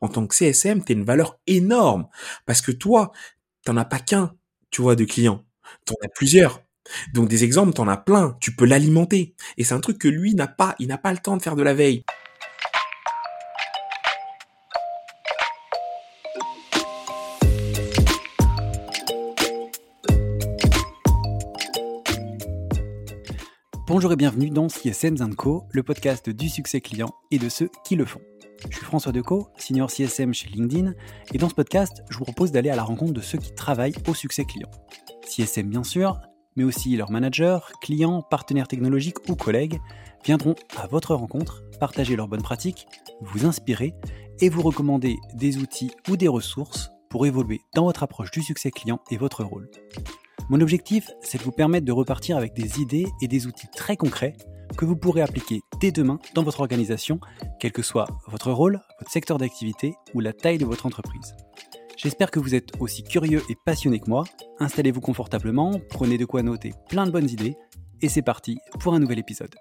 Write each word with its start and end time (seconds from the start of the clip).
en 0.00 0.08
tant 0.08 0.26
que 0.26 0.34
CSM, 0.34 0.84
tu 0.84 0.92
une 0.92 1.04
valeur 1.04 1.38
énorme. 1.46 2.08
Parce 2.46 2.60
que 2.60 2.72
toi, 2.72 3.12
t'en 3.64 3.76
as 3.76 3.84
pas 3.84 3.98
qu'un, 3.98 4.34
tu 4.70 4.82
vois, 4.82 4.96
de 4.96 5.04
clients. 5.04 5.44
T'en 5.84 5.94
as 6.04 6.08
plusieurs. 6.08 6.62
Donc 7.12 7.28
des 7.28 7.44
exemples, 7.44 7.74
t'en 7.74 7.88
as 7.88 7.96
plein. 7.96 8.36
Tu 8.40 8.54
peux 8.54 8.64
l'alimenter. 8.64 9.34
Et 9.56 9.64
c'est 9.64 9.74
un 9.74 9.80
truc 9.80 9.98
que 9.98 10.08
lui 10.08 10.34
n'a 10.34 10.46
pas. 10.46 10.74
Il 10.78 10.88
n'a 10.88 10.98
pas 10.98 11.12
le 11.12 11.18
temps 11.18 11.36
de 11.36 11.42
faire 11.42 11.56
de 11.56 11.62
la 11.62 11.74
veille. 11.74 12.04
Bonjour 23.86 24.12
et 24.12 24.16
bienvenue 24.16 24.50
dans 24.50 24.68
CSM 24.68 25.34
Co, 25.34 25.64
le 25.72 25.82
podcast 25.82 26.28
du 26.28 26.50
succès 26.50 26.82
client 26.82 27.14
et 27.30 27.38
de 27.38 27.48
ceux 27.48 27.70
qui 27.84 27.96
le 27.96 28.04
font. 28.04 28.20
Je 28.70 28.76
suis 28.76 28.84
François 28.84 29.12
Decaux, 29.12 29.48
senior 29.56 29.90
CSM 29.90 30.34
chez 30.34 30.48
LinkedIn, 30.48 30.94
et 31.32 31.38
dans 31.38 31.48
ce 31.48 31.54
podcast, 31.54 32.02
je 32.10 32.18
vous 32.18 32.24
propose 32.24 32.50
d'aller 32.50 32.70
à 32.70 32.76
la 32.76 32.82
rencontre 32.82 33.12
de 33.12 33.20
ceux 33.20 33.38
qui 33.38 33.54
travaillent 33.54 33.94
au 34.08 34.14
succès 34.14 34.44
client. 34.44 34.70
CSM 35.26 35.68
bien 35.68 35.84
sûr, 35.84 36.20
mais 36.56 36.64
aussi 36.64 36.96
leurs 36.96 37.10
managers, 37.10 37.60
clients, 37.80 38.22
partenaires 38.22 38.68
technologiques 38.68 39.28
ou 39.28 39.36
collègues 39.36 39.78
viendront 40.24 40.56
à 40.76 40.86
votre 40.88 41.14
rencontre, 41.14 41.62
partager 41.78 42.16
leurs 42.16 42.28
bonnes 42.28 42.42
pratiques, 42.42 42.88
vous 43.20 43.46
inspirer 43.46 43.94
et 44.40 44.48
vous 44.48 44.62
recommander 44.62 45.16
des 45.34 45.58
outils 45.58 45.92
ou 46.08 46.16
des 46.16 46.28
ressources 46.28 46.90
pour 47.10 47.26
évoluer 47.26 47.60
dans 47.74 47.84
votre 47.84 48.02
approche 48.02 48.30
du 48.32 48.42
succès 48.42 48.70
client 48.70 49.00
et 49.10 49.16
votre 49.16 49.44
rôle. 49.44 49.70
Mon 50.50 50.60
objectif, 50.60 51.10
c'est 51.20 51.38
de 51.38 51.42
vous 51.44 51.52
permettre 51.52 51.86
de 51.86 51.92
repartir 51.92 52.36
avec 52.36 52.54
des 52.54 52.80
idées 52.80 53.06
et 53.22 53.28
des 53.28 53.46
outils 53.46 53.68
très 53.74 53.96
concrets 53.96 54.34
que 54.76 54.84
vous 54.84 54.96
pourrez 54.96 55.22
appliquer 55.22 55.60
dès 55.80 55.92
demain 55.92 56.18
dans 56.34 56.42
votre 56.42 56.60
organisation, 56.60 57.20
quel 57.60 57.72
que 57.72 57.82
soit 57.82 58.06
votre 58.28 58.52
rôle, 58.52 58.80
votre 58.98 59.10
secteur 59.10 59.38
d'activité 59.38 59.94
ou 60.14 60.20
la 60.20 60.32
taille 60.32 60.58
de 60.58 60.66
votre 60.66 60.86
entreprise. 60.86 61.34
J'espère 61.96 62.30
que 62.30 62.38
vous 62.38 62.54
êtes 62.54 62.70
aussi 62.78 63.02
curieux 63.02 63.42
et 63.48 63.56
passionné 63.64 63.98
que 63.98 64.08
moi. 64.08 64.24
Installez-vous 64.60 65.00
confortablement, 65.00 65.80
prenez 65.90 66.16
de 66.16 66.24
quoi 66.24 66.42
noter 66.42 66.72
plein 66.88 67.06
de 67.06 67.10
bonnes 67.10 67.28
idées, 67.28 67.56
et 68.02 68.08
c'est 68.08 68.22
parti 68.22 68.58
pour 68.78 68.94
un 68.94 69.00
nouvel 69.00 69.18
épisode. 69.18 69.54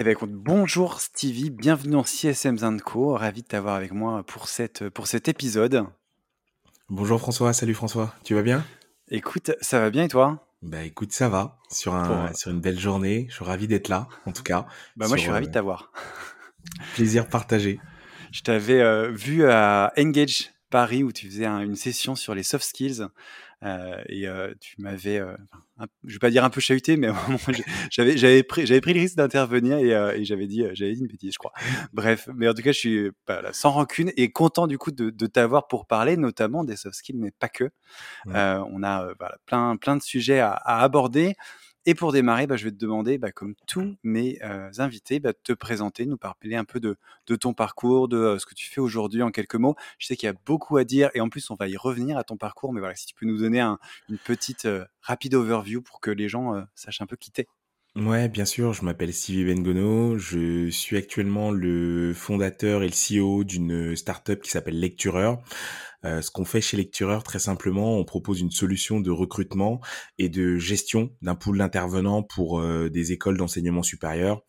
Eh 0.00 0.04
bien, 0.04 0.12
écoute, 0.12 0.30
bonjour 0.32 1.00
Stevie, 1.00 1.50
bienvenue 1.50 1.96
en 1.96 2.04
CSM 2.04 2.80
Co. 2.80 3.16
Ravi 3.16 3.42
de 3.42 3.48
t'avoir 3.48 3.74
avec 3.74 3.90
moi 3.90 4.22
pour, 4.22 4.46
cette, 4.46 4.88
pour 4.90 5.08
cet 5.08 5.26
épisode. 5.26 5.86
Bonjour 6.88 7.18
François, 7.18 7.52
salut 7.52 7.74
François, 7.74 8.14
tu 8.22 8.34
vas 8.34 8.42
bien? 8.42 8.64
Écoute, 9.10 9.50
ça 9.60 9.80
va 9.80 9.90
bien 9.90 10.04
et 10.04 10.08
toi? 10.08 10.46
Bah 10.62 10.84
écoute, 10.84 11.10
ça 11.10 11.28
va, 11.28 11.58
sur, 11.68 11.96
un, 11.96 12.32
sur 12.32 12.52
une 12.52 12.60
belle 12.60 12.78
journée, 12.78 13.26
je 13.28 13.34
suis 13.34 13.44
ravi 13.44 13.66
d'être 13.66 13.88
là, 13.88 14.06
en 14.24 14.30
tout 14.30 14.44
cas. 14.44 14.68
Bah 14.96 15.08
moi 15.08 15.16
je 15.16 15.22
suis 15.22 15.32
ravi 15.32 15.46
de 15.46 15.50
euh, 15.50 15.54
t'avoir. 15.54 15.90
plaisir 16.94 17.28
partagé. 17.28 17.80
Je 18.30 18.42
t'avais 18.42 18.80
euh, 18.80 19.10
vu 19.10 19.48
à 19.48 19.92
Engage 19.98 20.52
Paris 20.70 21.02
où 21.02 21.10
tu 21.10 21.28
faisais 21.28 21.46
une 21.46 21.74
session 21.74 22.14
sur 22.14 22.36
les 22.36 22.44
soft 22.44 22.64
skills. 22.64 23.06
Euh, 23.64 24.00
et 24.08 24.26
tu 24.60 24.80
m'avais, 24.80 25.20
euh, 25.80 25.86
je 26.04 26.14
vais 26.14 26.18
pas 26.18 26.30
dire 26.30 26.44
un 26.44 26.50
peu 26.50 26.60
chahuté, 26.60 26.96
mais 26.96 27.08
j'avais 27.90 28.16
j'avais 28.16 28.42
pris 28.42 28.66
j'avais 28.66 28.80
pris 28.80 28.94
le 28.94 29.00
risque 29.00 29.16
d'intervenir 29.16 29.78
et, 29.78 30.20
et 30.20 30.24
j'avais 30.24 30.46
dit 30.46 30.64
j'avais 30.72 30.94
dit 30.94 31.00
une 31.00 31.06
bêtise, 31.06 31.32
je 31.34 31.38
crois. 31.38 31.52
Bref, 31.92 32.28
mais 32.34 32.48
en 32.48 32.54
tout 32.54 32.62
cas, 32.62 32.72
je 32.72 32.78
suis 32.78 33.10
sans 33.52 33.70
rancune 33.70 34.12
et 34.16 34.30
content 34.30 34.66
du 34.66 34.78
coup 34.78 34.90
de, 34.90 35.10
de 35.10 35.26
t'avoir 35.26 35.68
pour 35.68 35.86
parler, 35.86 36.16
notamment 36.16 36.64
des 36.64 36.76
soft 36.76 36.96
skills, 36.96 37.16
mais 37.18 37.30
pas 37.30 37.48
que. 37.48 37.70
on 38.26 38.82
a 38.82 39.08
plein 39.46 39.76
plein 39.76 39.96
de 39.96 40.02
sujets 40.02 40.40
à, 40.40 40.52
à 40.52 40.82
aborder. 40.82 41.34
Et 41.88 41.94
pour 41.94 42.12
démarrer, 42.12 42.46
bah, 42.46 42.58
je 42.58 42.64
vais 42.64 42.70
te 42.70 42.76
demander, 42.76 43.16
bah, 43.16 43.32
comme 43.32 43.54
tous 43.66 43.96
mes 44.02 44.38
euh, 44.44 44.70
invités, 44.76 45.20
bah, 45.20 45.32
de 45.32 45.38
te 45.42 45.54
présenter, 45.54 46.04
nous 46.04 46.18
parler 46.18 46.54
un 46.54 46.66
peu 46.66 46.80
de, 46.80 46.98
ton 47.36 47.54
parcours, 47.54 48.08
de 48.08 48.18
euh, 48.18 48.38
ce 48.38 48.44
que 48.44 48.54
tu 48.54 48.68
fais 48.68 48.82
aujourd'hui 48.82 49.22
en 49.22 49.30
quelques 49.30 49.54
mots. 49.54 49.74
Je 49.98 50.06
sais 50.06 50.14
qu'il 50.14 50.26
y 50.26 50.30
a 50.30 50.34
beaucoup 50.44 50.76
à 50.76 50.84
dire 50.84 51.08
et 51.14 51.22
en 51.22 51.30
plus, 51.30 51.50
on 51.50 51.54
va 51.54 51.66
y 51.66 51.78
revenir 51.78 52.18
à 52.18 52.24
ton 52.24 52.36
parcours. 52.36 52.74
Mais 52.74 52.80
voilà, 52.80 52.94
si 52.94 53.06
tu 53.06 53.14
peux 53.14 53.24
nous 53.24 53.38
donner 53.38 53.62
une 53.62 54.18
petite 54.22 54.66
euh, 54.66 54.84
rapide 55.00 55.34
overview 55.34 55.80
pour 55.80 56.00
que 56.00 56.10
les 56.10 56.28
gens 56.28 56.62
sachent 56.74 57.00
un 57.00 57.06
peu 57.06 57.16
qui 57.16 57.30
t'es. 57.30 57.46
Ouais, 57.98 58.28
bien 58.28 58.44
sûr, 58.44 58.74
je 58.74 58.84
m'appelle 58.84 59.12
Stevie 59.12 59.44
Bengono, 59.44 60.18
je 60.18 60.70
suis 60.70 60.96
actuellement 60.96 61.50
le 61.50 62.12
fondateur 62.14 62.84
et 62.84 62.88
le 62.88 62.92
CEO 62.92 63.42
d'une 63.42 63.96
startup 63.96 64.40
qui 64.40 64.50
s'appelle 64.50 64.78
Lectureur. 64.78 65.42
Euh, 66.04 66.22
ce 66.22 66.30
qu'on 66.30 66.44
fait 66.44 66.60
chez 66.60 66.76
Lectureur, 66.76 67.24
très 67.24 67.40
simplement, 67.40 67.96
on 67.96 68.04
propose 68.04 68.40
une 68.40 68.52
solution 68.52 69.00
de 69.00 69.10
recrutement 69.10 69.80
et 70.16 70.28
de 70.28 70.58
gestion 70.58 71.10
d'un 71.22 71.34
pool 71.34 71.58
d'intervenants 71.58 72.22
pour 72.22 72.60
euh, 72.60 72.88
des 72.88 73.10
écoles 73.10 73.36
d'enseignement 73.36 73.82
supérieur. 73.82 74.42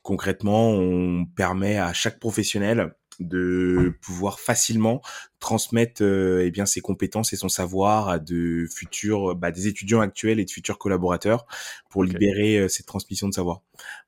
Concrètement, 0.00 0.70
on 0.70 1.26
permet 1.26 1.76
à 1.76 1.92
chaque 1.92 2.18
professionnel 2.18 2.94
de 3.20 3.94
pouvoir 4.00 4.40
facilement 4.40 5.02
transmettre 5.40 6.02
euh, 6.02 6.42
eh 6.44 6.50
bien 6.50 6.64
ses 6.64 6.80
compétences 6.80 7.32
et 7.32 7.36
son 7.36 7.48
savoir 7.48 8.08
à 8.08 8.18
de 8.18 8.66
futurs 8.74 9.34
bah, 9.34 9.50
des 9.50 9.66
étudiants 9.66 10.00
actuels 10.00 10.40
et 10.40 10.44
de 10.44 10.50
futurs 10.50 10.78
collaborateurs 10.78 11.46
pour 11.90 12.02
libérer 12.02 12.58
euh, 12.58 12.68
cette 12.68 12.86
transmission 12.86 13.28
de 13.28 13.34
savoir. 13.34 13.60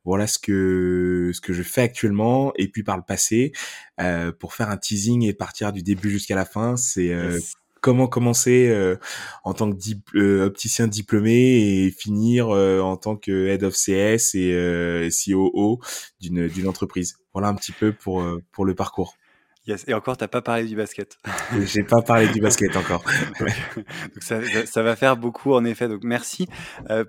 Voilà 0.05 0.27
ce 0.27 0.39
que 0.39 1.31
ce 1.35 1.41
que 1.41 1.53
je 1.53 1.63
fais 1.63 1.83
actuellement 1.83 2.53
et 2.57 2.69
puis 2.69 2.83
par 2.83 2.97
le 2.97 3.03
passé 3.03 3.53
euh, 4.01 4.33
pour 4.33 4.55
faire 4.55 4.71
un 4.71 4.77
teasing 4.77 5.25
et 5.25 5.35
partir 5.35 5.73
du 5.73 5.83
début 5.83 6.11
jusqu'à 6.11 6.35
la 6.35 6.45
fin, 6.45 6.77
c'est 6.77 7.13
euh, 7.13 7.39
comment 7.87 8.09
commencer 8.09 8.67
euh, 8.69 8.97
en 9.45 9.55
tant 9.55 9.73
que 9.73 9.79
euh, 10.17 10.47
opticien 10.47 10.89
diplômé 10.89 11.85
et 11.85 11.91
finir 11.93 12.49
euh, 12.49 12.81
en 12.81 12.97
tant 12.97 13.15
que 13.15 13.47
head 13.47 13.63
of 13.63 13.75
CS 13.75 14.35
et 14.35 15.09
COO 15.09 15.81
d'une 16.21 16.49
d'une 16.49 16.67
entreprise. 16.67 17.19
Voilà 17.37 17.49
un 17.49 17.55
petit 17.55 17.73
peu 17.73 17.93
pour 17.93 18.25
pour 18.51 18.65
le 18.65 18.75
parcours. 18.75 19.19
Yes. 19.67 19.85
Et 19.89 19.93
encore, 19.93 20.17
t'as 20.17 20.27
pas 20.27 20.41
parlé 20.41 20.65
du 20.65 20.75
basket. 20.75 21.19
J'ai 21.67 21.83
pas 21.83 22.01
parlé 22.01 22.29
du 22.29 22.41
basket 22.41 22.75
encore. 22.77 23.05
Donc 23.77 24.23
ça, 24.23 24.41
ça, 24.65 24.83
va 24.83 24.97
faire 24.97 25.19
beaucoup 25.19 25.53
en 25.53 25.63
effet. 25.67 25.87
Donc 25.87 26.03
merci 26.03 26.49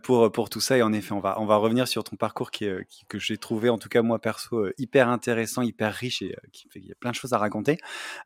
pour 0.03 0.29
pour 0.33 0.49
tout 0.49 0.59
ça. 0.59 0.77
Et 0.77 0.81
en 0.81 0.91
effet, 0.91 1.13
on 1.13 1.21
va 1.21 1.39
on 1.39 1.45
va 1.45 1.55
revenir 1.55 1.87
sur 1.87 2.03
ton 2.03 2.17
parcours 2.17 2.51
qui, 2.51 2.65
est, 2.65 2.85
qui 2.89 3.05
que 3.05 3.19
j'ai 3.19 3.37
trouvé 3.37 3.69
en 3.69 3.77
tout 3.77 3.87
cas 3.87 4.01
moi 4.01 4.19
perso 4.19 4.67
hyper 4.77 5.07
intéressant, 5.07 5.61
hyper 5.61 5.93
riche 5.93 6.21
et 6.21 6.35
qui 6.51 6.67
fait 6.67 6.81
qu'il 6.81 6.89
y 6.89 6.91
a 6.91 6.95
plein 6.99 7.11
de 7.11 7.15
choses 7.15 7.31
à 7.31 7.37
raconter. 7.37 7.77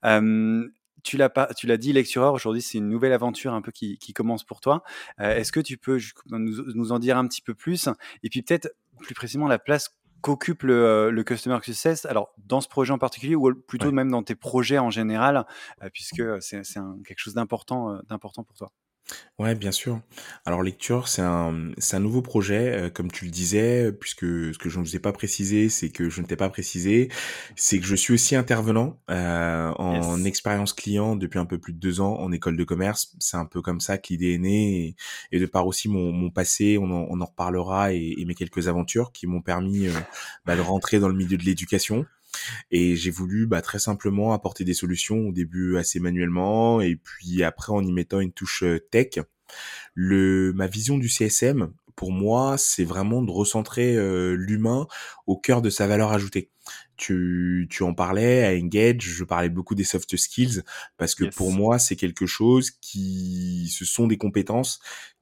Euh, 0.03 0.67
tu 1.03 1.17
l'as 1.17 1.29
pas, 1.29 1.53
tu 1.53 1.67
l'as 1.67 1.77
dit, 1.77 1.93
lectureur. 1.93 2.33
Aujourd'hui, 2.33 2.61
c'est 2.63 2.77
une 2.79 2.89
nouvelle 2.89 3.13
aventure 3.13 3.53
un 3.53 3.61
peu 3.61 3.71
qui, 3.71 3.97
qui 3.97 4.13
commence 4.13 4.43
pour 4.43 4.61
toi. 4.61 4.83
Euh, 5.19 5.35
est-ce 5.35 5.51
que 5.51 5.59
tu 5.59 5.77
peux 5.77 5.99
nous, 6.29 6.73
nous, 6.73 6.91
en 6.91 6.99
dire 6.99 7.17
un 7.17 7.27
petit 7.27 7.41
peu 7.41 7.53
plus? 7.53 7.89
Et 8.23 8.29
puis 8.29 8.41
peut-être 8.41 8.69
plus 8.99 9.15
précisément 9.15 9.47
la 9.47 9.59
place 9.59 9.95
qu'occupe 10.21 10.63
le, 10.63 10.73
euh, 10.73 11.11
le, 11.11 11.23
Customer 11.23 11.57
Success. 11.63 12.05
Alors 12.05 12.33
dans 12.37 12.61
ce 12.61 12.67
projet 12.67 12.93
en 12.93 12.97
particulier 12.97 13.35
ou 13.35 13.53
plutôt 13.53 13.91
même 13.91 14.11
dans 14.11 14.23
tes 14.23 14.35
projets 14.35 14.79
en 14.79 14.89
général, 14.89 15.45
euh, 15.81 15.89
puisque 15.91 16.23
c'est 16.41 16.61
quelque 17.05 17.19
chose 17.19 17.33
d'important, 17.33 17.99
d'important 18.07 18.43
pour 18.43 18.55
toi? 18.55 18.71
Ouais, 19.39 19.55
bien 19.55 19.71
sûr. 19.71 20.01
Alors 20.45 20.61
lecture, 20.61 21.07
c'est 21.07 21.23
un, 21.23 21.71
c'est 21.79 21.95
un 21.95 21.99
nouveau 21.99 22.21
projet, 22.21 22.73
euh, 22.73 22.89
comme 22.91 23.11
tu 23.11 23.25
le 23.25 23.31
disais, 23.31 23.91
puisque 23.91 24.19
ce 24.25 24.57
que 24.59 24.69
je 24.69 24.77
ne 24.77 24.83
vous 24.83 24.95
ai 24.95 24.99
pas 24.99 25.13
précisé, 25.13 25.67
c'est 25.69 25.89
que 25.89 26.09
je 26.09 26.21
ne 26.21 26.27
t'ai 26.27 26.35
pas 26.35 26.49
précisé, 26.49 27.09
c'est 27.55 27.79
que 27.79 27.85
je 27.85 27.95
suis 27.95 28.13
aussi 28.13 28.35
intervenant 28.35 28.99
euh, 29.09 29.71
en 29.77 30.23
expérience 30.25 30.73
client 30.73 31.15
depuis 31.15 31.39
un 31.39 31.45
peu 31.45 31.57
plus 31.57 31.73
de 31.73 31.79
deux 31.79 32.01
ans 32.01 32.19
en 32.19 32.31
école 32.31 32.55
de 32.55 32.63
commerce. 32.63 33.15
C'est 33.19 33.37
un 33.37 33.45
peu 33.45 33.63
comme 33.63 33.79
ça 33.79 33.97
que 33.97 34.09
l'idée 34.09 34.35
est 34.35 34.37
née, 34.37 34.95
et, 35.31 35.39
de 35.39 35.45
par 35.47 35.65
aussi 35.65 35.89
mon, 35.89 36.11
mon 36.11 36.29
passé, 36.29 36.77
on 36.77 36.85
en, 36.91 37.07
on 37.09 37.19
en 37.19 37.25
reparlera, 37.25 37.93
et, 37.93 38.23
mes 38.27 38.35
quelques 38.35 38.67
aventures 38.67 39.11
qui 39.11 39.25
m'ont 39.25 39.41
permis 39.41 39.87
euh, 39.87 39.93
bah, 40.45 40.55
de 40.55 40.61
rentrer 40.61 40.99
dans 40.99 41.07
le 41.07 41.15
milieu 41.15 41.37
de 41.37 41.43
l'éducation. 41.43 42.05
Et 42.71 42.95
j'ai 42.95 43.11
voulu 43.11 43.47
bah, 43.47 43.61
très 43.61 43.79
simplement 43.79 44.33
apporter 44.33 44.63
des 44.63 44.73
solutions 44.73 45.27
au 45.27 45.31
début 45.31 45.77
assez 45.77 45.99
manuellement 45.99 46.81
et 46.81 46.95
puis 46.95 47.43
après 47.43 47.71
en 47.73 47.83
y 47.83 47.91
mettant 47.91 48.19
une 48.19 48.31
touche 48.33 48.63
euh, 48.63 48.79
tech. 48.91 49.19
Le, 49.93 50.53
ma 50.53 50.67
vision 50.67 50.97
du 50.97 51.09
CSM, 51.09 51.73
pour 51.95 52.11
moi, 52.11 52.57
c'est 52.57 52.85
vraiment 52.85 53.21
de 53.21 53.31
recentrer 53.31 53.95
euh, 53.95 54.33
l'humain 54.33 54.87
au 55.27 55.37
cœur 55.37 55.61
de 55.61 55.69
sa 55.69 55.87
valeur 55.87 56.11
ajoutée. 56.11 56.49
Tu, 56.95 57.67
tu 57.69 57.83
en 57.83 57.93
parlais 57.93 58.45
à 58.45 58.57
Engage, 58.57 59.01
je 59.01 59.23
parlais 59.23 59.49
beaucoup 59.49 59.75
des 59.75 59.83
soft 59.83 60.15
skills 60.15 60.63
parce 60.97 61.15
que 61.15 61.25
pour 61.25 61.51
moi, 61.51 61.79
c'est 61.79 61.95
quelque 61.95 62.25
chose 62.25 62.71
qui, 62.71 63.67
ce 63.75 63.83
sont 63.83 64.07
des 64.07 64.17
compétences 64.17 64.79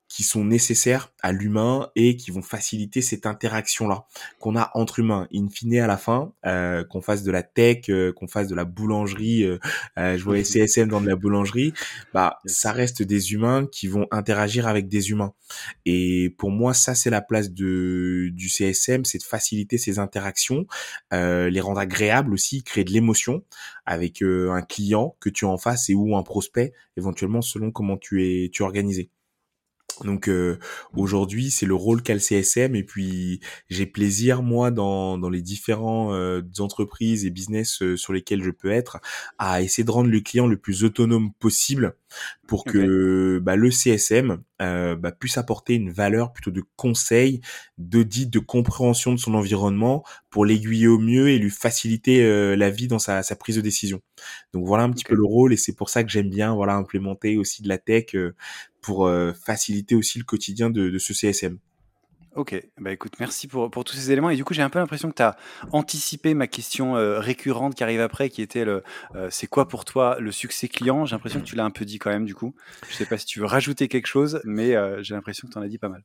qui 0.10 0.24
sont 0.24 0.44
nécessaires 0.44 1.14
à 1.22 1.32
l'humain 1.32 1.92
et 1.96 2.18
qui 2.18 2.32
vont 2.32 2.42
faciliter 2.42 3.02
cette 3.02 3.28
interaction-là 3.28 4.06
qu'on 4.40 4.58
a 4.58 4.72
entre 4.74 5.00
humains. 5.00 5.28
In 5.34 5.48
fine, 5.50 5.78
à 5.78 5.88
la 5.88 5.98
fin, 5.98 6.34
euh, 6.48 6.84
qu'on 6.84 7.02
fasse 7.02 7.22
de 7.22 7.32
la 7.32 7.44
tech, 7.44 7.90
euh, 7.90 8.12
qu'on 8.12 8.28
fasse 8.28 8.48
de 8.48 8.56
la 8.56 8.66
boulangerie, 8.66 9.44
euh, 9.44 9.60
euh 10.00 10.18
je 10.18 10.24
voyais 10.24 10.44
CSM 10.44 10.90
dans 10.90 11.00
de 11.00 11.08
la 11.08 11.16
boulangerie, 11.16 11.74
bah 12.14 12.40
ça 12.46 12.72
reste 12.72 13.04
des 13.04 13.34
humains 13.34 13.68
qui 13.72 13.88
vont 13.88 14.08
interagir 14.10 14.68
avec 14.68 14.88
des 14.88 15.12
humains. 15.12 15.34
Et 15.86 16.34
pour 16.40 16.50
moi, 16.50 16.74
ça 16.74 16.96
c'est 16.96 17.12
la 17.12 17.22
place 17.22 17.52
de 17.52 18.30
du 18.34 18.50
CSM, 18.50 19.06
c'est 19.06 19.20
de 19.20 19.24
faciliter 19.24 19.78
ces 19.78 20.00
interactions, 20.00 20.66
euh, 21.14 21.52
les 21.52 21.62
rendre 21.62 21.80
agréables 21.80 22.34
aussi, 22.34 22.64
créer 22.64 22.84
de 22.84 22.92
l'émotion 22.92 23.44
avec 23.86 24.24
un 24.24 24.62
client 24.64 25.16
que 25.20 25.30
tu 25.30 25.46
as 25.46 25.50
en 25.50 25.58
face 25.58 25.90
et 25.90 25.96
ou 25.96 26.16
un 26.16 26.24
prospect 26.24 26.74
éventuellement 26.98 27.42
selon 27.42 27.72
comment 27.72 27.98
tu 27.98 28.26
es 28.26 28.50
tu 28.50 28.64
es 28.64 28.66
organisé. 28.66 29.12
Donc 30.04 30.30
euh, 30.30 30.60
aujourd'hui, 30.96 31.52
c'est 31.52 31.66
le 31.66 31.76
rôle 31.76 32.02
qu'a 32.02 32.14
le 32.14 32.20
CSM 32.20 32.76
et 32.76 32.84
puis 32.84 33.42
j'ai 33.70 33.86
plaisir 33.86 34.42
moi 34.42 34.72
dans 34.72 35.18
dans 35.18 35.30
les 35.30 35.42
différents 35.42 36.14
euh, 36.14 36.42
entreprises 36.60 37.26
et 37.26 37.30
business 37.30 37.82
euh, 37.82 37.98
sur 37.98 38.14
lesquels 38.14 38.44
je 38.44 38.52
peux 38.52 38.72
être 38.72 39.00
à 39.38 39.62
essayer 39.62 39.84
de 39.84 39.92
rendre 39.92 40.10
le 40.10 40.20
client 40.22 40.48
le 40.48 40.58
plus 40.58 40.84
autonome 40.84 41.34
possible 41.40 41.96
pour 42.48 42.64
que 42.64 43.40
bah, 43.40 43.56
le 43.56 43.72
CSM 43.72 44.42
bah, 44.60 45.12
puisse 45.18 45.38
apporter 45.38 45.76
une 45.76 45.92
valeur 45.92 46.34
plutôt 46.34 46.52
de 46.52 46.64
conseil, 46.76 47.42
d'audit, 47.78 48.30
de 48.30 48.40
compréhension 48.40 49.14
de 49.14 49.18
son 49.18 49.34
environnement 49.34 50.04
pour 50.30 50.46
l'aiguiller 50.46 50.88
au 50.88 51.00
mieux 51.00 51.30
et 51.30 51.38
lui 51.38 51.50
faciliter 51.50 52.56
la 52.56 52.70
vie 52.70 52.88
dans 52.88 53.00
sa, 53.00 53.24
sa 53.24 53.36
prise 53.36 53.56
de 53.56 53.62
décision. 53.62 54.02
Donc 54.54 54.66
voilà 54.66 54.84
un 54.84 54.92
petit 54.92 55.06
peu 55.06 55.16
le 55.16 55.26
rôle 55.26 55.54
et 55.54 55.58
c'est 55.58 55.76
pour 55.76 55.90
ça 55.90 56.04
que 56.04 56.10
j'aime 56.10 56.30
bien 56.30 56.54
voilà 56.54 56.76
implémenter 56.76 57.38
aussi 57.38 57.62
de 57.62 57.70
la 57.70 57.78
tech 57.78 58.16
pour 58.82 59.08
euh, 59.08 59.34
faciliter 59.34 59.96
aussi 59.96 60.20
le 60.20 60.24
quotidien 60.24 60.70
de, 60.70 60.98
ce 60.98 61.14
CSM. 61.14 61.60
Ok, 62.36 62.56
bah 62.80 62.92
écoute, 62.92 63.14
merci 63.20 63.48
pour, 63.48 63.72
pour 63.72 63.84
tous 63.84 63.96
ces 63.96 64.12
éléments. 64.12 64.30
Et 64.30 64.36
du 64.36 64.44
coup, 64.44 64.54
j'ai 64.54 64.62
un 64.62 64.70
peu 64.70 64.78
l'impression 64.78 65.10
que 65.10 65.16
tu 65.16 65.24
as 65.24 65.36
anticipé 65.72 66.34
ma 66.36 66.48
question 66.48 66.96
euh, 66.96 67.20
récurrente 67.20 67.74
qui 67.74 67.84
arrive 67.84 68.02
après, 68.02 68.30
qui 68.30 68.42
était 68.42 68.66
le 68.66 68.84
euh, 69.16 69.30
c'est 69.32 69.48
quoi 69.48 69.68
pour 69.68 69.84
toi 69.84 70.18
le 70.20 70.32
succès 70.32 70.68
client? 70.68 71.06
J'ai 71.06 71.16
l'impression 71.16 71.40
que 71.40 71.46
tu 71.46 71.56
l'as 71.56 71.66
un 71.66 71.72
peu 71.72 71.86
dit 71.86 71.98
quand 71.98 72.12
même, 72.12 72.26
du 72.26 72.36
coup. 72.36 72.54
Je 72.88 72.96
sais 72.96 73.06
pas 73.06 73.18
si 73.18 73.26
tu 73.26 73.40
veux 73.40 73.46
rajouter 73.46 73.88
quelque 73.88 74.08
chose, 74.08 74.42
mais 74.46 74.76
j'ai 75.04 75.16
l'impression 75.16 75.48
que 75.48 75.54
tu 75.54 75.60
en 75.60 75.62
as 75.62 75.68
dit 75.68 75.80
pas 75.80 75.90
mal. 75.90 76.04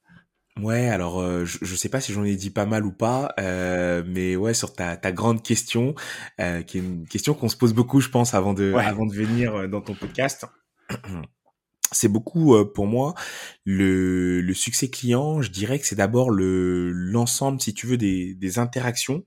Ouais, 0.61 0.89
alors 0.89 1.45
je, 1.45 1.59
je 1.61 1.75
sais 1.75 1.89
pas 1.89 2.01
si 2.01 2.13
j'en 2.13 2.23
ai 2.23 2.37
dit 2.37 2.51
pas 2.51 2.65
mal 2.65 2.87
ou 2.87 2.93
pas, 2.93 3.35
mais 3.39 4.37
ouais, 4.37 4.55
sur 4.55 4.75
ta, 4.75 4.97
ta 4.97 5.13
grande 5.13 5.43
question, 5.43 5.95
qui 6.39 6.79
est 6.79 6.81
une 6.81 7.07
question 7.07 7.35
qu'on 7.35 7.49
se 7.49 7.57
pose 7.57 7.75
beaucoup, 7.75 8.01
je 8.01 8.09
pense, 8.09 8.35
avant 8.35 8.55
de, 8.55 8.73
avant 8.75 9.07
de 9.07 9.15
venir 9.15 9.69
dans 9.69 9.81
ton 9.83 9.95
podcast. 9.95 10.47
c'est 11.95 12.09
beaucoup 12.09 12.57
pour 12.75 12.87
moi 12.87 13.15
le, 13.65 14.41
le, 14.41 14.55
succès 14.55 14.89
client. 14.89 15.43
Je 15.43 15.51
dirais 15.51 15.79
que 15.79 15.87
c'est 15.87 15.97
d'abord 15.97 16.31
le 16.31 16.91
l'ensemble, 16.93 17.61
si 17.61 17.75
tu 17.75 17.87
veux, 17.87 17.97
des, 17.97 18.35
des 18.35 18.59
interactions 18.59 19.25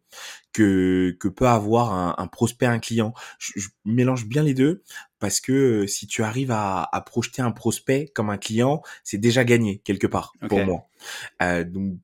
que 0.54 1.16
que 1.20 1.28
peut 1.28 1.48
avoir 1.48 1.94
un, 1.94 2.16
un 2.18 2.28
prospect, 2.28 2.66
un 2.66 2.80
client. 2.80 3.14
Je, 3.40 3.68
mélange 3.86 4.26
bien 4.28 4.44
les 4.44 4.54
deux 4.54 4.84
parce 5.20 5.40
que 5.40 5.88
si 5.88 6.08
tu 6.08 6.24
arrives 6.24 6.52
à, 6.52 6.88
à 6.92 7.02
projeter 7.02 7.42
un 7.42 7.52
prospect 7.52 8.12
comme 8.14 8.30
un 8.30 8.38
client, 8.38 8.82
c'est 9.04 9.18
déjà 9.18 9.44
gagné 9.44 9.80
quelque 9.80 10.08
part 10.08 10.34
pour 10.50 10.60
moi. 10.60 10.88
Euh, 11.42 11.64
donc 11.64 11.98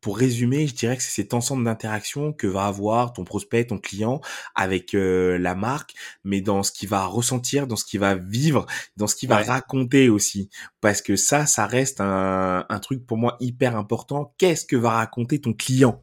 pour, 0.00 0.16
résumer, 0.16 0.66
je 0.66 0.74
dirais 0.74 0.96
que 0.96 1.02
c'est 1.02 1.22
cet 1.22 1.34
ensemble 1.34 1.64
d'interactions 1.64 2.32
que 2.32 2.46
va 2.46 2.66
avoir 2.66 3.12
ton 3.12 3.24
prospect, 3.24 3.66
ton 3.66 3.78
client 3.78 4.20
avec 4.54 4.94
euh, 4.94 5.38
la 5.38 5.54
marque, 5.54 5.94
mais 6.24 6.40
dans 6.40 6.62
ce 6.62 6.72
qu'il 6.72 6.88
va 6.88 7.04
ressentir, 7.06 7.66
dans 7.66 7.76
ce 7.76 7.84
qu'il 7.84 8.00
va 8.00 8.14
vivre, 8.14 8.66
dans 8.96 9.06
ce 9.06 9.14
qu'il 9.14 9.28
va 9.28 9.42
raconter 9.42 10.08
aussi. 10.08 10.50
Parce 10.80 11.02
que 11.02 11.16
ça, 11.16 11.46
ça 11.46 11.66
reste 11.66 12.00
un, 12.00 12.64
un 12.68 12.78
truc 12.78 13.06
pour 13.06 13.16
moi 13.16 13.36
hyper 13.40 13.76
important. 13.76 14.34
Qu'est-ce 14.38 14.64
que 14.64 14.76
va 14.76 14.90
raconter 14.90 15.40
ton 15.40 15.52
client? 15.52 16.02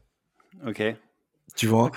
Ok 0.66 0.82
tu 1.56 1.66
vois? 1.66 1.90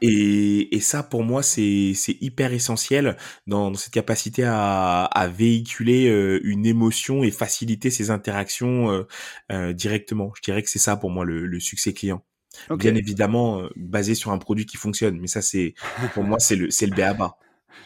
Et, 0.00 0.74
et 0.74 0.80
ça, 0.80 1.02
pour 1.02 1.22
moi, 1.22 1.42
c'est 1.42 1.92
c'est 1.94 2.16
hyper 2.20 2.52
essentiel 2.52 3.16
dans, 3.46 3.70
dans 3.70 3.76
cette 3.76 3.92
capacité 3.92 4.44
à, 4.44 5.04
à 5.04 5.28
véhiculer 5.28 6.08
euh, 6.08 6.40
une 6.44 6.66
émotion 6.66 7.22
et 7.22 7.30
faciliter 7.30 7.90
ces 7.90 8.10
interactions 8.10 8.90
euh, 8.90 9.06
euh, 9.52 9.72
directement. 9.72 10.32
Je 10.36 10.42
dirais 10.42 10.62
que 10.62 10.70
c'est 10.70 10.78
ça 10.78 10.96
pour 10.96 11.10
moi 11.10 11.24
le, 11.24 11.46
le 11.46 11.60
succès 11.60 11.92
client. 11.92 12.24
Bien 12.70 12.94
évidemment, 12.94 13.68
basé 13.76 14.14
sur 14.14 14.30
un 14.30 14.38
produit 14.38 14.64
qui 14.64 14.78
fonctionne, 14.78 15.18
mais 15.20 15.26
ça, 15.26 15.42
c'est 15.42 15.74
pour 16.14 16.24
moi, 16.24 16.38
c'est 16.38 16.56
le 16.56 16.70
c'est 16.70 16.86
le 16.86 16.96
BABA. 16.96 17.36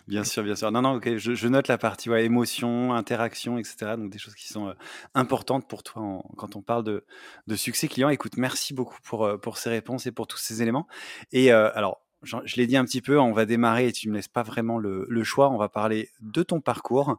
Bien 0.08 0.24
sûr, 0.24 0.42
bien 0.42 0.56
sûr. 0.56 0.70
Non, 0.72 0.82
non, 0.82 0.94
ok, 0.94 1.16
je, 1.16 1.48
note 1.48 1.68
la 1.68 1.78
partie 1.78 2.10
ouais, 2.10 2.24
émotion, 2.24 2.92
interaction, 2.94 3.58
etc. 3.58 3.96
Donc 3.96 4.10
des 4.10 4.18
choses 4.18 4.34
qui 4.34 4.48
sont 4.48 4.68
euh, 4.68 4.72
importantes 5.14 5.68
pour 5.68 5.82
toi 5.82 6.22
quand 6.36 6.56
on 6.56 6.62
parle 6.62 6.84
de, 6.84 7.56
succès 7.56 7.88
client. 7.88 8.08
Écoute, 8.08 8.36
merci 8.36 8.74
beaucoup 8.74 8.98
pour, 9.02 9.24
euh, 9.24 9.36
pour 9.36 9.58
ces 9.58 9.70
réponses 9.70 10.06
et 10.06 10.12
pour 10.12 10.26
tous 10.26 10.38
ces 10.38 10.62
éléments. 10.62 10.86
Et 11.32 11.52
euh, 11.52 11.70
alors, 11.74 12.00
je, 12.22 12.56
l'ai 12.56 12.66
dit 12.66 12.76
un 12.76 12.84
petit 12.84 13.00
peu, 13.00 13.18
on 13.18 13.32
va 13.32 13.46
démarrer 13.46 13.88
et 13.88 13.92
tu 13.92 14.08
me 14.08 14.14
laisses 14.14 14.28
pas 14.28 14.42
vraiment 14.42 14.78
le, 14.78 15.06
le 15.08 15.24
choix. 15.24 15.50
On 15.50 15.56
va 15.56 15.68
parler 15.68 16.10
de 16.20 16.42
ton 16.42 16.60
parcours. 16.60 17.18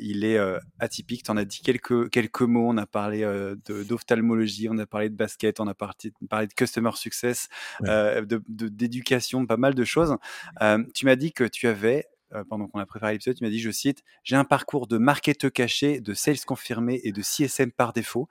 il 0.00 0.24
est 0.24 0.38
atypique. 0.78 1.22
Tu 1.22 1.30
en 1.30 1.36
as 1.36 1.44
dit 1.44 1.60
quelques, 1.60 2.10
quelques 2.10 2.42
mots. 2.42 2.68
On 2.68 2.76
a 2.76 2.86
parlé 2.86 3.26
d'ophtalmologie, 3.68 4.68
on 4.70 4.78
a 4.78 4.86
parlé 4.86 5.08
de 5.08 5.16
basket, 5.16 5.60
on 5.60 5.66
a 5.66 5.74
parlé, 5.74 6.12
parlé 6.28 6.46
de 6.46 6.54
customer 6.54 6.92
success, 6.94 7.48
de 7.80 8.42
d'éducation, 8.48 9.46
pas 9.46 9.56
mal 9.56 9.74
de 9.74 9.84
choses. 9.84 10.16
tu 10.94 11.06
m'as 11.06 11.16
dit 11.16 11.32
que 11.32 11.44
tu 11.44 11.66
avais 11.66 12.06
euh, 12.34 12.44
pendant 12.44 12.66
qu'on 12.66 12.80
a 12.80 12.86
préparé 12.86 13.12
l'épisode, 13.12 13.36
tu 13.36 13.44
m'as 13.44 13.50
dit, 13.50 13.60
je 13.60 13.70
cite, 13.70 14.02
j'ai 14.24 14.36
un 14.36 14.44
parcours 14.44 14.86
de 14.86 14.98
marketeur 14.98 15.52
caché, 15.52 16.00
de 16.00 16.14
sales 16.14 16.40
confirmé 16.46 17.00
et 17.04 17.12
de 17.12 17.22
CSM 17.22 17.70
par 17.70 17.92
défaut. 17.92 18.28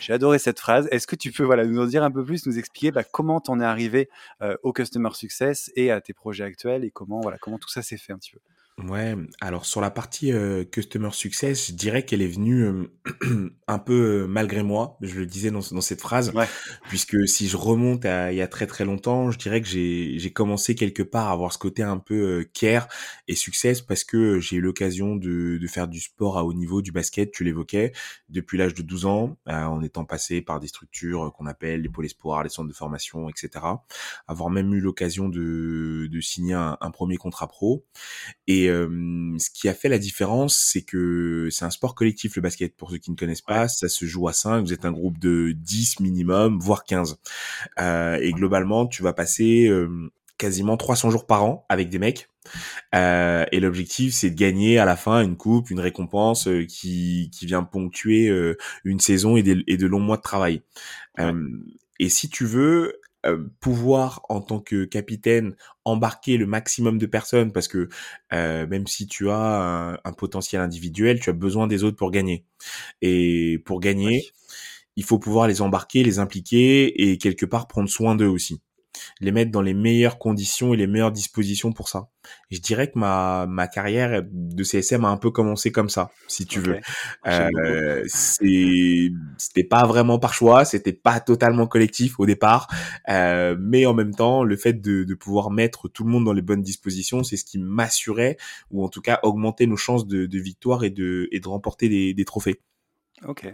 J'ai 0.00 0.12
adoré 0.12 0.38
cette 0.38 0.58
phrase. 0.58 0.88
Est-ce 0.90 1.06
que 1.06 1.16
tu 1.16 1.30
peux 1.32 1.44
voilà, 1.44 1.64
nous 1.64 1.80
en 1.80 1.86
dire 1.86 2.02
un 2.02 2.10
peu 2.10 2.24
plus, 2.24 2.46
nous 2.46 2.58
expliquer 2.58 2.90
bah, 2.90 3.04
comment 3.04 3.40
tu 3.40 3.50
en 3.50 3.60
es 3.60 3.64
arrivé 3.64 4.08
euh, 4.42 4.56
au 4.62 4.72
Customer 4.72 5.10
Success 5.12 5.70
et 5.76 5.90
à 5.90 6.00
tes 6.00 6.12
projets 6.12 6.44
actuels 6.44 6.84
et 6.84 6.90
comment, 6.90 7.20
voilà, 7.20 7.38
comment 7.38 7.58
tout 7.58 7.68
ça 7.68 7.82
s'est 7.82 7.96
fait 7.96 8.12
un 8.12 8.18
petit 8.18 8.32
peu? 8.32 8.40
Ouais, 8.84 9.14
alors 9.40 9.64
sur 9.64 9.80
la 9.80 9.90
partie 9.90 10.32
euh, 10.32 10.62
customer 10.62 11.08
success, 11.12 11.68
je 11.68 11.72
dirais 11.72 12.04
qu'elle 12.04 12.20
est 12.20 12.26
venue 12.26 12.62
euh, 12.62 13.48
un 13.68 13.78
peu 13.78 14.24
euh, 14.24 14.26
malgré 14.26 14.62
moi, 14.62 14.98
je 15.00 15.18
le 15.18 15.24
disais 15.24 15.50
dans, 15.50 15.62
dans 15.70 15.80
cette 15.80 16.02
phrase, 16.02 16.30
puisque 16.86 17.26
si 17.26 17.48
je 17.48 17.56
remonte 17.56 18.04
à 18.04 18.32
il 18.32 18.36
y 18.36 18.42
a 18.42 18.48
très 18.48 18.66
très 18.66 18.84
longtemps, 18.84 19.30
je 19.30 19.38
dirais 19.38 19.62
que 19.62 19.66
j'ai 19.66 20.18
j'ai 20.18 20.30
commencé 20.30 20.74
quelque 20.74 21.02
part 21.02 21.28
à 21.28 21.32
avoir 21.32 21.54
ce 21.54 21.58
côté 21.58 21.82
un 21.82 21.96
peu 21.96 22.46
care 22.52 22.86
et 23.28 23.34
success 23.34 23.80
parce 23.80 24.04
que 24.04 24.40
j'ai 24.40 24.56
eu 24.56 24.60
l'occasion 24.60 25.16
de, 25.16 25.56
de 25.56 25.66
faire 25.66 25.88
du 25.88 26.00
sport 26.00 26.36
à 26.36 26.44
haut 26.44 26.52
niveau, 26.52 26.82
du 26.82 26.92
basket, 26.92 27.32
tu 27.32 27.44
l'évoquais, 27.44 27.92
depuis 28.28 28.58
l'âge 28.58 28.74
de 28.74 28.82
12 28.82 29.06
ans, 29.06 29.38
en 29.46 29.82
étant 29.82 30.04
passé 30.04 30.42
par 30.42 30.60
des 30.60 30.68
structures 30.68 31.32
qu'on 31.32 31.46
appelle 31.46 31.80
les 31.80 31.88
pôles 31.88 32.04
espoirs, 32.04 32.42
les 32.42 32.50
centres 32.50 32.68
de 32.68 32.74
formation, 32.74 33.30
etc. 33.30 33.64
Avoir 34.28 34.50
même 34.50 34.74
eu 34.74 34.80
l'occasion 34.80 35.30
de, 35.30 36.08
de 36.10 36.20
signer 36.20 36.52
un, 36.52 36.76
un 36.78 36.90
premier 36.90 37.16
contrat 37.16 37.48
pro 37.48 37.86
et 38.46 38.65
et 38.66 39.38
ce 39.38 39.50
qui 39.50 39.68
a 39.68 39.74
fait 39.74 39.88
la 39.88 39.98
différence, 39.98 40.56
c'est 40.56 40.82
que 40.82 41.48
c'est 41.50 41.64
un 41.64 41.70
sport 41.70 41.94
collectif 41.94 42.36
le 42.36 42.42
basket. 42.42 42.76
Pour 42.76 42.90
ceux 42.90 42.98
qui 42.98 43.10
ne 43.10 43.16
connaissent 43.16 43.40
pas, 43.40 43.68
ça 43.68 43.88
se 43.88 44.04
joue 44.06 44.28
à 44.28 44.32
5. 44.32 44.60
Vous 44.60 44.72
êtes 44.72 44.84
un 44.84 44.92
groupe 44.92 45.18
de 45.18 45.52
10 45.52 46.00
minimum, 46.00 46.58
voire 46.58 46.84
15. 46.84 47.18
Euh, 47.80 48.18
et 48.20 48.32
globalement, 48.32 48.86
tu 48.86 49.02
vas 49.02 49.12
passer 49.12 49.70
quasiment 50.38 50.76
300 50.76 51.10
jours 51.10 51.26
par 51.26 51.44
an 51.44 51.64
avec 51.68 51.88
des 51.88 51.98
mecs. 51.98 52.28
Euh, 52.94 53.44
et 53.50 53.60
l'objectif, 53.60 54.14
c'est 54.14 54.30
de 54.30 54.36
gagner 54.36 54.78
à 54.78 54.84
la 54.84 54.96
fin 54.96 55.22
une 55.22 55.36
coupe, 55.36 55.70
une 55.70 55.80
récompense 55.80 56.48
qui, 56.68 57.30
qui 57.32 57.46
vient 57.46 57.62
ponctuer 57.62 58.30
une 58.84 59.00
saison 59.00 59.36
et, 59.36 59.44
et, 59.66 59.76
de 59.76 59.86
longs 59.86 60.00
mois 60.00 60.16
de 60.16 60.22
travail. 60.22 60.62
et 61.98 62.08
si 62.08 62.28
tu 62.28 62.44
veux, 62.44 63.00
euh, 63.26 63.44
pouvoir 63.60 64.22
en 64.28 64.40
tant 64.40 64.60
que 64.60 64.84
capitaine 64.84 65.56
embarquer 65.84 66.36
le 66.36 66.46
maximum 66.46 66.98
de 66.98 67.06
personnes 67.06 67.52
parce 67.52 67.68
que 67.68 67.88
euh, 68.32 68.66
même 68.66 68.86
si 68.86 69.06
tu 69.06 69.30
as 69.30 69.98
un, 70.04 70.12
potentiel 70.12 70.62
individuel, 70.62 71.20
tu 71.20 71.30
as 71.30 71.32
besoin 71.32 71.66
des 71.66 71.84
autres 71.84 71.96
pour 71.96 72.10
gagner. 72.10 72.44
Et 73.02 73.62
pour 73.64 73.80
gagner, 73.80 74.30
il 74.96 75.04
faut 75.04 75.18
pouvoir 75.18 75.48
les 75.48 75.62
embarquer, 75.62 76.02
les 76.04 76.18
impliquer 76.18 77.10
et 77.10 77.18
quelque 77.18 77.46
part 77.46 77.68
prendre 77.68 77.88
soin 77.88 78.16
d'eux 78.16 78.26
aussi 78.26 78.60
les 79.20 79.32
mettre 79.32 79.50
dans 79.50 79.62
les 79.62 79.74
meilleures 79.74 80.18
conditions 80.18 80.74
et 80.74 80.76
les 80.76 80.86
meilleures 80.86 81.12
dispositions 81.12 81.72
pour 81.72 81.88
ça. 81.88 82.08
je 82.50 82.58
dirais 82.58 82.90
que 82.90 82.98
ma, 82.98 83.46
ma 83.48 83.66
carrière 83.66 84.22
de 84.30 84.64
CSM 84.64 85.04
a 85.04 85.08
un 85.08 85.16
peu 85.16 85.30
commencé 85.30 85.72
comme 85.72 85.88
ça, 85.88 86.10
si 86.28 86.46
tu 86.46 86.60
veux. 86.60 86.80
Euh, 87.26 88.02
c'était 89.38 89.64
pas 89.64 89.86
vraiment 89.86 90.18
par 90.18 90.34
choix, 90.34 90.64
c'était 90.64 90.92
pas 90.92 91.20
totalement 91.20 91.66
collectif 91.66 92.18
au 92.18 92.26
départ, 92.26 92.68
euh, 93.08 93.56
mais 93.58 93.86
en 93.86 93.94
même 93.94 94.14
temps, 94.14 94.44
le 94.44 94.56
fait 94.56 94.74
de, 94.74 95.04
de 95.04 95.14
pouvoir 95.14 95.50
mettre 95.50 95.88
tout 95.88 96.04
le 96.04 96.10
monde 96.10 96.24
dans 96.24 96.32
les 96.32 96.42
bonnes 96.42 96.62
dispositions, 96.62 97.22
c'est 97.22 97.36
ce 97.36 97.44
qui 97.44 97.58
m'assurait, 97.58 98.36
ou 98.70 98.84
en 98.84 98.88
tout 98.88 99.00
cas 99.00 99.20
augmenter 99.22 99.66
nos 99.66 99.76
chances 99.76 100.06
de, 100.06 100.26
de 100.26 100.38
victoire 100.38 100.84
et 100.84 100.90
de, 100.90 101.28
et 101.32 101.40
de 101.40 101.48
remporter 101.48 101.88
des, 101.88 102.14
des 102.14 102.24
trophées. 102.24 102.60
Ok. 103.24 103.50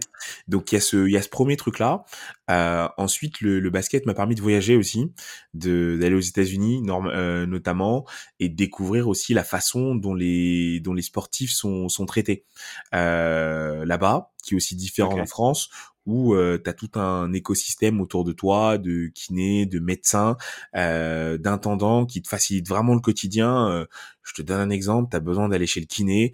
Donc 0.47 0.71
il 0.71 0.75
y 0.75 0.77
a 0.77 0.81
ce 0.81 1.07
il 1.07 1.11
y 1.11 1.17
a 1.17 1.21
ce 1.21 1.29
premier 1.29 1.55
truc 1.55 1.79
là. 1.79 2.03
Euh, 2.49 2.87
ensuite 2.97 3.39
le, 3.39 3.59
le 3.61 3.69
basket 3.69 4.05
m'a 4.05 4.13
permis 4.13 4.35
de 4.35 4.41
voyager 4.41 4.75
aussi, 4.75 5.13
de 5.53 5.97
d'aller 5.99 6.15
aux 6.15 6.19
États-Unis 6.19 6.83
euh, 6.89 7.45
notamment 7.45 8.05
et 8.39 8.49
de 8.49 8.55
découvrir 8.55 9.07
aussi 9.07 9.33
la 9.33 9.43
façon 9.43 9.95
dont 9.95 10.13
les 10.15 10.81
dont 10.81 10.93
les 10.93 11.01
sportifs 11.01 11.53
sont 11.53 11.87
sont 11.87 12.05
traités 12.05 12.45
euh, 12.93 13.85
là-bas, 13.85 14.31
qui 14.43 14.53
est 14.53 14.57
aussi 14.57 14.75
différent 14.75 15.17
en 15.17 15.25
France 15.25 15.69
où 16.05 16.33
euh, 16.33 16.59
tu 16.61 16.69
as 16.69 16.73
tout 16.73 16.91
un 16.95 17.31
écosystème 17.33 18.01
autour 18.01 18.23
de 18.23 18.33
toi 18.33 18.77
de 18.77 19.07
kinés, 19.07 19.65
de 19.65 19.79
médecins, 19.79 20.37
euh, 20.75 21.37
d'intendants 21.37 22.05
qui 22.05 22.21
te 22.21 22.27
facilitent 22.27 22.67
vraiment 22.67 22.93
le 22.93 22.99
quotidien. 22.99 23.69
Euh, 23.69 23.85
je 24.23 24.33
te 24.33 24.41
donne 24.41 24.59
un 24.59 24.69
exemple, 24.69 25.09
tu 25.11 25.17
as 25.17 25.19
besoin 25.19 25.49
d'aller 25.49 25.67
chez 25.67 25.79
le 25.79 25.85
kiné, 25.85 26.33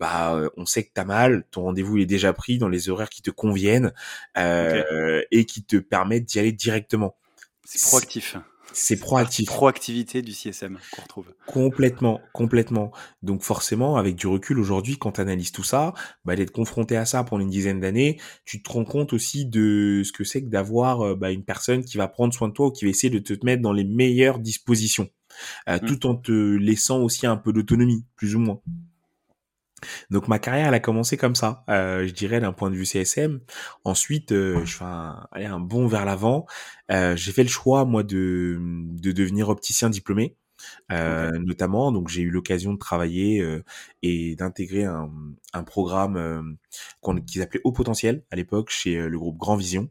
bah 0.00 0.34
euh, 0.34 0.48
on 0.56 0.64
sait 0.64 0.82
que 0.82 0.90
t'as 0.94 1.04
mal, 1.04 1.44
ton 1.50 1.62
rendez-vous 1.64 1.98
est 1.98 2.06
déjà 2.06 2.32
pris 2.32 2.56
dans 2.56 2.70
les 2.70 2.88
horaires 2.88 3.10
qui 3.10 3.20
te 3.20 3.30
conviennent 3.30 3.92
euh, 4.38 5.22
et 5.30 5.44
qui 5.44 5.62
te 5.62 5.76
permettent 5.76 6.24
d'y 6.24 6.38
aller 6.38 6.52
directement. 6.52 7.16
C'est 7.64 7.86
proactif. 7.86 8.36
C'est 8.72 8.96
proactif. 8.98 9.46
Proactivité 9.48 10.22
du 10.22 10.32
CSM 10.32 10.78
qu'on 10.92 11.02
retrouve. 11.02 11.26
Complètement, 11.46 12.20
complètement. 12.32 12.92
Donc 13.22 13.42
forcément, 13.42 13.96
avec 13.96 14.14
du 14.14 14.26
recul 14.26 14.58
aujourd'hui, 14.58 14.96
quand 14.96 15.12
tu 15.12 15.20
analyses 15.20 15.52
tout 15.52 15.64
ça, 15.64 15.92
bah, 16.24 16.34
d'être 16.34 16.52
confronté 16.52 16.96
à 16.96 17.04
ça 17.04 17.22
pendant 17.22 17.42
une 17.42 17.50
dizaine 17.50 17.80
d'années, 17.80 18.18
tu 18.44 18.62
te 18.62 18.72
rends 18.72 18.84
compte 18.84 19.12
aussi 19.12 19.44
de 19.44 20.02
ce 20.04 20.12
que 20.12 20.24
c'est 20.24 20.42
que 20.42 20.48
d'avoir 20.48 21.14
bah, 21.16 21.30
une 21.30 21.44
personne 21.44 21.84
qui 21.84 21.98
va 21.98 22.08
prendre 22.08 22.32
soin 22.32 22.48
de 22.48 22.54
toi 22.54 22.68
ou 22.68 22.70
qui 22.70 22.84
va 22.86 22.90
essayer 22.90 23.10
de 23.10 23.18
te 23.18 23.44
mettre 23.44 23.60
dans 23.60 23.72
les 23.72 23.84
meilleures 23.84 24.38
dispositions, 24.38 25.10
euh, 25.68 25.76
mmh. 25.76 25.86
tout 25.86 26.06
en 26.06 26.14
te 26.14 26.32
laissant 26.32 27.02
aussi 27.02 27.26
un 27.26 27.36
peu 27.36 27.52
d'autonomie, 27.52 28.06
plus 28.16 28.36
ou 28.36 28.38
moins. 28.38 28.60
Donc 30.10 30.28
ma 30.28 30.38
carrière, 30.38 30.68
elle 30.68 30.74
a 30.74 30.80
commencé 30.80 31.16
comme 31.16 31.34
ça, 31.34 31.64
euh, 31.68 32.06
je 32.06 32.12
dirais 32.12 32.40
d'un 32.40 32.52
point 32.52 32.70
de 32.70 32.76
vue 32.76 32.86
CSM. 32.86 33.40
Ensuite, 33.84 34.32
euh, 34.32 34.64
je 34.64 34.76
fais 34.76 34.84
un, 34.84 35.26
allez, 35.32 35.46
un 35.46 35.60
bond 35.60 35.86
vers 35.86 36.04
l'avant. 36.04 36.46
Euh, 36.90 37.16
j'ai 37.16 37.32
fait 37.32 37.42
le 37.42 37.48
choix, 37.48 37.84
moi, 37.84 38.02
de, 38.02 38.58
de 38.60 39.12
devenir 39.12 39.48
opticien 39.48 39.90
diplômé. 39.90 40.36
Euh, 40.92 41.30
notamment, 41.38 41.90
donc 41.90 42.08
j'ai 42.08 42.20
eu 42.20 42.30
l'occasion 42.30 42.74
de 42.74 42.78
travailler 42.78 43.40
euh, 43.40 43.64
et 44.02 44.36
d'intégrer 44.36 44.84
un, 44.84 45.10
un 45.54 45.64
programme 45.64 46.58
qu'on, 47.00 47.16
qui 47.16 47.38
s'appelait 47.38 47.62
Haut 47.64 47.72
Potentiel 47.72 48.24
à 48.30 48.36
l'époque 48.36 48.68
chez 48.68 49.08
le 49.08 49.18
groupe 49.18 49.38
Grand 49.38 49.56
Vision. 49.56 49.88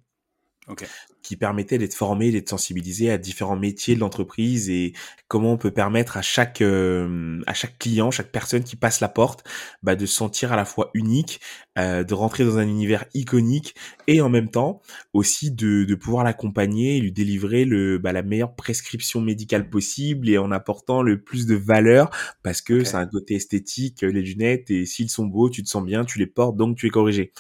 Okay 0.68 0.86
qui 1.22 1.36
permettait 1.36 1.78
d'être 1.78 1.94
formé, 1.94 2.32
d'être 2.32 2.50
sensibilisé 2.50 3.12
à 3.12 3.18
différents 3.18 3.56
métiers 3.56 3.96
de 3.96 4.00
l'entreprise 4.00 4.70
et 4.70 4.94
comment 5.28 5.54
on 5.54 5.58
peut 5.58 5.72
permettre 5.72 6.18
à 6.18 6.22
chaque 6.22 6.62
euh, 6.62 7.42
à 7.48 7.54
chaque 7.54 7.78
client, 7.78 8.12
chaque 8.12 8.32
personne 8.32 8.64
qui 8.64 8.76
passe 8.76 9.00
la 9.00 9.10
porte, 9.10 9.44
bah, 9.84 9.96
de 9.96 10.06
se 10.06 10.16
sentir 10.16 10.54
à 10.54 10.56
la 10.56 10.66
fois 10.66 10.90
unique, 10.94 11.40
euh, 11.78 12.04
de 12.04 12.14
rentrer 12.14 12.46
dans 12.46 12.58
un 12.58 12.68
univers 12.68 13.06
iconique 13.14 13.76
et 14.08 14.22
en 14.22 14.30
même 14.30 14.50
temps 14.50 14.82
aussi 15.14 15.52
de, 15.52 15.84
de 15.84 15.96
pouvoir 15.96 16.24
l'accompagner 16.24 16.98
et 16.98 17.00
lui 17.02 17.12
délivrer 17.12 17.66
le 17.66 17.98
bah, 17.98 18.12
la 18.12 18.24
meilleure 18.24 18.56
prescription 18.56 19.22
médicale 19.22 19.70
possible 19.70 20.30
et 20.30 20.38
en 20.38 20.52
apportant 20.52 21.02
le 21.02 21.22
plus 21.22 21.46
de 21.46 21.56
valeur 21.56 22.10
parce 22.44 22.62
que 22.62 22.84
c'est 22.84 22.96
un 22.96 23.08
côté 23.08 23.36
esthétique 23.36 24.02
les 24.02 24.22
lunettes 24.22 24.72
et 24.72 24.86
s'ils 24.86 25.10
sont 25.10 25.26
beaux, 25.26 25.50
tu 25.50 25.64
te 25.64 25.70
sens 25.70 25.84
bien, 25.84 26.06
tu 26.06 26.20
les 26.20 26.28
portes 26.28 26.58
donc 26.58 26.78
tu 26.78 26.88
es 26.88 26.90
corrigé 26.90 27.32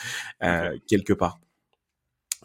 euh, 0.43 0.77
quelque 0.87 1.13
part. 1.13 1.39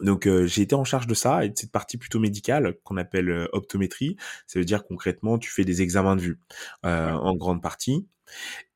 Donc 0.01 0.27
euh, 0.27 0.47
j'ai 0.47 0.63
été 0.63 0.75
en 0.75 0.85
charge 0.85 1.07
de 1.07 1.15
ça 1.15 1.45
et 1.45 1.51
de 1.51 1.57
cette 1.57 1.71
partie 1.71 1.99
plutôt 1.99 2.19
médicale 2.19 2.77
qu'on 2.83 2.97
appelle 2.97 3.31
euh, 3.31 3.49
optométrie. 3.53 4.17
Ça 4.47 4.59
veut 4.59 4.65
dire 4.65 4.85
concrètement 4.85 5.39
tu 5.39 5.51
fais 5.51 5.65
des 5.65 5.83
examens 5.83 6.17
de 6.17 6.21
vue 6.21 6.41
euh, 6.85 7.13
en 7.13 7.35
grande 7.37 7.63
partie. 7.63 8.07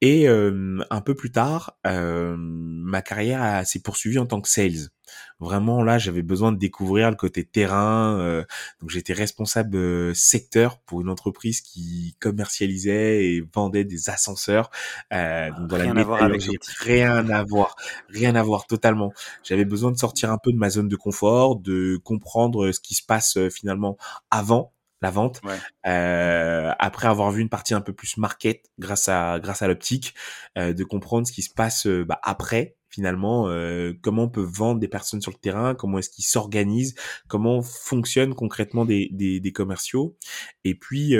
Et 0.03 0.29
un 0.29 1.01
peu 1.01 1.15
plus 1.15 1.33
tard, 1.33 1.79
ma 1.85 3.03
carrière 3.03 3.67
s'est 3.67 3.81
poursuivie 3.81 4.19
en 4.19 4.27
tant 4.27 4.41
que 4.41 4.49
sales. 4.49 4.91
Vraiment 5.41 5.83
là, 5.83 5.99
j'avais 5.99 6.23
besoin 6.23 6.53
de 6.53 6.59
découvrir 6.59 7.11
le 7.11 7.17
côté 7.17 7.45
terrain. 7.45 8.45
donc 8.81 8.91
j'étais 8.91 9.13
responsable 9.13 10.15
secteur 10.15 10.79
pour 10.81 11.01
une 11.01 11.09
entreprise 11.09 11.61
qui 11.61 12.17
commercialisait 12.21 13.25
et 13.25 13.45
vendait 13.55 13.85
des 13.85 14.11
ascenseurs. 14.11 14.71
Euh, 15.13 15.51
donc 15.51 15.73
rien 15.73 15.97
à 15.97 16.05
voir 16.05 16.23
avec 16.23 16.43
rien 16.81 17.29
à 17.31 17.45
voir, 17.45 17.77
rien 18.09 18.35
à 18.35 18.43
voir 18.43 18.67
totalement. 18.67 19.13
J'avais 19.43 19.65
besoin 19.65 19.91
de 19.93 19.97
sortir 19.97 20.31
un 20.31 20.39
peu 20.39 20.53
de 20.53 20.59
ma 20.59 20.71
zone 20.71 20.89
de 20.89 20.97
confort, 20.97 21.57
de 21.57 21.99
comprendre 22.03 22.73
ce 22.73 22.81
qui 22.81 22.95
se 22.95 23.03
passe 23.05 23.39
finalement 23.51 23.97
avant 24.31 24.73
la 25.01 25.11
vente. 25.11 25.41
Euh, 25.87 26.73
après 26.79 27.09
avoir 27.09 27.31
vu 27.31 27.43
une 27.43 27.49
partie 27.49 27.75
un 27.75 27.81
peu 27.81 27.93
plus 27.93 28.17
market 28.17 28.65
grâce 28.79 29.09
à 29.09 29.39
grâce 29.41 29.63
à 29.63 29.69
l'optique, 29.69 30.15
euh, 30.57 30.73
de 30.73 30.85
comprendre 30.85 31.27
ce 31.27 31.33
qui 31.33 31.43
se 31.43 31.53
passe 31.53 31.87
euh, 31.87 32.05
bah, 32.05 32.19
après 32.23 32.77
finalement, 32.91 33.49
euh, 33.49 33.93
comment 34.03 34.25
on 34.25 34.29
peut 34.29 34.41
vendre 34.43 34.81
des 34.81 34.89
personnes 34.89 35.21
sur 35.21 35.31
le 35.31 35.39
terrain, 35.39 35.75
comment 35.75 35.99
est-ce 35.99 36.11
qu'ils 36.11 36.25
s'organisent, 36.25 36.95
comment 37.29 37.63
fonctionnent 37.63 38.35
concrètement 38.35 38.85
des, 38.85 39.09
des, 39.13 39.41
des 39.41 39.53
commerciaux. 39.53 40.17
Et 40.65 40.75
puis 40.75 41.15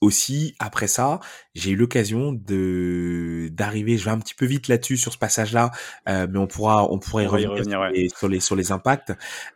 aussi 0.00 0.54
après 0.58 0.86
ça, 0.86 1.20
j'ai 1.54 1.72
eu 1.72 1.76
l'occasion 1.76 2.32
de 2.32 3.48
d'arriver. 3.52 3.96
Je 3.96 4.04
vais 4.04 4.10
un 4.10 4.18
petit 4.18 4.34
peu 4.34 4.46
vite 4.46 4.68
là-dessus 4.68 4.96
sur 4.96 5.12
ce 5.12 5.18
passage-là, 5.18 5.70
euh, 6.08 6.26
mais 6.30 6.38
on 6.38 6.46
pourra 6.46 6.90
on 6.90 6.98
pourrait 6.98 7.26
revenir, 7.26 7.64
sur, 8.14 8.28
les, 8.28 8.40
sur, 8.40 8.56
les, 8.56 8.72
impacts. 8.72 9.12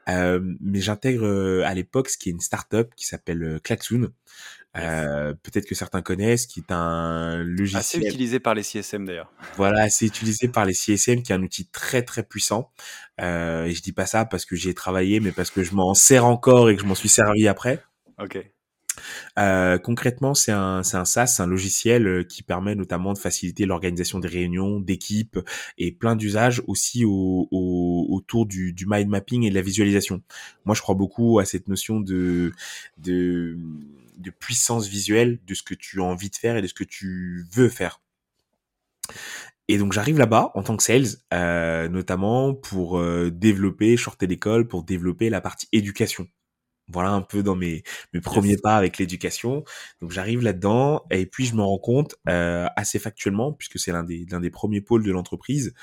Euh, 0.08 0.40
mais 0.60 0.80
j'intègre 0.80 1.26
euh, 1.26 1.62
à 1.64 1.74
l'époque 1.74 2.08
ce 2.08 2.18
qui 2.18 2.28
est 2.28 2.32
une 2.32 2.40
start-up 2.40 2.92
qui 2.96 3.06
s'appelle 3.06 3.60
Klaxoon. 3.62 4.10
Peut-être 4.74 5.66
que 5.66 5.74
certains 5.74 6.02
connaissent, 6.02 6.46
qui 6.46 6.60
est 6.60 6.72
un 6.72 7.42
logiciel 7.42 7.80
assez 7.80 7.98
utilisé 7.98 8.40
par 8.40 8.54
les 8.54 8.62
CSM 8.62 9.04
d'ailleurs. 9.04 9.32
Voilà, 9.56 9.82
assez 9.82 10.06
utilisé 10.06 10.48
par 10.48 10.64
les 10.64 10.74
CSM, 10.74 11.22
qui 11.22 11.32
est 11.32 11.34
un 11.34 11.42
outil 11.42 11.66
très 11.66 12.02
très 12.02 12.22
puissant. 12.22 12.70
Euh, 13.20 13.64
et 13.64 13.72
je 13.72 13.82
dis 13.82 13.92
pas 13.92 14.06
ça 14.06 14.24
parce 14.24 14.44
que 14.44 14.56
j'y 14.56 14.68
ai 14.68 14.74
travaillé, 14.74 15.20
mais 15.20 15.32
parce 15.32 15.50
que 15.50 15.62
je 15.62 15.74
m'en 15.74 15.94
sers 15.94 16.24
encore 16.24 16.70
et 16.70 16.76
que 16.76 16.82
je 16.82 16.86
m'en 16.86 16.94
suis 16.94 17.08
servi 17.08 17.48
après. 17.48 17.82
Ok. 18.18 18.44
Euh, 19.38 19.78
concrètement, 19.78 20.34
c'est 20.34 20.52
un, 20.52 20.82
c'est 20.82 20.98
un 20.98 21.06
SaaS, 21.06 21.36
un 21.38 21.46
logiciel 21.46 22.06
euh, 22.06 22.24
qui 22.24 22.42
permet 22.42 22.74
notamment 22.74 23.14
de 23.14 23.18
faciliter 23.18 23.64
l'organisation 23.64 24.18
des 24.18 24.28
réunions, 24.28 24.80
d'équipes 24.80 25.38
et 25.78 25.92
plein 25.92 26.14
d'usages 26.14 26.62
aussi 26.66 27.04
au, 27.06 27.48
autour 27.50 28.44
du, 28.44 28.74
du 28.74 28.84
mind 28.86 29.08
mapping 29.08 29.44
et 29.44 29.50
de 29.50 29.54
la 29.54 29.62
visualisation. 29.62 30.22
Moi, 30.66 30.74
je 30.74 30.82
crois 30.82 30.94
beaucoup 30.94 31.38
à 31.38 31.46
cette 31.46 31.68
notion 31.68 32.00
de, 32.00 32.52
de, 32.98 33.56
de 34.22 34.30
puissance 34.30 34.86
visuelle 34.86 35.40
de 35.44 35.54
ce 35.54 35.62
que 35.62 35.74
tu 35.74 36.00
as 36.00 36.04
envie 36.04 36.30
de 36.30 36.36
faire 36.36 36.56
et 36.56 36.62
de 36.62 36.66
ce 36.66 36.74
que 36.74 36.84
tu 36.84 37.46
veux 37.52 37.68
faire. 37.68 38.00
Et 39.68 39.78
donc 39.78 39.92
j'arrive 39.92 40.18
là-bas 40.18 40.50
en 40.54 40.62
tant 40.62 40.76
que 40.76 40.82
sales, 40.82 41.06
euh, 41.32 41.88
notamment 41.88 42.54
pour 42.54 42.98
euh, 42.98 43.30
développer, 43.30 43.96
shorter 43.96 44.26
l'école, 44.26 44.66
pour 44.66 44.82
développer 44.82 45.30
la 45.30 45.40
partie 45.40 45.68
éducation 45.72 46.26
voilà 46.88 47.10
un 47.10 47.22
peu 47.22 47.42
dans 47.42 47.56
mes, 47.56 47.82
mes 48.12 48.20
premiers 48.20 48.56
pas 48.56 48.76
avec 48.76 48.98
l'éducation. 48.98 49.64
Donc 50.00 50.10
j'arrive 50.10 50.42
là-dedans 50.42 51.04
et 51.10 51.26
puis 51.26 51.46
je 51.46 51.54
me 51.54 51.62
rends 51.62 51.78
compte 51.78 52.16
euh, 52.28 52.66
assez 52.76 52.98
factuellement, 52.98 53.52
puisque 53.52 53.78
c'est 53.78 53.92
l'un 53.92 54.04
des, 54.04 54.26
l'un 54.30 54.40
des 54.40 54.50
premiers 54.50 54.80
pôles 54.80 55.04
de 55.04 55.12
l'entreprise, 55.12 55.74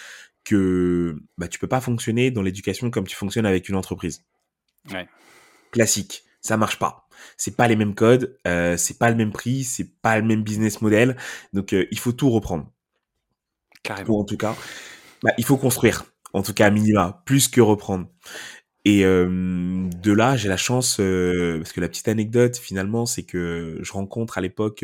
que 0.44 1.18
bah, 1.38 1.48
tu 1.48 1.60
peux 1.60 1.68
pas 1.68 1.82
fonctionner 1.82 2.32
dans 2.32 2.42
l'éducation 2.42 2.90
comme 2.92 3.08
tu 3.08 3.16
fonctionnes 3.16 3.46
avec 3.46 3.70
une 3.70 3.76
entreprise. 3.76 4.24
Ouais. 4.92 5.08
Classique, 5.72 6.24
ça 6.42 6.58
marche 6.58 6.80
pas. 6.80 7.08
C'est 7.38 7.56
pas 7.56 7.68
les 7.68 7.76
mêmes 7.76 7.96
codes, 7.96 8.38
euh, 8.48 8.78
c'est 8.78 8.98
pas 8.98 9.10
le 9.10 9.16
même 9.16 9.32
prix, 9.32 9.64
c'est 9.64 10.02
pas 10.02 10.18
le 10.18 10.26
même 10.26 10.44
business 10.44 10.82
model. 10.82 11.18
Donc 11.54 11.74
euh, 11.74 11.88
il 11.92 12.00
faut 12.00 12.12
tout 12.12 12.30
reprendre. 12.30 12.72
Carrément. 13.84 14.18
Ou 14.18 14.22
en 14.22 14.26
tout 14.26 14.38
cas, 14.38 14.56
bah, 15.24 15.32
il 15.38 15.46
faut 15.46 15.58
construire. 15.58 16.06
En 16.34 16.44
tout 16.44 16.54
cas, 16.54 16.68
à 16.68 16.70
minima, 16.70 17.24
plus 17.26 17.48
que 17.48 17.62
reprendre. 17.62 18.08
Et 18.86 19.04
de 19.04 20.12
là, 20.12 20.38
j'ai 20.38 20.48
la 20.48 20.58
chance, 20.58 20.98
parce 20.98 21.74
que 21.74 21.82
la 21.82 21.90
petite 21.90 22.08
anecdote 22.08 22.58
finalement, 22.58 23.06
c'est 23.06 23.24
que 23.24 23.78
je 23.82 23.92
rencontre 23.92 24.38
à 24.38 24.42
l'époque 24.42 24.84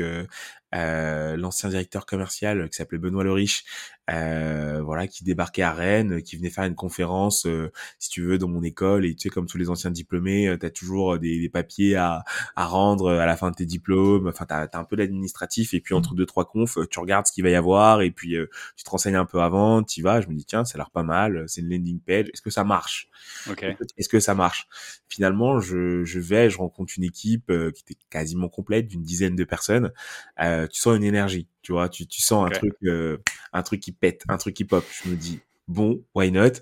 euh, 0.75 1.37
l'ancien 1.37 1.69
directeur 1.69 2.05
commercial 2.05 2.69
qui 2.69 2.75
s'appelait 2.75 2.97
Benoît 2.97 3.23
Le 3.23 3.31
Riche, 3.31 3.63
euh, 4.11 4.81
voilà, 4.83 5.07
qui 5.07 5.23
débarquait 5.23 5.63
à 5.63 5.73
Rennes, 5.73 6.21
qui 6.21 6.37
venait 6.37 6.49
faire 6.49 6.65
une 6.65 6.75
conférence, 6.75 7.45
euh, 7.47 7.71
si 7.97 8.09
tu 8.09 8.21
veux, 8.21 8.37
dans 8.37 8.47
mon 8.47 8.61
école. 8.61 9.05
Et 9.05 9.15
tu 9.15 9.23
sais, 9.23 9.29
comme 9.29 9.47
tous 9.47 9.57
les 9.57 9.69
anciens 9.69 9.91
diplômés, 9.91 10.47
euh, 10.47 10.57
tu 10.57 10.65
as 10.65 10.69
toujours 10.69 11.17
des, 11.17 11.39
des, 11.39 11.49
papiers 11.49 11.95
à, 11.95 12.23
à 12.55 12.65
rendre 12.65 13.11
à 13.11 13.25
la 13.25 13.35
fin 13.35 13.49
de 13.49 13.55
tes 13.55 13.65
diplômes. 13.65 14.27
Enfin, 14.27 14.45
tu 14.45 14.53
as, 14.53 14.69
un 14.73 14.83
peu 14.83 14.95
d'administratif. 14.95 15.73
Et 15.73 15.81
puis, 15.81 15.93
entre 15.95 16.13
mmh. 16.13 16.17
deux, 16.17 16.25
trois 16.25 16.45
confs, 16.45 16.77
tu 16.89 16.99
regardes 16.99 17.25
ce 17.25 17.31
qu'il 17.31 17.43
va 17.43 17.49
y 17.49 17.55
avoir. 17.55 18.01
Et 18.01 18.11
puis, 18.11 18.35
tu 18.75 18.83
te 18.83 18.89
renseignes 18.89 19.15
un 19.15 19.25
peu 19.25 19.41
avant, 19.41 19.83
tu 19.83 20.01
vas. 20.01 20.21
Je 20.21 20.27
me 20.27 20.35
dis, 20.35 20.45
tiens, 20.45 20.65
ça 20.65 20.75
a 20.75 20.77
l'air 20.77 20.91
pas 20.91 21.03
mal. 21.03 21.45
C'est 21.47 21.61
une 21.61 21.69
landing 21.69 21.99
page. 21.99 22.27
Est-ce 22.33 22.41
que 22.41 22.51
ça 22.51 22.63
marche? 22.63 23.09
Okay. 23.49 23.75
Est-ce 23.97 24.09
que 24.09 24.19
ça 24.19 24.35
marche? 24.35 24.67
Finalement, 25.07 25.59
je, 25.59 26.03
je 26.03 26.19
vais, 26.19 26.49
je 26.49 26.57
rencontre 26.57 26.93
une 26.97 27.03
équipe 27.03 27.47
qui 27.47 27.83
était 27.87 27.99
quasiment 28.09 28.49
complète, 28.49 28.87
d'une 28.87 29.03
dizaine 29.03 29.35
de 29.35 29.43
personnes. 29.43 29.91
tu 30.37 30.79
sens 30.79 30.95
une 30.95 31.03
énergie 31.03 31.47
tu 31.65 31.71
vois, 31.71 31.89
tu, 31.89 32.05
tu 32.07 32.21
sens 32.21 32.45
un 32.45 32.51
truc, 32.51 32.75
euh, 32.83 33.17
un 33.53 33.63
truc 33.63 33.79
qui 33.81 33.91
pète, 33.91 34.23
un 34.29 34.37
truc 34.37 34.55
qui 34.55 34.65
pop. 34.65 34.85
Je 35.03 35.09
me 35.09 35.15
dis, 35.15 35.41
bon, 35.67 36.03
why 36.13 36.31
not? 36.31 36.61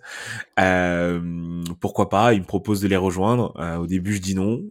Euh, 0.60 1.62
Pourquoi 1.82 2.08
pas? 2.10 2.34
Il 2.34 2.40
me 2.42 2.46
propose 2.46 2.80
de 2.80 2.88
les 2.88 2.96
rejoindre. 2.96 3.54
Euh, 3.60 3.76
au 3.78 3.88
début, 3.88 4.14
je 4.14 4.22
dis 4.22 4.34
non. 4.34 4.64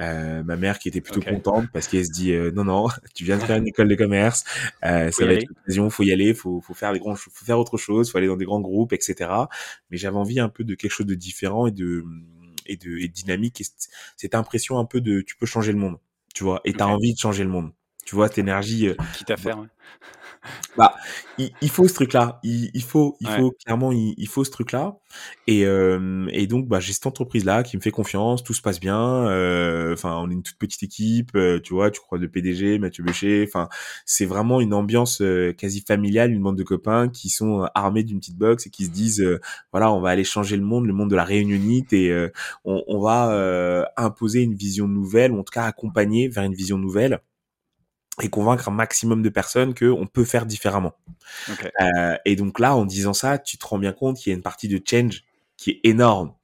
Euh, 0.00 0.42
ma 0.42 0.56
mère 0.56 0.80
qui 0.80 0.88
était 0.88 1.00
plutôt 1.00 1.22
contente 1.22 1.66
parce 1.72 1.86
qu'elle 1.86 2.04
se 2.06 2.10
dit 2.10 2.32
non, 2.54 2.64
non, 2.64 2.88
tu 3.14 3.24
viens 3.24 3.38
de 3.38 3.42
faire 3.44 3.56
une 3.56 3.68
école 3.68 3.88
de 3.88 3.94
commerce, 3.94 4.44
ça 4.82 5.10
va 5.20 5.32
être 5.34 5.46
l'occasion, 5.48 5.90
faut 5.90 6.02
y 6.02 6.12
aller, 6.12 6.34
faut, 6.34 6.60
faut 6.60 6.74
faire 6.74 6.92
des 6.92 6.98
grands, 6.98 7.14
faut 7.14 7.30
faire 7.30 7.58
autre 7.58 7.76
chose, 7.76 8.10
faut 8.10 8.18
aller 8.18 8.26
dans 8.26 8.36
des 8.36 8.46
grands 8.46 8.60
groupes, 8.60 8.92
etc. 8.92 9.48
Mais 9.90 9.96
j'avais 9.96 10.16
envie 10.16 10.40
un 10.40 10.48
peu 10.48 10.64
de 10.64 10.74
quelque 10.74 10.92
chose 10.92 11.06
de 11.06 11.14
différent 11.14 11.68
et 11.68 11.72
de 11.72 12.04
et 12.66 12.76
de 12.76 12.98
et 12.98 13.08
dynamique. 13.08 13.60
Et 13.60 13.64
cette 14.16 14.34
impression 14.34 14.78
un 14.78 14.84
peu 14.84 15.00
de, 15.00 15.20
tu 15.22 15.36
peux 15.36 15.46
changer 15.46 15.72
le 15.72 15.78
monde, 15.78 15.98
tu 16.34 16.44
vois, 16.44 16.60
et 16.64 16.74
t'as 16.74 16.86
envie 16.86 17.14
de 17.14 17.18
changer 17.18 17.44
le 17.44 17.50
monde. 17.50 17.72
Tu 18.08 18.14
vois, 18.14 18.28
cette 18.28 18.38
énergie. 18.38 18.88
Quitte 19.12 19.30
à 19.32 19.36
faire, 19.36 19.58
bah, 20.78 20.94
il, 21.38 21.70
faut 21.70 21.86
ce 21.86 21.92
truc-là. 21.94 22.40
Il, 22.42 22.82
faut, 22.82 23.16
il 23.20 23.28
faut 23.28 23.52
clairement, 23.64 23.92
il, 23.92 24.28
faut 24.28 24.44
ce 24.44 24.50
truc-là. 24.50 24.96
Et, 25.46 25.66
euh, 25.66 26.26
et 26.32 26.46
donc, 26.46 26.68
bah, 26.68 26.80
j'ai 26.80 26.94
cette 26.94 27.06
entreprise-là 27.06 27.62
qui 27.64 27.76
me 27.76 27.82
fait 27.82 27.90
confiance, 27.90 28.42
tout 28.42 28.54
se 28.54 28.62
passe 28.62 28.80
bien. 28.80 29.28
Euh, 29.28 29.92
enfin, 29.92 30.16
on 30.22 30.30
est 30.30 30.32
une 30.32 30.42
toute 30.42 30.56
petite 30.56 30.82
équipe, 30.82 31.32
euh, 31.34 31.60
tu 31.60 31.74
vois. 31.74 31.90
Tu 31.90 32.00
crois 32.00 32.16
le 32.16 32.30
PDG, 32.30 32.78
Mathieu 32.78 33.04
Bécher. 33.04 33.44
Enfin, 33.46 33.68
c'est 34.06 34.24
vraiment 34.24 34.60
une 34.62 34.72
ambiance 34.72 35.22
quasi 35.58 35.82
familiale, 35.86 36.32
une 36.32 36.42
bande 36.42 36.56
de 36.56 36.62
copains 36.62 37.08
qui 37.08 37.28
sont 37.28 37.68
armés 37.74 38.04
d'une 38.04 38.20
petite 38.20 38.38
box 38.38 38.66
et 38.66 38.70
qui 38.70 38.86
se 38.86 38.90
disent, 38.90 39.26
voilà, 39.70 39.92
on 39.92 40.00
va 40.00 40.08
aller 40.08 40.24
changer 40.24 40.56
le 40.56 40.64
monde, 40.64 40.86
le 40.86 40.94
monde 40.94 41.10
de 41.10 41.16
la 41.16 41.24
réunionite, 41.24 41.92
et 41.92 42.28
on, 42.64 42.82
on, 42.86 43.00
va 43.00 43.90
imposer 43.96 44.42
une 44.42 44.54
vision 44.54 44.88
nouvelle, 44.88 45.32
ou 45.32 45.40
en 45.40 45.44
tout 45.44 45.52
cas 45.52 45.64
accompagner 45.64 46.28
vers 46.28 46.44
une 46.44 46.54
vision 46.54 46.78
nouvelle 46.78 47.20
et 48.20 48.30
convaincre 48.30 48.68
un 48.68 48.72
maximum 48.72 49.22
de 49.22 49.28
personnes 49.28 49.74
qu'on 49.74 50.06
peut 50.06 50.24
faire 50.24 50.46
différemment. 50.46 50.94
Euh, 51.80 52.16
et 52.24 52.36
donc 52.36 52.58
là, 52.58 52.74
en 52.74 52.84
disant 52.84 53.12
ça, 53.12 53.38
tu 53.38 53.58
te 53.58 53.66
rends 53.66 53.78
bien 53.78 53.92
compte 53.92 54.16
qu'il 54.16 54.30
y 54.30 54.34
a 54.34 54.36
une 54.36 54.42
partie 54.42 54.68
de 54.68 54.80
change 54.84 55.24
qui 55.56 55.70
est 55.70 55.80
énorme. 55.84 56.34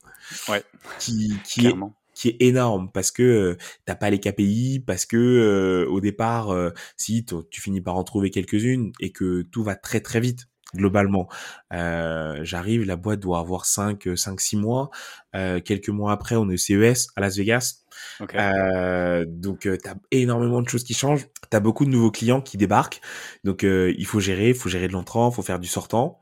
Ouais. 0.49 0.63
Qui, 0.99 1.35
qui 1.45 1.67
est 1.67 1.75
qui 2.15 2.29
est 2.29 2.37
énorme 2.41 2.91
parce 2.93 3.11
que 3.11 3.23
euh, 3.23 3.59
t'as 3.85 3.97
pas 3.97 4.09
les 4.09 4.21
KPI, 4.21 4.83
parce 4.87 5.05
que 5.05 5.17
euh, 5.17 5.91
au 5.91 6.01
départ, 6.01 6.51
euh, 6.51 6.71
si 6.97 7.27
tu 7.51 7.61
finis 7.61 7.81
par 7.81 7.97
en 7.97 8.05
trouver 8.05 8.31
quelques-unes 8.31 8.93
et 9.01 9.11
que 9.11 9.43
tout 9.43 9.63
va 9.63 9.75
très 9.75 10.01
très 10.01 10.21
vite 10.21 10.49
globalement. 10.75 11.29
Euh, 11.73 12.41
J'arrive, 12.43 12.85
la 12.85 12.97
boîte 12.97 13.21
doit 13.21 13.39
avoir 13.39 13.65
5, 13.65 14.09
5 14.17 14.41
6 14.41 14.57
mois. 14.57 14.91
Euh, 15.35 15.61
quelques 15.61 15.89
mois 15.89 16.13
après, 16.13 16.37
on 16.37 16.49
est 16.51 16.55
au 16.55 16.57
CES 16.57 17.09
à 17.17 17.21
Las 17.21 17.37
Vegas. 17.37 17.85
Euh, 18.35 19.25
donc, 19.27 19.67
euh, 19.67 19.77
tu 19.83 19.89
as 19.89 19.97
énormément 20.11 20.63
de 20.63 20.69
choses 20.69 20.85
qui 20.85 20.95
changent. 20.95 21.27
Tu 21.51 21.57
as 21.57 21.61
beaucoup 21.61 21.85
de 21.85 21.91
nouveaux 21.91 22.11
clients 22.11 22.41
qui 22.41 22.57
débarquent. 22.57 23.01
Donc, 23.45 23.65
euh, 23.65 23.95
il 23.97 24.07
faut 24.07 24.21
gérer, 24.21 24.51
il 24.51 24.55
faut 24.55 24.69
gérer 24.69 24.89
de 24.89 24.93
l'entrant, 24.93 25.31
il 25.31 25.35
faut 25.35 25.43
faire 25.43 25.59
du 25.59 25.69
sortant. 25.69 26.21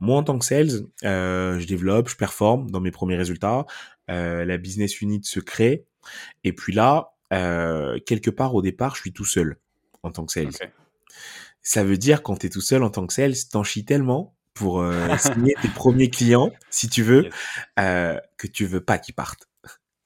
Moi, 0.00 0.16
en 0.16 0.22
tant 0.22 0.38
que 0.38 0.44
sales, 0.44 0.86
je 1.02 1.66
développe, 1.66 2.08
je 2.08 2.16
performe 2.16 2.70
dans 2.70 2.80
mes 2.80 2.90
premiers 2.90 3.16
résultats. 3.16 3.66
la 4.08 4.56
business 4.58 5.00
unit 5.00 5.22
se 5.24 5.40
crée. 5.40 5.86
Et 6.42 6.52
puis 6.52 6.72
là, 6.72 7.12
quelque 7.30 8.30
part 8.30 8.54
au 8.54 8.62
départ, 8.62 8.96
je 8.96 9.00
suis 9.02 9.12
tout 9.12 9.24
seul 9.24 9.56
en 10.02 10.10
tant 10.10 10.26
que 10.26 10.32
sales 10.32 10.50
ça 11.64 11.82
veut 11.82 11.96
dire 11.98 12.22
quand 12.22 12.36
tu 12.36 12.46
es 12.46 12.50
tout 12.50 12.60
seul 12.60 12.84
en 12.84 12.90
tant 12.90 13.06
que 13.06 13.12
sales, 13.12 13.34
t'en 13.50 13.64
chies 13.64 13.84
tellement 13.84 14.36
pour 14.52 14.80
euh, 14.80 15.16
signer 15.16 15.54
tes 15.60 15.68
premiers 15.74 16.10
clients, 16.10 16.52
si 16.70 16.88
tu 16.88 17.02
veux, 17.02 17.28
euh, 17.80 18.20
que 18.36 18.46
tu 18.46 18.66
veux 18.66 18.82
pas 18.84 18.98
qu'ils 18.98 19.14
partent. 19.14 19.48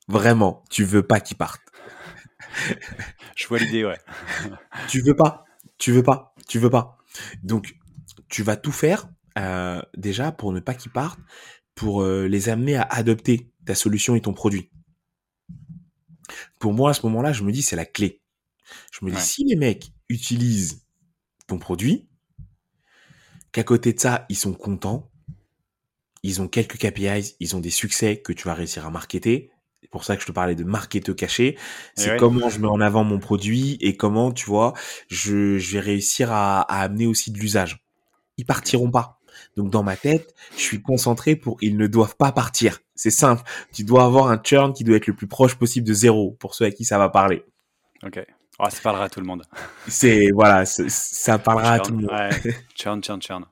Vraiment, 0.07 0.65
tu 0.71 0.85
veux 0.85 1.03
pas 1.03 1.21
qu'ils 1.21 1.37
partent. 1.37 1.61
Je 3.37 3.47
vois 3.47 3.59
l'idée, 3.59 3.85
ouais. 3.85 3.99
tu 4.89 5.03
veux 5.03 5.15
pas, 5.15 5.45
tu 5.77 5.93
veux 5.93 6.03
pas, 6.03 6.35
tu 6.47 6.59
veux 6.59 6.71
pas. 6.71 6.97
Donc, 7.43 7.77
tu 8.29 8.43
vas 8.43 8.57
tout 8.57 8.73
faire 8.73 9.09
euh, 9.39 9.83
déjà 9.97 10.33
pour 10.33 10.53
ne 10.53 10.61
pas 10.61 10.75
qu'ils 10.75 10.93
partent, 10.93 11.21
pour 11.75 12.03
euh, 12.03 12.27
les 12.27 12.49
amener 12.49 12.77
à 12.77 12.83
adopter 12.83 13.51
ta 13.67 13.75
solution 13.75 14.15
et 14.15 14.21
ton 14.21 14.33
produit. 14.33 14.71
Pour 16.59 16.73
moi, 16.73 16.91
à 16.91 16.95
ce 16.95 17.05
moment-là, 17.07 17.33
je 17.33 17.43
me 17.43 17.53
dis 17.53 17.63
c'est 17.63 17.77
la 17.77 17.85
clé. 17.85 18.23
Je 18.93 19.05
me 19.05 19.11
dis 19.11 19.21
si 19.21 19.45
les 19.45 19.57
mecs 19.57 19.93
utilisent 20.09 20.88
ton 21.49 21.59
produit, 21.59 22.09
qu'à 23.51 23.65
côté 23.65 23.93
de 23.93 23.99
ça, 23.99 24.25
ils 24.29 24.37
sont 24.37 24.53
contents, 24.53 25.11
ils 26.23 26.41
ont 26.41 26.47
quelques 26.49 26.79
KPIs, 26.79 27.35
ils 27.41 27.57
ont 27.57 27.61
des 27.61 27.71
succès 27.71 28.19
que 28.21 28.33
tu 28.33 28.47
vas 28.47 28.55
réussir 28.55 28.87
à 28.87 28.91
marketer. 28.91 29.51
C'est 29.83 29.91
pour 29.91 30.05
ça 30.05 30.17
que 30.17 30.23
je 30.23 30.27
te 30.27 30.33
parlais 30.33 30.55
de 30.55 30.65
marketer 30.65 31.15
caché. 31.15 31.57
C'est 31.95 32.17
comment 32.19 32.49
je 32.49 32.61
mets 32.61 32.69
en 32.69 32.81
avant 32.81 33.05
mon 33.05 33.19
produit 33.19 33.79
et 33.81 33.97
comment, 33.97 34.33
tu 34.33 34.45
vois, 34.45 34.75
je, 35.09 35.57
vais 35.73 35.81
réussir 35.81 36.31
à, 36.31 36.61
amener 36.61 37.07
aussi 37.07 37.31
de 37.31 37.39
l'usage. 37.39 37.85
Ils 38.37 38.45
partiront 38.45 38.91
pas. 38.91 39.21
Donc 39.57 39.71
dans 39.71 39.85
ma 39.85 39.97
tête, 39.97 40.35
je 40.57 40.63
suis 40.63 40.83
concentré 40.83 41.37
pour 41.37 41.59
ils 41.63 41.77
ne 41.77 41.87
doivent 41.87 42.17
pas 42.17 42.33
partir. 42.33 42.81
C'est 42.97 43.11
simple. 43.11 43.43
Tu 43.73 43.85
dois 43.85 44.05
avoir 44.05 44.29
un 44.29 44.41
churn 44.43 44.73
qui 44.73 44.85
doit 44.85 44.97
être 44.97 45.07
le 45.07 45.15
plus 45.15 45.29
proche 45.29 45.55
possible 45.55 45.87
de 45.87 45.95
zéro 45.95 46.37
pour 46.41 46.55
ceux 46.55 46.65
à 46.67 46.71
qui 46.71 46.85
ça 46.85 46.99
va 46.99 47.09
parler. 47.09 47.45
Ok. 48.03 48.25
Oh, 48.61 48.67
ça 48.71 48.81
parlera 48.83 49.05
à 49.05 49.09
tout 49.09 49.21
le 49.21 49.27
monde. 49.27 49.45
C'est 49.89 50.31
voilà, 50.35 50.65
ça 50.67 51.39
parlera 51.39 51.75
à 51.75 51.79
tout 51.79 51.93
le 51.93 51.99
monde. 51.99 52.11
Ouais. 52.11 52.55
Churn, 52.75 53.03
churn, 53.03 53.21
churn. 53.23 53.45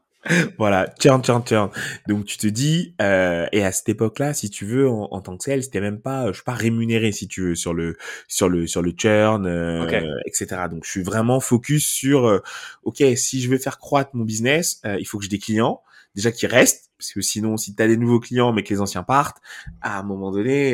voilà, 0.59 0.93
churn, 1.01 1.23
churn, 1.23 1.45
churn. 1.47 1.71
Donc 2.09 2.25
tu 2.25 2.37
te 2.37 2.49
dis, 2.49 2.97
euh, 3.01 3.47
et 3.53 3.65
à 3.65 3.71
cette 3.71 3.89
époque-là, 3.89 4.35
si 4.35 4.51
tu 4.51 4.65
veux, 4.65 4.89
en, 4.89 5.21
tant 5.21 5.37
que 5.37 5.45
sales, 5.45 5.63
c'était 5.63 5.81
même 5.81 6.01
pas, 6.01 6.27
je 6.29 6.33
suis 6.33 6.43
pas 6.43 6.55
rémunéré, 6.55 7.13
si 7.13 7.29
tu 7.29 7.43
veux, 7.43 7.55
sur 7.55 7.75
le 7.75 7.97
sur 8.27 8.49
le 8.49 8.67
sur 8.67 8.83
le 8.83 8.93
churn, 8.97 9.47
euh, 9.47 9.87
etc. 10.27 10.63
Donc 10.69 10.85
je 10.85 10.91
suis 10.91 11.03
vraiment 11.05 11.39
focus 11.39 11.87
sur, 11.87 12.27
euh, 12.27 12.43
ok, 12.83 13.05
si 13.15 13.41
je 13.41 13.49
veux 13.49 13.59
faire 13.59 13.79
croître 13.79 14.11
mon 14.15 14.25
business, 14.25 14.81
euh, 14.85 14.97
il 14.99 15.07
faut 15.07 15.19
que 15.19 15.25
j'ai 15.25 15.31
des 15.31 15.39
clients 15.39 15.83
déjà 16.17 16.33
qui 16.33 16.49
restent, 16.49 16.91
parce 16.99 17.13
que 17.13 17.21
sinon, 17.21 17.57
si 17.57 17.77
tu 17.77 17.83
as 17.83 17.87
des 17.87 17.97
nouveaux 17.97 18.21
clients 18.21 18.53
mais 18.53 18.65
que 18.65 18.75
les 18.75 18.81
anciens 18.81 19.05
partent, 19.05 19.39
à 19.83 20.01
un 20.01 20.03
moment 20.03 20.33
donné, 20.33 20.73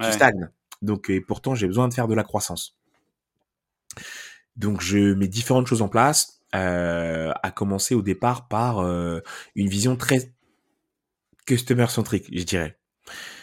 tu 0.00 0.12
stagnes. 0.12 0.50
Donc 0.82 1.10
et 1.10 1.20
pourtant, 1.20 1.56
j'ai 1.56 1.66
besoin 1.66 1.88
de 1.88 1.94
faire 1.94 2.06
de 2.06 2.14
la 2.14 2.22
croissance. 2.22 2.76
Donc 4.56 4.80
je 4.80 5.14
mets 5.14 5.28
différentes 5.28 5.66
choses 5.66 5.82
en 5.82 5.88
place, 5.88 6.42
euh, 6.54 7.32
à 7.42 7.50
commencer 7.50 7.94
au 7.94 8.02
départ 8.02 8.48
par 8.48 8.80
euh, 8.80 9.20
une 9.54 9.68
vision 9.68 9.96
très 9.96 10.32
customer 11.46 11.86
centrique, 11.88 12.26
je 12.32 12.44
dirais. 12.44 12.78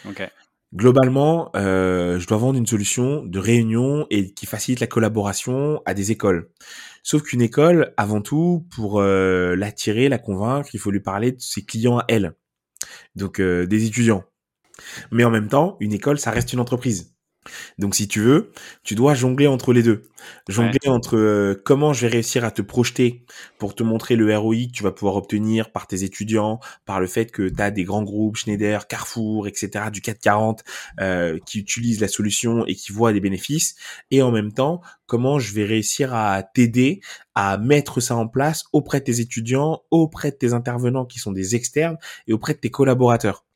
Okay. 0.08 0.28
Globalement, 0.72 1.50
euh, 1.56 2.20
je 2.20 2.28
dois 2.28 2.38
vendre 2.38 2.56
une 2.56 2.66
solution 2.66 3.24
de 3.24 3.38
réunion 3.40 4.06
et 4.08 4.32
qui 4.32 4.46
facilite 4.46 4.78
la 4.78 4.86
collaboration 4.86 5.82
à 5.84 5.94
des 5.94 6.12
écoles. 6.12 6.48
Sauf 7.02 7.22
qu'une 7.22 7.42
école, 7.42 7.92
avant 7.96 8.20
tout, 8.20 8.68
pour 8.70 9.00
euh, 9.00 9.56
l'attirer, 9.56 10.08
la 10.08 10.18
convaincre, 10.18 10.68
il 10.72 10.78
faut 10.78 10.92
lui 10.92 11.00
parler 11.00 11.32
de 11.32 11.40
ses 11.40 11.64
clients 11.64 11.98
à 11.98 12.04
elle, 12.06 12.34
donc 13.16 13.40
euh, 13.40 13.66
des 13.66 13.84
étudiants. 13.84 14.22
Mais 15.10 15.24
en 15.24 15.30
même 15.30 15.48
temps, 15.48 15.76
une 15.80 15.92
école, 15.92 16.20
ça 16.20 16.30
reste 16.30 16.52
une 16.52 16.60
entreprise. 16.60 17.09
Donc 17.78 17.94
si 17.94 18.06
tu 18.06 18.20
veux, 18.20 18.52
tu 18.82 18.94
dois 18.94 19.14
jongler 19.14 19.46
entre 19.46 19.72
les 19.72 19.82
deux. 19.82 20.02
Jongler 20.48 20.88
entre 20.88 21.16
euh, 21.16 21.60
comment 21.64 21.94
je 21.94 22.02
vais 22.02 22.12
réussir 22.12 22.44
à 22.44 22.50
te 22.50 22.60
projeter 22.60 23.24
pour 23.58 23.74
te 23.74 23.82
montrer 23.82 24.16
le 24.16 24.36
ROI 24.36 24.66
que 24.66 24.72
tu 24.72 24.82
vas 24.82 24.92
pouvoir 24.92 25.16
obtenir 25.16 25.72
par 25.72 25.86
tes 25.86 26.04
étudiants, 26.04 26.60
par 26.84 27.00
le 27.00 27.06
fait 27.06 27.30
que 27.30 27.48
tu 27.48 27.62
as 27.62 27.70
des 27.70 27.84
grands 27.84 28.02
groupes, 28.02 28.36
Schneider, 28.36 28.86
Carrefour, 28.86 29.48
etc., 29.48 29.86
du 29.90 30.02
440, 30.02 30.62
euh, 31.00 31.38
qui 31.46 31.58
utilisent 31.58 32.00
la 32.00 32.08
solution 32.08 32.66
et 32.66 32.74
qui 32.74 32.92
voient 32.92 33.14
des 33.14 33.20
bénéfices. 33.20 33.76
Et 34.10 34.20
en 34.20 34.30
même 34.30 34.52
temps, 34.52 34.82
comment 35.06 35.38
je 35.38 35.54
vais 35.54 35.64
réussir 35.64 36.14
à 36.14 36.42
t'aider 36.42 37.00
à 37.34 37.56
mettre 37.56 38.00
ça 38.00 38.16
en 38.16 38.28
place 38.28 38.64
auprès 38.72 39.00
de 39.00 39.04
tes 39.06 39.20
étudiants, 39.20 39.80
auprès 39.90 40.30
de 40.30 40.36
tes 40.36 40.52
intervenants 40.52 41.06
qui 41.06 41.18
sont 41.18 41.32
des 41.32 41.54
externes 41.54 41.96
et 42.26 42.34
auprès 42.34 42.52
de 42.52 42.58
tes 42.58 42.70
collaborateurs. 42.70 43.46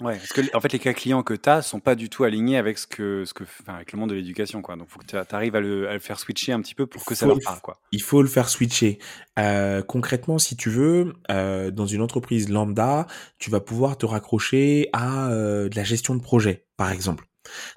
Ouais, 0.00 0.16
parce 0.16 0.32
que 0.32 0.42
en 0.54 0.60
fait, 0.60 0.72
les 0.72 0.78
cas 0.78 0.92
clients 0.92 1.22
que 1.22 1.32
tu 1.32 1.48
as 1.48 1.62
sont 1.62 1.80
pas 1.80 1.94
du 1.94 2.10
tout 2.10 2.24
alignés 2.24 2.58
avec 2.58 2.76
ce 2.76 2.86
que, 2.86 3.24
ce 3.24 3.32
que, 3.32 3.44
enfin, 3.44 3.74
avec 3.74 3.92
le 3.92 3.98
monde 3.98 4.10
de 4.10 4.14
l'éducation, 4.14 4.60
quoi. 4.60 4.76
Donc, 4.76 4.88
faut 4.88 4.98
que 4.98 5.06
tu 5.06 5.16
arrives 5.16 5.56
à 5.56 5.60
le, 5.60 5.88
à 5.88 5.94
le, 5.94 5.98
faire 5.98 6.18
switcher 6.18 6.52
un 6.52 6.60
petit 6.60 6.74
peu 6.74 6.86
pour 6.86 7.04
que 7.04 7.14
ça 7.14 7.26
leur 7.26 7.38
parle, 7.42 7.60
quoi. 7.60 7.80
Il 7.92 8.02
faut 8.02 8.20
le 8.20 8.28
faire 8.28 8.48
switcher. 8.48 8.98
Euh, 9.38 9.82
concrètement, 9.82 10.38
si 10.38 10.56
tu 10.56 10.68
veux, 10.68 11.14
euh, 11.30 11.70
dans 11.70 11.86
une 11.86 12.02
entreprise 12.02 12.48
lambda, 12.48 13.06
tu 13.38 13.50
vas 13.50 13.60
pouvoir 13.60 13.96
te 13.96 14.04
raccrocher 14.04 14.90
à 14.92 15.30
euh, 15.30 15.68
de 15.68 15.76
la 15.76 15.84
gestion 15.84 16.14
de 16.14 16.20
projet, 16.20 16.66
par 16.76 16.90
exemple. 16.90 17.26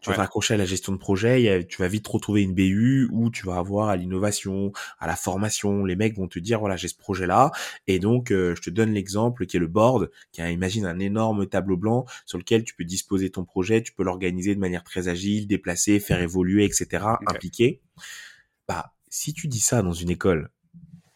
Tu 0.02 0.10
vas 0.10 0.16
te 0.16 0.20
raccrocher 0.22 0.54
à 0.54 0.58
la 0.58 0.66
gestion 0.66 0.92
de 0.92 0.98
projet, 0.98 1.66
tu 1.68 1.82
vas 1.82 1.88
vite 1.88 2.08
retrouver 2.08 2.44
une 2.44 2.54
BU 2.54 3.10
où 3.12 3.30
tu 3.30 3.46
vas 3.46 3.58
avoir 3.58 3.90
à 3.90 3.96
l'innovation, 3.96 4.72
à 5.00 5.08
la 5.08 5.16
formation. 5.16 5.86
Les 5.86 5.96
mecs 5.96 6.16
vont 6.16 6.28
te 6.28 6.40
dire 6.40 6.60
voilà 6.60 6.76
j'ai 6.76 6.88
ce 6.88 6.98
projet 6.98 7.28
là 7.28 7.52
et 7.88 8.00
donc 8.00 8.32
euh, 8.32 8.56
je 8.56 8.62
te 8.62 8.70
donne 8.70 8.94
l'exemple 8.94 9.46
qui 9.46 9.58
est 9.58 9.60
le 9.60 9.68
board, 9.68 10.10
qui 10.32 10.42
imagine 10.42 10.86
un 10.86 11.00
énorme 11.00 11.48
tableau 11.48 11.78
blanc 11.78 12.06
sur 12.26 12.38
lequel 12.38 12.64
tu 12.64 12.76
peux 12.76 12.84
disposer 12.84 13.30
ton 13.30 13.44
projet, 13.44 13.82
tu 13.82 13.94
peux 13.94 14.04
l'organiser 14.04 14.56
de 14.56 14.60
manière 14.60 14.84
très 14.84 15.08
agile, 15.08 15.48
déplacer, 15.48 16.00
faire 16.00 16.22
évoluer, 16.22 16.66
etc. 16.66 17.06
Impliquer. 17.28 17.82
Bah 18.68 18.94
si 19.10 19.34
tu 19.34 19.48
dis 19.48 19.60
ça 19.60 19.82
dans 19.82 19.94
une 19.94 20.10
école, 20.10 20.50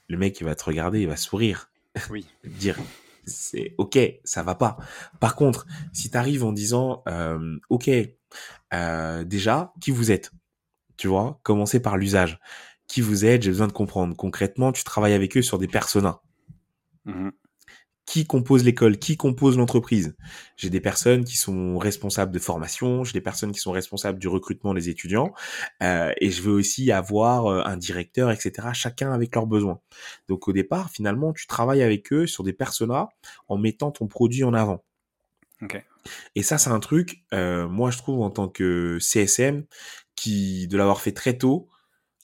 le 0.07 0.17
mec 0.17 0.39
il 0.39 0.45
va 0.45 0.55
te 0.55 0.63
regarder, 0.63 1.01
il 1.01 1.07
va 1.07 1.17
sourire, 1.17 1.69
oui. 2.09 2.25
dire 2.43 2.77
c'est 3.25 3.73
ok, 3.77 3.97
ça 4.23 4.43
va 4.43 4.55
pas. 4.55 4.77
Par 5.19 5.35
contre, 5.35 5.65
si 5.93 6.09
tu 6.09 6.17
arrives 6.17 6.43
en 6.43 6.51
disant 6.51 7.03
euh, 7.07 7.57
ok, 7.69 7.89
euh, 8.73 9.23
déjà, 9.23 9.73
qui 9.81 9.91
vous 9.91 10.11
êtes 10.11 10.31
Tu 10.97 11.07
vois, 11.07 11.39
commencer 11.43 11.81
par 11.81 11.97
l'usage. 11.97 12.39
Qui 12.87 13.01
vous 13.01 13.25
êtes 13.25 13.43
J'ai 13.43 13.51
besoin 13.51 13.67
de 13.67 13.73
comprendre. 13.73 14.15
Concrètement, 14.15 14.71
tu 14.71 14.83
travailles 14.83 15.13
avec 15.13 15.37
eux 15.37 15.41
sur 15.41 15.57
des 15.57 15.67
personas. 15.67 16.21
Mmh 17.05 17.29
qui 18.05 18.25
compose 18.25 18.63
l'école, 18.63 18.97
qui 18.97 19.17
compose 19.17 19.57
l'entreprise? 19.57 20.15
J'ai 20.57 20.69
des 20.69 20.81
personnes 20.81 21.23
qui 21.23 21.37
sont 21.37 21.77
responsables 21.77 22.31
de 22.31 22.39
formation, 22.39 23.03
j'ai 23.03 23.13
des 23.13 23.21
personnes 23.21 23.51
qui 23.51 23.59
sont 23.59 23.71
responsables 23.71 24.19
du 24.19 24.27
recrutement 24.27 24.73
des 24.73 24.89
étudiants, 24.89 25.33
euh, 25.81 26.11
et 26.19 26.29
je 26.29 26.41
veux 26.41 26.53
aussi 26.53 26.91
avoir 26.91 27.47
euh, 27.47 27.61
un 27.65 27.77
directeur, 27.77 28.31
etc. 28.31 28.69
Chacun 28.73 29.11
avec 29.13 29.33
leurs 29.35 29.47
besoins. 29.47 29.79
Donc 30.27 30.47
au 30.47 30.53
départ, 30.53 30.89
finalement, 30.89 31.33
tu 31.33 31.47
travailles 31.47 31.83
avec 31.83 32.11
eux 32.13 32.27
sur 32.27 32.43
des 32.43 32.53
personas 32.53 33.07
en 33.47 33.57
mettant 33.57 33.91
ton 33.91 34.07
produit 34.07 34.43
en 34.43 34.53
avant. 34.53 34.83
Okay. 35.61 35.83
Et 36.35 36.43
ça, 36.43 36.57
c'est 36.57 36.69
un 36.69 36.79
truc, 36.79 37.23
euh, 37.33 37.67
moi, 37.67 37.91
je 37.91 37.97
trouve, 37.97 38.21
en 38.21 38.29
tant 38.29 38.47
que 38.47 38.97
CSM, 38.99 39.65
qui, 40.15 40.67
de 40.67 40.77
l'avoir 40.77 41.01
fait 41.01 41.13
très 41.13 41.37
tôt, 41.37 41.69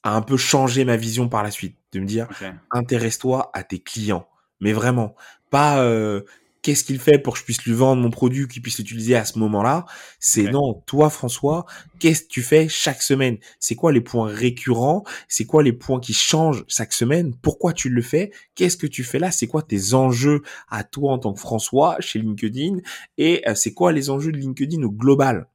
a 0.03 0.15
un 0.15 0.21
peu 0.21 0.37
changé 0.37 0.85
ma 0.85 0.97
vision 0.97 1.29
par 1.29 1.43
la 1.43 1.51
suite. 1.51 1.77
de 1.91 1.99
me 1.99 2.05
dire 2.05 2.27
intéresse-toi 2.71 3.49
à 3.53 3.63
tes 3.63 3.79
clients, 3.79 4.27
mais 4.59 4.73
vraiment 4.73 5.15
pas 5.49 5.81
euh, 5.81 6.21
qu'est-ce 6.61 6.83
qu'il 6.83 6.99
fait 6.99 7.19
pour 7.19 7.33
que 7.33 7.39
je 7.39 7.45
puisse 7.45 7.63
lui 7.63 7.73
vendre 7.73 8.01
mon 8.01 8.09
produit, 8.09 8.47
qu'il 8.47 8.61
puisse 8.61 8.77
l'utiliser 8.77 9.15
à 9.15 9.25
ce 9.25 9.39
moment-là? 9.39 9.85
C'est 10.19 10.51
non, 10.51 10.83
toi 10.85 11.09
François, 11.09 11.65
qu'est-ce 11.99 12.23
que 12.23 12.27
tu 12.27 12.41
fais 12.41 12.67
chaque 12.67 13.01
semaine? 13.01 13.37
C'est 13.59 13.75
quoi 13.75 13.91
les 13.91 14.01
points 14.01 14.27
récurrents? 14.27 15.03
C'est 15.27 15.45
quoi 15.45 15.63
les 15.63 15.73
points 15.73 15.99
qui 15.99 16.13
changent 16.13 16.65
chaque 16.67 16.93
semaine? 16.93 17.35
Pourquoi 17.41 17.73
tu 17.73 17.89
le 17.89 18.01
fais? 18.01 18.31
Qu'est-ce 18.55 18.77
que 18.77 18.87
tu 18.87 19.03
fais 19.03 19.19
là? 19.19 19.31
C'est 19.31 19.47
quoi 19.47 19.61
tes 19.61 19.93
enjeux 19.93 20.41
à 20.69 20.83
toi 20.83 21.13
en 21.13 21.19
tant 21.19 21.33
que 21.33 21.39
François 21.39 21.97
chez 21.99 22.19
LinkedIn? 22.19 22.77
Et 23.17 23.47
euh, 23.47 23.55
c'est 23.55 23.73
quoi 23.73 23.91
les 23.91 24.09
enjeux 24.09 24.31
de 24.31 24.37
LinkedIn 24.37 24.83
au 24.83 24.91
global? 24.91 25.47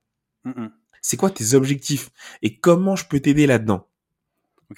C'est 1.02 1.16
quoi 1.16 1.30
tes 1.30 1.54
objectifs? 1.54 2.10
Et 2.42 2.58
comment 2.58 2.96
je 2.96 3.06
peux 3.06 3.20
t'aider 3.20 3.46
là-dedans? 3.46 3.86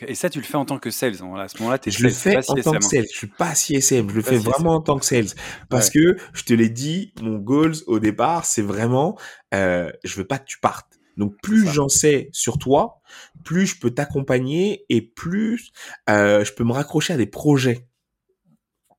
Et 0.06 0.14
ça, 0.14 0.30
tu 0.30 0.38
le 0.40 0.44
fais 0.44 0.56
en 0.56 0.64
tant 0.64 0.78
que 0.78 0.90
sales. 0.90 1.14
À 1.14 1.48
ce 1.48 1.58
moment-là, 1.58 1.78
Je 1.86 2.02
le 2.02 2.10
fais 2.10 2.36
en 2.36 2.54
tant 2.54 2.72
que 2.72 2.84
sales. 2.84 3.06
Je 3.10 3.16
suis 3.16 3.26
pas 3.26 3.54
CSM. 3.54 4.10
Je 4.10 4.14
le 4.14 4.22
fais 4.22 4.38
vraiment 4.38 4.76
en 4.76 4.80
tant 4.80 4.98
que 4.98 5.04
sales. 5.04 5.28
Parce 5.68 5.90
que, 5.90 6.16
je 6.32 6.42
te 6.42 6.52
l'ai 6.52 6.68
dit, 6.68 7.12
mon 7.20 7.38
goals 7.38 7.76
au 7.86 7.98
départ, 7.98 8.44
c'est 8.44 8.62
vraiment, 8.62 9.18
euh, 9.54 9.90
je 10.04 10.16
veux 10.16 10.26
pas 10.26 10.38
que 10.38 10.46
tu 10.46 10.58
partes. 10.58 10.98
Donc, 11.16 11.34
plus 11.42 11.66
j'en 11.66 11.88
sais 11.88 12.28
sur 12.32 12.58
toi, 12.58 13.00
plus 13.42 13.66
je 13.66 13.78
peux 13.78 13.90
t'accompagner 13.90 14.84
et 14.90 15.00
plus 15.00 15.72
euh, 16.10 16.44
je 16.44 16.52
peux 16.52 16.64
me 16.64 16.72
raccrocher 16.72 17.14
à 17.14 17.16
des 17.16 17.26
projets. 17.26 17.86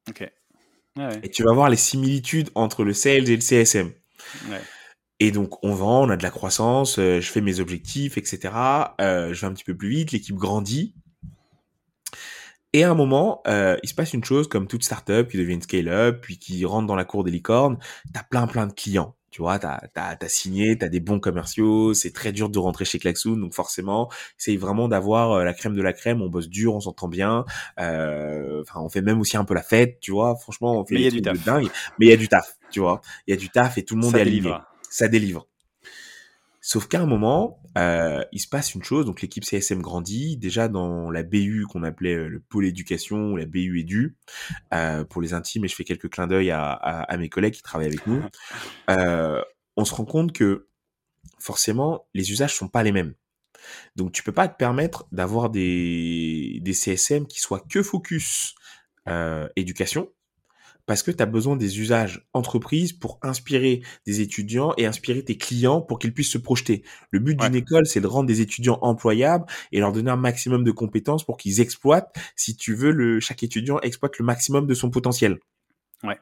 Ok. 0.09 0.27
Et 1.21 1.29
tu 1.29 1.43
vas 1.43 1.53
voir 1.53 1.69
les 1.69 1.77
similitudes 1.77 2.49
entre 2.55 2.83
le 2.83 2.93
sales 2.93 3.29
et 3.29 3.35
le 3.35 3.41
CSM. 3.41 3.91
Ouais. 4.49 4.61
Et 5.19 5.31
donc 5.31 5.63
on 5.63 5.73
vend, 5.73 6.07
on 6.07 6.09
a 6.09 6.17
de 6.17 6.23
la 6.23 6.29
croissance, 6.29 6.99
euh, 6.99 7.19
je 7.19 7.31
fais 7.31 7.41
mes 7.41 7.59
objectifs, 7.59 8.17
etc. 8.17 8.53
Euh, 9.01 9.33
je 9.33 9.41
vais 9.41 9.47
un 9.47 9.53
petit 9.53 9.63
peu 9.63 9.75
plus 9.75 9.89
vite, 9.89 10.11
l'équipe 10.11 10.35
grandit. 10.35 10.93
Et 12.73 12.83
à 12.83 12.91
un 12.91 12.95
moment, 12.95 13.41
euh, 13.47 13.77
il 13.81 13.89
se 13.89 13.95
passe 13.95 14.13
une 14.13 14.23
chose 14.23 14.47
comme 14.47 14.67
toute 14.67 14.83
startup 14.83 15.29
qui 15.29 15.37
devient 15.37 15.53
une 15.53 15.61
scale-up, 15.61 16.19
puis 16.21 16.37
qui 16.37 16.63
rentre 16.65 16.85
dans 16.85 16.95
la 16.95 17.05
cour 17.05 17.23
des 17.23 17.31
licornes. 17.31 17.79
T'as 18.13 18.23
plein 18.23 18.45
plein 18.45 18.67
de 18.67 18.73
clients. 18.73 19.15
Tu 19.31 19.41
vois, 19.41 19.59
t'as 19.59 19.79
as, 19.95 20.17
as, 20.19 20.29
signé, 20.29 20.77
t'as 20.77 20.87
des 20.87 20.99
bons 20.99 21.19
commerciaux, 21.19 21.93
c'est 21.93 22.11
très 22.11 22.31
dur 22.31 22.49
de 22.49 22.59
rentrer 22.59 22.85
chez 22.85 22.97
Klaxoon, 22.97 23.37
donc 23.37 23.53
forcément, 23.53 24.09
c'est 24.37 24.55
vraiment 24.55 24.87
d'avoir 24.87 25.31
euh, 25.33 25.43
la 25.43 25.53
crème 25.53 25.75
de 25.75 25.81
la 25.81 25.93
crème. 25.93 26.21
On 26.21 26.29
bosse 26.29 26.49
dur, 26.49 26.73
on 26.73 26.79
s'entend 26.79 27.07
bien. 27.07 27.45
Euh, 27.79 28.61
enfin, 28.61 28.79
on 28.79 28.89
fait 28.89 29.01
même 29.01 29.19
aussi 29.19 29.37
un 29.37 29.43
peu 29.43 29.53
la 29.53 29.63
fête, 29.63 29.99
tu 29.99 30.11
vois. 30.11 30.35
Franchement, 30.37 30.79
on 30.79 30.85
fait 30.85 30.95
des 30.95 31.09
trucs 31.09 31.23
de 31.23 31.45
dingue. 31.45 31.69
Mais 31.99 32.07
il 32.07 32.09
y 32.09 32.13
a 32.13 32.17
du 32.17 32.27
taf, 32.27 32.57
tu 32.71 32.79
vois. 32.79 33.01
Il 33.27 33.31
y 33.31 33.33
a 33.33 33.37
du 33.37 33.49
taf 33.49 33.77
et 33.77 33.83
tout 33.83 33.95
le 33.95 34.01
monde 34.01 34.15
est 34.15 34.21
aligné 34.21 34.53
ça 34.89 35.07
délivre. 35.07 35.47
Sauf 36.67 36.89
qu'à 36.89 36.99
un 36.99 37.05
moment, 37.05 37.61
euh, 37.77 38.25
il 38.33 38.41
se 38.41 38.47
passe 38.49 38.75
une 38.75 38.83
chose, 38.83 39.05
donc 39.05 39.21
l'équipe 39.21 39.45
CSM 39.45 39.81
grandit, 39.81 40.35
déjà 40.35 40.67
dans 40.67 41.09
la 41.09 41.23
BU 41.23 41.65
qu'on 41.69 41.81
appelait 41.83 42.15
euh, 42.15 42.27
le 42.27 42.41
pôle 42.41 42.65
éducation, 42.65 43.37
la 43.37 43.45
BU 43.45 43.79
édu, 43.79 44.17
euh, 44.73 45.05
pour 45.05 45.21
les 45.21 45.33
intimes, 45.33 45.63
et 45.63 45.69
je 45.69 45.75
fais 45.75 45.85
quelques 45.85 46.09
clins 46.09 46.27
d'œil 46.27 46.51
à, 46.51 47.15
mes 47.17 47.29
collègues 47.29 47.53
qui 47.53 47.61
travaillent 47.61 47.87
avec 47.87 48.05
nous, 48.05 48.21
on 49.77 49.85
se 49.85 49.95
rend 49.95 50.03
compte 50.03 50.33
que 50.33 50.67
forcément, 51.39 52.05
les 52.13 52.33
usages 52.33 52.53
sont 52.53 52.67
pas 52.67 52.83
les 52.83 52.91
mêmes. 52.91 53.13
Donc 53.95 54.11
tu 54.11 54.21
peux 54.21 54.33
pas 54.33 54.49
te 54.49 54.57
permettre 54.57 55.07
d'avoir 55.13 55.49
des, 55.49 56.59
des 56.61 56.73
CSM 56.73 57.27
qui 57.27 57.39
soient 57.39 57.63
que 57.69 57.81
focus 57.81 58.55
éducation, 59.55 60.11
parce 60.87 61.03
que 61.03 61.11
tu 61.11 61.21
as 61.21 61.27
besoin 61.27 61.55
des 61.55 61.79
usages 61.79 62.27
entreprises 62.33 62.93
pour 62.93 63.19
inspirer 63.21 63.83
des 64.07 64.21
étudiants 64.21 64.73
et 64.77 64.87
inspirer 64.87 65.23
tes 65.23 65.37
clients 65.37 65.81
pour 65.81 65.99
qu'ils 65.99 66.13
puissent 66.13 66.31
se 66.31 66.37
projeter. 66.37 66.83
Le 67.11 67.19
but 67.19 67.37
d'une 67.39 67.55
école, 67.55 67.85
c'est 67.85 68.01
de 68.01 68.07
rendre 68.07 68.27
des 68.27 68.41
étudiants 68.41 68.79
employables 68.81 69.45
et 69.71 69.79
leur 69.79 69.91
donner 69.91 70.09
un 70.09 70.15
maximum 70.15 70.63
de 70.63 70.71
compétences 70.71 71.25
pour 71.25 71.37
qu'ils 71.37 71.59
exploitent, 71.59 72.15
si 72.35 72.55
tu 72.55 72.73
veux, 72.73 72.91
le, 72.91 73.19
chaque 73.19 73.43
étudiant 73.43 73.79
exploite 73.81 74.17
le 74.17 74.25
maximum 74.25 74.65
de 74.65 74.73
son 74.73 74.89
potentiel. 74.89 75.37
Ouais. 76.03 76.17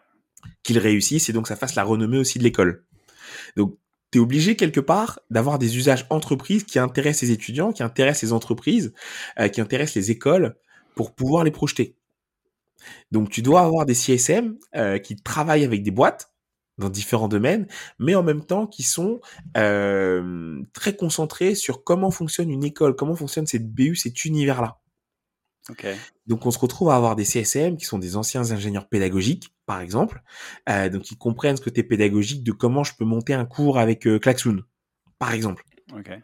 Qu'il 0.63 0.79
réussisse 0.79 1.29
et 1.29 1.33
donc 1.33 1.47
ça 1.47 1.55
fasse 1.55 1.75
la 1.75 1.83
renommée 1.83 2.17
aussi 2.17 2.39
de 2.39 2.43
l'école. 2.43 2.83
Donc, 3.55 3.77
tu 4.11 4.17
es 4.17 4.21
obligé 4.21 4.55
quelque 4.55 4.79
part 4.79 5.19
d'avoir 5.29 5.59
des 5.59 5.77
usages 5.77 6.07
entreprises 6.09 6.63
qui 6.63 6.79
intéressent 6.79 7.29
les 7.29 7.31
étudiants, 7.33 7.71
qui 7.71 7.83
intéressent 7.83 8.23
les 8.23 8.33
entreprises, 8.33 8.93
euh, 9.39 9.47
qui 9.47 9.61
intéressent 9.61 9.95
les 9.95 10.09
écoles 10.09 10.55
pour 10.95 11.13
pouvoir 11.13 11.43
les 11.43 11.51
projeter. 11.51 11.95
Donc 13.11 13.29
tu 13.29 13.41
dois 13.41 13.61
avoir 13.61 13.85
des 13.85 13.93
CSM 13.93 14.57
euh, 14.75 14.97
qui 14.97 15.15
travaillent 15.15 15.63
avec 15.63 15.83
des 15.83 15.91
boîtes 15.91 16.31
dans 16.77 16.89
différents 16.89 17.27
domaines, 17.27 17.67
mais 17.99 18.15
en 18.15 18.23
même 18.23 18.45
temps 18.45 18.67
qui 18.67 18.83
sont 18.83 19.21
euh, 19.57 20.61
très 20.73 20.95
concentrés 20.95 21.55
sur 21.55 21.83
comment 21.83 22.11
fonctionne 22.11 22.49
une 22.49 22.63
école, 22.63 22.95
comment 22.95 23.15
fonctionne 23.15 23.47
cette 23.47 23.71
BU, 23.71 23.95
cet 23.95 24.25
univers-là. 24.25 24.79
Donc 26.27 26.45
on 26.45 26.51
se 26.51 26.59
retrouve 26.59 26.89
à 26.89 26.95
avoir 26.95 27.15
des 27.15 27.25
CSM 27.25 27.77
qui 27.77 27.85
sont 27.85 27.97
des 27.97 28.17
anciens 28.17 28.51
ingénieurs 28.51 28.87
pédagogiques, 28.87 29.55
par 29.65 29.81
exemple, 29.81 30.21
euh, 30.69 30.89
donc 30.89 31.09
ils 31.09 31.17
comprennent 31.17 31.57
ce 31.57 31.61
côté 31.63 31.81
pédagogique 31.81 32.43
de 32.43 32.51
comment 32.51 32.83
je 32.83 32.93
peux 32.95 33.05
monter 33.05 33.33
un 33.33 33.45
cours 33.45 33.79
avec 33.79 34.05
euh, 34.05 34.19
Klaxoon, 34.19 34.61
par 35.17 35.33
exemple. 35.33 35.63
Okay. 35.97 36.19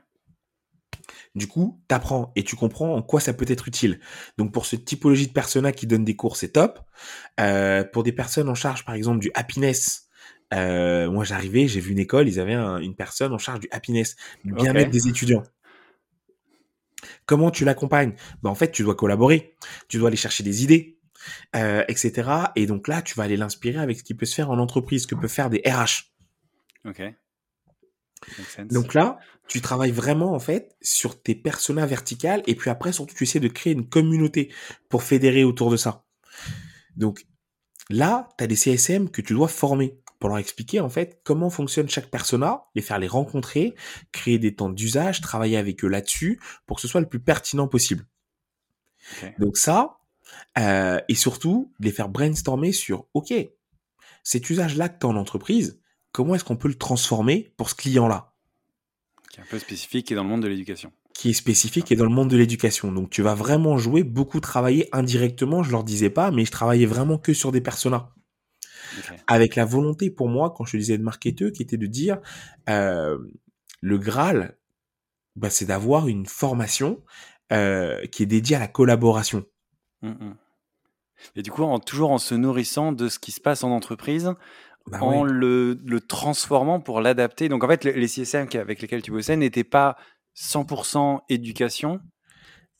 Du 1.35 1.47
coup, 1.47 1.81
tu 1.87 1.95
apprends 1.95 2.31
et 2.35 2.43
tu 2.43 2.55
comprends 2.55 2.95
en 2.95 3.01
quoi 3.01 3.19
ça 3.19 3.33
peut 3.33 3.45
être 3.47 3.67
utile. 3.67 3.99
Donc 4.37 4.51
pour 4.51 4.65
cette 4.65 4.85
typologie 4.85 5.27
de 5.27 5.33
persona 5.33 5.71
qui 5.71 5.87
donne 5.87 6.03
des 6.03 6.15
cours, 6.15 6.37
c'est 6.37 6.49
top. 6.49 6.79
Euh, 7.39 7.83
pour 7.83 8.03
des 8.03 8.11
personnes 8.11 8.49
en 8.49 8.55
charge, 8.55 8.85
par 8.85 8.95
exemple, 8.95 9.19
du 9.19 9.31
happiness, 9.33 10.09
euh, 10.53 11.09
moi 11.09 11.23
j'arrivais, 11.23 11.67
j'ai 11.67 11.79
vu 11.79 11.91
une 11.91 11.99
école, 11.99 12.27
ils 12.27 12.39
avaient 12.39 12.55
une 12.55 12.95
personne 12.95 13.33
en 13.33 13.37
charge 13.37 13.61
du 13.61 13.67
happiness, 13.71 14.15
du 14.43 14.53
bien-être 14.53 14.91
des 14.91 15.07
étudiants. 15.07 15.43
Comment 17.25 17.51
tu 17.51 17.65
l'accompagnes? 17.65 18.13
Ben, 18.43 18.49
En 18.49 18.55
fait, 18.55 18.71
tu 18.71 18.83
dois 18.83 18.95
collaborer, 18.95 19.55
tu 19.87 19.97
dois 19.97 20.09
aller 20.09 20.17
chercher 20.17 20.43
des 20.43 20.63
idées, 20.63 20.99
euh, 21.55 21.83
etc. 21.87 22.29
Et 22.55 22.65
donc 22.65 22.87
là, 22.87 23.01
tu 23.01 23.15
vas 23.15 23.23
aller 23.23 23.37
l'inspirer 23.37 23.79
avec 23.79 23.99
ce 23.99 24.03
qui 24.03 24.13
peut 24.13 24.25
se 24.25 24.35
faire 24.35 24.51
en 24.51 24.59
entreprise, 24.59 25.03
ce 25.03 25.07
que 25.07 25.15
peut 25.15 25.27
faire 25.27 25.49
des 25.49 25.61
RH. 25.65 26.11
Ok. 26.85 27.01
Donc 28.69 28.93
là, 28.93 29.19
tu 29.47 29.61
travailles 29.61 29.91
vraiment 29.91 30.33
en 30.33 30.39
fait 30.39 30.75
sur 30.81 31.21
tes 31.21 31.35
personas 31.35 31.85
verticales 31.85 32.43
et 32.47 32.55
puis 32.55 32.69
après 32.69 32.91
surtout 32.91 33.15
tu 33.15 33.23
essaies 33.23 33.39
de 33.39 33.47
créer 33.47 33.73
une 33.73 33.87
communauté 33.87 34.51
pour 34.89 35.03
fédérer 35.03 35.43
autour 35.43 35.71
de 35.71 35.77
ça. 35.77 36.05
Donc 36.95 37.25
là, 37.89 38.29
tu 38.37 38.43
as 38.43 38.47
des 38.47 38.55
CSM 38.55 39.09
que 39.09 39.21
tu 39.21 39.33
dois 39.33 39.47
former 39.47 39.99
pour 40.19 40.29
leur 40.29 40.37
expliquer 40.37 40.79
en 40.79 40.89
fait 40.89 41.19
comment 41.23 41.49
fonctionne 41.49 41.89
chaque 41.89 42.09
persona, 42.09 42.65
les 42.75 42.81
faire 42.81 42.99
les 42.99 43.07
rencontrer, 43.07 43.73
créer 44.11 44.37
des 44.37 44.55
temps 44.55 44.69
d'usage, 44.69 45.19
travailler 45.19 45.57
avec 45.57 45.83
eux 45.83 45.87
là-dessus 45.87 46.39
pour 46.67 46.77
que 46.77 46.81
ce 46.81 46.87
soit 46.87 47.01
le 47.01 47.09
plus 47.09 47.19
pertinent 47.19 47.67
possible. 47.67 48.05
Donc 49.39 49.57
ça, 49.57 49.97
euh, 50.57 50.99
et 51.09 51.15
surtout 51.15 51.73
les 51.79 51.91
faire 51.91 52.07
brainstormer 52.07 52.71
sur 52.71 53.07
OK, 53.13 53.33
cet 54.23 54.49
usage-là 54.49 54.89
que 54.89 54.99
tu 54.99 55.05
en 55.07 55.15
entreprise, 55.15 55.80
comment 56.11 56.35
est-ce 56.35 56.43
qu'on 56.43 56.57
peut 56.57 56.67
le 56.67 56.77
transformer 56.77 57.53
pour 57.57 57.69
ce 57.69 57.75
client-là 57.75 58.33
Qui 59.31 59.39
est 59.39 59.43
un 59.43 59.47
peu 59.49 59.59
spécifique 59.59 60.11
et 60.11 60.15
dans 60.15 60.23
le 60.23 60.29
monde 60.29 60.43
de 60.43 60.47
l'éducation. 60.47 60.91
Qui 61.13 61.31
est 61.31 61.33
spécifique 61.33 61.91
et 61.91 61.95
dans 61.95 62.05
le 62.05 62.11
monde 62.11 62.29
de 62.29 62.37
l'éducation. 62.37 62.91
Donc 62.91 63.09
tu 63.09 63.21
vas 63.21 63.35
vraiment 63.35 63.77
jouer, 63.77 64.03
beaucoup 64.03 64.39
travailler 64.39 64.87
indirectement, 64.91 65.63
je 65.63 65.71
leur 65.71 65.83
disais 65.83 66.09
pas, 66.09 66.31
mais 66.31 66.45
je 66.45 66.51
travaillais 66.51 66.85
vraiment 66.85 67.17
que 67.17 67.33
sur 67.33 67.51
des 67.51 67.61
personas. 67.61 68.13
Avec 69.27 69.55
la 69.55 69.65
volonté 69.65 70.09
pour 70.09 70.27
moi, 70.27 70.53
quand 70.55 70.65
je 70.65 70.77
disais 70.77 70.97
de 70.97 71.03
marketeur, 71.03 71.51
qui 71.51 71.61
était 71.61 71.77
de 71.77 71.87
dire 71.87 72.19
euh, 72.69 73.17
le 73.79 73.97
Graal, 73.97 74.57
bah, 75.35 75.49
c'est 75.49 75.65
d'avoir 75.65 76.07
une 76.07 76.25
formation 76.25 77.01
euh, 77.53 78.05
qui 78.07 78.23
est 78.23 78.27
dédiée 78.27 78.57
à 78.57 78.59
la 78.59 78.67
collaboration. 78.67 79.45
Mmh, 80.01 80.09
mmh. 80.09 80.35
Et 81.35 81.41
du 81.43 81.51
coup, 81.51 81.63
en, 81.63 81.79
toujours 81.79 82.11
en 82.11 82.17
se 82.17 82.35
nourrissant 82.35 82.91
de 82.91 83.07
ce 83.07 83.19
qui 83.19 83.31
se 83.31 83.39
passe 83.39 83.63
en 83.63 83.71
entreprise, 83.71 84.33
bah 84.87 85.01
en 85.01 85.23
le, 85.23 85.77
transformant 86.07 86.79
pour 86.79 87.01
l'adapter. 87.01 87.49
Donc 87.49 87.63
en 87.63 87.67
fait, 87.67 87.83
les, 87.83 88.07
CSM 88.07 88.47
avec 88.55 88.81
lesquels 88.81 89.01
tu 89.01 89.11
bossais 89.11 89.37
n'étaient 89.37 89.63
pas 89.63 89.97
100% 90.35 91.21
éducation. 91.29 91.99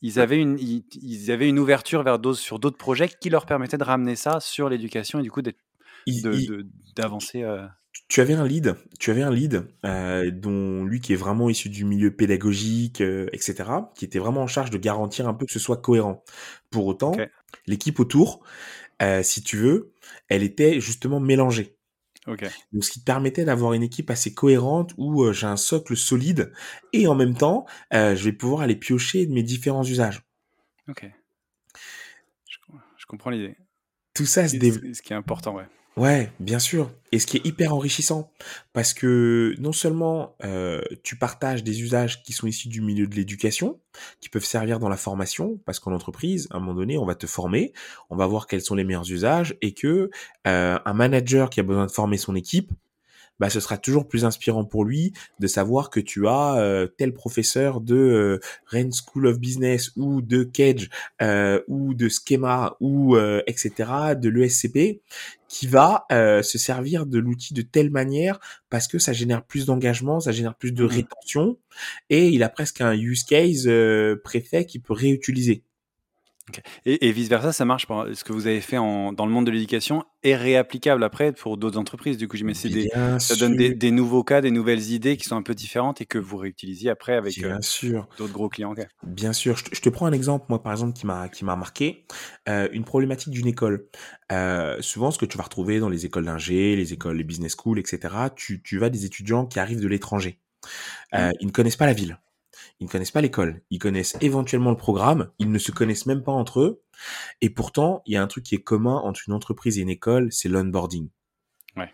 Ils 0.00 0.18
avaient 0.18 0.40
une, 0.40 0.58
ils, 0.58 1.30
avaient 1.30 1.48
une 1.48 1.60
ouverture 1.60 2.02
vers 2.02 2.18
sur 2.34 2.58
d'autres 2.58 2.76
projets 2.76 3.08
qui 3.08 3.30
leur 3.30 3.46
permettaient 3.46 3.78
de 3.78 3.84
ramener 3.84 4.16
ça 4.16 4.40
sur 4.40 4.68
l'éducation 4.68 5.20
et 5.20 5.22
du 5.22 5.30
coup 5.30 5.42
d'avancer. 6.96 7.42
Euh. 7.42 7.64
Tu 8.08 8.20
avais 8.20 8.34
un 8.34 8.46
lead, 8.46 8.74
tu 8.98 9.10
avais 9.10 9.22
un 9.22 9.30
lead 9.30 9.64
euh, 9.84 10.30
dont 10.32 10.84
lui 10.84 11.00
qui 11.00 11.12
est 11.12 11.16
vraiment 11.16 11.48
issu 11.48 11.68
du 11.68 11.84
milieu 11.84 12.10
pédagogique, 12.10 13.00
euh, 13.00 13.28
etc., 13.32 13.64
qui 13.94 14.04
était 14.04 14.18
vraiment 14.18 14.42
en 14.42 14.46
charge 14.46 14.70
de 14.70 14.78
garantir 14.78 15.28
un 15.28 15.34
peu 15.34 15.46
que 15.46 15.52
ce 15.52 15.58
soit 15.60 15.76
cohérent. 15.76 16.24
Pour 16.70 16.86
autant, 16.86 17.12
l'équipe 17.66 18.00
autour, 18.00 18.44
si 19.22 19.42
tu 19.42 19.56
veux, 19.56 19.92
elle 20.28 20.42
était 20.42 20.80
justement 20.80 21.20
mélangée. 21.20 21.76
Donc, 22.26 22.44
ce 22.84 22.90
qui 22.90 23.00
te 23.00 23.04
permettait 23.04 23.44
d'avoir 23.44 23.72
une 23.72 23.82
équipe 23.82 24.10
assez 24.10 24.32
cohérente 24.32 24.94
où 24.96 25.24
euh, 25.24 25.32
j'ai 25.32 25.46
un 25.46 25.56
socle 25.56 25.96
solide 25.96 26.52
et 26.92 27.06
en 27.08 27.14
même 27.14 27.34
temps, 27.34 27.66
euh, 27.92 28.14
je 28.14 28.24
vais 28.24 28.32
pouvoir 28.32 28.62
aller 28.62 28.76
piocher 28.76 29.26
de 29.26 29.32
mes 29.32 29.42
différents 29.42 29.84
usages. 29.84 30.22
Ok. 30.88 31.10
Je, 32.96 33.06
comprends 33.06 33.30
l'idée. 33.30 33.56
Tout 34.14 34.24
ça 34.24 34.46
se 34.48 34.56
développe. 34.56 34.94
Ce 34.94 35.02
qui 35.02 35.12
est 35.12 35.16
important, 35.16 35.54
ouais. 35.56 35.66
Ouais, 35.96 36.32
bien 36.40 36.58
sûr. 36.58 36.90
Et 37.12 37.18
ce 37.18 37.26
qui 37.26 37.36
est 37.36 37.46
hyper 37.46 37.74
enrichissant, 37.74 38.30
parce 38.72 38.94
que 38.94 39.54
non 39.58 39.72
seulement 39.72 40.34
euh, 40.42 40.80
tu 41.02 41.16
partages 41.16 41.62
des 41.62 41.82
usages 41.82 42.22
qui 42.22 42.32
sont 42.32 42.46
issus 42.46 42.68
du 42.68 42.80
milieu 42.80 43.06
de 43.06 43.14
l'éducation, 43.14 43.78
qui 44.20 44.30
peuvent 44.30 44.44
servir 44.44 44.78
dans 44.78 44.88
la 44.88 44.96
formation, 44.96 45.60
parce 45.66 45.80
qu'en 45.80 45.92
entreprise, 45.92 46.48
à 46.50 46.56
un 46.56 46.60
moment 46.60 46.74
donné, 46.74 46.96
on 46.96 47.04
va 47.04 47.14
te 47.14 47.26
former, 47.26 47.74
on 48.08 48.16
va 48.16 48.26
voir 48.26 48.46
quels 48.46 48.62
sont 48.62 48.74
les 48.74 48.84
meilleurs 48.84 49.10
usages, 49.10 49.54
et 49.60 49.74
que 49.74 50.10
euh, 50.46 50.78
un 50.82 50.92
manager 50.94 51.50
qui 51.50 51.60
a 51.60 51.62
besoin 51.62 51.84
de 51.84 51.90
former 51.90 52.16
son 52.16 52.34
équipe, 52.34 52.72
bah, 53.38 53.50
ce 53.50 53.60
sera 53.60 53.76
toujours 53.76 54.06
plus 54.06 54.24
inspirant 54.24 54.64
pour 54.64 54.84
lui 54.84 55.12
de 55.40 55.46
savoir 55.46 55.90
que 55.90 56.00
tu 56.00 56.28
as 56.28 56.58
euh, 56.58 56.86
tel 56.86 57.12
professeur 57.12 57.80
de 57.80 57.96
euh, 57.96 58.40
Rain 58.66 58.90
School 58.90 59.26
of 59.26 59.38
Business 59.38 59.90
ou 59.96 60.22
de 60.22 60.44
Cage 60.44 60.90
euh, 61.20 61.60
ou 61.66 61.94
de 61.94 62.08
Schema 62.08 62.76
ou 62.80 63.16
etc. 63.46 63.72
de 64.16 64.28
l'ESCP 64.28 65.02
qui 65.48 65.66
va 65.66 66.06
se 66.10 66.56
servir 66.56 67.04
de 67.04 67.18
l'outil 67.18 67.52
de 67.52 67.62
telle 67.62 67.90
manière 67.90 68.38
parce 68.70 68.88
que 68.88 68.98
ça 68.98 69.12
génère 69.12 69.44
plus 69.44 69.66
d'engagement, 69.66 70.20
ça 70.20 70.32
génère 70.32 70.54
plus 70.54 70.72
de 70.72 70.84
mmh 70.84 70.86
rétention 70.86 71.58
et 72.10 72.28
il 72.28 72.42
a 72.42 72.48
presque 72.48 72.80
un 72.80 72.94
use 72.94 73.24
case 73.24 73.68
préfet 74.24 74.64
qu'il 74.64 74.82
peut 74.82 74.94
réutiliser. 74.94 75.64
Et, 76.84 77.12
vice-versa, 77.12 77.52
ça 77.52 77.64
marche 77.64 77.86
pour 77.86 78.04
ce 78.12 78.24
que 78.24 78.32
vous 78.32 78.48
avez 78.48 78.60
fait 78.60 78.76
en, 78.76 79.12
dans 79.12 79.26
le 79.26 79.32
monde 79.32 79.46
de 79.46 79.52
l'éducation 79.52 80.04
est 80.24 80.34
réapplicable 80.34 81.02
après 81.04 81.32
pour 81.32 81.56
d'autres 81.56 81.78
entreprises. 81.78 82.16
Du 82.16 82.26
coup, 82.26 82.36
j'imagine 82.36 82.70
des, 82.70 82.90
ça 83.18 83.36
donne 83.36 83.56
des, 83.56 83.90
nouveaux 83.90 84.24
cas, 84.24 84.40
des 84.40 84.50
nouvelles 84.50 84.90
idées 84.90 85.16
qui 85.16 85.24
sont 85.24 85.36
un 85.36 85.42
peu 85.42 85.54
différentes 85.54 86.00
et 86.00 86.06
que 86.06 86.18
vous 86.18 86.36
réutilisiez 86.36 86.90
après 86.90 87.14
avec 87.14 87.38
euh, 87.42 87.58
d'autres 88.18 88.32
gros 88.32 88.48
clients. 88.48 88.74
Bien 89.04 89.32
sûr. 89.32 89.56
Je 89.56 89.80
te, 89.80 89.88
prends 89.88 90.06
un 90.06 90.12
exemple, 90.12 90.46
moi, 90.48 90.62
par 90.62 90.72
exemple, 90.72 90.94
qui 90.94 91.06
m'a 91.06 91.28
qui 91.28 91.44
m'a 91.44 91.56
marqué. 91.56 92.06
Euh, 92.48 92.68
une 92.72 92.84
problématique 92.84 93.32
d'une 93.32 93.46
école. 93.46 93.86
Euh, 94.32 94.76
souvent, 94.80 95.10
ce 95.10 95.18
que 95.18 95.26
tu 95.26 95.38
vas 95.38 95.44
retrouver 95.44 95.78
dans 95.78 95.88
les 95.88 96.06
écoles 96.06 96.24
d'ingé, 96.24 96.74
les 96.74 96.92
écoles, 96.92 97.16
les 97.16 97.24
business 97.24 97.54
schools, 97.56 97.78
etc., 97.78 98.14
tu, 98.34 98.62
tu 98.62 98.78
vas 98.78 98.90
des 98.90 99.04
étudiants 99.04 99.46
qui 99.46 99.60
arrivent 99.60 99.80
de 99.80 99.88
l'étranger. 99.88 100.40
Mmh. 101.12 101.30
Ils 101.40 101.46
ne 101.46 101.52
connaissent 101.52 101.76
pas 101.76 101.86
la 101.86 101.92
ville 101.92 102.18
ils 102.80 102.86
ne 102.86 102.90
connaissent 102.90 103.10
pas 103.10 103.20
l'école, 103.20 103.62
ils 103.70 103.78
connaissent 103.78 104.16
éventuellement 104.20 104.70
le 104.70 104.76
programme, 104.76 105.30
ils 105.38 105.50
ne 105.50 105.58
se 105.58 105.72
connaissent 105.72 106.06
même 106.06 106.22
pas 106.22 106.32
entre 106.32 106.60
eux. 106.60 106.82
Et 107.40 107.50
pourtant, 107.50 108.02
il 108.06 108.14
y 108.14 108.16
a 108.16 108.22
un 108.22 108.26
truc 108.26 108.44
qui 108.44 108.54
est 108.54 108.62
commun 108.62 108.96
entre 108.96 109.22
une 109.26 109.34
entreprise 109.34 109.78
et 109.78 109.82
une 109.82 109.88
école, 109.88 110.32
c'est 110.32 110.48
l'onboarding. 110.48 111.08
Ouais. 111.76 111.92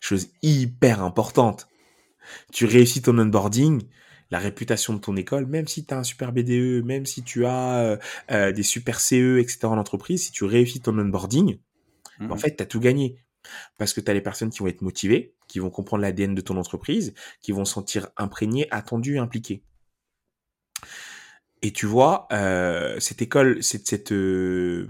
Chose 0.00 0.28
hyper 0.42 1.02
importante. 1.02 1.68
Tu 2.52 2.64
réussis 2.66 3.02
ton 3.02 3.18
onboarding, 3.18 3.82
la 4.30 4.38
réputation 4.38 4.94
de 4.94 4.98
ton 4.98 5.16
école, 5.16 5.46
même 5.46 5.68
si 5.68 5.86
tu 5.86 5.94
as 5.94 5.98
un 5.98 6.04
super 6.04 6.32
BDE, 6.32 6.84
même 6.84 7.06
si 7.06 7.22
tu 7.22 7.46
as 7.46 7.78
euh, 7.78 7.96
euh, 8.30 8.52
des 8.52 8.62
super 8.62 9.00
CE, 9.00 9.38
etc. 9.38 9.66
en 9.66 9.78
entreprise, 9.78 10.24
si 10.24 10.32
tu 10.32 10.44
réussis 10.44 10.80
ton 10.80 10.98
onboarding, 10.98 11.58
en 12.20 12.34
mmh 12.34 12.38
fait, 12.38 12.56
tu 12.56 12.62
as 12.62 12.66
tout 12.66 12.80
gagné. 12.80 13.18
Parce 13.78 13.92
que 13.92 14.00
tu 14.00 14.10
as 14.10 14.14
les 14.14 14.20
personnes 14.20 14.50
qui 14.50 14.58
vont 14.58 14.66
être 14.66 14.82
motivées, 14.82 15.35
qui 15.48 15.58
vont 15.58 15.70
comprendre 15.70 16.02
l'ADN 16.02 16.34
de 16.34 16.40
ton 16.40 16.56
entreprise, 16.56 17.14
qui 17.40 17.52
vont 17.52 17.64
se 17.64 17.74
sentir 17.74 18.08
imprégnées, 18.16 18.66
attendues, 18.70 19.18
impliquées. 19.18 19.62
Et 21.62 21.72
tu 21.72 21.86
vois, 21.86 22.28
euh, 22.32 23.00
cette 23.00 23.22
école, 23.22 23.62
cette, 23.62 23.86
cette, 23.88 24.12
euh, 24.12 24.86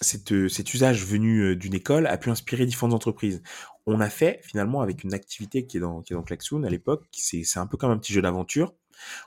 cette, 0.00 0.48
cet 0.48 0.74
usage 0.74 1.04
venu 1.04 1.40
euh, 1.40 1.56
d'une 1.56 1.74
école 1.74 2.06
a 2.06 2.16
pu 2.16 2.30
inspirer 2.30 2.66
différentes 2.66 2.94
entreprises. 2.94 3.42
On 3.86 4.00
a 4.00 4.08
fait 4.08 4.40
finalement 4.42 4.80
avec 4.80 5.04
une 5.04 5.14
activité 5.14 5.66
qui 5.66 5.76
est 5.76 5.80
dans, 5.80 6.02
qui 6.02 6.12
est 6.12 6.16
dans 6.16 6.22
Klaxoon 6.22 6.64
à 6.64 6.70
l'époque, 6.70 7.04
c'est 7.12 7.58
un 7.58 7.66
peu 7.66 7.76
comme 7.76 7.90
un 7.90 7.98
petit 7.98 8.12
jeu 8.12 8.22
d'aventure. 8.22 8.74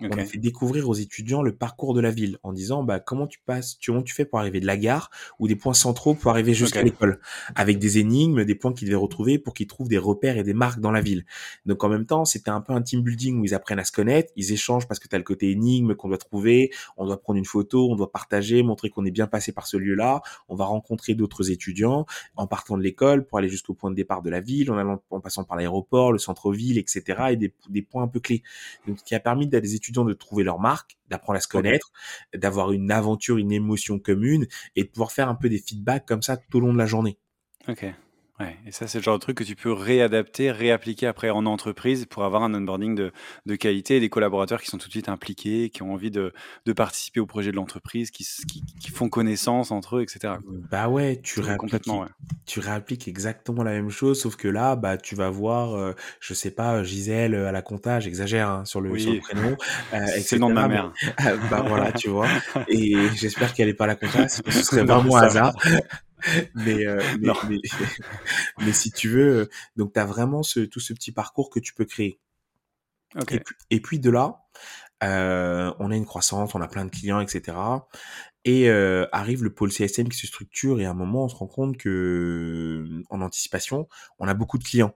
On 0.02 0.10
a 0.10 0.26
fait 0.26 0.38
découvrir 0.38 0.90
aux 0.90 0.94
étudiants 0.94 1.42
le 1.42 1.56
parcours 1.56 1.94
de 1.94 2.02
la 2.02 2.12
ville 2.12 2.38
en 2.44 2.54
disant 2.54 2.84
bah 2.84 3.00
comment 3.00 3.28
tu 3.28 3.40
passes, 3.46 3.78
comment 3.86 4.02
tu 4.02 4.14
fais 4.14 4.26
pour 4.26 4.40
arriver 4.40 4.60
de 4.60 4.66
la 4.66 4.78
gare 4.78 5.10
ou 5.40 5.48
des 5.48 5.56
points 5.56 5.74
centraux 5.74 6.16
pour 6.16 6.32
arriver 6.32 6.54
jusqu'à 6.54 6.82
l'école, 6.82 7.20
avec 7.56 7.80
des 7.80 7.98
énigmes, 7.98 8.46
des 8.46 8.56
points 8.56 8.74
qu'ils 8.74 8.88
devaient 8.88 8.96
retrouver 8.96 9.40
pour 9.40 9.54
qu'ils 9.54 9.68
trouvent 9.68 9.88
des 9.88 9.98
repères 9.98 10.38
et 10.38 10.44
des 10.44 10.54
marques 10.54 10.80
dans 10.80 10.92
la 10.92 11.02
ville. 11.02 11.26
Donc 11.66 11.84
en 11.84 11.90
même 11.90 12.06
temps, 12.06 12.26
c'était 12.26 12.50
un 12.50 12.62
peu 12.62 12.74
un 12.74 12.82
team 12.82 13.02
building 13.02 13.40
où 13.40 13.46
ils 13.46 13.54
apprennent 13.54 13.80
à 13.80 13.84
se 13.84 13.92
connaître, 13.92 14.32
ils 14.36 14.52
échangent 14.52 14.88
parce 14.88 15.00
que 15.00 15.08
tu 15.08 15.16
as 15.16 15.20
le 15.20 15.24
côté 15.24 15.52
énigme 15.52 15.96
qu'on 15.96 16.10
doit 16.10 16.18
trouver, 16.18 16.72
on 16.98 17.06
doit 17.06 17.20
prendre 17.20 17.38
une 17.38 17.46
photo, 17.46 17.90
on 17.92 17.96
doit 17.96 18.12
partager, 18.12 18.64
montrer 18.64 18.90
qu'on 18.90 19.06
est 19.06 19.12
bien 19.12 19.28
passé 19.28 19.52
par 19.52 19.68
ce 19.68 19.78
lieu-là, 19.78 20.22
on 20.50 20.56
va 20.56 20.66
rencontrer 20.66 21.16
d'autres 21.16 21.52
étudiants 21.52 22.06
en 22.36 22.48
partant 22.48 22.78
de 22.78 22.84
l'école 22.84 23.26
pour 23.26 23.38
aller 23.38 23.50
jusqu'au 23.50 23.74
point 23.74 23.92
de 23.92 23.96
départ 23.96 24.22
de 24.22 24.30
la 24.30 24.42
ville, 24.42 24.72
en 24.72 24.78
allant 24.78 25.02
en 25.10 25.20
passant 25.20 25.44
par 25.44 25.58
l'aéroport, 25.58 26.12
le 26.12 26.20
centre-ville, 26.20 26.78
etc. 26.78 27.04
et 27.32 27.36
des, 27.36 27.54
des 27.70 27.82
points 27.82 28.04
un 28.04 28.08
peu 28.08 28.20
clés. 28.20 28.44
Donc 28.88 29.00
ce 29.00 29.04
qui 29.04 29.16
a 29.16 29.20
permis 29.20 29.48
d'être 29.48 29.65
des 29.66 29.76
étudiants 29.76 30.06
de 30.06 30.14
trouver 30.14 30.44
leur 30.44 30.60
marque, 30.60 30.98
d'apprendre 31.10 31.38
à 31.38 31.42
se 31.42 31.48
connaître, 31.48 31.92
d'avoir 32.34 32.72
une 32.72 32.92
aventure, 32.92 33.38
une 33.38 33.52
émotion 33.52 34.00
commune 34.00 34.48
et 34.76 34.84
de 34.84 34.90
pouvoir 34.90 35.12
faire 35.12 35.30
un 35.30 35.36
peu 35.36 35.50
des 35.50 35.60
feedbacks 35.60 36.06
comme 36.06 36.22
ça 36.22 36.38
tout 36.38 36.58
au 36.58 36.60
long 36.60 36.74
de 36.74 36.78
la 36.78 36.86
journée. 36.86 37.18
Ok. 37.68 37.86
Ouais, 38.42 38.58
et 38.68 38.74
ça, 38.74 38.86
c'est 38.86 38.98
le 38.98 39.04
genre 39.04 39.18
de 39.18 39.22
truc 39.22 39.38
que 39.38 39.46
tu 39.46 39.56
peux 39.56 39.72
réadapter, 39.72 40.52
réappliquer 40.52 41.08
après 41.08 41.30
en 41.30 41.46
entreprise 41.46 42.06
pour 42.06 42.26
avoir 42.26 42.44
un 42.44 42.54
onboarding 42.54 42.94
de, 42.94 43.14
de 43.46 43.56
qualité 43.56 43.96
et 43.96 44.00
des 44.02 44.10
collaborateurs 44.10 44.62
qui 44.62 44.68
sont 44.68 44.78
tout 44.78 44.88
de 44.88 44.92
suite 44.92 45.08
impliqués, 45.08 45.70
qui 45.70 45.84
ont 45.84 45.94
envie 45.94 46.12
de, 46.12 46.34
de 46.66 46.74
participer 46.74 47.22
au 47.22 47.26
projet 47.26 47.52
de 47.52 47.56
l'entreprise, 47.56 48.12
qui, 48.12 48.28
qui, 48.46 48.62
qui, 48.82 48.92
font 48.92 49.08
connaissance 49.08 49.72
entre 49.72 49.98
eux, 49.98 50.02
etc. 50.02 50.34
Bah 50.70 50.90
ouais, 50.90 51.22
tu 51.24 51.40
réappliques, 51.40 51.90
tu 52.46 52.60
réappliques 52.60 53.08
exactement 53.08 53.64
la 53.64 53.72
même 53.72 53.90
chose, 53.90 54.20
sauf 54.20 54.36
que 54.36 54.50
là, 54.50 54.76
bah, 54.76 54.98
tu 54.98 55.16
vas 55.16 55.30
voir, 55.30 55.74
euh, 55.74 55.94
je 56.20 56.34
sais 56.34 56.52
pas, 56.52 56.84
Gisèle 56.84 57.36
à 57.36 57.54
la 57.54 57.62
compta, 57.62 58.02
j'exagère 58.02 58.50
hein, 58.50 58.66
sur, 58.66 58.82
le, 58.82 59.00
sur 59.00 59.14
le 59.14 59.22
prénom. 59.22 59.56
Euh, 59.94 60.06
c'est 60.22 60.36
le 60.36 60.42
nom 60.42 60.50
de 60.50 60.56
ma 60.56 60.68
mère. 60.68 60.92
bah 61.50 61.64
voilà, 61.66 61.94
tu 61.94 62.10
vois. 62.10 62.28
Et 62.68 62.96
j'espère 63.16 63.54
qu'elle 63.54 63.70
est 63.70 63.74
pas 63.74 63.86
à 63.86 63.88
la 63.88 63.96
compta, 63.96 64.28
ce 64.28 64.42
serait 64.62 64.84
vraiment 64.84 65.16
un 65.16 65.24
hasard. 65.24 65.56
Mais, 66.56 66.86
euh, 66.86 67.02
mais, 67.20 67.58
mais, 68.60 68.74
si 68.74 68.92
tu 68.92 69.10
veux, 69.10 69.36
euh, 69.38 69.50
donc 69.76 69.94
tu 69.94 70.00
as 70.00 70.06
vraiment 70.06 70.44
ce, 70.44 70.62
tout 70.62 70.80
ce 70.80 70.94
petit 70.94 71.12
parcours 71.12 71.50
que 71.50 71.60
tu 71.60 71.74
peux 71.74 71.86
créer. 71.86 72.20
Et, 73.32 73.40
puis, 73.40 73.56
et, 73.70 73.80
puis, 73.80 74.00
de 74.00 74.10
là, 74.10 74.46
euh, 75.04 75.74
on 75.80 75.92
a 75.92 75.96
une 75.96 76.06
croissance, 76.06 76.56
on 76.56 76.62
a 76.62 76.68
plein 76.68 76.86
de 76.86 76.90
clients, 76.90 77.20
etc. 77.20 77.58
Et 78.46 78.70
euh, 78.70 79.08
arrive 79.12 79.44
le 79.44 79.54
pôle 79.54 79.72
CSM 79.72 80.10
qui 80.10 80.18
se 80.18 80.28
structure 80.28 80.80
et 80.80 80.86
à 80.86 80.92
un 80.92 80.94
moment 80.94 81.26
on 81.26 81.30
se 81.30 81.36
rend 81.36 81.48
compte 81.48 81.78
que 81.78 82.88
en 83.10 83.22
anticipation, 83.22 83.88
on 84.20 84.28
a 84.28 84.34
beaucoup 84.34 84.58
de 84.58 84.64
clients. 84.64 84.96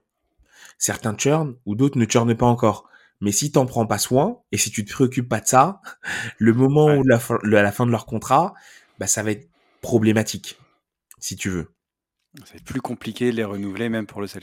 Certains 0.78 1.16
churn 1.16 1.56
ou 1.66 1.74
d'autres 1.74 1.98
ne 1.98 2.08
churnent 2.08 2.36
pas 2.36 2.46
encore. 2.46 2.88
Mais 3.20 3.32
si 3.32 3.52
t'en 3.52 3.66
prends 3.66 3.86
pas 3.86 3.98
soin 3.98 4.40
et 4.52 4.56
si 4.56 4.70
tu 4.70 4.84
te 4.84 4.92
préoccupes 4.92 5.28
pas 5.28 5.40
de 5.40 5.46
ça, 5.46 5.80
le 6.38 6.54
moment 6.54 6.86
où 6.94 7.02
la, 7.04 7.16
à 7.16 7.62
la 7.62 7.72
fin 7.72 7.86
de 7.86 7.90
leur 7.90 8.06
contrat, 8.06 8.54
bah, 8.98 9.06
ça 9.06 9.22
va 9.22 9.32
être 9.32 9.48
problématique 9.82 10.58
si 11.20 11.36
tu 11.36 11.50
veux. 11.50 11.74
C'est 12.44 12.62
plus 12.62 12.80
compliqué 12.80 13.30
de 13.30 13.36
les 13.36 13.44
renouveler, 13.44 13.88
même 13.88 14.06
pour 14.06 14.20
le 14.20 14.26
sales. 14.26 14.42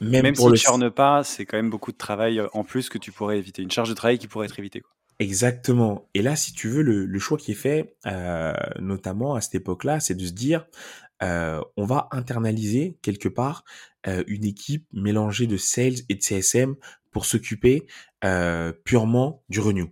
Même, 0.00 0.22
même 0.22 0.34
pour 0.34 0.56
si 0.56 0.66
le... 0.78 0.90
pas, 0.90 1.24
c'est 1.24 1.44
quand 1.44 1.56
même 1.56 1.70
beaucoup 1.70 1.92
de 1.92 1.96
travail 1.96 2.40
euh, 2.40 2.48
en 2.52 2.64
plus 2.64 2.88
que 2.88 2.98
tu 2.98 3.12
pourrais 3.12 3.38
éviter. 3.38 3.62
Une 3.62 3.70
charge 3.70 3.90
de 3.90 3.94
travail 3.94 4.18
qui 4.18 4.28
pourrait 4.28 4.46
être 4.46 4.58
évitée. 4.58 4.80
Quoi. 4.80 4.90
Exactement. 5.18 6.08
Et 6.14 6.22
là, 6.22 6.36
si 6.36 6.52
tu 6.52 6.68
veux, 6.68 6.82
le, 6.82 7.18
choix 7.18 7.36
qui 7.36 7.52
est 7.52 7.54
fait, 7.54 7.96
euh, 8.06 8.54
notamment 8.80 9.34
à 9.34 9.40
cette 9.42 9.54
époque-là, 9.56 10.00
c'est 10.00 10.14
de 10.14 10.26
se 10.26 10.32
dire, 10.32 10.66
euh, 11.22 11.60
on 11.76 11.84
va 11.84 12.08
internaliser 12.12 12.98
quelque 13.02 13.28
part 13.28 13.64
une 14.26 14.46
équipe 14.46 14.86
mélangée 14.94 15.46
de 15.46 15.58
sales 15.58 15.98
et 16.08 16.14
de 16.14 16.22
CSM 16.22 16.74
pour 17.10 17.26
s'occuper 17.26 17.86
purement 18.84 19.44
du 19.50 19.60
renew. 19.60 19.90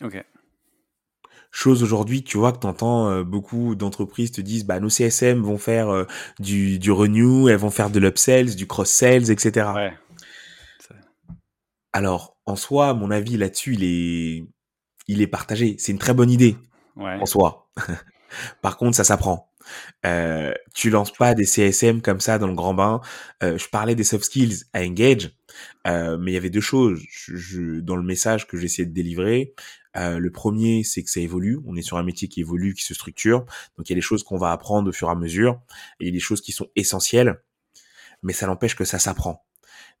Ok. 0.00 0.24
Chose 1.58 1.82
aujourd'hui, 1.82 2.22
tu 2.22 2.36
vois 2.36 2.52
que 2.52 2.58
tu 2.58 2.66
entends 2.66 3.08
euh, 3.08 3.24
beaucoup 3.24 3.76
d'entreprises 3.76 4.30
te 4.30 4.42
disent 4.42 4.66
bah 4.66 4.78
nos 4.78 4.90
CSM 4.90 5.40
vont 5.40 5.56
faire 5.56 5.88
euh, 5.88 6.04
du, 6.38 6.78
du 6.78 6.92
renew, 6.92 7.48
elles 7.48 7.56
vont 7.56 7.70
faire 7.70 7.88
de 7.88 7.98
l'upsells, 7.98 8.56
du 8.56 8.66
cross-sales, 8.66 9.30
etc. 9.30 9.70
Ouais. 9.74 9.92
Alors, 11.94 12.36
en 12.44 12.56
soi, 12.56 12.92
mon 12.92 13.10
avis 13.10 13.38
là-dessus, 13.38 13.72
il 13.72 13.84
est, 13.84 14.44
il 15.08 15.22
est 15.22 15.26
partagé. 15.26 15.76
C'est 15.78 15.92
une 15.92 15.98
très 15.98 16.12
bonne 16.12 16.30
idée 16.30 16.58
ouais. 16.94 17.16
en 17.18 17.24
soi. 17.24 17.70
Par 18.60 18.76
contre, 18.76 18.94
ça 18.94 19.04
s'apprend. 19.04 19.50
Euh, 20.04 20.52
tu 20.74 20.90
lances 20.90 21.12
pas 21.12 21.34
des 21.34 21.44
CSM 21.44 22.02
comme 22.02 22.20
ça 22.20 22.38
dans 22.38 22.48
le 22.48 22.54
grand 22.54 22.74
bain. 22.74 23.00
Euh, 23.42 23.58
je 23.58 23.68
parlais 23.68 23.94
des 23.94 24.04
soft 24.04 24.24
skills 24.24 24.64
à 24.72 24.82
Engage, 24.82 25.32
euh, 25.86 26.16
mais 26.18 26.32
il 26.32 26.34
y 26.34 26.38
avait 26.38 26.50
deux 26.50 26.60
choses 26.60 27.00
je, 27.08 27.80
dans 27.80 27.96
le 27.96 28.02
message 28.02 28.46
que 28.46 28.56
j'essayais 28.56 28.86
de 28.86 28.94
délivrer. 28.94 29.54
Euh, 29.96 30.18
le 30.18 30.30
premier, 30.30 30.84
c'est 30.84 31.02
que 31.02 31.10
ça 31.10 31.20
évolue. 31.20 31.58
On 31.66 31.76
est 31.76 31.82
sur 31.82 31.96
un 31.96 32.02
métier 32.02 32.28
qui 32.28 32.40
évolue, 32.40 32.74
qui 32.74 32.84
se 32.84 32.94
structure. 32.94 33.44
Donc 33.76 33.88
il 33.88 33.90
y 33.90 33.94
a 33.94 33.96
des 33.96 34.00
choses 34.00 34.22
qu'on 34.22 34.38
va 34.38 34.52
apprendre 34.52 34.88
au 34.88 34.92
fur 34.92 35.08
et 35.08 35.12
à 35.12 35.14
mesure. 35.14 35.60
Et 36.00 36.04
il 36.04 36.06
y 36.06 36.10
a 36.10 36.12
des 36.12 36.20
choses 36.20 36.40
qui 36.40 36.52
sont 36.52 36.68
essentielles, 36.76 37.40
mais 38.22 38.32
ça 38.32 38.46
n'empêche 38.46 38.76
que 38.76 38.84
ça 38.84 38.98
s'apprend 38.98 39.46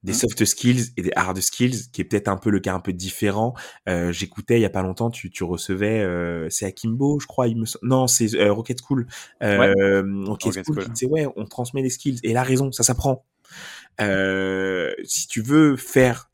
des 0.02 0.12
mmh. 0.12 0.14
soft 0.14 0.44
skills 0.44 0.92
et 0.96 1.02
des 1.02 1.12
hard 1.16 1.40
skills, 1.40 1.90
qui 1.90 2.00
est 2.00 2.04
peut-être 2.04 2.28
un 2.28 2.36
peu 2.36 2.50
le 2.50 2.60
cas 2.60 2.74
un 2.74 2.80
peu 2.80 2.92
différent. 2.92 3.54
Euh, 3.88 4.12
J'écoutais 4.12 4.58
il 4.58 4.62
y 4.62 4.66
a 4.66 4.70
pas 4.70 4.82
longtemps, 4.82 5.10
tu, 5.10 5.30
tu 5.30 5.42
recevais, 5.42 6.00
euh, 6.00 6.48
c'est 6.50 6.66
Akimbo, 6.66 7.18
je 7.18 7.26
crois, 7.26 7.48
il 7.48 7.58
me 7.58 7.64
non, 7.82 8.06
c'est 8.06 8.34
euh, 8.34 8.52
Rocket 8.52 8.78
School. 8.80 9.06
Euh, 9.42 10.24
Rocket, 10.26 10.64
School, 10.64 10.84
School. 10.94 11.10
ouais, 11.10 11.26
on 11.36 11.44
transmet 11.46 11.82
des 11.82 11.90
skills. 11.90 12.20
Et 12.22 12.30
il 12.30 12.36
a 12.36 12.42
raison, 12.42 12.70
ça 12.72 12.82
s'apprend. 12.82 13.24
Euh, 14.00 14.94
si 15.04 15.26
tu 15.26 15.40
veux 15.42 15.76
faire 15.76 16.30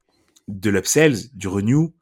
de 0.49 0.71
l'upsells, 0.71 1.31
du 1.33 1.49
renew, 1.49 1.95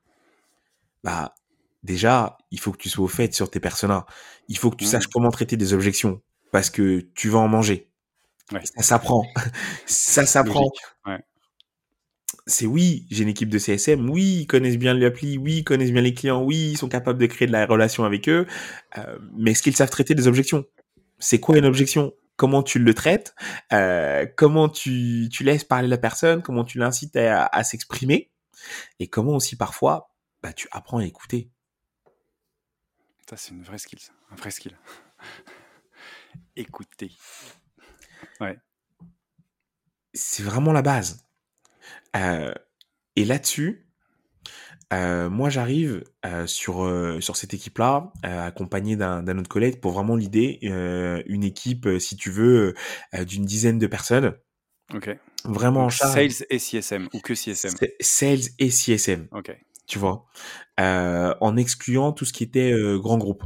bah 1.04 1.34
déjà, 1.82 2.38
il 2.50 2.60
faut 2.60 2.72
que 2.72 2.78
tu 2.78 2.88
sois 2.88 3.04
au 3.04 3.08
fait 3.08 3.34
sur 3.34 3.50
tes 3.50 3.60
personas. 3.60 4.06
Il 4.48 4.58
faut 4.58 4.70
que 4.70 4.76
tu 4.76 4.84
saches 4.84 5.06
mmh. 5.06 5.12
comment 5.12 5.30
traiter 5.30 5.56
des 5.56 5.72
objections 5.74 6.20
parce 6.50 6.70
que 6.70 7.06
tu 7.14 7.28
vas 7.28 7.38
en 7.38 7.48
manger. 7.48 7.90
Ça 8.50 8.82
s'apprend. 8.82 9.24
ça 9.86 10.26
s'apprend. 10.26 10.70
C'est 12.46 12.66
oui, 12.66 13.06
j'ai 13.10 13.22
une 13.22 13.28
équipe 13.28 13.48
de 13.48 13.58
CSM, 13.58 14.08
oui, 14.10 14.40
ils 14.40 14.46
connaissent 14.46 14.78
bien 14.78 14.94
l'appli, 14.94 15.38
oui, 15.38 15.58
ils 15.58 15.64
connaissent 15.64 15.92
bien 15.92 16.02
les 16.02 16.14
clients, 16.14 16.42
oui, 16.42 16.70
ils 16.72 16.76
sont 16.76 16.88
capables 16.88 17.18
de 17.18 17.26
créer 17.26 17.46
de 17.46 17.52
la 17.52 17.66
relation 17.66 18.04
avec 18.04 18.28
eux, 18.28 18.46
euh, 18.98 19.18
mais 19.36 19.52
est-ce 19.52 19.62
qu'ils 19.62 19.76
savent 19.76 19.90
traiter 19.90 20.14
des 20.14 20.26
objections? 20.26 20.64
C'est 21.18 21.38
quoi 21.38 21.58
une 21.58 21.64
objection? 21.64 22.12
Comment 22.36 22.62
tu 22.62 22.78
le 22.78 22.94
traites? 22.94 23.34
Euh, 23.72 24.26
Comment 24.36 24.68
tu, 24.68 25.28
tu 25.30 25.44
laisses 25.44 25.64
parler 25.64 25.86
la 25.86 25.98
personne? 25.98 26.42
Comment 26.42 26.64
tu 26.64 26.78
l'incites 26.78 27.14
à, 27.16 27.62
s'exprimer? 27.62 28.30
Et 28.98 29.06
comment 29.06 29.36
aussi 29.36 29.56
parfois, 29.56 30.10
bah, 30.42 30.52
tu 30.52 30.66
apprends 30.72 30.98
à 30.98 31.04
écouter. 31.04 31.50
Ça, 33.30 33.36
c'est 33.36 33.52
une 33.52 33.62
vraie 33.62 33.78
skill, 33.78 34.00
un 34.32 34.34
vrai 34.34 34.50
skill. 34.50 34.76
écouter. 36.56 37.12
Ouais. 38.40 38.58
C'est 40.12 40.42
vraiment 40.42 40.72
la 40.72 40.82
base. 40.82 41.24
Euh, 42.16 42.52
et 43.14 43.24
là-dessus, 43.24 43.86
euh, 44.92 45.30
moi 45.30 45.48
j'arrive 45.48 46.02
euh, 46.26 46.48
sur 46.48 46.90
sur 47.22 47.36
cette 47.36 47.54
équipe-là, 47.54 48.12
accompagné 48.24 48.96
d'un 48.96 49.38
autre 49.38 49.48
collègue 49.48 49.78
pour 49.78 49.92
vraiment 49.92 50.16
l'idée 50.16 50.58
une 51.26 51.44
équipe, 51.44 51.88
si 52.00 52.16
tu 52.16 52.32
veux, 52.32 52.74
d'une 53.12 53.44
dizaine 53.44 53.78
de 53.78 53.86
personnes. 53.86 54.34
Ok. 54.92 55.08
Vraiment 55.44 55.84
en 55.84 55.90
Sales 55.90 56.44
et 56.50 56.58
CSM 56.58 57.08
ou 57.14 57.20
que 57.20 57.36
CSM. 57.36 57.76
Sales 58.00 58.48
et 58.58 58.70
CSM. 58.70 59.28
Ok. 59.30 59.56
Tu 59.90 59.98
vois, 59.98 60.24
en 60.78 61.56
excluant 61.56 62.12
tout 62.12 62.24
ce 62.24 62.32
qui 62.32 62.44
était 62.44 62.72
grand 62.98 63.18
groupe. 63.18 63.42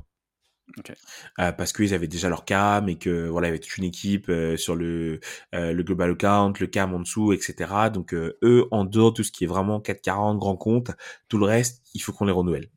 Euh, 1.39 1.53
parce 1.53 1.73
qu'ils 1.73 1.95
avaient 1.95 2.09
déjà 2.09 2.29
leur 2.29 2.45
cam 2.45 2.89
et 2.89 2.99
que 2.99 3.29
voilà, 3.29 3.49
il 3.49 3.51
y 3.51 3.53
avait 3.53 3.61
toute 3.61 3.77
une 3.77 3.85
équipe 3.85 4.29
euh, 4.29 4.57
sur 4.57 4.75
le 4.75 5.21
euh, 5.55 5.73
le 5.73 5.83
global 5.83 6.13
account, 6.13 6.53
le 6.59 6.67
cam 6.67 6.95
en 6.95 7.01
dessous, 7.01 7.33
etc. 7.33 7.91
Donc 7.93 8.15
eux, 8.15 8.67
en 8.71 8.85
dehors 8.85 9.13
de 9.13 9.17
tout 9.17 9.25
ce 9.25 9.33
qui 9.33 9.45
est 9.45 9.47
vraiment 9.47 9.81
440 9.81 10.39
grand 10.39 10.57
compte, 10.57 10.91
tout 11.29 11.39
le 11.39 11.47
reste, 11.47 11.83
il 11.95 12.01
faut 12.01 12.13
qu'on 12.13 12.25
les 12.25 12.33
renouvelle. 12.33 12.69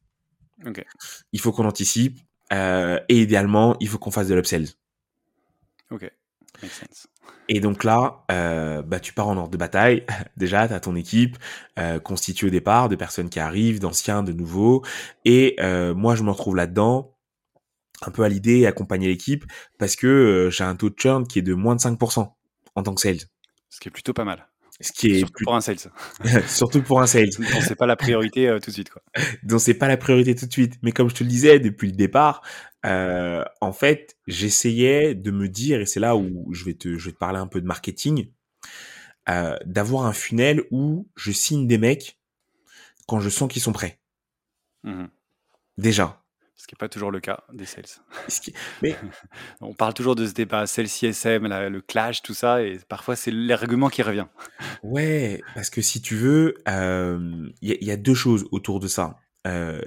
Il 1.32 1.39
faut 1.39 1.51
qu'on 1.51 1.65
anticipe 1.65 2.19
et 2.51 3.21
idéalement, 3.21 3.77
il 3.80 3.88
faut 3.88 3.97
qu'on 3.97 4.12
fasse 4.12 4.27
de 4.27 4.36
l'upsell. 4.36 4.67
Ok, 5.91 6.12
makes 6.62 6.71
sense. 6.71 7.08
Et 7.50 7.60
donc 7.60 7.84
là, 7.84 8.24
bah, 8.30 9.00
tu 9.00 9.14
pars 9.14 9.28
en 9.28 9.38
ordre 9.38 9.52
de 9.52 9.58
bataille. 9.58 10.06
Déjà, 10.38 10.68
tu 10.68 10.74
as 10.74 10.80
ton 10.80 10.96
équipe 10.96 11.38
constituée 12.04 12.48
au 12.48 12.52
départ 12.52 12.90
de 12.90 12.96
personnes 12.96 13.30
qui 13.30 13.40
arrivent, 13.40 13.80
d'anciens, 13.80 14.24
de 14.24 14.34
nouveaux. 14.34 14.84
Et 15.26 15.56
moi, 15.96 16.16
je 16.16 16.24
me 16.24 16.32
retrouve 16.32 16.56
là-dedans 16.56 17.18
un 18.06 18.12
peu 18.12 18.24
à 18.24 18.30
l'idée 18.30 18.66
accompagner 18.66 19.08
l'équipe 19.08 19.46
parce 19.78 19.96
que 19.96 20.08
euh, 20.08 20.50
j'ai 20.50 20.64
un 20.64 20.76
taux 20.76 20.90
de 20.90 20.96
churn 20.98 21.26
qui 21.26 21.40
est 21.40 21.44
de 21.44 21.54
moins 21.54 21.76
de 21.76 21.82
5% 21.82 22.32
en 22.76 22.84
tant 22.84 22.94
que 22.94 23.02
sales. 23.02 23.22
Ce 23.70 23.80
qui 23.80 23.90
est 23.90 23.92
plutôt 23.92 24.14
pas 24.14 24.24
mal. 24.24 24.48
Ce 24.80 24.92
qui 24.92 25.08
est 25.08 25.20
surtout 25.20 25.44
pour 25.44 25.56
un 25.56 25.62
sales. 25.62 25.78
surtout 26.48 26.82
pour 26.84 27.02
un 27.02 27.08
sales. 27.08 27.30
Donc 27.30 27.63
c'est 27.63 27.76
pas 27.76 27.88
la 27.88 27.96
priorité 27.96 28.48
euh, 28.48 28.60
tout 28.60 28.70
de 28.70 28.76
suite 28.76 28.90
quoi. 28.90 29.02
Donc 29.44 29.60
c'est 29.60 29.74
pas 29.74 29.88
la 29.88 29.98
priorité 29.98 30.36
tout 30.36 30.46
de 30.46 30.52
suite. 30.52 30.76
Mais 30.84 30.92
comme 30.92 31.10
je 31.10 31.16
te 31.16 31.24
le 31.24 31.30
disais 31.30 31.60
depuis 31.60 31.88
le 31.88 31.96
départ, 31.96 32.44
euh, 32.86 33.44
en 33.60 33.74
fait 33.74 34.18
j'essayais 34.28 35.16
de 35.16 35.32
me 35.32 35.50
dire 35.50 35.82
et 35.82 35.86
c'est 35.88 36.00
là 36.00 36.16
où 36.16 36.54
je 36.54 36.63
vais 36.63 36.76
te 36.76 36.98
je 36.98 37.06
vais 37.08 37.12
te 37.12 37.18
parler 37.18 37.40
un 37.40 37.48
peu 37.48 37.60
de 37.60 37.66
marketing, 37.66 38.32
euh, 39.30 39.58
d'avoir 39.66 40.06
un 40.06 40.13
funnel 40.13 40.63
où 40.70 41.08
je 41.16 41.32
signe 41.32 41.68
des 41.68 41.80
mecs 41.80 42.20
quand 43.08 43.20
je 43.20 43.30
sens 43.30 43.52
qu'ils 43.52 43.62
sont 43.62 43.74
prêts. 43.74 44.00
Mmh 44.84 45.06
Déjà. 45.78 46.24
Ce 46.58 46.65
qui 46.65 46.74
n'est 46.74 46.80
pas 46.80 46.89
toujours 46.89 47.12
le 47.12 47.20
cas 47.20 47.43
des 47.54 47.65
sales. 47.65 47.86
Mais 48.82 48.96
on 49.62 49.76
parle 49.76 49.93
toujours 49.93 50.15
de 50.15 50.26
ce 50.26 50.34
débat 50.34 50.65
sales 50.65 50.88
CSM, 50.88 51.48
le 51.48 51.82
clash, 51.82 52.24
tout 52.24 52.34
ça, 52.34 52.63
et 52.63 52.80
parfois 52.89 53.15
c'est 53.15 53.30
l'argument 53.32 53.89
qui 53.89 54.02
revient. 54.02 54.26
Ouais, 54.82 55.41
parce 55.54 55.70
que 55.70 55.82
si 55.84 56.02
tu 56.02 56.15
veux, 56.15 56.56
il 56.65 56.74
euh, 56.74 57.50
y, 57.62 57.91
a 57.91 57.96
deux 57.96 58.15
choses 58.15 58.48
autour 58.52 58.80
de 58.80 58.88
ça. 58.88 59.20
Euh, 59.46 59.82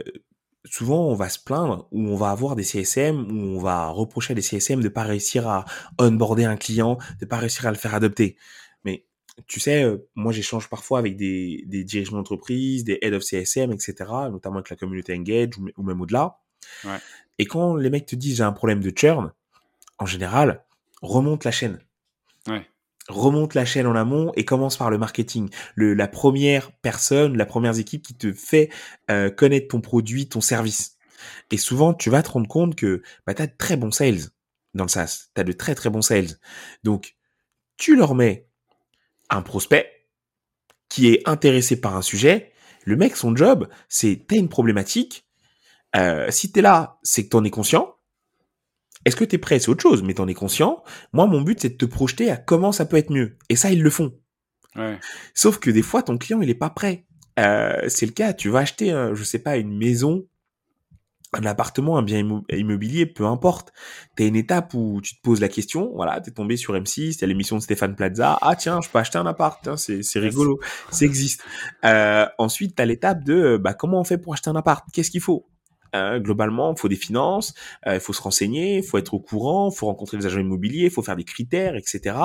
souvent, 0.65 1.09
on 1.09 1.15
va 1.15 1.29
se 1.29 1.41
plaindre 1.41 1.89
ou 1.91 2.07
on 2.07 2.15
va 2.15 2.31
avoir 2.31 2.55
des 2.55 2.63
CSM 2.63 3.33
où 3.33 3.57
on 3.57 3.59
va 3.59 3.89
reprocher 3.89 4.33
à 4.33 4.35
des 4.37 4.43
CSM 4.43 4.81
de 4.81 4.89
pas 4.89 5.03
réussir 5.03 5.49
à 5.49 5.65
onboarder 5.99 6.45
un 6.45 6.57
client, 6.57 6.99
de 7.21 7.27
pas 7.27 7.39
réussir 7.39 7.67
à 7.67 7.73
le 7.73 7.79
faire 7.79 7.95
adopter. 7.97 8.37
Mais 8.85 9.07
tu 9.49 9.59
sais, 9.59 9.83
euh, 9.83 10.09
moi 10.15 10.31
j'échange 10.31 10.69
parfois 10.69 11.01
avec 11.01 11.17
des, 11.17 11.65
des 11.67 11.83
dirigeants 11.83 12.17
d'entreprise, 12.17 12.85
des 12.85 13.01
head 13.03 13.13
of 13.13 13.25
CSM, 13.25 13.73
etc., 13.73 13.95
notamment 14.31 14.57
avec 14.57 14.71
la 14.71 14.77
communauté 14.77 15.15
Engage 15.17 15.59
ou 15.77 15.83
même 15.83 16.01
au-delà. 16.01 16.39
Et 17.39 17.47
quand 17.47 17.77
les 17.77 17.91
mecs 17.91 18.07
te 18.07 18.17
disent 18.17 18.39
j'ai 18.39 18.43
un 18.43 18.53
problème 18.53 18.81
de 18.81 18.93
churn, 18.95 19.33
en 19.99 20.07
général, 20.07 20.65
remonte 21.03 21.45
la 21.45 21.51
chaîne. 21.51 21.79
Remonte 23.09 23.55
la 23.55 23.65
chaîne 23.65 23.87
en 23.87 23.95
amont 23.95 24.33
et 24.37 24.45
commence 24.45 24.77
par 24.77 24.91
le 24.91 24.99
marketing. 24.99 25.51
Le, 25.75 25.95
la 25.95 26.07
première 26.07 26.71
personne, 26.83 27.37
la 27.37 27.47
première 27.47 27.77
équipe 27.79 28.03
qui 28.03 28.15
te 28.15 28.33
fait 28.33 28.71
euh, 29.11 29.31
connaître 29.31 29.69
ton 29.69 29.81
produit, 29.81 30.29
ton 30.29 30.41
service. 30.41 30.97
Et 31.51 31.57
souvent, 31.57 31.93
tu 31.93 32.11
vas 32.11 32.23
te 32.23 32.31
rendre 32.31 32.49
compte 32.49 32.77
que 32.77 33.03
bah, 33.27 33.35
tu 33.35 33.43
as 33.43 33.47
de 33.47 33.57
très 33.57 33.77
bons 33.77 33.91
sales 33.91 34.31
dans 34.75 34.85
le 34.85 34.89
SaaS. 34.89 35.29
Tu 35.35 35.41
as 35.41 35.45
de 35.45 35.53
très 35.53 35.75
très 35.75 35.91
bons 35.91 36.03
sales. 36.03 36.39
Donc, 36.85 37.17
tu 37.77 37.97
leur 37.97 38.15
mets 38.15 38.49
un 39.29 39.43
prospect 39.43 39.91
qui 40.89 41.09
est 41.09 41.27
intéressé 41.29 41.81
par 41.81 41.97
un 41.97 42.03
sujet. 42.03 42.53
Le 42.85 42.97
mec, 42.97 43.17
son 43.17 43.35
job, 43.35 43.69
c'est 43.89 44.25
t'as 44.29 44.37
une 44.37 44.49
problématique, 44.49 45.27
euh, 45.97 46.31
si 46.31 46.53
t'es 46.53 46.63
là, 46.63 46.99
c'est 47.03 47.25
que 47.25 47.31
t'en 47.31 47.45
es 47.45 47.51
conscient. 47.51 47.95
Est-ce 49.05 49.17
que 49.17 49.25
t'es 49.25 49.39
prêt? 49.39 49.59
C'est 49.59 49.71
autre 49.71 49.83
chose, 49.83 50.03
mais 50.03 50.15
t'en 50.15 50.29
es 50.29 50.35
conscient. 50.35 50.83
Moi, 51.13 51.27
mon 51.27 51.41
but, 51.41 51.61
c'est 51.61 51.71
de 51.71 51.77
te 51.77 51.87
projeter 51.87 52.31
à 52.31 52.37
comment 52.37 52.73
ça 52.73 52.85
peut 52.85 52.97
être 52.97 53.11
mieux. 53.11 53.39
Et 53.49 53.57
ça, 53.57 53.71
ils 53.71 53.83
le 53.83 53.91
font. 53.91 54.15
Sauf 55.35 55.59
que 55.59 55.71
des 55.71 55.83
fois, 55.83 56.03
ton 56.03 56.19
client, 56.19 56.41
il 56.43 56.51
est 56.51 56.55
pas 56.55 56.71
prêt. 56.71 57.07
Euh, 57.39 57.89
c'est 57.89 58.07
le 58.07 58.13
cas. 58.13 58.35
Tu 58.35 58.51
vas 58.51 58.61
acheter, 58.61 58.91
je 59.15 59.25
sais 59.25 59.39
pas, 59.39 59.57
une 59.57 59.77
maison, 59.77 60.27
un 61.33 61.45
appartement, 61.47 61.97
un 61.97 62.03
bien 62.03 62.19
immobilier, 62.51 63.07
peu 63.07 63.25
importe. 63.27 63.73
T'as 64.17 64.27
une 64.27 64.37
étape 64.37 64.75
où 64.75 65.01
tu 65.01 65.17
te 65.17 65.23
poses 65.23 65.41
la 65.41 65.49
question. 65.49 65.93
Voilà, 65.95 66.21
t'es 66.21 66.33
tombé 66.33 66.57
sur 66.57 66.75
M6, 66.75 67.19
t'as 67.19 67.27
l'émission 67.27 67.57
de 67.57 67.63
Stéphane 67.63 67.95
Plaza. 67.95 68.39
Ah 68.41 68.57
tiens, 68.57 68.81
je 68.81 68.89
peux 68.89 68.99
acheter 68.99 69.19
un 69.19 69.27
appart. 69.27 69.77
c'est 69.77 70.03
c'est 70.03 70.19
rigolo, 70.19 70.61
ça 70.91 71.05
existe. 71.05 71.45
Euh, 71.85 72.27
ensuite, 72.39 72.75
t'as 72.77 72.85
l'étape 72.85 73.23
de, 73.25 73.57
bah 73.57 73.75
comment 73.75 74.01
on 74.01 74.05
fait 74.05 74.19
pour 74.19 74.33
acheter 74.33 74.51
un 74.51 74.57
appart? 74.57 74.85
Qu'est-ce 74.93 75.11
qu'il 75.11 75.21
faut? 75.21 75.47
Hein, 75.93 76.21
globalement, 76.21 76.73
il 76.73 76.79
faut 76.79 76.89
des 76.89 76.97
finances, 76.97 77.55
euh, 77.87 77.95
il 77.95 78.01
faut 78.01 78.13
se 78.13 78.23
renseigner, 78.23 78.79
il 78.79 78.83
faut 78.83 78.99
être 78.99 79.15
au 79.15 79.21
courant, 79.21 79.71
il 79.73 79.77
faut 79.77 79.87
rencontrer 79.87 80.17
les 80.17 80.27
agents 80.27 80.41
immobiliers, 80.41 80.85
il 80.85 80.91
faut 80.91 81.03
faire 81.03 81.17
des 81.17 81.25
critères, 81.25 81.77
etc. 81.77 82.17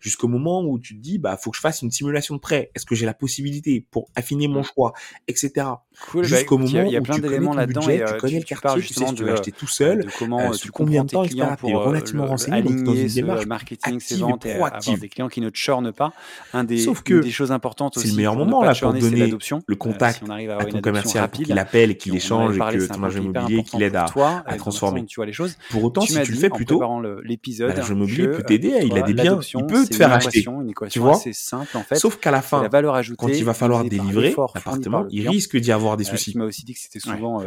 Jusqu'au 0.00 0.28
moment 0.28 0.62
où 0.62 0.78
tu 0.78 0.96
te 0.96 1.00
dis, 1.00 1.18
bah, 1.18 1.36
faut 1.36 1.50
que 1.50 1.56
je 1.56 1.60
fasse 1.60 1.82
une 1.82 1.90
simulation 1.90 2.34
de 2.34 2.40
prêt. 2.40 2.70
Est-ce 2.74 2.86
que 2.86 2.94
j'ai 2.94 3.06
la 3.06 3.14
possibilité 3.14 3.84
pour 3.90 4.08
affiner 4.14 4.48
mon 4.48 4.60
mmh. 4.60 4.64
choix, 4.74 4.92
etc. 5.26 5.66
Cool, 6.06 6.22
bah, 6.22 6.28
Jusqu'au 6.28 6.58
moment 6.58 6.82
il 6.86 6.92
y 6.92 6.96
a, 6.96 7.00
plein 7.00 7.18
d'éléments 7.18 7.54
là-dedans 7.54 7.88
et 7.88 8.04
tu 8.06 8.16
connais 8.18 8.38
le 8.38 8.44
quartier, 8.44 8.82
tu 8.82 8.94
sais 8.94 9.04
tu 9.14 9.24
vas 9.24 9.32
acheter 9.32 9.52
tout 9.52 9.66
seul, 9.66 10.04
de 10.04 10.10
comment 10.16 10.40
euh, 10.40 10.50
tu 10.50 10.70
combien 10.70 11.04
de 11.04 11.10
temps, 11.10 11.24
etc. 11.24 11.44
Tu 11.60 11.70
es 11.70 11.74
relativement 11.74 12.26
renseigné, 12.26 12.62
donc 12.62 12.82
dans 12.84 12.94
une 12.94 13.06
démarche 13.08 13.46
marketing, 13.46 14.00
ses 14.00 14.16
ventes 14.16 14.46
et 14.46 14.52
avoir 14.52 14.78
des 14.78 15.08
clients 15.08 15.28
qui 15.28 15.40
ne 15.40 15.50
churnent 15.52 15.92
pas. 15.92 16.12
Un 16.52 16.64
des, 16.64 16.78
Sauf 16.78 17.02
que 17.02 17.14
des 17.14 17.30
choses 17.30 17.52
importantes 17.52 17.96
aussi. 17.96 18.06
C'est 18.06 18.12
le 18.12 18.16
meilleur 18.16 18.36
moment 18.36 18.62
là 18.62 18.74
pour 18.74 18.92
donner 18.92 19.32
le 19.66 19.76
contact 19.76 20.22
à 20.28 20.64
ton 20.64 20.80
commercial 20.80 21.28
pour 21.28 21.42
qu'il 21.42 21.58
appelle 21.58 21.90
et 21.90 21.96
qu'il 21.96 22.14
échange 22.14 22.56
et 22.56 22.60
que 22.60 22.86
ton 22.86 23.02
agent 23.08 23.20
immobilier 23.20 23.62
qu'il 23.62 23.82
aide 23.82 23.96
à, 23.96 24.06
à 24.46 24.56
transformer. 24.56 25.04
Tu 25.06 25.16
vois 25.16 25.26
les 25.26 25.32
choses. 25.32 25.56
Pour 25.70 25.84
autant, 25.84 26.02
si 26.02 26.20
tu 26.22 26.32
le 26.32 26.38
fais 26.38 26.50
plutôt, 26.50 26.82
l'épisode, 27.22 27.76
l'agent 27.76 27.94
immobilier 27.94 28.28
peut 28.28 28.42
t'aider. 28.42 28.80
Il 28.84 28.96
a 28.96 29.02
des 29.02 29.14
biens, 29.14 29.40
il 29.54 29.66
peut 29.66 29.86
te 29.86 29.94
faire 29.94 30.12
acheter. 30.12 30.44
Tu 30.90 30.98
vois. 30.98 31.14
C'est 31.14 31.34
simple 31.34 31.76
en 31.76 31.82
fait. 31.82 31.96
Sauf 31.96 32.18
qu'à 32.18 32.30
la 32.30 32.42
fin, 32.42 32.68
quand 33.16 33.28
il 33.28 33.44
va 33.44 33.54
falloir 33.54 33.84
délivrer 33.84 34.34
l'appartement, 34.54 35.06
il 35.10 35.28
risque 35.28 35.56
d'y 35.56 35.72
avoir 35.72 35.96
des 35.96 36.04
soucis 36.04 36.34
dit 36.68 36.74
que 36.74 36.80
c'était 36.80 37.00
souvent 37.00 37.40
euh, 37.40 37.46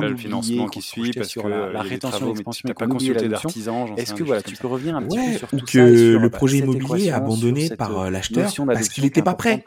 le 0.00 0.16
financement 0.16 0.66
qui 0.68 0.82
suit 0.82 1.12
parce 1.12 1.34
que 1.34 1.46
la 1.46 1.82
rétention 1.82 2.26
l'expansion 2.32 2.68
pas 2.72 2.86
consulté 2.86 3.28
d'artisans. 3.28 3.86
Est-ce 3.96 4.14
que 4.14 4.22
voilà, 4.22 4.42
tu 4.42 4.56
peux 4.56 4.66
revenir 4.66 4.96
un 4.96 5.02
petit 5.02 5.18
peu 5.18 5.38
sur 5.38 5.48
tout 5.48 5.58
ça 5.58 5.64
que 5.66 6.16
le 6.16 6.30
projet 6.30 6.58
immobilier 6.58 7.06
est 7.06 7.10
abandonné 7.10 7.70
par 7.70 7.98
euh, 7.98 8.10
l'acheteur 8.10 8.50
parce 8.66 8.88
qu'il 8.88 9.04
n'était 9.04 9.22
pas 9.22 9.34
prêt. 9.34 9.64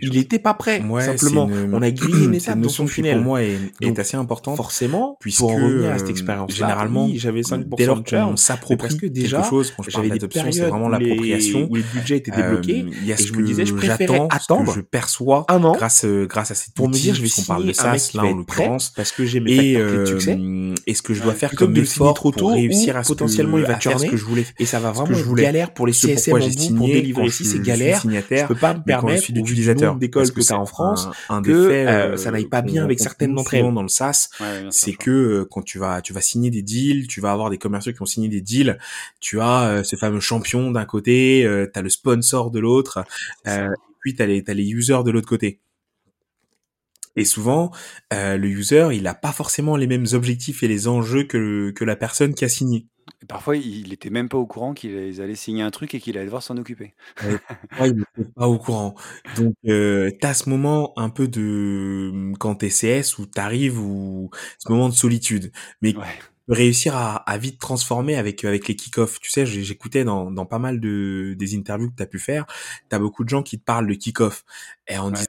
Il 0.00 0.12
n'était 0.12 0.38
pas 0.38 0.54
prêt. 0.54 0.82
Simplement, 1.00 1.48
on 1.72 1.82
a 1.82 1.90
grillé 1.90 2.26
une 2.26 2.34
étape 2.34 2.58
notion 2.58 2.86
qui 2.86 3.02
pour 3.02 3.16
moi 3.20 3.42
est 3.42 3.98
assez 3.98 4.16
importante. 4.22 4.56
Forcément, 4.56 5.16
puisque 5.20 5.40
pour 5.40 5.52
revenir 5.52 5.90
à 5.90 5.98
cette 5.98 6.08
euh, 6.08 6.10
expérience, 6.10 6.52
généralement, 6.54 7.08
j'avais 7.14 7.42
5% 7.42 8.02
de 8.02 8.08
churn. 8.08 8.36
s'approprie 8.36 8.96
quelque 8.96 9.44
chose. 9.44 9.72
Quand 9.76 9.82
j'avais 9.88 10.10
des 10.10 10.28
périodes, 10.28 10.52
c'est 10.52 10.68
vraiment 10.68 10.88
l'appropriation 10.88 11.68
où 11.70 11.76
les 11.76 11.82
budgets 11.82 12.16
étaient 12.18 12.30
débloqués. 12.30 12.86
Et 13.06 13.16
je 13.16 13.32
me 13.34 13.42
disais, 13.44 13.66
je 13.66 13.74
préférais 13.74 14.26
attendre. 14.30 14.72
Je 14.72 14.80
perçois 14.80 15.44
un 15.48 15.62
an 15.64 15.72
grâce 15.72 16.04
grâce 16.04 16.50
à 16.50 16.54
cette 16.54 16.74
pour 16.74 16.88
me 16.88 16.94
dire, 16.94 17.14
je 17.14 17.22
vais 17.22 17.28
parle 17.46 17.66
de 17.66 17.72
ça, 17.72 17.94
là 18.14 18.24
en 18.24 18.36
l'occurrence, 18.36 18.92
parce 18.94 19.12
que 19.12 19.24
j'ai 19.24 19.40
mes 19.40 19.52
et, 19.52 19.78
de 19.78 20.04
succès. 20.04 20.38
Et 20.86 20.94
ce 20.94 21.02
que 21.02 21.14
je 21.14 21.22
dois 21.22 21.34
faire 21.34 21.54
comme 21.54 21.76
effort 21.76 22.14
trop 22.14 22.30
tôt, 22.30 22.48
réussir 22.48 22.96
à 22.96 23.02
potentiellement 23.02 23.58
il 23.58 23.64
va 23.64 23.78
faire 23.78 23.98
ce 23.98 24.06
que 24.06 24.16
je 24.16 24.24
voulais. 24.24 24.46
Et 24.58 24.66
ça 24.66 24.80
va 24.80 24.92
vraiment 24.92 25.16
galère 25.34 25.72
pour 25.74 25.86
les 25.86 25.92
CSM 25.92 26.34
en 26.34 26.76
pour 26.76 26.86
délivrer. 26.86 27.28
Si 27.30 27.44
c'est 27.44 27.60
galère, 27.60 28.02
je 28.02 28.46
peux 28.46 28.54
pas 28.54 28.74
me 28.74 28.82
permettre 28.82 29.32
d'utilisateur 29.32 29.96
d'école 29.96 30.30
que 30.30 30.40
t'as 30.40 30.56
en 30.56 30.66
France 30.66 31.08
que 31.44 32.16
ça 32.16 32.30
n'aille 32.30 32.46
pas 32.46 32.62
bien 32.62 32.84
avec 32.84 33.00
certaines 33.00 33.34
d'entre 33.34 33.54
elles 33.54 33.72
dans 33.72 33.82
le 33.82 33.88
SaaS 33.88 34.11
Ouais, 34.40 34.66
c'est 34.70 34.92
que 34.92 35.10
euh, 35.10 35.48
quand 35.50 35.62
tu 35.62 35.78
vas 35.78 36.02
tu 36.02 36.12
vas 36.12 36.20
signer 36.20 36.50
des 36.50 36.62
deals, 36.62 37.06
tu 37.06 37.20
vas 37.20 37.32
avoir 37.32 37.50
des 37.50 37.58
commerciaux 37.58 37.92
qui 37.92 38.02
ont 38.02 38.06
signé 38.06 38.28
des 38.28 38.40
deals, 38.40 38.78
tu 39.20 39.40
as 39.40 39.68
euh, 39.68 39.82
ce 39.82 39.96
fameux 39.96 40.20
champion 40.20 40.70
d'un 40.70 40.84
côté, 40.84 41.44
euh, 41.44 41.66
tu 41.72 41.78
as 41.78 41.82
le 41.82 41.88
sponsor 41.88 42.50
de 42.50 42.60
l'autre, 42.60 43.04
puis 44.00 44.14
tu 44.14 44.22
as 44.22 44.26
les, 44.26 44.42
t'as 44.42 44.54
les 44.54 44.68
users 44.68 45.02
de 45.04 45.10
l'autre 45.10 45.28
côté. 45.28 45.60
Et 47.16 47.24
souvent, 47.24 47.70
euh, 48.12 48.36
le 48.36 48.48
user, 48.48 48.88
il 48.92 49.06
a 49.06 49.14
pas 49.14 49.32
forcément 49.32 49.76
les 49.76 49.86
mêmes 49.86 50.06
objectifs 50.12 50.62
et 50.62 50.68
les 50.68 50.88
enjeux 50.88 51.24
que, 51.24 51.70
que 51.72 51.84
la 51.84 51.96
personne 51.96 52.34
qui 52.34 52.44
a 52.44 52.48
signé. 52.48 52.86
Et 53.22 53.26
parfois, 53.26 53.56
il 53.56 53.92
était 53.92 54.10
même 54.10 54.28
pas 54.28 54.38
au 54.38 54.46
courant 54.46 54.74
qu'ils 54.74 55.20
allaient 55.20 55.34
signer 55.34 55.62
un 55.62 55.70
truc 55.70 55.94
et 55.94 56.00
qu'il 56.00 56.16
allait 56.16 56.26
devoir 56.26 56.42
s'en 56.42 56.56
occuper. 56.56 56.94
Ouais, 57.20 57.38
parfois, 57.76 57.88
il 57.88 57.96
n'est 58.16 58.24
pas 58.34 58.48
au 58.48 58.58
courant. 58.58 58.94
Donc, 59.32 59.54
euh, 59.66 60.10
tu 60.20 60.26
as 60.26 60.34
ce 60.34 60.48
moment 60.48 60.92
un 60.98 61.08
peu 61.08 61.28
de 61.28 62.32
quand 62.38 62.56
t'es 62.56 62.68
CS 62.70 63.18
où 63.18 63.26
t'arrives 63.26 63.78
ou 63.80 64.30
ce 64.58 64.70
moment 64.72 64.88
de 64.88 64.94
solitude, 64.94 65.52
mais 65.82 65.94
Ouais. 65.94 66.22
réussir 66.48 66.96
à, 66.96 67.16
à 67.30 67.38
vite 67.38 67.60
transformer 67.60 68.16
avec 68.16 68.44
avec 68.44 68.66
les 68.68 68.74
kick-off. 68.76 69.20
Tu 69.20 69.30
sais, 69.30 69.46
j'écoutais 69.46 70.02
dans, 70.04 70.30
dans 70.32 70.46
pas 70.46 70.58
mal 70.58 70.80
de 70.80 71.34
des 71.38 71.54
interviews 71.56 71.90
que 71.90 71.96
tu 71.96 72.02
as 72.02 72.06
pu 72.06 72.18
faire, 72.18 72.46
tu 72.90 72.96
as 72.96 72.98
beaucoup 72.98 73.22
de 73.24 73.28
gens 73.28 73.42
qui 73.44 73.58
te 73.60 73.64
parlent 73.64 73.86
de 73.86 73.94
kick-off 73.94 74.44
et 74.88 74.98
on 74.98 75.10
Ouais. 75.10 75.18
dit 75.20 75.24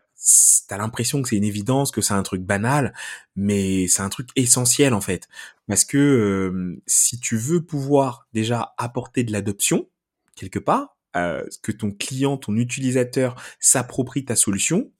t'as 0.68 0.78
l'impression 0.78 1.22
que 1.22 1.30
c'est 1.30 1.36
une 1.38 1.44
évidence, 1.44 1.92
que 1.92 2.02
c'est 2.02 2.14
un 2.14 2.24
truc 2.24 2.42
banal, 2.42 2.94
mais 3.36 3.88
c'est 3.88 4.02
un 4.02 4.10
truc 4.10 4.30
essentiel 4.36 4.94
en 4.94 5.02
fait, 5.02 5.28
parce 5.68 5.86
que 5.86 5.98
euh, 5.98 6.82
si 6.88 7.20
tu 7.20 7.38
veux 7.38 7.62
pouvoir 7.66 8.28
déjà 8.34 8.74
apporter 8.78 9.24
de 9.24 9.32
l'adoption 9.32 9.88
quelque 10.36 10.60
part, 10.60 10.98
euh, 11.16 11.44
que 11.62 11.72
ton 11.72 11.92
client, 11.92 12.38
ton 12.38 12.56
utilisateur 12.56 13.36
s'approprie 13.60 14.26
ta 14.26 14.36
solution, 14.36 14.92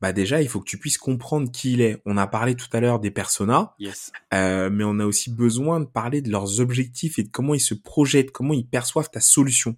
bah 0.00 0.12
déjà 0.12 0.42
il 0.42 0.48
faut 0.48 0.60
que 0.60 0.68
tu 0.68 0.76
puisses 0.78 0.98
comprendre 0.98 1.50
qui 1.50 1.74
il 1.74 1.80
est. 1.80 2.02
On 2.04 2.16
a 2.16 2.26
parlé 2.26 2.54
tout 2.56 2.68
à 2.72 2.80
l'heure 2.80 2.98
des 3.00 3.10
personas, 3.10 3.74
Yes. 3.78 4.12
euh, 4.34 4.68
mais 4.70 4.84
on 4.84 4.98
a 4.98 5.06
aussi 5.06 5.30
besoin 5.30 5.80
de 5.80 5.84
parler 5.86 6.20
de 6.20 6.30
leurs 6.30 6.60
objectifs 6.60 7.18
et 7.18 7.22
de 7.22 7.30
comment 7.30 7.54
ils 7.54 7.60
se 7.60 7.74
projettent, 7.74 8.32
comment 8.32 8.54
ils 8.54 8.66
perçoivent 8.66 9.10
ta 9.10 9.20
solution. 9.20 9.76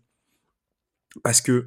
Parce 1.23 1.41
que 1.41 1.67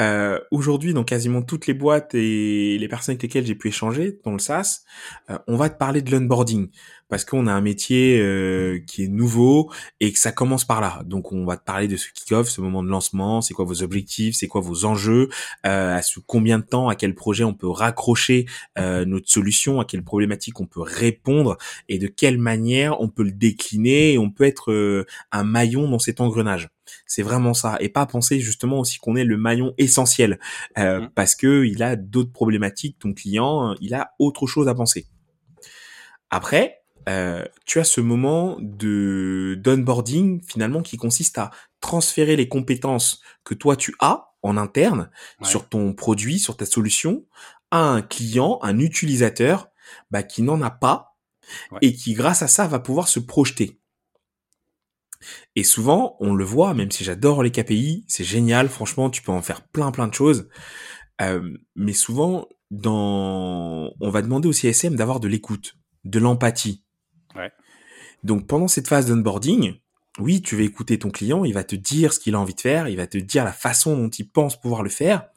euh, 0.00 0.38
aujourd'hui, 0.50 0.92
dans 0.92 1.04
quasiment 1.04 1.42
toutes 1.42 1.66
les 1.66 1.74
boîtes 1.74 2.14
et 2.14 2.78
les 2.78 2.88
personnes 2.88 3.12
avec 3.12 3.22
lesquelles 3.22 3.46
j'ai 3.46 3.54
pu 3.54 3.68
échanger 3.68 4.18
dans 4.24 4.32
le 4.32 4.38
SaaS, 4.38 4.82
euh, 5.30 5.38
on 5.46 5.56
va 5.56 5.70
te 5.70 5.78
parler 5.78 6.02
de 6.02 6.10
l'onboarding 6.10 6.68
parce 7.08 7.24
qu'on 7.24 7.46
a 7.46 7.52
un 7.52 7.60
métier 7.60 8.20
euh, 8.20 8.80
qui 8.86 9.04
est 9.04 9.08
nouveau 9.08 9.72
et 10.00 10.12
que 10.12 10.18
ça 10.18 10.30
commence 10.30 10.64
par 10.64 10.80
là. 10.80 11.02
Donc, 11.06 11.32
on 11.32 11.46
va 11.46 11.56
te 11.56 11.64
parler 11.64 11.88
de 11.88 11.96
ce 11.96 12.08
kick-off, 12.12 12.48
ce 12.48 12.60
moment 12.60 12.82
de 12.82 12.88
lancement, 12.88 13.40
c'est 13.40 13.54
quoi 13.54 13.64
vos 13.64 13.82
objectifs, 13.82 14.36
c'est 14.36 14.48
quoi 14.48 14.60
vos 14.60 14.84
enjeux, 14.84 15.28
à 15.62 16.02
sous 16.02 16.22
combien 16.26 16.58
de 16.58 16.64
temps, 16.64 16.88
à 16.88 16.96
quel 16.96 17.14
projet 17.14 17.44
on 17.44 17.54
peut 17.54 17.68
raccrocher 17.68 18.44
notre 18.76 19.30
solution, 19.30 19.80
à 19.80 19.86
quelle 19.86 20.04
problématique 20.04 20.60
on 20.60 20.66
peut 20.66 20.82
répondre 20.82 21.56
et 21.88 21.98
de 21.98 22.08
quelle 22.08 22.36
manière 22.36 23.00
on 23.00 23.08
peut 23.08 23.22
le 23.22 23.32
décliner 23.32 24.12
et 24.12 24.18
on 24.18 24.30
peut 24.30 24.44
être 24.44 25.06
un 25.32 25.44
maillon 25.44 25.88
dans 25.88 25.98
cet 25.98 26.20
engrenage. 26.20 26.68
C'est 27.06 27.22
vraiment 27.22 27.54
ça, 27.54 27.76
et 27.80 27.88
pas 27.88 28.06
penser 28.06 28.40
justement 28.40 28.78
aussi 28.80 28.98
qu'on 28.98 29.16
est 29.16 29.24
le 29.24 29.36
maillon 29.36 29.74
essentiel, 29.78 30.38
euh, 30.78 31.00
Mm. 31.02 31.10
parce 31.14 31.34
que 31.34 31.64
il 31.64 31.82
a 31.82 31.96
d'autres 31.96 32.32
problématiques. 32.32 32.98
Ton 32.98 33.12
client, 33.14 33.70
euh, 33.70 33.74
il 33.80 33.94
a 33.94 34.12
autre 34.18 34.46
chose 34.46 34.68
à 34.68 34.74
penser. 34.74 35.06
Après, 36.30 36.82
euh, 37.08 37.44
tu 37.64 37.78
as 37.80 37.84
ce 37.84 38.00
moment 38.00 38.56
de 38.60 39.58
d'onboarding 39.62 40.42
finalement 40.46 40.82
qui 40.82 40.96
consiste 40.96 41.38
à 41.38 41.50
transférer 41.80 42.36
les 42.36 42.48
compétences 42.48 43.22
que 43.44 43.54
toi 43.54 43.76
tu 43.76 43.94
as 44.00 44.26
en 44.42 44.56
interne 44.56 45.10
Ouais. 45.40 45.48
sur 45.48 45.68
ton 45.68 45.94
produit, 45.94 46.38
sur 46.38 46.56
ta 46.56 46.66
solution, 46.66 47.24
à 47.70 47.80
un 47.80 48.02
client, 48.02 48.58
un 48.62 48.78
utilisateur, 48.78 49.68
bah, 50.10 50.22
qui 50.22 50.42
n'en 50.42 50.60
a 50.62 50.70
pas 50.70 51.16
Ouais. 51.72 51.78
et 51.80 51.94
qui 51.94 52.12
grâce 52.12 52.42
à 52.42 52.46
ça 52.48 52.66
va 52.66 52.78
pouvoir 52.78 53.08
se 53.08 53.20
projeter. 53.20 53.77
Et 55.56 55.64
souvent, 55.64 56.16
on 56.20 56.34
le 56.34 56.44
voit, 56.44 56.74
même 56.74 56.90
si 56.90 57.04
j'adore 57.04 57.42
les 57.42 57.50
KPI, 57.50 58.04
c'est 58.08 58.24
génial, 58.24 58.68
franchement, 58.68 59.10
tu 59.10 59.22
peux 59.22 59.32
en 59.32 59.42
faire 59.42 59.62
plein 59.62 59.90
plein 59.90 60.08
de 60.08 60.14
choses. 60.14 60.48
Euh, 61.20 61.56
mais 61.74 61.92
souvent, 61.92 62.48
dans, 62.70 63.92
on 64.00 64.10
va 64.10 64.22
demander 64.22 64.48
au 64.48 64.52
CSM 64.52 64.94
d'avoir 64.94 65.20
de 65.20 65.28
l'écoute, 65.28 65.76
de 66.04 66.18
l'empathie. 66.18 66.84
Ouais. 67.34 67.50
Donc 68.22 68.46
pendant 68.46 68.68
cette 68.68 68.88
phase 68.88 69.06
d'onboarding, 69.06 69.74
oui, 70.18 70.42
tu 70.42 70.56
vas 70.56 70.62
écouter 70.62 70.98
ton 70.98 71.10
client, 71.10 71.44
il 71.44 71.54
va 71.54 71.64
te 71.64 71.76
dire 71.76 72.12
ce 72.12 72.18
qu'il 72.18 72.34
a 72.34 72.40
envie 72.40 72.54
de 72.54 72.60
faire, 72.60 72.88
il 72.88 72.96
va 72.96 73.06
te 73.06 73.18
dire 73.18 73.44
la 73.44 73.52
façon 73.52 73.96
dont 73.96 74.08
il 74.08 74.28
pense 74.28 74.60
pouvoir 74.60 74.82
le 74.82 74.90
faire. 74.90 75.28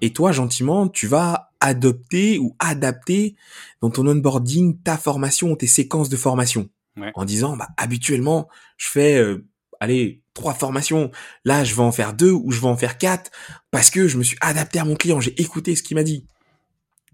Et 0.00 0.12
toi, 0.12 0.32
gentiment, 0.32 0.88
tu 0.88 1.06
vas 1.06 1.50
adopter 1.60 2.38
ou 2.38 2.54
adapter 2.58 3.34
dans 3.80 3.90
ton 3.90 4.06
onboarding 4.06 4.80
ta 4.82 4.96
formation 4.96 5.50
ou 5.50 5.56
tes 5.56 5.66
séquences 5.66 6.08
de 6.08 6.16
formation. 6.16 6.68
Ouais. 6.96 7.10
En 7.14 7.24
disant, 7.24 7.56
bah, 7.56 7.68
habituellement, 7.76 8.48
je 8.76 8.88
fais, 8.88 9.16
euh, 9.16 9.46
allez, 9.80 10.22
trois 10.34 10.54
formations. 10.54 11.10
Là, 11.44 11.64
je 11.64 11.74
vais 11.74 11.82
en 11.82 11.92
faire 11.92 12.12
deux 12.14 12.30
ou 12.30 12.50
je 12.50 12.60
vais 12.60 12.66
en 12.66 12.76
faire 12.76 12.98
quatre 12.98 13.30
parce 13.70 13.90
que 13.90 14.08
je 14.08 14.18
me 14.18 14.22
suis 14.22 14.36
adapté 14.40 14.78
à 14.78 14.84
mon 14.84 14.94
client, 14.96 15.20
j'ai 15.20 15.40
écouté 15.40 15.74
ce 15.76 15.82
qu'il 15.82 15.96
m'a 15.96 16.02
dit. 16.02 16.26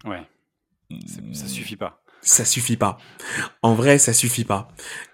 Ouais. 0.05 0.23
Ça 1.33 1.47
suffit 1.47 1.77
pas. 1.77 2.03
Ça 2.21 2.45
suffit 2.45 2.77
pas. 2.77 2.99
En 3.63 3.75
vrai, 3.75 3.99
ça 3.99 4.13
suffit 4.13 4.45
pas. 4.45 4.69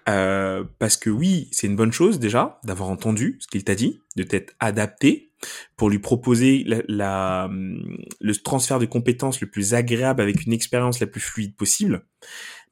Euh, 0.09 0.63
parce 0.79 0.97
que 0.97 1.09
oui, 1.11 1.47
c'est 1.51 1.67
une 1.67 1.75
bonne 1.75 1.91
chose 1.91 2.19
déjà 2.19 2.59
d'avoir 2.63 2.89
entendu 2.89 3.37
ce 3.39 3.47
qu'il 3.47 3.63
t'a 3.63 3.75
dit, 3.75 4.01
de 4.15 4.23
t'être 4.23 4.53
adapté 4.59 5.31
pour 5.77 5.91
lui 5.91 5.99
proposer 5.99 6.63
la, 6.65 6.81
la- 6.87 7.49
le 7.51 8.35
transfert 8.35 8.79
de 8.79 8.85
compétences 8.87 9.39
le 9.41 9.47
plus 9.49 9.75
agréable 9.75 10.21
avec 10.21 10.45
une 10.45 10.53
expérience 10.53 10.99
la 10.99 11.07
plus 11.07 11.21
fluide 11.21 11.55
possible. 11.55 12.07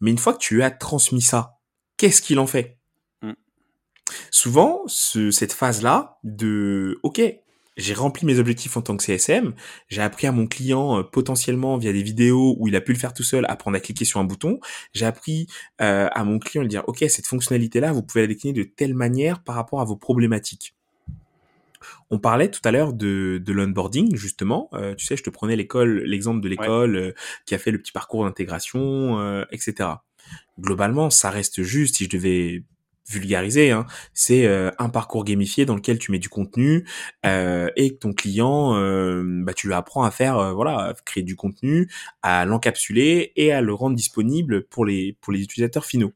Mais 0.02 0.10
une 0.10 0.18
fois 0.18 0.34
que 0.34 0.40
tu 0.40 0.64
as 0.64 0.72
transmis 0.72 1.22
ça, 1.22 1.60
qu'est-ce 2.04 2.22
qu'il 2.22 2.38
en 2.40 2.48
fait 2.48 2.78
Mm. 3.22 3.32
Souvent, 4.30 4.82
ce, 4.88 5.32
cette 5.32 5.54
phase-là 5.54 6.18
de 6.26 7.00
OK, 7.02 7.22
j'ai 7.78 7.94
rempli 7.94 8.26
mes 8.26 8.40
objectifs 8.40 8.76
en 8.76 8.82
tant 8.82 8.98
que 8.98 9.04
CSM, 9.04 9.54
j'ai 9.88 10.02
appris 10.02 10.28
à 10.28 10.34
mon 10.34 10.46
client 10.46 11.00
euh, 11.00 11.04
potentiellement 11.04 11.78
via 11.78 11.94
des 11.94 12.04
vidéos 12.04 12.58
où 12.60 12.68
il 12.68 12.76
a 12.76 12.82
pu 12.82 12.92
le 12.92 13.00
faire 13.00 13.14
tout 13.14 13.24
seul, 13.24 13.46
apprendre 13.48 13.78
à 13.78 13.80
cliquer 13.80 14.04
sur 14.04 14.20
un 14.20 14.26
bouton. 14.26 14.60
J'ai 14.92 15.06
appris 15.06 15.48
euh, 15.82 16.10
à 16.12 16.26
mon 16.26 16.40
client 16.40 16.64
de 16.64 16.68
dire 16.68 16.84
OK, 16.88 17.06
cette 17.08 17.26
fonctionnalité-là, 17.26 17.94
vous 17.94 18.04
pouvez 18.04 18.24
la 18.24 18.28
décliner 18.28 18.52
de 18.52 18.64
telle 18.64 18.96
manière 18.96 19.42
par 19.42 19.56
rapport 19.56 19.80
à 19.80 19.86
vos 19.86 19.96
problématiques. 19.96 20.76
On 22.10 22.20
parlait 22.20 22.50
tout 22.50 22.62
à 22.64 22.72
l'heure 22.72 22.94
de, 22.94 23.42
de 23.44 23.54
l'onboarding, 23.54 24.16
justement. 24.16 24.70
Euh, 24.74 24.96
tu 24.96 25.06
sais, 25.06 25.18
je 25.18 25.24
te 25.24 25.30
prenais 25.30 25.56
l'école, 25.56 26.04
l'exemple 26.04 26.42
de 26.42 26.50
l'école 26.50 26.96
euh, 26.96 27.12
qui 27.46 27.56
a 27.56 27.58
fait 27.58 27.72
le 27.72 27.80
petit 27.80 27.92
parcours 27.92 28.24
d'intégration, 28.24 29.20
euh, 29.20 29.46
etc. 29.52 29.90
Globalement, 30.60 31.10
ça 31.10 31.30
reste 31.30 31.64
juste, 31.64 31.96
si 31.98 32.06
je 32.06 32.10
devais 32.10 32.64
vulgariser, 33.10 33.72
hein, 33.72 33.86
c'est 34.14 34.46
euh, 34.46 34.72
un 34.80 34.90
parcours 34.90 35.26
gamifié 35.26 35.66
dans 35.66 35.76
lequel 35.76 36.00
tu 36.00 36.12
mets 36.12 36.20
du 36.20 36.30
contenu 36.30 36.88
euh, 37.26 37.70
et 37.76 37.94
que 37.94 38.00
ton 38.00 38.14
client, 38.14 38.76
euh, 38.78 39.24
bah, 39.26 39.54
tu 39.54 39.68
lui 39.68 39.74
apprends 39.74 40.04
à 40.04 40.12
faire, 40.12 40.38
euh, 40.38 40.54
voilà, 40.54 40.78
à 40.80 40.94
créer 40.94 41.24
du 41.24 41.36
contenu, 41.36 41.90
à 42.22 42.46
l'encapsuler 42.46 43.34
et 43.36 43.52
à 43.52 43.62
le 43.62 43.74
rendre 43.74 43.96
disponible 43.96 44.64
pour 44.68 44.86
les 44.86 45.18
pour 45.22 45.34
les 45.34 45.42
utilisateurs 45.42 45.86
finaux. 45.86 46.14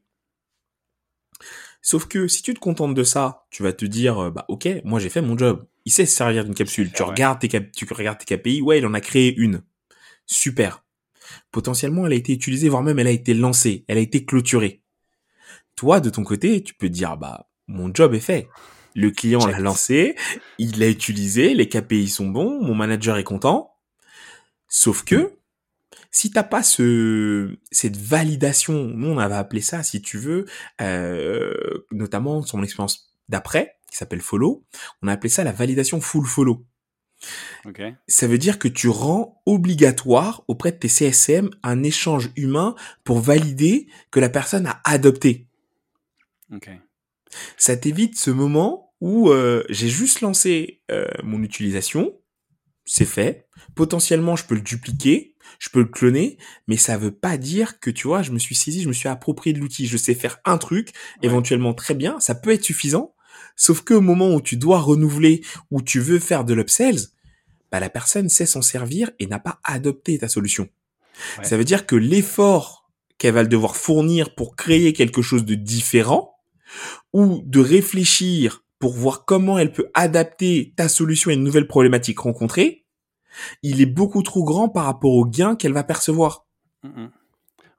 Sauf 1.82 2.06
que 2.06 2.28
si 2.28 2.42
tu 2.42 2.54
te 2.54 2.58
contentes 2.60 2.94
de 2.94 3.04
ça, 3.04 3.46
tu 3.50 3.62
vas 3.62 3.72
te 3.72 3.84
dire, 3.84 4.18
euh, 4.18 4.30
bah 4.30 4.44
ok, 4.48 4.68
moi 4.84 5.00
j'ai 5.00 5.08
fait 5.10 5.22
mon 5.22 5.36
job. 5.38 5.66
Il 5.84 5.92
sait 5.92 6.06
se 6.06 6.14
servir 6.14 6.44
d'une 6.44 6.54
capsule. 6.54 6.92
tu 6.92 7.02
regardes 7.02 7.38
tes 7.40 7.48
cap- 7.48 7.70
tu 7.72 7.86
regardes 7.92 8.18
tes 8.18 8.36
KPI, 8.36 8.62
ouais, 8.62 8.78
il 8.78 8.86
en 8.86 8.94
a 8.94 9.00
créé 9.00 9.34
une. 9.36 9.62
Super. 10.26 10.84
Potentiellement, 11.50 12.06
elle 12.06 12.12
a 12.12 12.16
été 12.16 12.32
utilisée, 12.32 12.68
voire 12.68 12.82
même 12.82 12.98
elle 12.98 13.06
a 13.06 13.12
été 13.12 13.34
lancée, 13.34 13.84
elle 13.88 13.98
a 13.98 14.02
été 14.02 14.24
clôturée. 14.24 14.82
Toi, 15.76 16.00
de 16.00 16.10
ton 16.10 16.24
côté, 16.24 16.62
tu 16.62 16.74
peux 16.74 16.88
te 16.88 16.92
dire, 16.92 17.16
bah 17.16 17.48
mon 17.66 17.92
job 17.92 18.14
est 18.14 18.20
fait. 18.20 18.48
Le 18.94 19.10
client 19.10 19.46
l'a 19.46 19.60
lancé, 19.60 20.16
il 20.58 20.78
l'a 20.78 20.88
utilisé, 20.88 21.54
les 21.54 21.68
KPI 21.68 22.08
sont 22.08 22.28
bons, 22.28 22.60
mon 22.60 22.74
manager 22.74 23.16
est 23.16 23.24
content. 23.24 23.74
Sauf 24.68 25.04
que 25.04 25.38
si 26.10 26.30
t'as 26.30 26.42
pas 26.42 26.62
ce 26.62 27.56
cette 27.70 27.96
validation, 27.96 28.84
nous 28.84 29.08
on 29.08 29.18
avait 29.18 29.34
appelé 29.34 29.60
ça, 29.60 29.82
si 29.82 30.02
tu 30.02 30.18
veux, 30.18 30.46
euh, 30.80 31.54
notamment 31.92 32.42
sur 32.42 32.56
mon 32.56 32.64
expérience 32.64 33.14
d'après, 33.28 33.76
qui 33.90 33.96
s'appelle 33.96 34.20
follow, 34.20 34.64
on 35.02 35.08
a 35.08 35.12
appelé 35.12 35.28
ça 35.28 35.44
la 35.44 35.52
validation 35.52 36.00
full 36.00 36.26
follow. 36.26 36.66
Ok. 37.66 37.82
Ça 38.06 38.26
veut 38.26 38.38
dire 38.38 38.58
que 38.58 38.68
tu 38.68 38.88
rends 38.88 39.42
obligatoire 39.46 40.44
auprès 40.48 40.72
de 40.72 40.76
tes 40.78 40.88
CSM 40.88 41.50
un 41.62 41.82
échange 41.82 42.30
humain 42.36 42.74
pour 43.04 43.20
valider 43.20 43.88
que 44.10 44.20
la 44.20 44.28
personne 44.28 44.66
a 44.66 44.80
adopté. 44.84 45.46
Ok. 46.54 46.70
Ça 47.56 47.76
t'évite 47.76 48.18
ce 48.18 48.30
moment 48.30 48.94
où 49.00 49.30
euh, 49.30 49.64
j'ai 49.68 49.88
juste 49.88 50.20
lancé 50.22 50.80
euh, 50.90 51.06
mon 51.22 51.42
utilisation, 51.42 52.14
c'est 52.84 53.04
fait. 53.04 53.46
Potentiellement, 53.74 54.34
je 54.34 54.44
peux 54.44 54.54
le 54.54 54.60
dupliquer, 54.60 55.36
je 55.58 55.68
peux 55.68 55.80
le 55.80 55.86
cloner, 55.86 56.38
mais 56.68 56.76
ça 56.76 56.96
veut 56.96 57.10
pas 57.12 57.36
dire 57.36 57.80
que 57.80 57.90
tu 57.90 58.06
vois, 58.06 58.22
je 58.22 58.32
me 58.32 58.38
suis 58.38 58.54
saisi, 58.54 58.82
je 58.82 58.88
me 58.88 58.92
suis 58.94 59.08
approprié 59.08 59.52
de 59.52 59.60
l'outil, 59.60 59.86
je 59.86 59.96
sais 59.96 60.14
faire 60.14 60.38
un 60.44 60.58
truc, 60.58 60.88
Ouais. 60.88 61.26
éventuellement 61.26 61.74
très 61.74 61.94
bien, 61.94 62.18
ça 62.20 62.34
peut 62.34 62.50
être 62.50 62.64
suffisant. 62.64 63.14
Sauf 63.58 63.82
que 63.82 63.92
au 63.92 64.00
moment 64.00 64.34
où 64.34 64.40
tu 64.40 64.56
dois 64.56 64.80
renouveler, 64.80 65.42
où 65.70 65.82
tu 65.82 66.00
veux 66.00 66.18
faire 66.18 66.44
de 66.44 66.54
l'upsells, 66.54 67.08
bah 67.70 67.80
la 67.80 67.90
personne 67.90 68.30
sait 68.30 68.46
s'en 68.46 68.62
servir 68.62 69.10
et 69.18 69.26
n'a 69.26 69.38
pas 69.38 69.60
adopté 69.64 70.16
ta 70.16 70.28
solution. 70.28 70.70
Ouais. 71.36 71.44
Ça 71.44 71.58
veut 71.58 71.64
dire 71.64 71.84
que 71.84 71.96
l'effort 71.96 72.88
qu'elle 73.18 73.34
va 73.34 73.44
devoir 73.44 73.76
fournir 73.76 74.34
pour 74.34 74.56
créer 74.56 74.94
quelque 74.94 75.20
chose 75.20 75.44
de 75.44 75.54
différent, 75.54 76.38
ou 77.12 77.42
de 77.44 77.60
réfléchir 77.60 78.64
pour 78.78 78.92
voir 78.92 79.24
comment 79.24 79.58
elle 79.58 79.72
peut 79.72 79.90
adapter 79.94 80.72
ta 80.76 80.88
solution 80.88 81.30
à 81.30 81.34
une 81.34 81.42
nouvelle 81.42 81.66
problématique 81.66 82.20
rencontrée, 82.20 82.84
il 83.62 83.80
est 83.80 83.86
beaucoup 83.86 84.22
trop 84.22 84.44
grand 84.44 84.68
par 84.68 84.84
rapport 84.84 85.12
au 85.12 85.24
gain 85.24 85.56
qu'elle 85.56 85.72
va 85.72 85.84
percevoir. 85.84 86.46
Mmh, 86.82 86.88
mmh. 86.88 87.10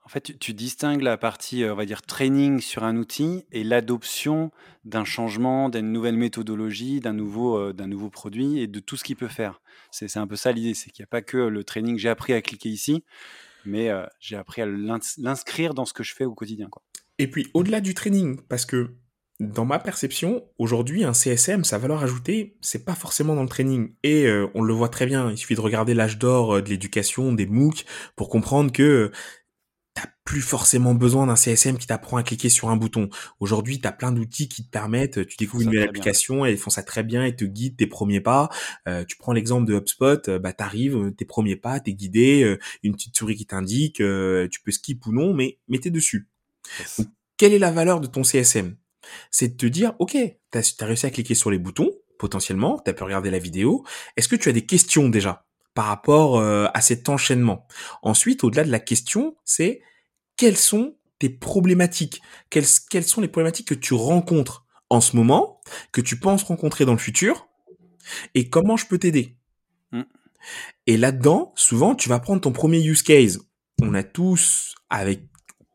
En 0.09 0.11
fait, 0.11 0.39
tu, 0.39 0.55
distingues 0.55 1.03
la 1.03 1.17
partie, 1.17 1.61
euh, 1.61 1.73
on 1.73 1.75
va 1.75 1.85
dire, 1.85 2.01
training 2.01 2.61
sur 2.61 2.83
un 2.83 2.97
outil 2.97 3.45
et 3.51 3.63
l'adoption 3.63 4.49
d'un 4.83 5.05
changement, 5.05 5.69
d'une 5.69 5.91
nouvelle 5.91 6.17
méthodologie, 6.17 6.99
d'un 6.99 7.13
nouveau, 7.13 7.59
euh, 7.59 7.73
d'un 7.73 7.85
nouveau 7.85 8.09
produit 8.09 8.57
et 8.57 8.65
de 8.65 8.79
tout 8.79 8.97
ce 8.97 9.03
qu'il 9.03 9.17
peut 9.17 9.27
faire. 9.27 9.61
C'est 9.91 10.17
un 10.17 10.25
peu 10.25 10.35
ça 10.35 10.51
l'idée, 10.51 10.73
c'est 10.73 10.89
qu'il 10.89 11.03
n'y 11.03 11.05
a 11.05 11.11
pas 11.11 11.21
que 11.21 11.37
le 11.37 11.63
training, 11.63 11.99
j'ai 11.99 12.09
appris 12.09 12.33
à 12.33 12.41
cliquer 12.41 12.69
ici, 12.69 13.03
mais 13.65 13.89
euh, 13.89 14.03
j'ai 14.19 14.35
appris 14.35 14.63
à 14.63 14.65
l'inscrire 14.65 15.75
dans 15.75 15.85
ce 15.85 15.93
que 15.93 16.01
je 16.01 16.15
fais 16.15 16.25
au 16.25 16.33
quotidien. 16.33 16.69
Et 17.19 17.29
puis, 17.29 17.45
au-delà 17.53 17.79
du 17.79 17.93
training, 17.93 18.41
parce 18.49 18.65
que 18.65 18.95
dans 19.39 19.63
ma 19.63 19.77
perception, 19.77 20.43
aujourd'hui, 20.57 21.03
un 21.03 21.13
CSM, 21.13 21.63
sa 21.63 21.77
valeur 21.77 22.03
ajoutée, 22.03 22.57
c'est 22.61 22.83
pas 22.83 22.95
forcément 22.95 23.35
dans 23.35 23.43
le 23.43 23.47
training. 23.47 23.93
Et 24.03 24.27
on 24.53 24.61
le 24.61 24.73
voit 24.73 24.89
très 24.89 25.05
bien. 25.05 25.31
Il 25.31 25.37
suffit 25.37 25.55
de 25.55 25.61
regarder 25.61 25.93
l'âge 25.93 26.17
d'or 26.17 26.61
de 26.61 26.67
l'éducation, 26.67 27.31
des 27.31 27.45
MOOC, 27.45 27.85
pour 28.17 28.27
comprendre 28.27 28.73
que 28.73 29.13
t'as 29.93 30.07
plus 30.23 30.41
forcément 30.41 30.93
besoin 30.93 31.27
d'un 31.27 31.35
CSM 31.35 31.77
qui 31.77 31.87
t'apprend 31.87 32.17
à 32.17 32.23
cliquer 32.23 32.49
sur 32.49 32.69
un 32.69 32.75
bouton. 32.75 33.09
Aujourd'hui, 33.39 33.81
t'as 33.81 33.91
plein 33.91 34.11
d'outils 34.11 34.47
qui 34.47 34.63
te 34.63 34.69
permettent, 34.69 35.25
tu 35.25 35.37
découvres 35.37 35.63
une 35.63 35.71
nouvelle 35.71 35.89
application, 35.89 36.45
elles 36.45 36.57
font 36.57 36.69
ça 36.69 36.83
très 36.83 37.03
bien, 37.03 37.25
et 37.25 37.35
te 37.35 37.45
guident 37.45 37.77
tes 37.77 37.87
premiers 37.87 38.21
pas. 38.21 38.49
tu 39.07 39.17
prends 39.17 39.33
l'exemple 39.33 39.67
de 39.67 39.75
HubSpot, 39.75 40.29
bah 40.37 40.53
t'arrives, 40.53 41.13
tes 41.17 41.25
premiers 41.25 41.55
pas, 41.55 41.79
t'es 41.79 41.93
guidé, 41.93 42.57
une 42.83 42.93
petite 42.93 43.17
souris 43.17 43.35
qui 43.35 43.45
t'indique, 43.45 43.95
tu 43.97 44.61
peux 44.63 44.71
skip 44.71 45.05
ou 45.07 45.11
non, 45.11 45.33
mais, 45.33 45.59
mais 45.67 45.79
t'es 45.79 45.89
dessus. 45.89 46.29
quelle 47.37 47.53
est 47.53 47.59
la 47.59 47.71
valeur 47.71 47.99
de 47.99 48.07
ton 48.07 48.23
CSM 48.23 48.75
c'est 49.31 49.49
de 49.49 49.57
te 49.57 49.65
dire, 49.65 49.93
ok, 49.99 50.11
tu 50.11 50.57
as, 50.57 50.85
réussi 50.85 51.05
à 51.05 51.09
cliquer 51.09 51.35
sur 51.35 51.51
les 51.51 51.59
boutons, 51.59 51.91
potentiellement, 52.17 52.79
tu 52.83 52.89
as 52.89 52.93
pu 52.93 53.03
regarder 53.03 53.31
la 53.31 53.39
vidéo. 53.39 53.85
Est-ce 54.17 54.27
que 54.27 54.35
tu 54.35 54.49
as 54.49 54.51
des 54.51 54.65
questions 54.65 55.09
déjà? 55.09 55.45
Par 55.79 55.85
rapport 55.85 56.37
euh, 56.37 56.67
à 56.73 56.81
cet 56.81 57.07
enchaînement 57.07 57.65
Ensuite, 58.01 58.43
au-delà 58.43 58.65
de 58.65 58.69
la 58.69 58.81
question, 58.81 59.37
c'est 59.45 59.81
quelles 60.35 60.57
sont 60.57 60.97
tes 61.19 61.29
problématiques? 61.29 62.21
Quelles, 62.49 62.65
quelles 62.89 63.05
sont 63.05 63.21
les 63.21 63.29
problématiques 63.29 63.69
que 63.69 63.75
tu 63.75 63.93
rencontres 63.93 64.65
en 64.89 64.99
ce 64.99 65.15
moment, 65.15 65.61
que 65.93 66.01
tu 66.01 66.19
penses 66.19 66.43
rencontrer 66.43 66.83
dans 66.83 66.91
le 66.91 66.97
futur, 66.97 67.47
et 68.35 68.49
comment 68.49 68.75
je 68.75 68.87
peux 68.87 68.97
t'aider? 68.97 69.37
Mmh. 69.93 70.01
Et 70.85 70.97
là-dedans, 70.97 71.53
souvent, 71.55 71.95
tu 71.95 72.09
vas 72.09 72.19
prendre 72.19 72.41
ton 72.41 72.51
premier 72.51 72.83
use 72.83 73.01
case. 73.01 73.39
On 73.81 73.93
a 73.93 74.03
tous, 74.03 74.75
avec 74.89 75.28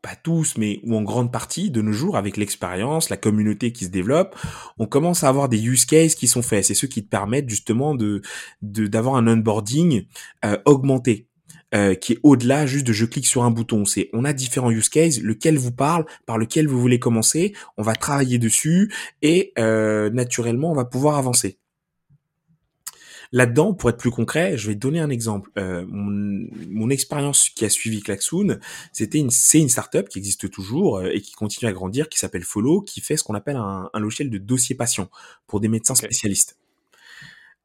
pas 0.05 0.15
tous, 0.15 0.55
mais 0.59 0.79
ou 0.83 0.95
en 0.95 1.01
grande 1.01 1.31
partie 1.31 1.71
de 1.71 1.81
nos 1.81 1.91
jours, 1.91 2.15
avec 2.15 2.37
l'expérience, 2.37 3.09
la 3.09 3.17
communauté 3.17 3.71
qui 3.71 3.85
se 3.85 3.89
développe, 3.89 4.35
on 4.77 4.85
commence 4.85 5.23
à 5.23 5.29
avoir 5.29 5.49
des 5.49 5.65
use 5.65 5.85
cases 5.85 6.13
qui 6.13 6.27
sont 6.27 6.43
faits. 6.43 6.65
C'est 6.65 6.75
ceux 6.75 6.87
qui 6.87 7.03
te 7.03 7.09
permettent 7.09 7.49
justement 7.49 7.95
de 7.95 8.21
d'avoir 8.61 9.15
un 9.15 9.27
onboarding 9.27 10.05
euh, 10.45 10.57
augmenté. 10.65 11.27
Euh, 11.73 11.95
qui 11.95 12.13
est 12.13 12.19
au-delà 12.21 12.67
juste 12.67 12.85
de 12.85 12.93
je 12.93 13.05
clique 13.05 13.25
sur 13.25 13.43
un 13.43 13.49
bouton. 13.49 13.83
C'est 13.85 14.09
on 14.13 14.23
a 14.23 14.33
différents 14.33 14.69
use 14.69 14.87
cases, 14.87 15.19
lequel 15.19 15.57
vous 15.57 15.71
parle, 15.71 16.05
par 16.27 16.37
lequel 16.37 16.67
vous 16.67 16.79
voulez 16.79 16.99
commencer. 16.99 17.53
On 17.75 17.81
va 17.81 17.95
travailler 17.95 18.37
dessus 18.37 18.93
et 19.23 19.51
euh, 19.57 20.11
naturellement 20.11 20.71
on 20.71 20.75
va 20.75 20.85
pouvoir 20.85 21.17
avancer. 21.17 21.57
Là-dedans, 23.35 23.73
pour 23.73 23.89
être 23.89 23.97
plus 23.97 24.11
concret, 24.11 24.57
je 24.57 24.69
vais 24.69 24.75
donner 24.75 25.01
un 25.01 25.09
exemple. 25.09 25.51
Euh, 25.57 25.85
mon, 25.89 26.89
expérience 26.89 27.49
qui 27.49 27.65
a 27.65 27.69
suivi 27.69 27.99
Klaxoon, 28.01 28.59
c'était 28.93 29.17
une, 29.17 29.29
c'est 29.29 29.59
une 29.59 29.67
startup 29.67 30.07
qui 30.07 30.19
existe 30.19 30.49
toujours 30.49 30.99
euh, 30.99 31.09
et 31.11 31.19
qui 31.19 31.33
continue 31.33 31.67
à 31.67 31.73
grandir, 31.73 32.07
qui 32.07 32.17
s'appelle 32.17 32.45
Follow, 32.45 32.79
qui 32.79 33.01
fait 33.01 33.17
ce 33.17 33.25
qu'on 33.25 33.33
appelle 33.33 33.57
un, 33.57 33.89
logiciel 33.95 34.29
de 34.29 34.37
dossier 34.37 34.73
patient 34.73 35.09
pour 35.47 35.59
des 35.59 35.67
médecins 35.67 35.95
spécialistes. 35.95 36.57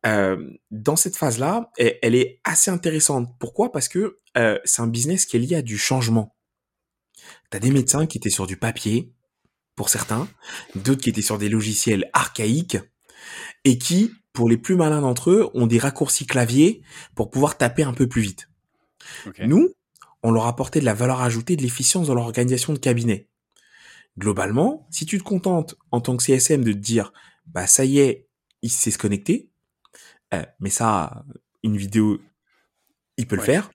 Euh, 0.07 0.51
dans 0.73 0.97
cette 0.97 1.17
phase-là, 1.17 1.71
elle, 1.77 2.17
est 2.17 2.41
assez 2.43 2.73
intéressante. 2.73 3.29
Pourquoi? 3.39 3.71
Parce 3.71 3.87
que 3.87 4.19
c'est 4.65 4.83
un 4.83 4.89
business 4.89 5.25
qui 5.25 5.37
est 5.37 5.41
lié 5.41 5.55
à 5.55 5.63
du 5.63 5.79
changement. 5.79 6.35
T'as 7.51 7.61
des 7.61 7.71
médecins 7.71 8.07
qui 8.07 8.19
étaient 8.19 8.29
sur 8.29 8.49
du 8.49 8.57
papier, 8.57 9.13
pour 9.77 9.89
certains, 9.89 10.27
d'autres 10.75 11.03
qui 11.03 11.11
étaient 11.11 11.23
sur 11.23 11.39
des 11.39 11.49
logiciels 11.49 12.11
archaïques, 12.13 12.79
et 13.63 13.79
qui 13.79 14.11
pour 14.33 14.49
les 14.49 14.57
plus 14.57 14.77
malins 14.77 15.01
d'entre 15.01 15.31
eux, 15.31 15.51
ont 15.55 15.67
des 15.67 15.79
raccourcis 15.79 16.27
clavier 16.27 16.83
pour 17.15 17.31
pouvoir 17.31 17.57
taper 17.57 17.83
un 17.83 17.93
peu 17.93 18.09
plus 18.09 18.23
vite. 18.23 18.49
Nous, 19.41 19.71
on 20.23 20.31
leur 20.31 20.47
apportait 20.47 20.81
de 20.81 20.85
la 20.85 20.95
valeur 20.95 21.21
ajoutée, 21.21 21.57
de 21.57 21.63
l'efficience 21.63 22.07
dans 22.09 22.15
leur 22.15 22.25
organisation 22.25 22.73
de 22.73 22.79
cabinet. 22.79 23.29
Globalement, 24.19 24.87
si 24.91 25.07
tu 25.07 25.19
te 25.19 25.23
contentes 25.23 25.77
en 25.91 26.01
tant 26.01 26.17
que 26.17 26.23
CSM 26.23 26.63
de 26.63 26.73
te 26.73 26.79
dire, 26.79 27.13
bah 27.47 27.67
ça 27.67 27.85
y 27.85 27.99
est, 27.99 28.29
il 28.63 28.71
sait 28.71 28.91
se 28.91 28.99
connecter, 28.99 29.51
euh, 30.35 30.45
mais 30.61 30.71
ça, 30.71 31.25
une 31.63 31.77
vidéo, 31.77 32.21
il 33.17 33.27
peut 33.27 33.37
le 33.37 33.43
faire. 33.43 33.71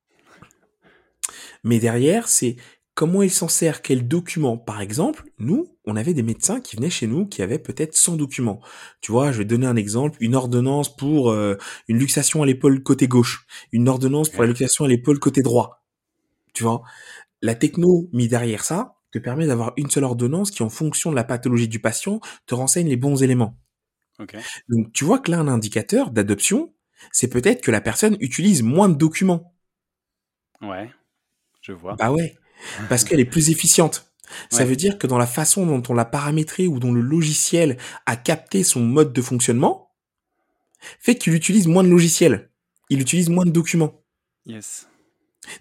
Mais 1.63 1.79
derrière, 1.79 2.27
c'est 2.27 2.57
comment 2.95 3.21
il 3.21 3.29
s'en 3.29 3.49
sert, 3.49 3.81
quel 3.81 4.07
document. 4.07 4.57
Par 4.57 4.81
exemple, 4.81 5.29
nous, 5.37 5.77
on 5.85 5.95
avait 5.95 6.13
des 6.13 6.23
médecins 6.23 6.61
qui 6.61 6.77
venaient 6.77 6.89
chez 6.89 7.07
nous 7.07 7.27
qui 7.27 7.41
avaient 7.41 7.59
peut-être 7.59 7.93
100 7.93 8.15
documents. 8.15 8.61
Tu 9.01 9.11
vois, 9.11 9.31
je 9.31 9.39
vais 9.39 9.45
donner 9.45 9.67
un 9.67 9.75
exemple, 9.75 10.17
une 10.21 10.33
ordonnance 10.33 10.95
pour 10.95 11.29
euh, 11.29 11.57
une 11.87 11.99
luxation 11.99 12.41
à 12.41 12.45
l'épaule 12.45 12.81
côté 12.81 13.07
gauche, 13.07 13.45
une 13.71 13.89
ordonnance 13.89 14.29
pour 14.29 14.41
la 14.41 14.47
luxation 14.47 14.85
à 14.85 14.87
l'épaule 14.87 15.19
côté 15.19 15.41
droit. 15.41 15.83
Tu 16.53 16.63
vois, 16.63 16.81
la 17.41 17.53
techno 17.53 18.09
mis 18.13 18.29
derrière 18.29 18.63
ça 18.63 18.95
te 19.11 19.19
permet 19.19 19.45
d'avoir 19.45 19.73
une 19.77 19.89
seule 19.89 20.05
ordonnance 20.05 20.51
qui, 20.51 20.63
en 20.63 20.69
fonction 20.69 21.11
de 21.11 21.15
la 21.15 21.23
pathologie 21.23 21.67
du 21.67 21.79
patient, 21.79 22.19
te 22.47 22.55
renseigne 22.55 22.87
les 22.87 22.97
bons 22.97 23.21
éléments. 23.21 23.57
Donc, 24.69 24.93
tu 24.93 25.03
vois 25.03 25.19
que 25.19 25.31
là, 25.31 25.39
un 25.39 25.47
indicateur 25.49 26.11
d'adoption, 26.11 26.73
c'est 27.11 27.27
peut-être 27.27 27.61
que 27.61 27.71
la 27.71 27.81
personne 27.81 28.15
utilise 28.21 28.63
moins 28.63 28.87
de 28.87 28.95
documents. 28.95 29.53
Ouais, 30.61 30.89
je 31.61 31.73
vois. 31.73 31.95
Bah 31.95 32.11
ouais 32.11 32.35
parce 32.89 33.03
qu'elle 33.03 33.19
est 33.19 33.25
plus 33.25 33.49
efficiente. 33.49 34.11
Ça 34.49 34.65
veut 34.65 34.75
dire 34.75 34.97
que 34.97 35.07
dans 35.07 35.17
la 35.17 35.27
façon 35.27 35.65
dont 35.65 35.83
on 35.87 35.93
l'a 35.93 36.05
paramétré 36.05 36.67
ou 36.67 36.79
dont 36.79 36.91
le 36.91 37.01
logiciel 37.01 37.77
a 38.05 38.15
capté 38.15 38.63
son 38.63 38.81
mode 38.81 39.13
de 39.13 39.21
fonctionnement, 39.21 39.91
fait 40.99 41.15
qu'il 41.15 41.33
utilise 41.33 41.67
moins 41.67 41.83
de 41.83 41.89
logiciels. 41.89 42.49
Il 42.89 43.01
utilise 43.01 43.29
moins 43.29 43.45
de 43.45 43.51
documents. 43.51 44.03
Yes. 44.45 44.87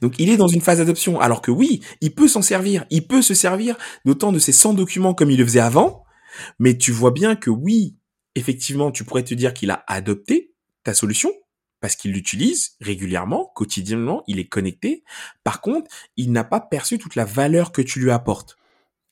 Donc 0.00 0.18
il 0.18 0.30
est 0.30 0.36
dans 0.36 0.48
une 0.48 0.60
phase 0.60 0.78
d'adoption. 0.78 1.20
Alors 1.20 1.42
que 1.42 1.50
oui, 1.50 1.82
il 2.00 2.14
peut 2.14 2.28
s'en 2.28 2.42
servir. 2.42 2.84
Il 2.90 3.06
peut 3.06 3.22
se 3.22 3.34
servir 3.34 3.76
d'autant 4.04 4.32
de 4.32 4.38
ces 4.38 4.52
100 4.52 4.74
documents 4.74 5.14
comme 5.14 5.30
il 5.30 5.38
le 5.38 5.44
faisait 5.44 5.60
avant. 5.60 6.04
Mais 6.58 6.76
tu 6.76 6.90
vois 6.90 7.10
bien 7.10 7.36
que 7.36 7.50
oui, 7.50 7.96
effectivement, 8.34 8.90
tu 8.90 9.04
pourrais 9.04 9.24
te 9.24 9.34
dire 9.34 9.54
qu'il 9.54 9.70
a 9.70 9.84
adopté 9.86 10.52
ta 10.82 10.94
solution 10.94 11.32
parce 11.84 11.96
qu'il 11.96 12.12
l'utilise 12.12 12.76
régulièrement, 12.80 13.52
quotidiennement, 13.54 14.24
il 14.26 14.38
est 14.38 14.46
connecté. 14.46 15.04
Par 15.42 15.60
contre, 15.60 15.90
il 16.16 16.32
n'a 16.32 16.42
pas 16.42 16.58
perçu 16.58 16.96
toute 16.96 17.14
la 17.14 17.26
valeur 17.26 17.72
que 17.72 17.82
tu 17.82 18.00
lui 18.00 18.10
apportes. 18.10 18.56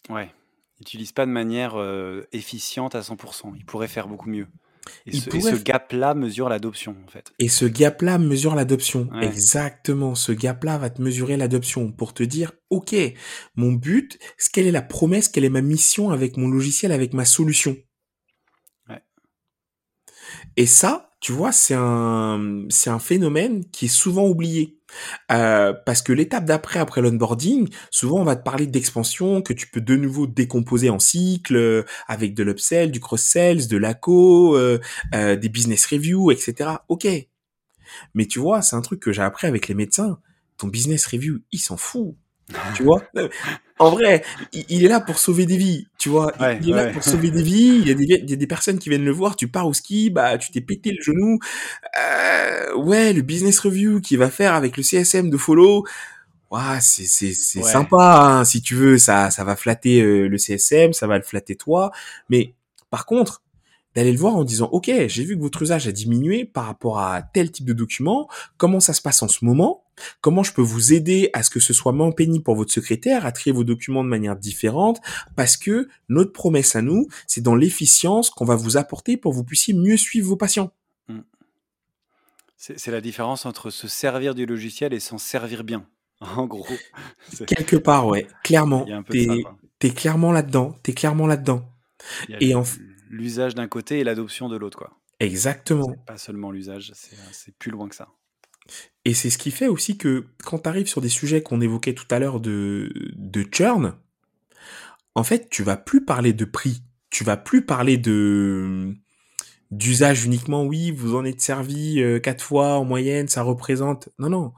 Ouais, 0.09 0.33
il 0.79 0.81
n'utilise 0.81 1.13
pas 1.13 1.27
de 1.27 1.31
manière 1.31 1.75
euh, 1.79 2.27
efficiente 2.33 2.95
à 2.95 3.03
100%. 3.03 3.53
Il 3.57 3.67
pourrait 3.67 3.89
faire 3.89 4.09
beaucoup 4.09 4.31
mieux. 4.31 4.47
Et 5.05 5.13
ce, 5.13 5.63
gap-là 5.63 6.15
mesure 6.15 6.49
l'adoption, 6.49 6.97
en 7.05 7.11
fait. 7.11 7.35
Et 7.39 7.51
ce 7.51 7.67
gap-là 7.67 8.17
mesure 8.17 8.55
l'adoption. 8.55 9.11
Exactement. 9.21 10.15
Ce 10.15 10.33
gap-là 10.33 10.79
va 10.79 10.89
te 10.89 11.03
mesurer 11.03 11.37
l'adoption 11.37 11.93
pour 11.93 12.15
te 12.15 12.23
dire, 12.23 12.53
OK, 12.71 12.95
mon 13.55 13.73
but, 13.73 14.19
quelle 14.55 14.67
est 14.67 14.73
la 14.73 14.81
promesse, 14.81 15.29
quelle 15.29 15.45
est 15.45 15.51
ma 15.51 15.61
mission 15.61 16.09
avec 16.09 16.39
mon 16.39 16.49
logiciel, 16.49 16.91
avec 16.91 17.13
ma 17.13 17.27
solution. 17.27 17.77
Ouais. 18.89 19.03
Et 20.57 20.65
ça, 20.65 21.12
tu 21.23 21.31
vois, 21.31 21.53
c'est 21.53 21.77
un, 21.79 22.65
c'est 22.69 22.91
un 22.91 22.99
phénomène 22.99 23.65
qui 23.71 23.85
est 23.85 23.89
souvent 23.97 24.27
oublié. 24.27 24.77
Euh, 25.31 25.73
parce 25.87 26.03
que 26.03 26.13
l'étape 26.13 26.45
d'après, 26.45 26.81
après, 26.81 27.01
l'onboarding, 27.01 27.69
souvent 27.91 28.19
on 28.21 28.25
va 28.25 28.35
te 28.35 28.43
parler 28.43 28.67
d'expansion 28.67 29.41
que 29.41 29.53
tu 29.53 29.69
peux 29.69 29.81
de 29.81 29.95
nouveau 29.95 30.27
décomposer 30.27 30.91
en 30.91 30.99
cycle 30.99 31.57
euh, 31.57 31.85
avec 32.09 32.35
de 32.35 32.43
l'upsell, 32.43 32.91
du 32.91 32.99
cross-sell, 32.99 33.69
de 33.69 33.77
l'aco, 33.77 34.57
euh, 34.57 34.81
des 35.13 35.49
business 35.49 35.87
reviews, 35.87 36.33
etc. 36.33 36.71
Ok. 36.89 37.07
Mais 38.15 38.27
tu 38.27 38.41
vois, 38.41 38.61
c'est 38.61 38.75
un 38.75 38.83
truc 38.83 38.99
que 38.99 39.13
j'ai 39.13 39.23
appris 39.23 39.47
avec 39.47 39.69
les 39.69 39.75
médecins. 39.75 40.19
Ton 40.59 40.67
business 40.67 41.07
review, 41.07 41.39
il 41.53 41.61
s'en 41.61 41.77
fout. 41.77 42.17
tu 42.75 42.83
vois? 42.83 43.01
En 43.83 43.91
vrai, 43.91 44.25
il, 44.53 44.85
est 44.85 44.89
là 44.89 45.01
pour 45.01 45.19
sauver 45.19 45.45
des 45.45 45.57
vies, 45.57 45.89
tu 45.99 46.09
vois. 46.09 46.33
il 46.61 46.71
est 46.71 46.73
là 46.73 46.91
pour 46.91 47.03
sauver 47.03 47.31
des 47.31 47.43
vies. 47.43 47.81
Il 47.81 47.89
y, 47.89 47.91
a 47.91 47.95
des, 47.95 48.05
il 48.05 48.31
y, 48.31 48.33
a 48.33 48.37
des, 48.37 48.47
personnes 48.47 48.79
qui 48.79 48.89
viennent 48.89 49.05
le 49.05 49.11
voir. 49.13 49.35
Tu 49.35 49.49
pars 49.49 49.67
au 49.67 49.73
ski, 49.73 50.11
bah 50.11 50.39
tu 50.39 50.53
t'es 50.53 50.61
pété 50.61 50.93
le 50.93 51.03
genou. 51.03 51.39
Euh, 51.99 52.75
ouais, 52.77 53.13
le 53.13 53.23
business 53.23 53.59
review 53.59 54.01
qu'il 54.01 54.19
va 54.19 54.31
faire 54.31 54.55
avec 54.55 54.77
le 54.77 54.83
CSM 54.83 55.31
de 55.31 55.37
Follow. 55.37 55.85
Ouais, 56.51 56.81
c'est 56.81 57.05
c'est 57.05 57.33
c'est 57.33 57.63
sympa 57.63 58.21
hein, 58.23 58.45
si 58.45 58.63
tu 58.63 58.75
veux. 58.75 58.99
Ça 58.99 59.31
ça 59.31 59.43
va 59.43 59.57
flatter 59.57 60.01
euh, 60.03 60.29
le 60.29 60.39
CSM, 60.39 60.93
ça 60.93 61.07
va 61.07 61.17
le 61.17 61.25
flatter 61.25 61.57
toi. 61.57 61.91
Mais 62.29 62.55
par 62.91 63.07
contre, 63.07 63.43
d'aller 63.97 64.13
le 64.13 64.19
voir 64.19 64.37
en 64.37 64.45
disant 64.45 64.69
ok 64.73 64.91
j'ai 65.07 65.25
vu 65.25 65.37
que 65.37 65.43
votre 65.43 65.63
usage 65.63 65.89
a 65.89 65.93
diminué 65.93 66.45
par 66.45 66.67
rapport 66.67 66.99
à 67.01 67.23
tel 67.23 67.51
type 67.51 67.67
de 67.67 67.73
document 67.73 68.29
comment 68.57 68.81
ça 68.81 68.93
se 68.93 69.03
passe 69.03 69.23
en 69.23 69.29
ce 69.29 69.45
moment? 69.45 69.82
Comment 70.21 70.43
je 70.43 70.53
peux 70.53 70.63
vous 70.63 70.93
aider 70.93 71.31
à 71.33 71.43
ce 71.43 71.51
que 71.51 71.61
ce 71.61 71.73
soit 71.73 71.93
moins 71.93 72.13
pénible 72.13 72.45
pour 72.45 72.57
votre 72.57 72.73
secrétaire, 72.73 73.27
à 73.27 73.33
trier 73.33 73.53
vos 73.53 73.65
documents 73.65 74.05
de 74.05 74.09
manière 74.09 74.37
différente, 74.37 75.01
parce 75.37 75.57
que 75.57 75.89
notre 76.09 76.33
promesse 76.33 76.77
à 76.77 76.83
nous, 76.83 77.09
c'est 77.27 77.41
dans 77.41 77.55
l'efficience 77.55 78.31
qu'on 78.31 78.45
va 78.45 78.57
vous 78.57 78.77
apporter 78.77 79.17
pour 79.17 79.33
que 79.33 79.37
vous 79.37 79.45
puissiez 79.45 79.75
mieux 79.75 79.97
suivre 79.97 80.29
vos 80.29 80.37
patients. 80.37 80.73
Mm. 81.09 81.21
C'est 82.57 82.93
la 82.93 83.01
différence 83.01 83.45
entre 83.45 83.71
se 83.71 83.89
servir 83.89 84.35
du 84.35 84.47
logiciel 84.47 84.93
et 84.93 85.01
s'en 85.01 85.19
servir 85.19 85.65
bien, 85.65 85.85
en 86.21 86.47
gros. 86.47 86.67
Quelque 87.47 87.77
part, 87.77 88.07
ouais, 88.07 88.27
clairement. 88.45 88.87
T'es 89.11 89.29
es 89.89 89.91
clairement 89.91 90.31
là-dedans, 90.31 90.77
t'es 90.85 90.93
clairement 90.93 91.27
là-dedans. 91.27 91.69
Et 92.41 92.55
en 92.55 92.63
l'usage 93.11 93.55
d'un 93.55 93.69
côté 93.69 94.01
et 94.01 94.05
l'adoption 94.05 94.49
de 94.49 94.57
l'autre, 94.57 94.79
quoi. 94.79 94.99
Exactement. 95.21 95.95
Pas 96.07 96.19
seulement 96.19 96.51
l'usage, 96.51 96.93
c'est 96.95 97.57
plus 97.57 97.71
loin 97.71 97.89
que 97.89 97.95
ça. 97.95 98.09
Et 99.05 99.15
c'est 99.15 99.31
ce 99.31 99.39
qui 99.39 99.51
fait 99.51 99.67
aussi 99.67 99.99
que 99.99 100.27
quand 100.45 100.61
tu 100.61 100.69
arrives 100.69 100.87
sur 100.87 101.01
des 101.01 101.09
sujets 101.09 101.43
qu'on 101.43 101.61
évoquait 101.61 101.95
tout 101.95 102.07
à 102.11 102.19
l'heure 102.19 102.41
de, 102.41 102.93
de 103.17 103.47
churn, 103.51 103.95
en 105.15 105.25
fait, 105.25 105.49
tu 105.51 105.63
vas 105.63 105.77
plus 105.77 106.05
parler 106.05 106.33
de 106.33 106.45
prix. 106.45 106.83
Tu 107.11 107.25
vas 107.25 107.37
plus 107.37 107.65
parler 107.65 107.99
de 107.99 108.95
d'usage 109.71 110.25
uniquement. 110.25 110.65
Oui, 110.65 110.91
vous 110.91 111.17
en 111.17 111.25
êtes 111.25 111.41
servi 111.41 112.01
euh, 112.01 112.19
quatre 112.21 112.45
fois 112.45 112.75
en 112.79 112.85
moyenne, 112.85 113.29
ça 113.29 113.43
représente. 113.43 114.11
Non, 114.19 114.29
non. 114.29 114.53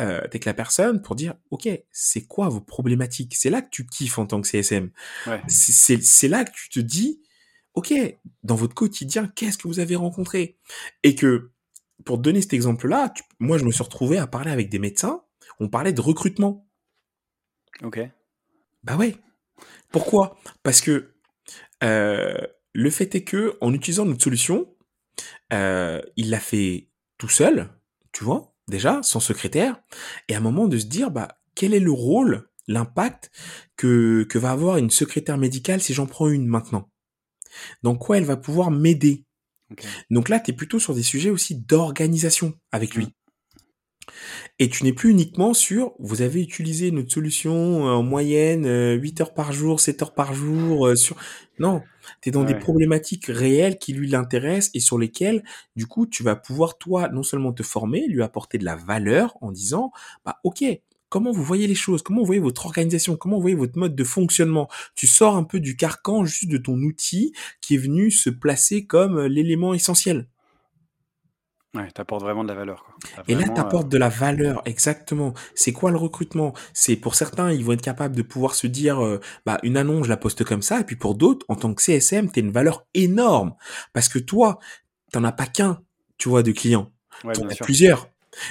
Euh, 0.00 0.20
t'es 0.30 0.38
que 0.38 0.48
la 0.48 0.54
personne 0.54 1.02
pour 1.02 1.16
dire, 1.16 1.34
ok, 1.50 1.68
c'est 1.90 2.26
quoi 2.26 2.48
vos 2.48 2.60
problématiques? 2.60 3.34
C'est 3.36 3.50
là 3.50 3.62
que 3.62 3.70
tu 3.70 3.86
kiffes 3.86 4.18
en 4.18 4.26
tant 4.26 4.40
que 4.40 4.48
CSM. 4.48 4.90
Ouais. 5.26 5.42
C'est 5.48 6.28
là 6.28 6.44
que 6.44 6.52
tu 6.52 6.68
te 6.68 6.78
dis, 6.78 7.20
ok, 7.74 7.94
dans 8.44 8.54
votre 8.54 8.74
quotidien, 8.74 9.26
qu'est-ce 9.34 9.58
que 9.58 9.66
vous 9.66 9.80
avez 9.80 9.96
rencontré? 9.96 10.56
Et 11.02 11.14
que 11.14 11.50
pour 12.04 12.18
donner 12.18 12.40
cet 12.40 12.52
exemple-là, 12.52 13.12
moi, 13.38 13.58
je 13.58 13.64
me 13.64 13.70
suis 13.70 13.82
retrouvé 13.82 14.18
à 14.18 14.26
parler 14.26 14.50
avec 14.50 14.68
des 14.68 14.78
médecins. 14.78 15.22
On 15.60 15.68
parlait 15.68 15.92
de 15.92 16.00
recrutement. 16.00 16.68
Ok. 17.82 18.00
Bah 18.82 18.96
ouais. 18.96 19.16
Pourquoi? 19.90 20.36
Parce 20.62 20.80
que 20.80 21.14
euh, 21.82 22.38
le 22.72 22.90
fait 22.90 23.14
est 23.14 23.24
que 23.24 23.56
en 23.60 23.72
utilisant 23.72 24.04
notre 24.04 24.22
solution, 24.22 24.74
euh, 25.52 26.00
il 26.16 26.30
l'a 26.30 26.40
fait 26.40 26.90
tout 27.18 27.28
seul, 27.28 27.70
tu 28.12 28.24
vois, 28.24 28.54
déjà, 28.68 29.02
sans 29.02 29.20
secrétaire, 29.20 29.80
et 30.28 30.34
à 30.34 30.38
un 30.38 30.40
moment 30.40 30.68
de 30.68 30.78
se 30.78 30.86
dire, 30.86 31.10
bah, 31.10 31.40
quel 31.54 31.74
est 31.74 31.80
le 31.80 31.90
rôle, 31.90 32.48
l'impact 32.68 33.30
que, 33.76 34.24
que 34.24 34.38
va 34.38 34.50
avoir 34.52 34.76
une 34.76 34.90
secrétaire 34.90 35.38
médicale 35.38 35.80
si 35.80 35.94
j'en 35.94 36.06
prends 36.06 36.28
une 36.28 36.46
maintenant? 36.46 36.90
Donc 37.82 37.98
quoi 37.98 38.18
elle 38.18 38.24
va 38.24 38.36
pouvoir 38.36 38.70
m'aider? 38.70 39.24
Donc 40.10 40.28
là, 40.28 40.40
tu 40.40 40.50
es 40.50 40.54
plutôt 40.54 40.78
sur 40.78 40.94
des 40.94 41.02
sujets 41.02 41.30
aussi 41.30 41.56
d'organisation 41.56 42.54
avec 42.72 42.94
lui. 42.94 43.06
Mmh. 43.06 43.10
Et 44.58 44.68
tu 44.68 44.84
n'es 44.84 44.92
plus 44.92 45.10
uniquement 45.10 45.54
sur, 45.54 45.92
vous 45.98 46.22
avez 46.22 46.42
utilisé 46.42 46.90
notre 46.90 47.12
solution 47.12 47.86
euh, 47.86 47.90
en 47.90 48.02
moyenne 48.02 48.64
8 48.64 48.66
euh, 48.66 49.22
heures 49.22 49.34
par 49.34 49.52
jour, 49.52 49.80
7 49.80 50.02
heures 50.02 50.14
par 50.14 50.34
jour, 50.34 50.86
euh, 50.86 50.96
sur... 50.96 51.16
Non, 51.58 51.82
tu 52.22 52.28
es 52.28 52.32
dans 52.32 52.44
des 52.44 52.54
problématiques 52.54 53.26
réelles 53.26 53.78
qui 53.78 53.92
lui 53.92 54.08
l'intéressent 54.08 54.70
et 54.74 54.80
sur 54.80 54.98
lesquelles, 54.98 55.42
du 55.76 55.86
coup, 55.86 56.06
tu 56.06 56.22
vas 56.22 56.36
pouvoir, 56.36 56.78
toi, 56.78 57.08
non 57.08 57.22
seulement 57.22 57.52
te 57.52 57.62
former, 57.62 58.06
lui 58.06 58.22
apporter 58.22 58.58
de 58.58 58.64
la 58.64 58.76
valeur 58.76 59.36
en 59.40 59.50
disant, 59.50 59.90
bah 60.24 60.38
ok, 60.44 60.64
comment 61.08 61.32
vous 61.32 61.42
voyez 61.42 61.66
les 61.66 61.74
choses, 61.74 62.02
comment 62.02 62.20
vous 62.20 62.26
voyez 62.26 62.40
votre 62.40 62.66
organisation, 62.66 63.16
comment 63.16 63.36
vous 63.36 63.42
voyez 63.42 63.56
votre 63.56 63.78
mode 63.78 63.94
de 63.94 64.04
fonctionnement? 64.04 64.68
Tu 64.94 65.06
sors 65.06 65.36
un 65.36 65.44
peu 65.44 65.60
du 65.60 65.76
carcan 65.76 66.24
juste 66.24 66.50
de 66.50 66.58
ton 66.58 66.76
outil 66.82 67.32
qui 67.60 67.74
est 67.74 67.78
venu 67.78 68.10
se 68.10 68.30
placer 68.30 68.86
comme 68.86 69.18
euh, 69.18 69.28
l'élément 69.28 69.74
essentiel. 69.74 70.28
Ouais, 71.74 71.90
t'apportes 71.90 72.22
vraiment 72.22 72.44
de 72.44 72.48
la 72.48 72.54
valeur. 72.54 72.86
Et 73.28 73.34
là, 73.34 73.46
t'apportes 73.48 73.86
euh, 73.86 73.90
de 73.90 73.98
la 73.98 74.08
valeur, 74.08 74.62
exactement. 74.64 75.34
C'est 75.54 75.72
quoi 75.72 75.90
le 75.90 75.98
recrutement? 75.98 76.54
C'est 76.72 76.96
pour 76.96 77.14
certains, 77.14 77.52
ils 77.52 77.62
vont 77.62 77.72
être 77.72 77.82
capables 77.82 78.16
de 78.16 78.22
pouvoir 78.22 78.54
se 78.54 78.66
dire, 78.66 79.04
euh, 79.04 79.20
bah 79.44 79.58
une 79.62 79.76
annonce, 79.76 80.04
je 80.04 80.08
la 80.08 80.16
poste 80.16 80.44
comme 80.44 80.62
ça, 80.62 80.80
et 80.80 80.84
puis 80.84 80.96
pour 80.96 81.14
d'autres, 81.14 81.44
en 81.48 81.56
tant 81.56 81.74
que 81.74 81.82
CSM, 81.82 82.30
t'as 82.30 82.40
une 82.40 82.50
valeur 82.50 82.86
énorme 82.94 83.54
parce 83.92 84.08
que 84.08 84.18
toi, 84.18 84.58
t'en 85.12 85.24
as 85.24 85.32
pas 85.32 85.46
qu'un, 85.46 85.82
tu 86.16 86.30
vois, 86.30 86.42
de 86.42 86.52
clients. 86.52 86.90
Ouais, 87.22 87.34
t'en 87.34 87.46
as 87.46 87.54
plusieurs. 87.56 88.08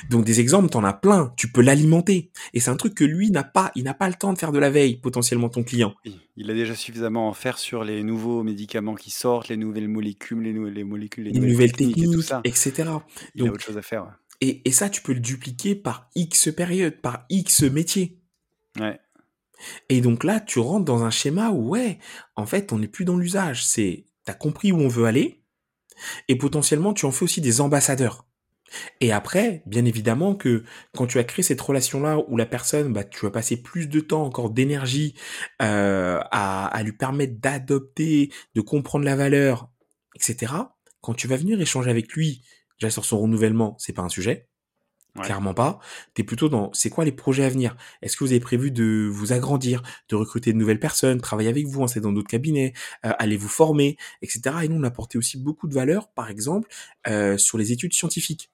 Donc 0.10 0.26
des 0.26 0.40
exemples, 0.40 0.70
t'en 0.70 0.84
as 0.84 0.94
plein, 0.94 1.34
tu 1.38 1.52
peux 1.52 1.62
l'alimenter. 1.62 2.32
Et 2.54 2.60
c'est 2.60 2.70
un 2.70 2.76
truc 2.76 2.96
que 2.96 3.04
lui 3.04 3.32
n'a 3.32 3.44
pas, 3.44 3.72
il 3.76 3.84
n'a 3.84 3.94
pas 3.94 4.08
le 4.08 4.16
temps 4.16 4.34
de 4.34 4.38
faire 4.38 4.52
de 4.52 4.60
la 4.60 4.70
veille, 4.70 4.98
potentiellement 4.98 5.50
ton 5.50 5.64
client. 5.64 5.94
Il 6.36 6.52
a 6.52 6.54
déjà 6.54 6.76
suffisamment 6.76 7.30
à 7.30 7.34
faire 7.34 7.58
sur 7.58 7.84
les 7.84 8.04
nouveaux 8.04 8.44
médicaments 8.44 8.96
qui 8.96 9.12
sortent, 9.12 9.50
les 9.50 9.58
nouvelles 9.58 9.88
molécules, 9.88 10.42
les, 10.42 10.54
les 10.72 10.84
molécules, 10.84 11.26
les, 11.26 11.40
nouvelles, 11.40 11.72
techniques, 11.72 12.12
tout 12.12 12.22
ça. 12.22 12.42
etc. 12.44 12.92
Il 13.36 13.48
a 13.48 13.52
autre 13.52 13.64
chose 13.64 13.78
à 13.78 13.82
faire. 13.82 14.18
Et, 14.40 14.62
et, 14.66 14.72
ça, 14.72 14.90
tu 14.90 15.02
peux 15.02 15.14
le 15.14 15.20
dupliquer 15.20 15.76
par 15.76 16.10
X 16.14 16.54
période, 16.56 17.02
par 17.02 17.26
X 17.30 17.64
métier. 17.64 18.20
Ouais. 18.80 19.00
Et 19.90 20.02
donc 20.02 20.24
là, 20.24 20.40
tu 20.40 20.60
rentres 20.60 20.86
dans 20.86 21.04
un 21.04 21.10
schéma 21.10 21.50
où, 21.50 21.70
ouais, 21.70 21.98
en 22.36 22.46
fait, 22.46 22.72
on 22.72 22.78
n'est 22.78 22.88
plus 22.88 23.04
dans 23.04 23.18
l'usage. 23.18 23.66
C'est, 23.66 24.06
t'as 24.26 24.36
compris 24.36 24.72
où 24.72 24.78
on 24.78 24.88
veut 24.88 25.06
aller, 25.06 25.44
et 26.28 26.36
potentiellement, 26.36 26.94
tu 26.94 27.06
en 27.06 27.12
fais 27.12 27.24
aussi 27.24 27.42
des 27.42 27.62
ambassadeurs. 27.62 28.27
Et 29.02 29.12
après, 29.12 29.64
bien 29.66 29.86
évidemment 29.86 30.36
que 30.36 30.64
quand 30.96 31.08
tu 31.08 31.20
as 31.20 31.24
créé 31.24 31.44
cette 31.44 31.62
relation-là 31.62 32.20
où 32.28 32.38
la 32.38 32.46
personne, 32.46 32.94
bah, 32.94 33.04
tu 33.04 33.26
vas 33.26 33.32
passer 33.32 33.62
plus 33.62 33.88
de 33.88 34.00
temps, 34.00 34.24
encore 34.24 34.50
d'énergie 34.50 35.16
euh, 35.62 36.20
à, 36.32 36.68
à 36.68 36.84
lui 36.84 36.94
permettre 36.94 37.40
d'adopter, 37.40 38.32
de 38.56 38.62
comprendre 38.62 39.06
la 39.06 39.16
valeur, 39.16 39.70
etc. 40.16 40.54
Quand 41.02 41.14
tu 41.14 41.28
vas 41.28 41.38
venir 41.38 41.60
échanger 41.62 41.90
avec 41.90 42.14
lui, 42.14 42.44
déjà 42.80 42.92
sur 42.92 43.06
son 43.06 43.20
renouvellement, 43.20 43.76
c'est 43.80 43.94
pas 43.94 44.02
un 44.02 44.10
sujet. 44.10 44.48
Clairement 45.24 45.54
pas. 45.54 45.80
T'es 46.14 46.24
plutôt 46.24 46.48
dans 46.50 46.72
c'est 46.74 46.90
quoi 46.90 47.04
les 47.04 47.12
projets 47.12 47.44
à 47.44 47.50
venir? 47.50 47.76
Est-ce 48.02 48.16
que 48.16 48.24
vous 48.24 48.32
avez 48.32 48.40
prévu 48.40 48.72
de 48.72 49.10
vous 49.12 49.34
agrandir, 49.34 49.82
de 50.10 50.16
recruter 50.16 50.54
de 50.54 50.58
nouvelles 50.58 50.80
personnes, 50.80 51.22
travailler 51.22 51.50
avec 51.50 51.66
vous, 51.66 51.88
c'est 51.88 52.02
dans 52.02 52.12
d'autres 52.12 52.30
cabinets, 52.30 52.74
euh, 53.06 53.14
aller 53.18 53.38
vous 53.38 53.48
former, 53.48 53.98
etc. 54.22 54.58
Et 54.64 54.68
nous 54.68 54.76
on 54.76 54.84
a 54.84 54.88
apporté 54.88 55.18
aussi 55.18 55.38
beaucoup 55.38 55.68
de 55.68 55.74
valeur, 55.74 56.10
par 56.12 56.30
exemple, 56.30 56.70
euh, 57.08 57.38
sur 57.38 57.58
les 57.58 57.72
études 57.72 57.94
scientifiques 57.94 58.52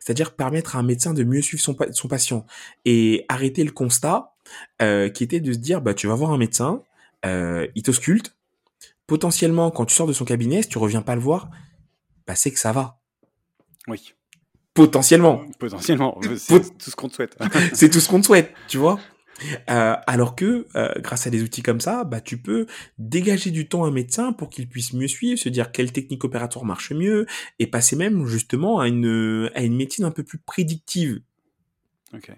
c'est-à-dire 0.00 0.34
permettre 0.34 0.76
à 0.76 0.78
un 0.78 0.82
médecin 0.82 1.14
de 1.14 1.24
mieux 1.24 1.42
suivre 1.42 1.62
son, 1.62 1.76
son 1.92 2.08
patient 2.08 2.46
et 2.84 3.24
arrêter 3.28 3.64
le 3.64 3.70
constat 3.70 4.34
euh, 4.82 5.08
qui 5.08 5.24
était 5.24 5.40
de 5.40 5.52
se 5.52 5.58
dire 5.58 5.80
bah 5.80 5.94
tu 5.94 6.06
vas 6.06 6.14
voir 6.14 6.32
un 6.32 6.38
médecin, 6.38 6.82
euh, 7.26 7.66
il 7.74 7.82
t'ausculte, 7.82 8.36
potentiellement 9.06 9.70
quand 9.70 9.86
tu 9.86 9.94
sors 9.94 10.06
de 10.06 10.12
son 10.12 10.24
cabinet, 10.24 10.62
si 10.62 10.68
tu 10.68 10.78
reviens 10.78 11.02
pas 11.02 11.14
le 11.14 11.20
voir, 11.20 11.50
bah 12.26 12.34
c'est 12.34 12.50
que 12.50 12.58
ça 12.58 12.72
va. 12.72 13.00
Oui. 13.86 14.14
Potentiellement. 14.74 15.42
Potentiellement, 15.58 16.20
c'est 16.36 16.60
tout 16.78 16.90
ce 16.90 16.96
qu'on 16.96 17.08
te 17.08 17.14
souhaite. 17.14 17.36
c'est 17.74 17.88
tout 17.88 18.00
ce 18.00 18.08
qu'on 18.08 18.20
te 18.20 18.26
souhaite, 18.26 18.54
tu 18.68 18.78
vois. 18.78 18.98
Euh, 19.70 19.94
alors 20.06 20.34
que 20.34 20.66
euh, 20.76 20.92
grâce 20.98 21.26
à 21.26 21.30
des 21.30 21.42
outils 21.42 21.62
comme 21.62 21.80
ça, 21.80 22.04
bah, 22.04 22.20
tu 22.20 22.38
peux 22.38 22.66
dégager 22.98 23.50
du 23.50 23.68
temps 23.68 23.84
à 23.84 23.88
un 23.88 23.92
médecin 23.92 24.32
pour 24.32 24.50
qu'il 24.50 24.68
puisse 24.68 24.92
mieux 24.92 25.08
suivre, 25.08 25.38
se 25.38 25.48
dire 25.48 25.72
quelle 25.72 25.92
technique 25.92 26.24
opératoire 26.24 26.64
marche 26.64 26.92
mieux, 26.92 27.26
et 27.58 27.66
passer 27.66 27.96
même 27.96 28.26
justement 28.26 28.80
à 28.80 28.88
une, 28.88 29.50
à 29.54 29.62
une 29.62 29.76
médecine 29.76 30.04
un 30.04 30.10
peu 30.10 30.22
plus 30.22 30.38
prédictive. 30.38 31.20
Ok 32.14 32.32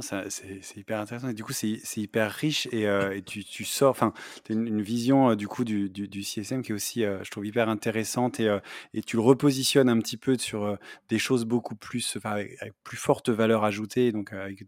c'est 0.00 0.76
hyper 0.76 1.00
intéressant 1.00 1.28
et 1.28 1.34
du 1.34 1.42
coup, 1.42 1.52
c'est 1.52 1.80
hyper 1.96 2.30
riche 2.30 2.68
et 2.70 2.86
euh, 2.86 3.20
tu 3.26 3.64
sors 3.64 3.90
enfin, 3.90 4.12
tu 4.44 4.52
une 4.52 4.80
vision, 4.80 5.30
euh, 5.30 5.34
du 5.34 5.48
coup, 5.48 5.64
du 5.64 6.22
CSM 6.22 6.62
qui 6.62 6.70
est 6.70 6.74
aussi, 6.74 7.04
euh, 7.04 7.18
je 7.24 7.30
trouve 7.30 7.44
hyper 7.44 7.68
intéressante 7.68 8.38
et 8.38 9.02
tu 9.04 9.16
le 9.16 9.22
repositionnes 9.22 9.88
un 9.88 9.98
petit 9.98 10.16
peu 10.16 10.38
sur, 10.38 10.78
des 11.08 11.18
choses 11.18 11.44
beaucoup 11.44 11.74
plus 11.74 12.16
enfin, 12.16 12.30
avec 12.30 12.56
plus 12.84 12.96
forte 12.96 13.30
valeur 13.30 13.64
ajoutée, 13.64 14.12
donc 14.12 14.32
avec 14.32 14.64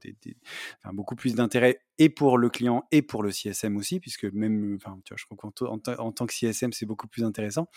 beaucoup 0.92 1.14
plus 1.14 1.36
d'intérêt 1.36 1.80
et 1.98 2.08
pour 2.08 2.36
le 2.36 2.48
client 2.48 2.84
et 2.90 3.02
pour 3.02 3.22
le 3.22 3.30
CSM 3.30 3.76
aussi, 3.76 4.00
puisque 4.00 4.24
même, 4.24 4.78
je 5.16 5.24
crois 5.24 5.36
qu'en 5.36 5.52
en 5.70 6.12
tant 6.12 6.26
que 6.26 6.34
CSM, 6.34 6.72
c'est 6.72 6.86
beaucoup 6.86 7.06
plus 7.06 7.22
intéressant. 7.22 7.68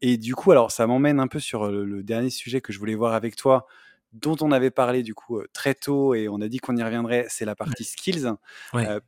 et 0.00 0.16
du 0.16 0.34
coup, 0.34 0.50
alors 0.50 0.70
ça 0.70 0.86
m'emmène 0.86 1.20
un 1.20 1.28
peu 1.28 1.40
sur, 1.40 1.70
le 1.70 2.02
dernier 2.02 2.30
sujet 2.30 2.62
que 2.62 2.72
je 2.72 2.78
voulais 2.78 2.94
voir 2.94 3.12
avec 3.12 3.36
toi, 3.36 3.66
dont 4.14 4.36
on 4.40 4.50
avait 4.52 4.70
parlé 4.70 5.02
du 5.02 5.14
coup 5.14 5.42
très 5.52 5.74
tôt 5.74 6.14
et 6.14 6.28
on 6.28 6.40
a 6.40 6.48
dit 6.48 6.58
qu'on 6.58 6.76
y 6.76 6.82
reviendrait, 6.82 7.26
c'est 7.28 7.44
la 7.44 7.54
partie 7.54 7.84
skills. 7.84 8.32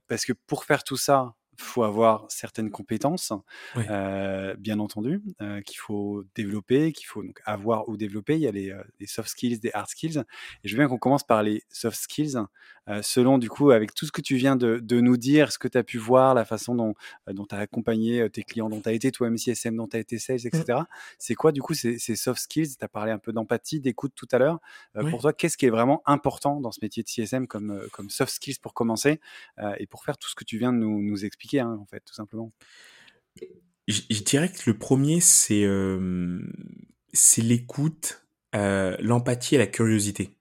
parce 0.08 0.24
que 0.24 0.32
pour 0.32 0.64
faire 0.64 0.84
tout 0.84 0.96
ça, 0.96 1.34
faut 1.58 1.82
avoir 1.82 2.26
certaines 2.28 2.70
compétences, 2.70 3.32
euh, 3.76 4.54
bien 4.56 4.78
entendu, 4.78 5.22
euh, 5.40 5.60
qu'il 5.62 5.78
faut 5.78 6.24
développer, 6.34 6.92
qu'il 6.92 7.06
faut 7.06 7.22
donc 7.22 7.40
avoir 7.44 7.88
ou 7.88 7.96
développer. 7.96 8.34
Il 8.34 8.40
y 8.40 8.48
a 8.48 8.52
les, 8.52 8.70
euh, 8.70 8.82
soft 9.06 9.28
skills, 9.28 9.58
des 9.58 9.70
hard 9.72 9.88
skills. 9.88 10.18
Et 10.62 10.68
je 10.68 10.74
veux 10.74 10.78
bien 10.78 10.88
qu'on 10.88 10.98
commence 10.98 11.24
par 11.24 11.42
les 11.42 11.62
soft 11.70 11.98
skills, 11.98 12.38
selon 13.02 13.38
du 13.38 13.48
coup, 13.48 13.70
avec 13.70 13.94
tout 13.94 14.06
ce 14.06 14.12
que 14.12 14.20
tu 14.20 14.36
viens 14.36 14.56
de, 14.56 15.00
nous 15.00 15.16
dire, 15.16 15.52
ce 15.52 15.58
que 15.58 15.68
tu 15.68 15.78
as 15.78 15.84
pu 15.84 15.98
voir, 15.98 16.34
la 16.34 16.44
façon 16.44 16.74
dont 16.74 16.94
dont 17.30 17.44
tu 17.44 17.54
as 17.54 17.58
accompagné 17.58 18.28
tes 18.30 18.42
clients, 18.42 18.68
dont 18.68 18.80
tu 18.80 18.88
as 18.88 18.92
été 18.92 19.10
toi 19.10 19.28
MCSM, 19.30 19.76
dont 19.76 19.88
tu 19.88 19.96
as 19.96 20.00
été 20.00 20.18
sales, 20.18 20.46
etc. 20.46 20.64
Mmh. 20.68 20.86
C'est 21.18 21.34
quoi 21.34 21.52
du 21.52 21.62
coup 21.62 21.74
ces, 21.74 21.98
soft 21.98 22.40
skills? 22.40 22.76
Tu 22.78 22.84
as 22.84 22.88
parlé 22.88 23.12
un 23.12 23.18
peu 23.18 23.32
d'empathie, 23.32 23.80
d'écoute 23.80 24.12
tout 24.14 24.28
à 24.30 24.38
l'heure. 24.38 24.60
Pour 25.10 25.20
toi, 25.20 25.32
qu'est-ce 25.32 25.56
qui 25.56 25.66
est 25.66 25.70
vraiment 25.70 26.02
important 26.06 26.60
dans 26.60 26.72
ce 26.72 26.78
métier 26.82 27.02
de 27.02 27.08
CSM 27.08 27.46
comme, 27.46 27.80
comme 27.92 28.10
soft 28.10 28.32
skills 28.32 28.58
pour 28.60 28.74
commencer 28.74 29.20
et 29.78 29.86
pour 29.86 30.04
faire 30.04 30.18
tout 30.18 30.28
ce 30.28 30.34
que 30.34 30.44
tu 30.44 30.58
viens 30.58 30.72
de 30.72 30.78
nous, 30.78 31.02
nous 31.02 31.24
expliquer 31.24 31.56
Hein, 31.60 31.78
en 31.80 31.86
fait, 31.86 32.00
tout 32.00 32.14
simplement? 32.14 32.52
Je, 33.88 34.22
dirais 34.22 34.50
que 34.50 34.70
le 34.70 34.78
premier, 34.78 35.20
c'est 35.20 35.66
l'écoute, 37.38 38.26
euh, 38.54 38.96
l'empathie 39.00 39.54
et 39.54 39.58
la 39.58 39.66
curiosité. 39.66 40.35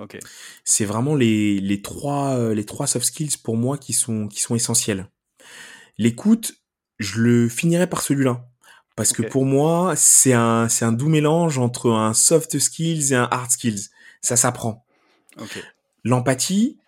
Ok. 0.00 0.18
C'est 0.64 0.84
vraiment 0.84 1.14
les, 1.14 1.60
les, 1.60 1.82
trois, 1.82 2.30
euh, 2.30 2.54
les 2.54 2.64
trois 2.64 2.86
soft 2.86 3.06
skills 3.06 3.36
pour 3.42 3.56
moi 3.56 3.78
qui 3.78 3.92
sont, 3.92 4.28
qui 4.28 4.40
sont 4.40 4.54
essentiels. 4.54 5.08
L'écoute, 5.98 6.54
je 6.98 7.20
le 7.20 7.48
finirai 7.48 7.86
par 7.86 8.02
celui-là. 8.02 8.46
Parce 8.96 9.12
que 9.12 9.22
pour 9.22 9.46
moi, 9.46 9.94
c'est 9.96 10.34
un, 10.34 10.68
c'est 10.68 10.84
un 10.84 10.92
doux 10.92 11.08
mélange 11.08 11.56
entre 11.58 11.90
un 11.90 12.12
soft 12.12 12.58
skills 12.58 13.12
et 13.12 13.16
un 13.16 13.28
hard 13.30 13.50
skills. 13.50 13.88
Ça 14.20 14.36
s'apprend. 14.36 14.84
Ok. 15.38 15.62
L'empathie, 16.04 16.78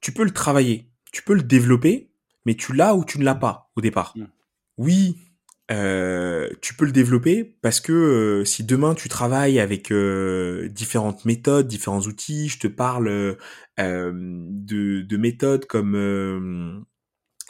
tu 0.00 0.12
peux 0.12 0.24
le 0.24 0.32
travailler, 0.32 0.90
tu 1.12 1.22
peux 1.22 1.34
le 1.34 1.42
développer, 1.42 2.10
mais 2.44 2.54
tu 2.54 2.74
l'as 2.74 2.94
ou 2.94 3.04
tu 3.04 3.18
ne 3.18 3.24
l'as 3.24 3.34
pas 3.34 3.70
au 3.76 3.80
départ. 3.80 4.12
Mm. 4.16 4.26
Oui, 4.78 5.18
euh, 5.72 6.48
tu 6.62 6.74
peux 6.74 6.84
le 6.84 6.92
développer 6.92 7.44
parce 7.60 7.80
que 7.80 7.92
euh, 7.92 8.44
si 8.44 8.62
demain 8.64 8.94
tu 8.94 9.08
travailles 9.08 9.58
avec 9.58 9.90
euh, 9.90 10.68
différentes 10.68 11.24
méthodes, 11.24 11.66
différents 11.66 12.02
outils, 12.02 12.48
je 12.48 12.58
te 12.60 12.68
parle 12.68 13.36
de, 13.78 15.02
de 15.02 15.16
méthodes 15.16 15.66
comme 15.66 16.86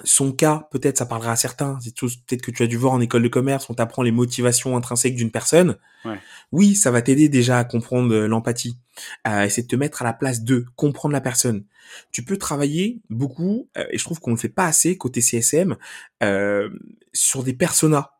son 0.04 0.32
cas, 0.32 0.68
peut-être 0.70 0.98
ça 0.98 1.06
parlera 1.06 1.32
à 1.32 1.36
certains. 1.36 1.78
C'est 1.80 1.92
tout- 1.94 2.10
peut-être 2.26 2.42
que 2.42 2.50
tu 2.50 2.62
as 2.62 2.66
dû 2.66 2.76
voir 2.76 2.92
en 2.92 3.00
école 3.00 3.22
de 3.22 3.28
commerce, 3.28 3.70
on 3.70 3.74
t'apprend 3.74 4.02
les 4.02 4.10
motivations 4.10 4.76
intrinsèques 4.76 5.16
d'une 5.16 5.30
personne. 5.30 5.78
Ouais. 6.04 6.20
Oui, 6.52 6.76
ça 6.76 6.90
va 6.90 7.00
t'aider 7.02 7.28
déjà 7.28 7.58
à 7.58 7.64
comprendre 7.64 8.12
euh, 8.12 8.26
l'empathie, 8.28 8.78
essayer 9.26 9.62
de 9.62 9.68
te 9.68 9.76
mettre 9.76 10.02
à 10.02 10.04
la 10.04 10.12
place 10.12 10.42
d'eux, 10.42 10.66
comprendre 10.76 11.12
la 11.14 11.20
personne. 11.20 11.64
Tu 12.12 12.24
peux 12.24 12.36
travailler 12.36 13.00
beaucoup, 13.10 13.68
euh, 13.78 13.86
et 13.90 13.98
je 13.98 14.04
trouve 14.04 14.20
qu'on 14.20 14.30
ne 14.32 14.36
le 14.36 14.40
fait 14.40 14.48
pas 14.50 14.66
assez 14.66 14.98
côté 14.98 15.20
CSM, 15.20 15.76
euh, 16.22 16.68
sur 17.14 17.42
des 17.42 17.54
personas. 17.54 18.12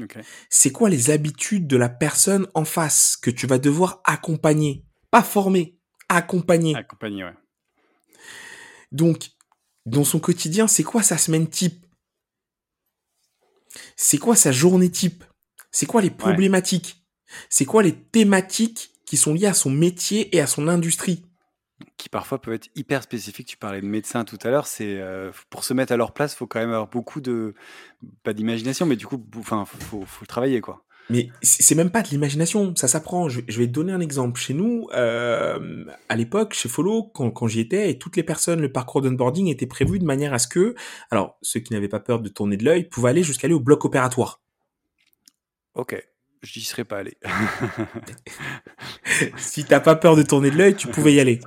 Ok. 0.00 0.18
C'est 0.50 0.70
quoi 0.72 0.88
les 0.90 1.10
habitudes 1.10 1.66
de 1.66 1.76
la 1.76 1.88
personne 1.88 2.46
en 2.54 2.64
face 2.64 3.16
que 3.16 3.30
tu 3.30 3.46
vas 3.46 3.58
devoir 3.58 4.00
accompagner, 4.04 4.84
pas 5.10 5.22
former, 5.22 5.76
accompagner. 6.08 6.74
Accompagné, 6.76 7.24
ouais. 7.24 7.34
Donc, 8.92 9.28
dans 9.88 10.04
son 10.04 10.20
quotidien, 10.20 10.66
c'est 10.66 10.84
quoi 10.84 11.02
sa 11.02 11.18
semaine 11.18 11.48
type? 11.48 11.86
C'est 13.96 14.18
quoi 14.18 14.36
sa 14.36 14.52
journée 14.52 14.90
type? 14.90 15.24
C'est 15.70 15.86
quoi 15.86 16.02
les 16.02 16.10
problématiques? 16.10 17.04
C'est 17.48 17.64
quoi 17.64 17.82
les 17.82 17.94
thématiques 17.94 18.90
qui 19.04 19.16
sont 19.16 19.34
liées 19.34 19.46
à 19.46 19.54
son 19.54 19.70
métier 19.70 20.34
et 20.36 20.40
à 20.40 20.46
son 20.46 20.68
industrie? 20.68 21.24
Qui 21.96 22.08
parfois 22.08 22.40
peuvent 22.40 22.54
être 22.54 22.68
hyper 22.74 23.02
spécifiques. 23.02 23.46
Tu 23.46 23.56
parlais 23.56 23.80
de 23.80 23.86
médecins 23.86 24.24
tout 24.24 24.38
à 24.42 24.50
l'heure. 24.50 24.66
C'est 24.66 24.98
euh, 24.98 25.30
pour 25.50 25.64
se 25.64 25.74
mettre 25.74 25.92
à 25.92 25.96
leur 25.96 26.12
place, 26.12 26.34
faut 26.34 26.46
quand 26.46 26.60
même 26.60 26.70
avoir 26.70 26.88
beaucoup 26.88 27.20
de 27.20 27.54
pas 28.22 28.32
d'imagination, 28.32 28.86
mais 28.86 28.96
du 28.96 29.06
coup, 29.06 29.22
enfin, 29.36 29.64
faut, 29.64 29.78
faut, 29.78 30.04
faut 30.04 30.22
le 30.22 30.26
travailler 30.26 30.60
quoi. 30.60 30.84
Mais 31.10 31.30
c'est 31.42 31.74
même 31.74 31.90
pas 31.90 32.02
de 32.02 32.08
l'imagination, 32.08 32.74
ça 32.76 32.86
s'apprend. 32.86 33.28
Je, 33.28 33.40
vais 33.40 33.66
te 33.66 33.72
donner 33.72 33.92
un 33.92 34.00
exemple. 34.00 34.38
Chez 34.38 34.52
nous, 34.52 34.88
euh, 34.94 35.84
à 36.08 36.16
l'époque, 36.16 36.52
chez 36.52 36.68
Follow, 36.68 37.04
quand, 37.14 37.30
quand 37.30 37.46
j'y 37.46 37.60
étais, 37.60 37.90
et 37.90 37.98
toutes 37.98 38.16
les 38.16 38.22
personnes, 38.22 38.60
le 38.60 38.70
parcours 38.70 39.00
d'onboarding 39.00 39.48
était 39.48 39.66
prévu 39.66 39.98
de 39.98 40.04
manière 40.04 40.34
à 40.34 40.38
ce 40.38 40.48
que, 40.48 40.74
alors 41.10 41.38
ceux 41.40 41.60
qui 41.60 41.72
n'avaient 41.72 41.88
pas 41.88 42.00
peur 42.00 42.20
de 42.20 42.28
tourner 42.28 42.56
de 42.58 42.64
l'œil, 42.64 42.84
pouvaient 42.84 43.10
aller 43.10 43.22
jusqu'à 43.22 43.46
aller 43.46 43.54
au 43.54 43.60
bloc 43.60 43.84
opératoire. 43.84 44.42
Ok. 45.74 45.96
J'y 46.42 46.60
serais 46.60 46.84
pas 46.84 46.98
allé. 46.98 47.18
si 49.36 49.64
t'as 49.64 49.80
pas 49.80 49.96
peur 49.96 50.14
de 50.14 50.22
tourner 50.22 50.50
de 50.50 50.56
l'œil, 50.56 50.76
tu 50.76 50.86
pouvais 50.86 51.12
y 51.12 51.20
aller. 51.20 51.40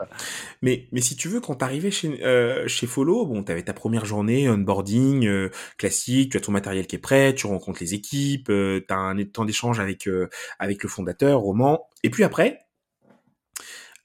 Mais, 0.62 0.88
mais 0.92 1.02
si 1.02 1.16
tu 1.16 1.30
veux, 1.30 1.40
quand 1.40 1.56
t'arrivais 1.56 1.92
chez, 1.92 2.24
euh, 2.26 2.68
chez 2.68 2.88
Follow, 2.88 3.26
bon, 3.26 3.44
t'avais 3.44 3.64
ta 3.64 3.74
première 3.74 4.06
journée 4.06 4.50
onboarding 4.50 5.26
euh, 5.26 5.50
classique, 5.78 6.34
tu 6.34 6.38
as 6.38 6.42
ton 6.42 6.52
matériel 6.52 6.88
qui 6.88 6.98
est 6.98 7.00
prêt, 7.00 7.34
tu 7.34 7.48
rencontres 7.48 7.82
les 7.82 7.94
équipes, 7.94 8.50
euh, 8.50 8.84
t'as 8.86 8.98
un 8.98 9.24
temps 9.24 9.46
d'échange 9.46 9.80
avec 9.80 10.08
euh, 10.08 10.30
avec 10.60 10.84
le 10.84 10.90
fondateur, 10.90 11.40
Roman, 11.40 11.88
et 12.04 12.10
puis 12.10 12.24
après, 12.24 12.60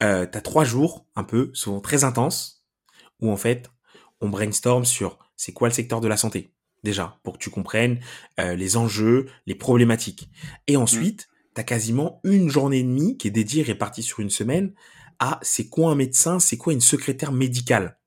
euh, 0.03 0.27
t'as 0.27 0.41
trois 0.41 0.65
jours, 0.65 1.07
un 1.17 1.25
peu, 1.25 1.51
souvent 1.55 1.81
très 1.81 2.05
intenses, 2.05 2.65
où 3.21 3.31
en 3.31 3.37
fait, 3.37 3.71
on 4.21 4.29
brainstorm 4.29 4.85
sur 4.85 5.19
c'est 5.37 5.53
quoi 5.53 5.69
le 5.69 5.75
secteur 5.75 6.01
de 6.01 6.09
la 6.09 6.17
santé, 6.17 6.53
déjà, 6.87 7.19
pour 7.23 7.35
que 7.35 7.39
tu 7.39 7.51
comprennes 7.51 8.01
euh, 8.41 8.55
les 8.57 8.77
enjeux, 8.77 9.27
les 9.47 9.55
problématiques. 9.55 10.31
Et 10.67 10.77
ensuite, 10.77 11.29
t'as 11.53 11.65
quasiment 11.65 12.21
une 12.25 12.49
journée 12.49 12.79
et 12.79 12.83
demie 12.85 13.19
qui 13.19 13.29
est 13.29 13.33
dédiée, 13.33 13.63
répartie 13.63 14.03
sur 14.03 14.21
une 14.21 14.31
semaine, 14.31 14.73
à 15.19 15.39
c'est 15.43 15.69
quoi 15.69 15.91
un 15.91 15.95
médecin, 15.95 16.39
c'est 16.39 16.57
quoi 16.57 16.73
une 16.73 16.81
secrétaire 16.81 17.33
médicale? 17.33 17.99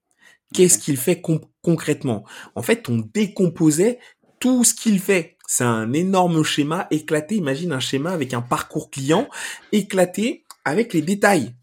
Qu'est-ce 0.53 0.80
qu'il 0.80 0.97
fait 0.97 1.21
con- 1.21 1.41
concrètement? 1.61 2.23
En 2.55 2.63
fait, 2.63 2.89
on 2.89 2.97
décomposait 3.13 3.99
tout 4.39 4.63
ce 4.63 4.73
qu'il 4.73 4.99
fait. 4.99 5.38
C'est 5.47 5.63
un 5.63 5.93
énorme 5.93 6.43
schéma 6.43 6.88
éclaté. 6.91 7.36
Imagine 7.36 7.71
un 7.71 7.80
schéma 7.80 8.11
avec 8.11 8.34
un 8.34 8.41
parcours 8.41 8.89
client 8.89 9.27
éclaté 9.71 10.45
avec 10.65 10.93
les 10.93 11.01
détails. 11.01 11.53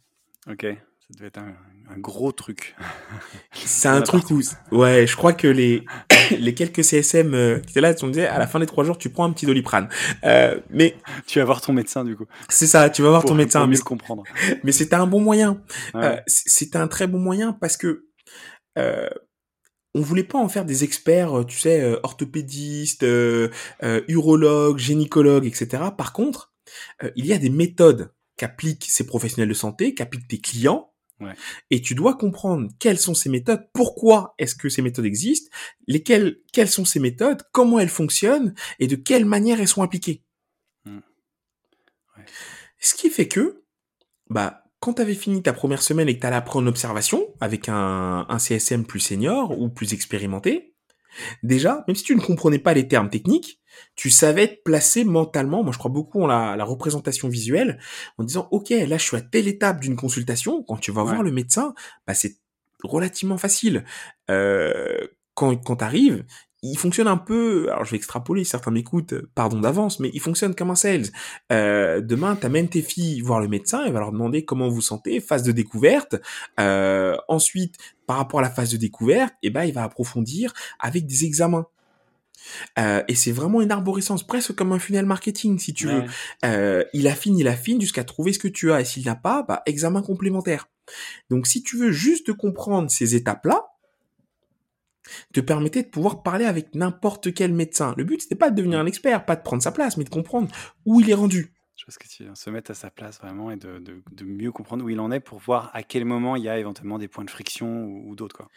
Ok. 0.50 0.62
Ça 0.62 1.14
devait 1.16 1.28
être 1.28 1.38
un, 1.38 1.54
un 1.88 1.98
gros 1.98 2.32
truc. 2.32 2.76
C'est 3.54 3.88
un 3.88 3.98
a 3.98 4.02
truc 4.02 4.30
où, 4.30 4.40
ouais, 4.72 5.06
je 5.06 5.16
crois 5.16 5.32
que 5.32 5.46
les 5.48 5.84
les 6.38 6.54
quelques 6.54 6.84
CSM 6.84 7.34
euh, 7.34 7.58
qui 7.60 7.70
étaient 7.70 7.80
là, 7.80 7.94
on 8.02 8.08
disait 8.08 8.26
à 8.26 8.38
la 8.38 8.46
fin 8.46 8.58
des 8.58 8.66
trois 8.66 8.84
jours, 8.84 8.98
tu 8.98 9.10
prends 9.10 9.24
un 9.24 9.32
petit 9.32 9.46
doliprane. 9.46 9.88
Euh, 10.24 10.60
mais 10.70 10.96
Tu 11.26 11.38
vas 11.38 11.44
voir 11.44 11.60
ton 11.60 11.72
médecin 11.72 12.04
du 12.04 12.16
coup. 12.16 12.26
c'est 12.48 12.66
ça, 12.66 12.90
tu 12.90 13.02
vas 13.02 13.08
voir 13.10 13.22
Pour, 13.22 13.30
ton 13.30 13.36
médecin. 13.36 13.60
pour 13.60 13.68
Mais, 13.68 13.72
mieux 13.72 13.78
le 13.78 13.84
comprendre. 13.84 14.22
mais 14.64 14.72
c'était 14.72 14.96
un 14.96 15.06
bon 15.06 15.20
moyen. 15.20 15.62
Ouais. 15.94 16.04
Euh, 16.04 16.16
c'était 16.26 16.78
un 16.78 16.88
très 16.88 17.06
bon 17.06 17.18
moyen 17.18 17.52
parce 17.52 17.76
que 17.76 18.06
euh, 18.78 19.08
on 19.96 20.02
voulait 20.02 20.24
pas 20.24 20.38
en 20.38 20.48
faire 20.48 20.66
des 20.66 20.84
experts, 20.84 21.38
euh, 21.38 21.44
tu 21.44 21.58
sais, 21.58 21.80
euh, 21.80 21.98
orthopédistes, 22.02 23.02
euh, 23.02 23.48
euh, 23.82 24.02
urologues, 24.08 24.78
gynécologues, 24.78 25.46
etc. 25.46 25.84
Par 25.96 26.12
contre, 26.12 26.52
euh, 27.02 27.10
il 27.16 27.26
y 27.26 27.32
a 27.32 27.38
des 27.38 27.48
méthodes 27.48 28.12
qu'appliquent 28.36 28.86
ces 28.88 29.06
professionnels 29.06 29.48
de 29.48 29.54
santé, 29.54 29.94
qu'appliquent 29.94 30.28
tes 30.28 30.38
clients. 30.38 30.92
Ouais. 31.20 31.32
Et 31.70 31.80
tu 31.80 31.94
dois 31.94 32.14
comprendre 32.14 32.68
quelles 32.78 32.98
sont 32.98 33.14
ces 33.14 33.30
méthodes, 33.30 33.66
pourquoi 33.72 34.34
est-ce 34.38 34.54
que 34.54 34.68
ces 34.68 34.82
méthodes 34.82 35.06
existent, 35.06 35.50
lesquelles, 35.86 36.38
quelles 36.52 36.68
sont 36.68 36.84
ces 36.84 37.00
méthodes, 37.00 37.42
comment 37.52 37.78
elles 37.78 37.88
fonctionnent 37.88 38.54
et 38.78 38.86
de 38.86 38.96
quelle 38.96 39.24
manière 39.24 39.60
elles 39.60 39.68
sont 39.68 39.82
appliquées. 39.82 40.22
Mm. 40.84 40.98
Ouais. 42.18 42.24
Ce 42.80 42.94
qui 42.94 43.08
fait 43.08 43.28
que, 43.28 43.64
bah, 44.28 44.64
quand 44.80 44.94
tu 44.94 45.02
avais 45.02 45.14
fini 45.14 45.42
ta 45.42 45.54
première 45.54 45.82
semaine 45.82 46.08
et 46.08 46.14
que 46.14 46.20
tu 46.20 46.26
allais 46.26 46.36
après 46.36 46.58
en 46.58 46.66
observation 46.66 47.34
avec 47.40 47.68
un, 47.68 48.26
un 48.28 48.38
CSM 48.38 48.84
plus 48.84 49.00
senior 49.00 49.58
ou 49.58 49.70
plus 49.70 49.94
expérimenté, 49.94 50.74
déjà, 51.42 51.84
même 51.88 51.96
si 51.96 52.04
tu 52.04 52.14
ne 52.14 52.20
comprenais 52.20 52.58
pas 52.58 52.74
les 52.74 52.88
termes 52.88 53.08
techniques, 53.08 53.60
tu 53.94 54.10
savais 54.10 54.48
te 54.48 54.62
placer 54.62 55.04
mentalement, 55.04 55.62
moi 55.62 55.72
je 55.72 55.78
crois 55.78 55.90
beaucoup 55.90 56.22
en 56.22 56.26
la, 56.26 56.56
la 56.56 56.64
représentation 56.64 57.28
visuelle, 57.28 57.78
en 58.18 58.24
disant, 58.24 58.48
ok, 58.50 58.70
là 58.70 58.98
je 58.98 59.02
suis 59.04 59.16
à 59.16 59.20
telle 59.20 59.48
étape 59.48 59.80
d'une 59.80 59.96
consultation, 59.96 60.62
quand 60.62 60.76
tu 60.76 60.92
vas 60.92 61.02
Ouais. 61.04 61.10
voir 61.10 61.22
le 61.22 61.32
médecin, 61.32 61.74
bah, 62.06 62.14
c'est 62.14 62.36
relativement 62.82 63.38
facile. 63.38 63.84
Euh, 64.30 65.06
quand 65.34 65.54
quand 65.64 65.76
tu 65.76 65.84
arrives, 65.84 66.24
il 66.62 66.76
fonctionne 66.78 67.06
un 67.06 67.18
peu, 67.18 67.68
alors 67.70 67.84
je 67.84 67.90
vais 67.92 67.96
extrapoler, 67.98 68.42
certains 68.42 68.70
m'écoutent, 68.72 69.14
pardon 69.34 69.60
d'avance, 69.60 70.00
mais 70.00 70.10
il 70.14 70.20
fonctionne 70.20 70.54
comme 70.54 70.70
un 70.70 70.74
sales. 70.74 71.06
Euh, 71.52 72.00
demain, 72.00 72.34
t'amènes 72.34 72.68
tes 72.68 72.82
filles 72.82 73.20
voir 73.20 73.40
le 73.40 73.46
médecin, 73.46 73.84
il 73.86 73.92
va 73.92 74.00
leur 74.00 74.10
demander 74.10 74.44
comment 74.44 74.68
vous 74.68 74.80
sentez, 74.80 75.20
phase 75.20 75.42
de 75.44 75.52
découverte. 75.52 76.16
Euh, 76.58 77.16
ensuite, 77.28 77.76
par 78.06 78.16
rapport 78.16 78.40
à 78.40 78.42
la 78.42 78.50
phase 78.50 78.70
de 78.72 78.78
découverte, 78.78 79.34
eh 79.42 79.50
ben, 79.50 79.64
il 79.64 79.74
va 79.74 79.84
approfondir 79.84 80.52
avec 80.80 81.06
des 81.06 81.24
examens. 81.24 81.66
Euh, 82.78 83.02
et 83.08 83.14
c'est 83.14 83.32
vraiment 83.32 83.60
une 83.60 83.70
arborescence, 83.70 84.26
presque 84.26 84.54
comme 84.54 84.72
un 84.72 84.78
funnel 84.78 85.06
marketing, 85.06 85.58
si 85.58 85.74
tu 85.74 85.86
veux. 85.86 86.04
Euh, 86.44 86.84
il 86.92 87.08
affine, 87.08 87.38
il 87.38 87.48
affine 87.48 87.80
jusqu'à 87.80 88.04
trouver 88.04 88.32
ce 88.32 88.38
que 88.38 88.48
tu 88.48 88.72
as. 88.72 88.80
Et 88.80 88.84
s'il 88.84 89.04
n'a 89.06 89.14
pas, 89.16 89.42
bah, 89.42 89.62
examen 89.66 90.02
complémentaire. 90.02 90.68
Donc, 91.30 91.46
si 91.46 91.62
tu 91.62 91.76
veux 91.76 91.92
juste 91.92 92.32
comprendre 92.32 92.90
ces 92.90 93.14
étapes-là, 93.14 93.64
te 95.32 95.40
permettait 95.40 95.82
de 95.82 95.88
pouvoir 95.88 96.22
parler 96.22 96.44
avec 96.44 96.74
n'importe 96.74 97.32
quel 97.32 97.52
médecin. 97.52 97.94
Le 97.96 98.04
but, 98.04 98.22
c'était 98.22 98.34
pas 98.34 98.50
de 98.50 98.56
devenir 98.56 98.80
un 98.80 98.86
expert, 98.86 99.24
pas 99.24 99.36
de 99.36 99.42
prendre 99.42 99.62
sa 99.62 99.70
place, 99.72 99.96
mais 99.96 100.04
de 100.04 100.08
comprendre 100.10 100.48
où 100.84 101.00
il 101.00 101.08
est 101.10 101.14
rendu. 101.14 101.52
Je 101.76 101.84
pense 101.84 101.98
que 101.98 102.08
tu 102.08 102.24
se 102.34 102.50
mettre 102.50 102.70
à 102.70 102.74
sa 102.74 102.90
place 102.90 103.18
vraiment 103.18 103.50
et 103.50 103.56
de, 103.56 103.78
de- 103.78 104.02
de 104.10 104.24
mieux 104.24 104.50
comprendre 104.50 104.84
où 104.84 104.88
il 104.88 104.98
en 104.98 105.12
est 105.12 105.20
pour 105.20 105.38
voir 105.38 105.70
à 105.74 105.82
quel 105.82 106.04
moment 106.04 106.34
il 106.34 106.42
y 106.42 106.48
a 106.48 106.58
éventuellement 106.58 106.98
des 106.98 107.06
points 107.06 107.24
de 107.24 107.30
friction 107.30 107.84
ou, 107.84 108.10
ou 108.10 108.16
d'autres. 108.16 108.48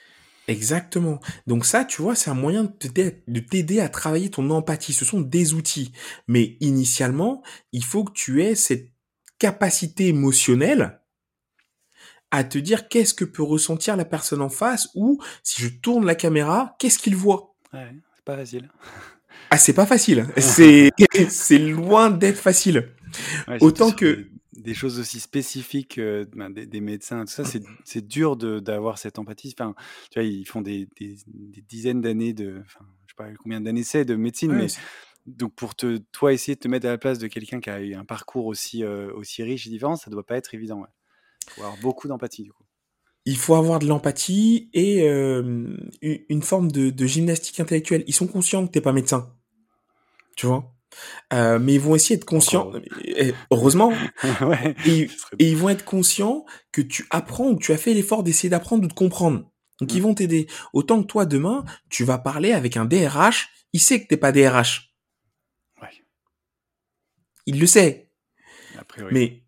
Exactement. 0.50 1.20
Donc 1.48 1.66
ça, 1.66 1.86
tu 1.86 2.02
vois, 2.02 2.16
c'est 2.16 2.30
un 2.30 2.34
moyen 2.36 2.64
de 2.64 2.70
t'aider- 2.72 3.24
de 3.28 3.40
t'aider 3.40 3.80
à 3.80 3.90
travailler 3.90 4.30
ton 4.30 4.50
empathie. 4.50 4.94
Ce 4.94 5.06
sont 5.06 5.22
des 5.22 5.54
outils. 5.54 5.92
Mais 6.28 6.58
initialement, 6.60 7.44
il 7.72 7.84
faut 7.84 8.04
que 8.04 8.14
tu 8.14 8.44
aies 8.44 8.56
cette 8.56 8.90
capacité 9.38 10.08
émotionnelle 10.08 11.00
à 12.32 12.44
te 12.44 12.58
dire 12.58 12.88
qu'est-ce 12.90 13.14
que 13.14 13.26
peut 13.26 13.44
ressentir 13.44 13.96
la 13.96 14.06
personne 14.06 14.42
en 14.42 14.50
face 14.50 14.90
ou 14.96 15.20
si 15.44 15.62
je 15.62 15.70
tourne 15.70 16.06
la 16.06 16.16
caméra, 16.16 16.76
qu'est-ce 16.80 17.00
qu'il 17.00 17.16
voit? 17.16 17.56
Ouais, 17.74 17.92
c'est 18.16 18.26
pas 18.26 18.36
facile. 18.38 18.70
Ah, 19.52 19.58
c'est 19.58 19.74
pas 19.74 19.86
facile. 19.88 20.28
C'est, 20.38 20.92
c'est 21.30 21.58
loin 21.58 22.12
d'être 22.12 22.38
facile. 22.38 22.92
Ouais, 23.48 23.58
Autant 23.62 23.92
que- 23.92 24.28
des, 24.60 24.74
choses 24.74 25.00
aussi 25.00 25.20
spécifiques 25.20 25.98
euh, 25.98 26.26
ben, 26.36 26.50
des, 26.50 26.66
des 26.66 26.82
médecins, 26.82 27.26
tout 27.26 27.32
ça, 27.34 27.44
c'est 27.46 27.64
c'est 27.84 28.08
dur 28.08 28.36
d'avoir 28.38 28.98
cette 28.98 29.20
empathie. 29.20 29.54
Enfin, 29.58 29.76
tu 30.12 30.20
vois, 30.20 30.28
ils 30.28 30.46
font 30.46 30.62
des, 30.62 30.88
des- 31.00 31.18
des 31.28 31.62
dizaines 31.62 32.02
d'années 32.02 32.34
de, 32.34 32.62
enfin, 32.66 32.86
je 33.08 33.14
sais 33.14 33.16
pas 33.18 33.30
combien 33.38 33.62
d'années 33.62 33.84
c'est 33.84 34.06
de 34.06 34.16
médecine, 34.16 34.52
mais 34.54 34.68
donc 35.26 35.54
pour 35.56 35.76
te, 35.76 35.98
toi 36.12 36.34
essayer 36.34 36.56
de 36.56 36.60
te 36.60 36.68
mettre 36.68 36.88
à 36.88 36.92
la 36.92 36.98
place 36.98 37.20
de 37.20 37.28
quelqu'un 37.28 37.60
qui 37.60 37.70
a 37.70 37.82
eu 37.82 37.94
un 37.94 38.06
parcours 38.06 38.46
aussi 38.46 38.84
euh, 38.84 39.14
aussi 39.14 39.44
riche 39.44 39.68
et 39.68 39.70
différent, 39.70 39.96
ça 39.96 40.10
doit 40.10 40.26
pas 40.26 40.38
être 40.38 40.54
évident. 40.54 40.82
ouais. 40.82 40.88
faut 41.48 41.62
avoir 41.62 41.78
beaucoup 41.82 42.08
d'empathie 42.08 42.44
du 42.44 42.52
coup. 42.52 42.64
Il 43.26 43.38
faut 43.38 43.56
avoir 43.56 43.80
de 43.80 43.86
l'empathie 43.86 44.70
et 44.74 45.08
euh, 45.08 45.78
une 46.02 46.42
forme 46.42 46.72
de, 46.72 46.90
de, 46.90 47.06
gymnastique 47.06 47.60
intellectuelle. 47.60 48.04
Ils 48.08 48.14
sont 48.14 48.28
conscients 48.28 48.66
que 48.66 48.72
t'es 48.72 48.82
pas 48.82 48.94
médecin, 48.94 49.36
tu 50.36 50.48
vois? 50.48 50.74
Euh, 51.34 51.60
mais 51.60 51.76
ils 51.76 51.80
vont 51.80 51.92
aussi 51.92 52.14
être 52.14 52.26
conscients, 52.26 52.72
heureusement, 53.52 53.94
ouais, 54.42 54.76
et, 54.86 55.10
et, 55.38 55.50
ils 55.50 55.58
vont 55.58 55.70
être 55.70 55.86
conscients 55.86 56.46
que 56.72 56.82
tu 56.82 57.06
apprends 57.12 57.50
ou 57.50 57.56
que 57.56 57.64
tu 57.64 57.72
as 57.72 57.78
fait 57.78 57.94
l'effort 57.94 58.24
d'essayer 58.24 58.50
d'apprendre 58.50 58.84
ou 58.84 58.88
de 58.88 58.94
comprendre. 58.94 59.50
Donc 59.80 59.94
ils 59.94 60.00
mmh. 60.00 60.04
vont 60.04 60.14
t'aider. 60.14 60.48
Autant 60.74 61.02
que 61.02 61.08
toi 61.08 61.26
demain, 61.26 61.64
tu 61.90 62.04
vas 62.04 62.18
parler 62.18 62.52
avec 62.52 62.76
un 62.76 62.86
DRH, 62.86 63.50
il 63.72 63.80
sait 63.80 64.02
que 64.02 64.08
t'es 64.08 64.18
pas 64.18 64.32
DRH. 64.32 64.94
Ouais. 65.82 66.04
Il 67.46 67.60
le 67.60 67.68
sait. 67.68 68.12
Mais 69.12 69.44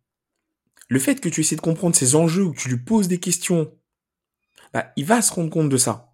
le 0.87 0.99
fait 0.99 1.19
que 1.19 1.29
tu 1.29 1.41
essaies 1.41 1.55
de 1.55 1.61
comprendre 1.61 1.95
ses 1.95 2.15
enjeux 2.15 2.43
ou 2.43 2.53
que 2.53 2.59
tu 2.59 2.69
lui 2.69 2.77
poses 2.77 3.07
des 3.07 3.19
questions, 3.19 3.73
bah, 4.73 4.93
il 4.95 5.05
va 5.05 5.21
se 5.21 5.33
rendre 5.33 5.49
compte 5.49 5.69
de 5.69 5.77
ça. 5.77 6.13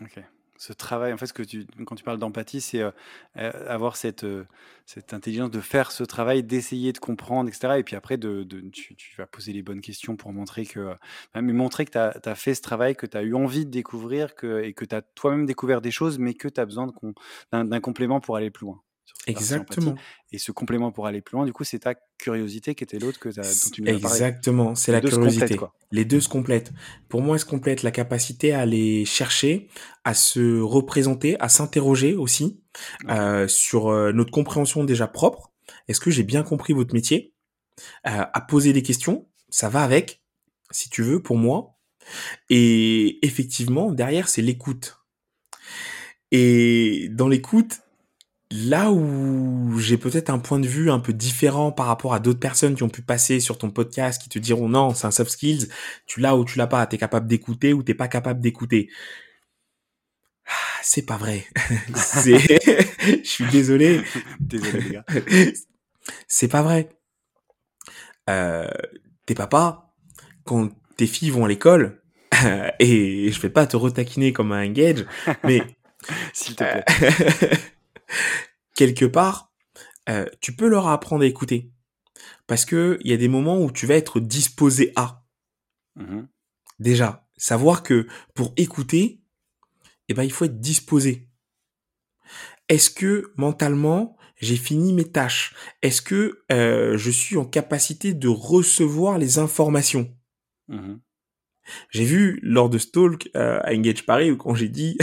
Ok 0.00 0.20
ce 0.64 0.72
travail, 0.72 1.12
en 1.12 1.18
fait, 1.18 1.26
ce 1.26 1.34
que 1.34 1.42
tu, 1.42 1.66
quand 1.84 1.94
tu 1.94 2.04
parles 2.04 2.18
d'empathie, 2.18 2.62
c'est 2.62 2.80
euh, 2.80 2.90
euh, 3.36 3.52
avoir 3.68 3.96
cette, 3.96 4.24
euh, 4.24 4.46
cette 4.86 5.12
intelligence 5.12 5.50
de 5.50 5.60
faire 5.60 5.92
ce 5.92 6.04
travail, 6.04 6.42
d'essayer 6.42 6.94
de 6.94 6.98
comprendre, 6.98 7.50
etc. 7.50 7.74
Et 7.76 7.82
puis 7.82 7.96
après, 7.96 8.16
de, 8.16 8.44
tu, 8.72 8.96
vas 9.18 9.26
poser 9.26 9.52
les 9.52 9.62
bonnes 9.62 9.82
questions 9.82 10.16
pour 10.16 10.32
montrer 10.32 10.64
que, 10.64 10.94
mais 11.34 11.52
montrer 11.52 11.84
que 11.84 11.90
tu 11.90 11.98
as, 11.98 12.18
as, 12.24 12.34
fait 12.34 12.54
ce 12.54 12.62
travail, 12.62 12.96
que 12.96 13.04
tu 13.04 13.14
as 13.14 13.22
eu 13.22 13.34
envie 13.34 13.66
de 13.66 13.70
découvrir 13.70 14.34
que, 14.34 14.62
et 14.62 14.72
que 14.72 14.86
tu 14.86 14.94
as 14.94 15.02
toi-même 15.02 15.44
découvert 15.44 15.82
des 15.82 15.90
choses, 15.90 16.18
mais 16.18 16.32
que 16.32 16.48
tu 16.48 16.58
as 16.58 16.64
besoin 16.64 16.90
d'un 17.52 17.80
complément 17.80 18.20
pour 18.20 18.36
aller 18.36 18.50
plus 18.50 18.64
loin. 18.64 18.80
Exactement. 19.26 19.94
Et 20.32 20.38
ce 20.38 20.52
complément 20.52 20.92
pour 20.92 21.06
aller 21.06 21.22
plus 21.22 21.36
loin, 21.36 21.46
du 21.46 21.52
coup, 21.52 21.64
c'est 21.64 21.80
ta 21.80 21.94
curiosité 22.18 22.74
qui 22.74 22.84
était 22.84 22.98
l'autre 22.98 23.18
que 23.18 23.28
dont 23.28 23.42
tu 23.72 23.82
nous 23.82 23.88
Exactement, 23.88 24.74
c'est 24.74 24.92
la 24.92 25.00
curiosité. 25.00 25.58
Les 25.90 26.04
deux 26.04 26.20
se 26.20 26.28
complètent. 26.28 26.72
Pour 27.08 27.22
moi, 27.22 27.36
elles 27.36 27.40
se 27.40 27.46
complètent 27.46 27.82
la 27.82 27.90
capacité 27.90 28.52
à 28.52 28.60
aller 28.60 29.04
chercher, 29.04 29.68
à 30.04 30.14
se 30.14 30.60
représenter, 30.60 31.38
à 31.40 31.48
s'interroger 31.48 32.14
aussi 32.14 32.60
euh, 33.08 33.48
sur 33.48 33.88
euh, 33.88 34.12
notre 34.12 34.30
compréhension 34.30 34.84
déjà 34.84 35.06
propre. 35.06 35.52
Est-ce 35.88 36.00
que 36.00 36.10
j'ai 36.10 36.24
bien 36.24 36.42
compris 36.42 36.72
votre 36.72 36.94
métier? 36.94 37.34
Euh, 38.06 38.24
À 38.32 38.40
poser 38.40 38.72
des 38.72 38.82
questions, 38.82 39.28
ça 39.48 39.68
va 39.68 39.82
avec, 39.82 40.22
si 40.70 40.90
tu 40.90 41.02
veux, 41.02 41.22
pour 41.22 41.36
moi. 41.36 41.78
Et 42.50 43.24
effectivement, 43.24 43.92
derrière, 43.92 44.28
c'est 44.28 44.42
l'écoute. 44.42 44.98
Et 46.30 47.08
dans 47.12 47.28
l'écoute, 47.28 47.83
Là 48.56 48.92
où 48.92 49.80
j'ai 49.80 49.98
peut-être 49.98 50.30
un 50.30 50.38
point 50.38 50.60
de 50.60 50.68
vue 50.68 50.88
un 50.88 51.00
peu 51.00 51.12
différent 51.12 51.72
par 51.72 51.86
rapport 51.86 52.14
à 52.14 52.20
d'autres 52.20 52.38
personnes 52.38 52.76
qui 52.76 52.84
ont 52.84 52.88
pu 52.88 53.02
passer 53.02 53.40
sur 53.40 53.58
ton 53.58 53.68
podcast, 53.68 54.22
qui 54.22 54.28
te 54.28 54.38
diront 54.38 54.68
non, 54.68 54.94
c'est 54.94 55.08
un 55.08 55.10
soft 55.10 55.32
skills, 55.32 55.68
tu 56.06 56.20
l'as 56.20 56.36
ou 56.36 56.44
tu 56.44 56.56
l'as 56.56 56.68
pas, 56.68 56.86
t'es 56.86 56.96
capable 56.96 57.26
d'écouter 57.26 57.72
ou 57.72 57.82
t'es 57.82 57.94
pas 57.94 58.06
capable 58.06 58.40
d'écouter. 58.40 58.90
Ah, 60.46 60.80
c'est 60.82 61.04
pas 61.04 61.16
vrai. 61.16 61.46
je 61.88 63.20
suis 63.24 63.46
désolé. 63.46 64.02
désolé 64.38 64.80
les 64.82 64.90
gars. 64.90 65.04
C'est 66.28 66.48
pas 66.48 66.62
vrai. 66.62 66.90
Euh, 68.30 68.68
tes 69.26 69.34
papas, 69.34 69.94
quand 70.44 70.68
tes 70.96 71.06
filles 71.06 71.30
vont 71.30 71.46
à 71.46 71.48
l'école, 71.48 72.02
et 72.78 73.32
je 73.32 73.40
vais 73.40 73.50
pas 73.50 73.66
te 73.66 73.76
retaquiner 73.76 74.32
comme 74.32 74.52
un 74.52 74.64
engage, 74.64 75.06
mais 75.42 75.62
s'il 76.32 76.54
te 76.54 76.62
plaît 76.62 76.84
quelque 78.74 79.04
part, 79.04 79.52
euh, 80.08 80.26
tu 80.40 80.54
peux 80.54 80.68
leur 80.68 80.88
apprendre 80.88 81.24
à 81.24 81.26
écouter. 81.26 81.70
Parce 82.46 82.64
que 82.64 82.98
il 83.02 83.10
y 83.10 83.14
a 83.14 83.16
des 83.16 83.28
moments 83.28 83.60
où 83.60 83.70
tu 83.70 83.86
vas 83.86 83.94
être 83.94 84.20
disposé 84.20 84.92
à. 84.96 85.24
Mmh 85.96 86.22
Déjà, 86.80 87.28
savoir 87.36 87.84
que 87.84 88.08
pour 88.34 88.52
écouter, 88.56 89.22
eh 90.08 90.14
ben, 90.14 90.24
il 90.24 90.32
faut 90.32 90.44
être 90.44 90.60
disposé. 90.60 91.28
Est-ce 92.68 92.90
que 92.90 93.32
mentalement, 93.36 94.16
j'ai 94.40 94.56
fini 94.56 94.92
mes 94.92 95.08
tâches? 95.10 95.54
Est-ce 95.82 96.02
que 96.02 96.44
euh, 96.50 96.98
je 96.98 97.10
suis 97.12 97.36
en 97.36 97.44
capacité 97.44 98.12
de 98.12 98.26
recevoir 98.28 99.18
les 99.18 99.38
informations? 99.38 100.12
Mmh 100.68 100.96
j'ai 101.90 102.04
vu 102.04 102.38
lors 102.42 102.68
de 102.68 102.78
ce 102.78 102.88
talk 102.88 103.30
euh, 103.36 103.58
à 103.62 103.72
Engage 103.72 104.04
Paris 104.06 104.30
où 104.30 104.36
quand 104.36 104.54
j'ai 104.54 104.68
dit 104.68 104.98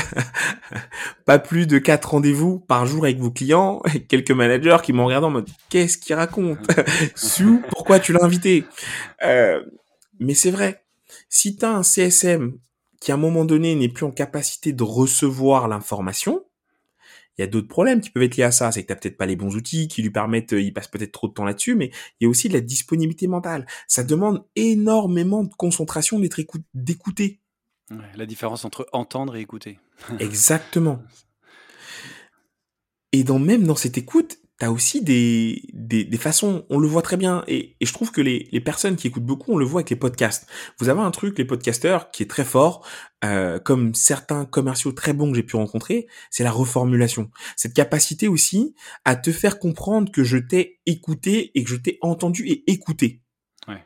pas 1.25 1.39
plus 1.39 1.67
de 1.67 1.77
quatre 1.77 2.11
rendez-vous 2.11 2.59
par 2.59 2.85
jour 2.85 3.05
avec 3.05 3.17
vos 3.19 3.31
clients, 3.31 3.81
quelques 4.07 4.31
managers 4.31 4.77
qui 4.83 4.93
m'ont 4.93 5.05
regardé 5.05 5.27
en 5.27 5.31
mode 5.31 5.49
qu'est-ce 5.69 5.97
qu'il 5.97 6.15
raconte 6.15 6.59
Sous, 7.15 7.61
pourquoi 7.69 7.99
tu 7.99 8.13
l'as 8.13 8.23
invité? 8.23 8.65
Euh, 9.23 9.61
Mais 10.19 10.33
c'est 10.33 10.51
vrai, 10.51 10.83
si 11.29 11.55
tu 11.55 11.65
as 11.65 11.71
un 11.71 11.83
CSM 11.83 12.53
qui 12.99 13.11
à 13.11 13.15
un 13.15 13.17
moment 13.17 13.45
donné 13.45 13.75
n'est 13.75 13.89
plus 13.89 14.05
en 14.05 14.11
capacité 14.11 14.73
de 14.73 14.83
recevoir 14.83 15.67
l'information, 15.67 16.43
il 17.37 17.41
y 17.41 17.43
a 17.43 17.47
d'autres 17.47 17.67
problèmes 17.67 18.01
qui 18.01 18.09
peuvent 18.09 18.23
être 18.23 18.37
liés 18.37 18.43
à 18.43 18.51
ça. 18.51 18.71
C'est 18.71 18.85
que 18.85 18.93
tu 18.93 18.99
peut-être 18.99 19.17
pas 19.17 19.25
les 19.25 19.35
bons 19.35 19.55
outils 19.55 19.87
qui 19.87 20.01
lui 20.01 20.11
permettent, 20.11 20.53
euh, 20.53 20.61
il 20.61 20.73
passe 20.73 20.87
peut-être 20.87 21.11
trop 21.11 21.27
de 21.27 21.33
temps 21.33 21.45
là-dessus, 21.45 21.75
mais 21.75 21.91
il 22.19 22.25
y 22.25 22.27
a 22.27 22.29
aussi 22.29 22.49
de 22.49 22.53
la 22.53 22.61
disponibilité 22.61 23.27
mentale. 23.27 23.65
Ça 23.87 24.03
demande 24.03 24.45
énormément 24.55 25.43
de 25.43 25.53
concentration, 25.53 26.19
d'être 26.19 26.41
d'écouter. 26.73 27.39
la 28.15 28.25
différence 28.25 28.65
entre 28.65 28.87
entendre 28.91 29.35
et 29.35 29.41
écouter. 29.41 29.79
Exactement. 30.19 31.01
Et 33.11 33.23
dans, 33.23 33.39
même 33.39 33.63
dans 33.63 33.75
cette 33.75 33.97
écoute, 33.97 34.37
t'as 34.61 34.69
aussi 34.69 35.03
des, 35.03 35.63
des, 35.73 36.03
des, 36.03 36.17
façons, 36.19 36.67
on 36.69 36.77
le 36.77 36.87
voit 36.87 37.01
très 37.01 37.17
bien, 37.17 37.43
et, 37.47 37.75
et 37.79 37.85
je 37.87 37.91
trouve 37.93 38.11
que 38.11 38.21
les, 38.21 38.47
les, 38.51 38.61
personnes 38.61 38.95
qui 38.95 39.07
écoutent 39.07 39.25
beaucoup, 39.25 39.53
on 39.53 39.57
le 39.57 39.65
voit 39.65 39.79
avec 39.79 39.89
les 39.89 39.95
podcasts. 39.95 40.47
Vous 40.77 40.87
avez 40.87 41.01
un 41.01 41.09
truc, 41.09 41.39
les 41.39 41.45
podcasteurs, 41.45 42.11
qui 42.11 42.21
est 42.21 42.27
très 42.27 42.45
fort, 42.45 42.87
euh, 43.25 43.57
comme 43.57 43.95
certains 43.95 44.45
commerciaux 44.45 44.91
très 44.91 45.13
bons 45.13 45.31
que 45.31 45.35
j'ai 45.37 45.41
pu 45.41 45.55
rencontrer, 45.55 46.05
c'est 46.29 46.43
la 46.43 46.51
reformulation. 46.51 47.31
Cette 47.55 47.73
capacité 47.73 48.27
aussi 48.27 48.75
à 49.03 49.15
te 49.15 49.31
faire 49.31 49.57
comprendre 49.57 50.11
que 50.11 50.23
je 50.23 50.37
t'ai 50.37 50.79
écouté 50.85 51.49
et 51.55 51.63
que 51.63 51.69
je 51.71 51.77
t'ai 51.77 51.97
entendu 52.01 52.45
et 52.47 52.71
écouté. 52.71 53.23
Ouais. 53.67 53.83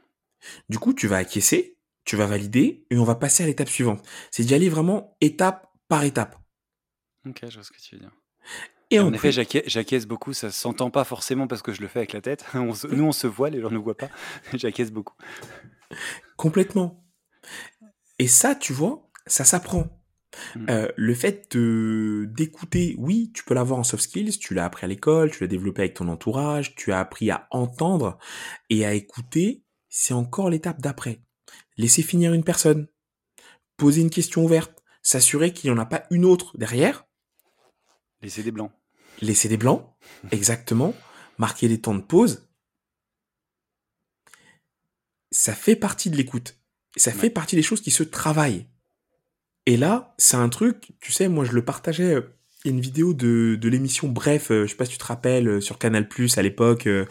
Du 0.67 0.77
coup, 0.77 0.93
tu 0.93 1.07
vas 1.07 1.15
acquiescer, 1.15 1.77
tu 2.03 2.17
vas 2.17 2.25
valider, 2.25 2.85
et 2.89 2.97
on 2.97 3.05
va 3.05 3.15
passer 3.15 3.43
à 3.43 3.45
l'étape 3.45 3.69
suivante. 3.69 4.05
C'est 4.29 4.43
d'y 4.43 4.53
aller 4.53 4.67
vraiment 4.67 5.15
étape 5.21 5.71
par 5.87 6.03
étape. 6.03 6.37
Ok, 7.25 7.45
je 7.47 7.53
vois 7.53 7.63
ce 7.63 7.71
que 7.71 7.79
tu 7.79 7.95
veux 7.95 8.01
dire. 8.01 8.11
Et 8.91 8.99
en, 8.99 9.11
effet, 9.13 9.31
j'acquiesce 9.31 10.05
beaucoup. 10.05 10.33
Ça 10.33 10.51
s'entend 10.51 10.91
pas 10.91 11.03
forcément 11.03 11.47
parce 11.47 11.61
que 11.61 11.73
je 11.73 11.81
le 11.81 11.87
fais 11.87 11.99
avec 11.99 12.13
la 12.13 12.21
tête. 12.21 12.45
nous, 12.53 13.03
on 13.03 13.11
se 13.11 13.27
voit, 13.27 13.49
les 13.49 13.61
gens 13.61 13.71
ne 13.71 13.77
voient 13.77 13.97
pas. 13.97 14.09
j'acquiesce 14.53 14.91
beaucoup. 14.91 15.15
Complètement. 16.37 17.03
Et 18.19 18.27
ça, 18.27 18.55
tu 18.55 18.73
vois, 18.73 19.09
ça 19.25 19.43
s'apprend. 19.43 19.87
Mmh. 20.55 20.65
Euh, 20.69 20.87
le 20.95 21.15
fait 21.15 21.55
d'écouter, 21.55 22.95
oui, 22.97 23.31
tu 23.33 23.43
peux 23.43 23.53
l'avoir 23.53 23.79
en 23.79 23.83
soft 23.83 24.03
skills, 24.03 24.37
tu 24.37 24.53
l'as 24.53 24.65
appris 24.65 24.85
à 24.85 24.87
l'école, 24.87 25.31
tu 25.31 25.41
l'as 25.41 25.47
développé 25.47 25.83
avec 25.83 25.93
ton 25.93 26.07
entourage, 26.09 26.75
tu 26.75 26.91
as 26.91 26.99
appris 26.99 27.31
à 27.31 27.47
entendre 27.51 28.17
et 28.69 28.85
à 28.85 28.93
écouter, 28.93 29.63
c'est 29.89 30.13
encore 30.13 30.49
l'étape 30.49 30.81
d'après. 30.81 31.21
Laisser 31.77 32.01
finir 32.01 32.33
une 32.33 32.43
personne, 32.43 32.87
poser 33.77 34.01
une 34.01 34.09
question 34.09 34.43
ouverte, 34.43 34.83
s'assurer 35.01 35.53
qu'il 35.53 35.71
n'y 35.71 35.77
en 35.77 35.81
a 35.81 35.85
pas 35.85 36.03
une 36.11 36.25
autre 36.25 36.57
derrière, 36.57 37.04
Laisser 38.25 38.41
des 38.41 38.51
blancs. 38.51 38.71
Laisser 39.21 39.47
des 39.47 39.57
blancs, 39.57 39.85
exactement. 40.31 40.95
Marquer 41.37 41.67
les 41.67 41.79
temps 41.79 41.93
de 41.93 42.01
pause. 42.01 42.49
Ça 45.31 45.53
fait 45.53 45.75
partie 45.75 46.09
de 46.09 46.17
l'écoute. 46.17 46.57
Ça 46.95 47.11
fait 47.11 47.29
partie 47.29 47.55
des 47.55 47.61
choses 47.61 47.81
qui 47.81 47.91
se 47.91 48.01
travaillent. 48.01 48.65
Et 49.67 49.77
là, 49.77 50.15
c'est 50.17 50.37
un 50.37 50.49
truc, 50.49 50.93
tu 51.01 51.11
sais, 51.11 51.27
moi 51.27 51.45
je 51.45 51.51
le 51.51 51.63
partageais 51.63 52.15
euh, 52.15 52.35
une 52.65 52.79
vidéo 52.79 53.13
de, 53.13 53.57
de 53.61 53.69
l'émission 53.69 54.07
Bref, 54.07 54.49
euh, 54.49 54.65
je 54.65 54.71
sais 54.71 54.75
pas 54.75 54.85
si 54.85 54.93
tu 54.93 54.97
te 54.97 55.05
rappelles, 55.05 55.47
euh, 55.47 55.61
sur 55.61 55.77
Canal 55.77 56.07
Plus 56.07 56.37
à 56.39 56.41
l'époque. 56.41 56.87
Euh, 56.87 57.05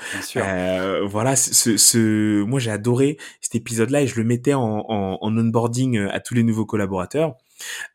voilà, 1.06 1.36
ce, 1.36 1.76
ce, 1.76 2.42
moi 2.42 2.58
j'ai 2.58 2.72
adoré 2.72 3.18
cet 3.40 3.54
épisode-là 3.54 4.02
et 4.02 4.06
je 4.08 4.16
le 4.16 4.24
mettais 4.24 4.54
en, 4.54 4.84
en, 4.88 5.18
en 5.20 5.38
onboarding 5.38 5.98
à 5.98 6.18
tous 6.18 6.34
les 6.34 6.42
nouveaux 6.42 6.66
collaborateurs 6.66 7.36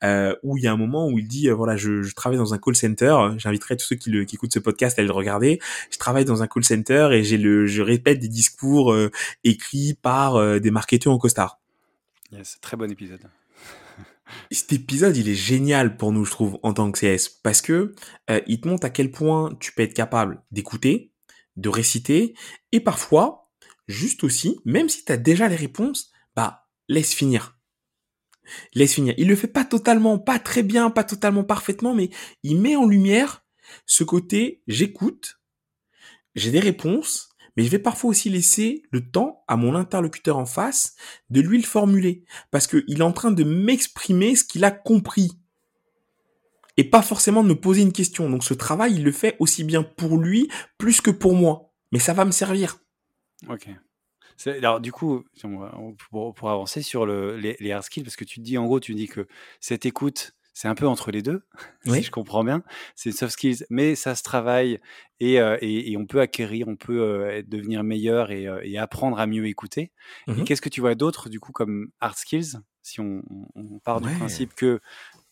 euh, 0.03 0.35
où 0.43 0.57
il 0.57 0.63
y 0.63 0.67
a 0.67 0.71
un 0.71 0.77
moment 0.77 1.07
où 1.07 1.19
il 1.19 1.27
dit 1.27 1.49
euh, 1.49 1.53
voilà 1.53 1.75
je, 1.75 2.01
je, 2.01 2.15
travaille 2.15 2.37
dans 2.37 2.53
un 2.53 2.57
call 2.57 2.75
center. 2.75 3.15
J'inviterai 3.37 3.77
tous 3.77 3.85
ceux 3.85 3.95
qui, 3.95 4.09
le, 4.09 4.25
qui 4.25 4.35
écoutent 4.35 4.53
ce 4.53 4.59
podcast 4.59 4.99
à 4.99 5.03
le 5.03 5.11
regarder. 5.11 5.59
Je 5.91 5.97
travaille 5.97 6.25
dans 6.25 6.41
un 6.43 6.47
call 6.47 6.63
center 6.63 7.09
et 7.11 7.23
j'ai 7.23 7.37
le 7.37 7.65
je 7.65 7.81
répète 7.81 8.19
des 8.19 8.27
discours 8.27 8.91
euh, 8.91 9.11
écrits 9.43 9.93
par 10.01 10.59
des 10.59 10.71
marketeurs 10.71 11.13
en 11.13 11.17
costard. 11.17 11.59
Yes, 12.31 12.57
très 12.61 12.77
bon 12.77 12.89
épisode. 12.91 13.21
Cet 14.51 14.73
épisode, 14.73 15.17
il 15.17 15.27
est 15.27 15.35
génial 15.35 15.97
pour 15.97 16.11
nous, 16.11 16.25
je 16.25 16.31
trouve, 16.31 16.59
en 16.63 16.73
tant 16.73 16.91
que 16.91 16.99
CS, 16.99 17.29
parce 17.41 17.61
que 17.61 17.95
il 18.47 18.61
te 18.61 18.67
montre 18.67 18.85
à 18.85 18.89
quel 18.89 19.11
point 19.11 19.55
tu 19.59 19.71
peux 19.73 19.81
être 19.81 19.93
capable 19.93 20.41
d'écouter, 20.51 21.11
de 21.57 21.69
réciter, 21.69 22.35
et 22.71 22.79
parfois, 22.79 23.49
juste 23.87 24.23
aussi, 24.23 24.59
même 24.65 24.87
si 24.87 25.03
tu 25.03 25.11
as 25.11 25.17
déjà 25.17 25.47
les 25.47 25.55
réponses, 25.55 26.11
bah 26.35 26.67
laisse 26.87 27.13
finir 27.13 27.58
laisse 28.73 28.93
finir. 28.93 29.13
Il 29.17 29.27
le 29.27 29.35
fait 29.35 29.47
pas 29.47 29.65
totalement, 29.65 30.19
pas 30.19 30.39
très 30.39 30.63
bien, 30.63 30.89
pas 30.89 31.03
totalement 31.03 31.43
parfaitement, 31.43 31.93
mais 31.93 32.09
il 32.43 32.59
met 32.59 32.75
en 32.75 32.85
lumière 32.85 33.43
ce 33.85 34.03
côté 34.03 34.61
j'écoute, 34.67 35.39
j'ai 36.35 36.51
des 36.51 36.59
réponses, 36.59 37.29
mais 37.55 37.63
je 37.63 37.69
vais 37.69 37.79
parfois 37.79 38.11
aussi 38.11 38.29
laisser 38.29 38.83
le 38.91 39.09
temps 39.09 39.43
à 39.47 39.57
mon 39.57 39.75
interlocuteur 39.75 40.37
en 40.37 40.45
face 40.45 40.95
de 41.29 41.41
lui 41.41 41.57
le 41.57 41.67
formuler, 41.67 42.23
parce 42.51 42.67
qu'il 42.67 42.97
est 42.97 43.01
en 43.01 43.11
train 43.11 43.31
de 43.31 43.43
m'exprimer 43.43 44.35
ce 44.35 44.43
qu'il 44.43 44.63
a 44.63 44.71
compris, 44.71 45.31
et 46.77 46.85
pas 46.85 47.01
forcément 47.01 47.43
de 47.43 47.49
me 47.49 47.59
poser 47.59 47.81
une 47.81 47.91
question. 47.91 48.29
Donc 48.29 48.43
ce 48.43 48.53
travail, 48.53 48.95
il 48.95 49.03
le 49.03 49.11
fait 49.11 49.35
aussi 49.39 49.63
bien 49.63 49.83
pour 49.83 50.17
lui, 50.17 50.49
plus 50.77 51.01
que 51.01 51.11
pour 51.11 51.35
moi, 51.35 51.73
mais 51.91 51.99
ça 51.99 52.13
va 52.13 52.23
me 52.25 52.31
servir. 52.31 52.79
Ok. 53.49 53.67
Alors 54.45 54.79
du 54.79 54.91
coup, 54.91 55.25
pour, 56.09 56.33
pour 56.33 56.49
avancer 56.49 56.81
sur 56.81 57.05
le, 57.05 57.37
les, 57.37 57.57
les 57.59 57.71
hard 57.71 57.83
skills, 57.83 58.03
parce 58.03 58.15
que 58.15 58.25
tu 58.25 58.39
te 58.39 58.45
dis 58.45 58.57
en 58.57 58.65
gros, 58.65 58.79
tu 58.79 58.95
dis 58.95 59.07
que 59.07 59.27
cette 59.59 59.85
écoute, 59.85 60.33
c'est 60.59 60.67
un 60.67 60.75
peu 60.75 60.87
entre 60.87 61.11
les 61.11 61.21
deux, 61.21 61.43
si 61.85 62.03
je 62.03 62.11
comprends 62.11 62.43
bien. 62.43 62.63
C'est 62.93 63.13
soft 63.13 63.31
skills, 63.31 63.65
mais 63.69 63.95
ça 63.95 64.13
se 64.13 64.23
travaille 64.23 64.81
et, 65.21 65.39
euh, 65.39 65.57
et, 65.61 65.91
et 65.91 65.95
on 65.95 66.05
peut 66.05 66.19
acquérir, 66.19 66.67
on 66.67 66.75
peut 66.75 67.01
euh, 67.01 67.41
devenir 67.47 67.81
meilleur 67.85 68.29
et, 68.29 68.45
euh, 68.45 68.59
et, 68.63 68.77
apprendre 68.77 69.19
à 69.19 69.25
mieux 69.25 69.45
écouter. 69.45 69.93
Mmh 70.27 70.43
qu'est-ce 70.43 70.61
que 70.61 70.67
tu 70.67 70.81
vois 70.81 70.95
d'autre, 70.95 71.29
du 71.29 71.39
coup, 71.39 71.53
comme 71.53 71.91
hard 72.01 72.17
skills, 72.17 72.59
si 72.81 72.99
on, 72.99 73.21
on 73.55 73.79
part 73.79 74.01
du 74.01 74.09
principe 74.17 74.53
que 74.53 74.81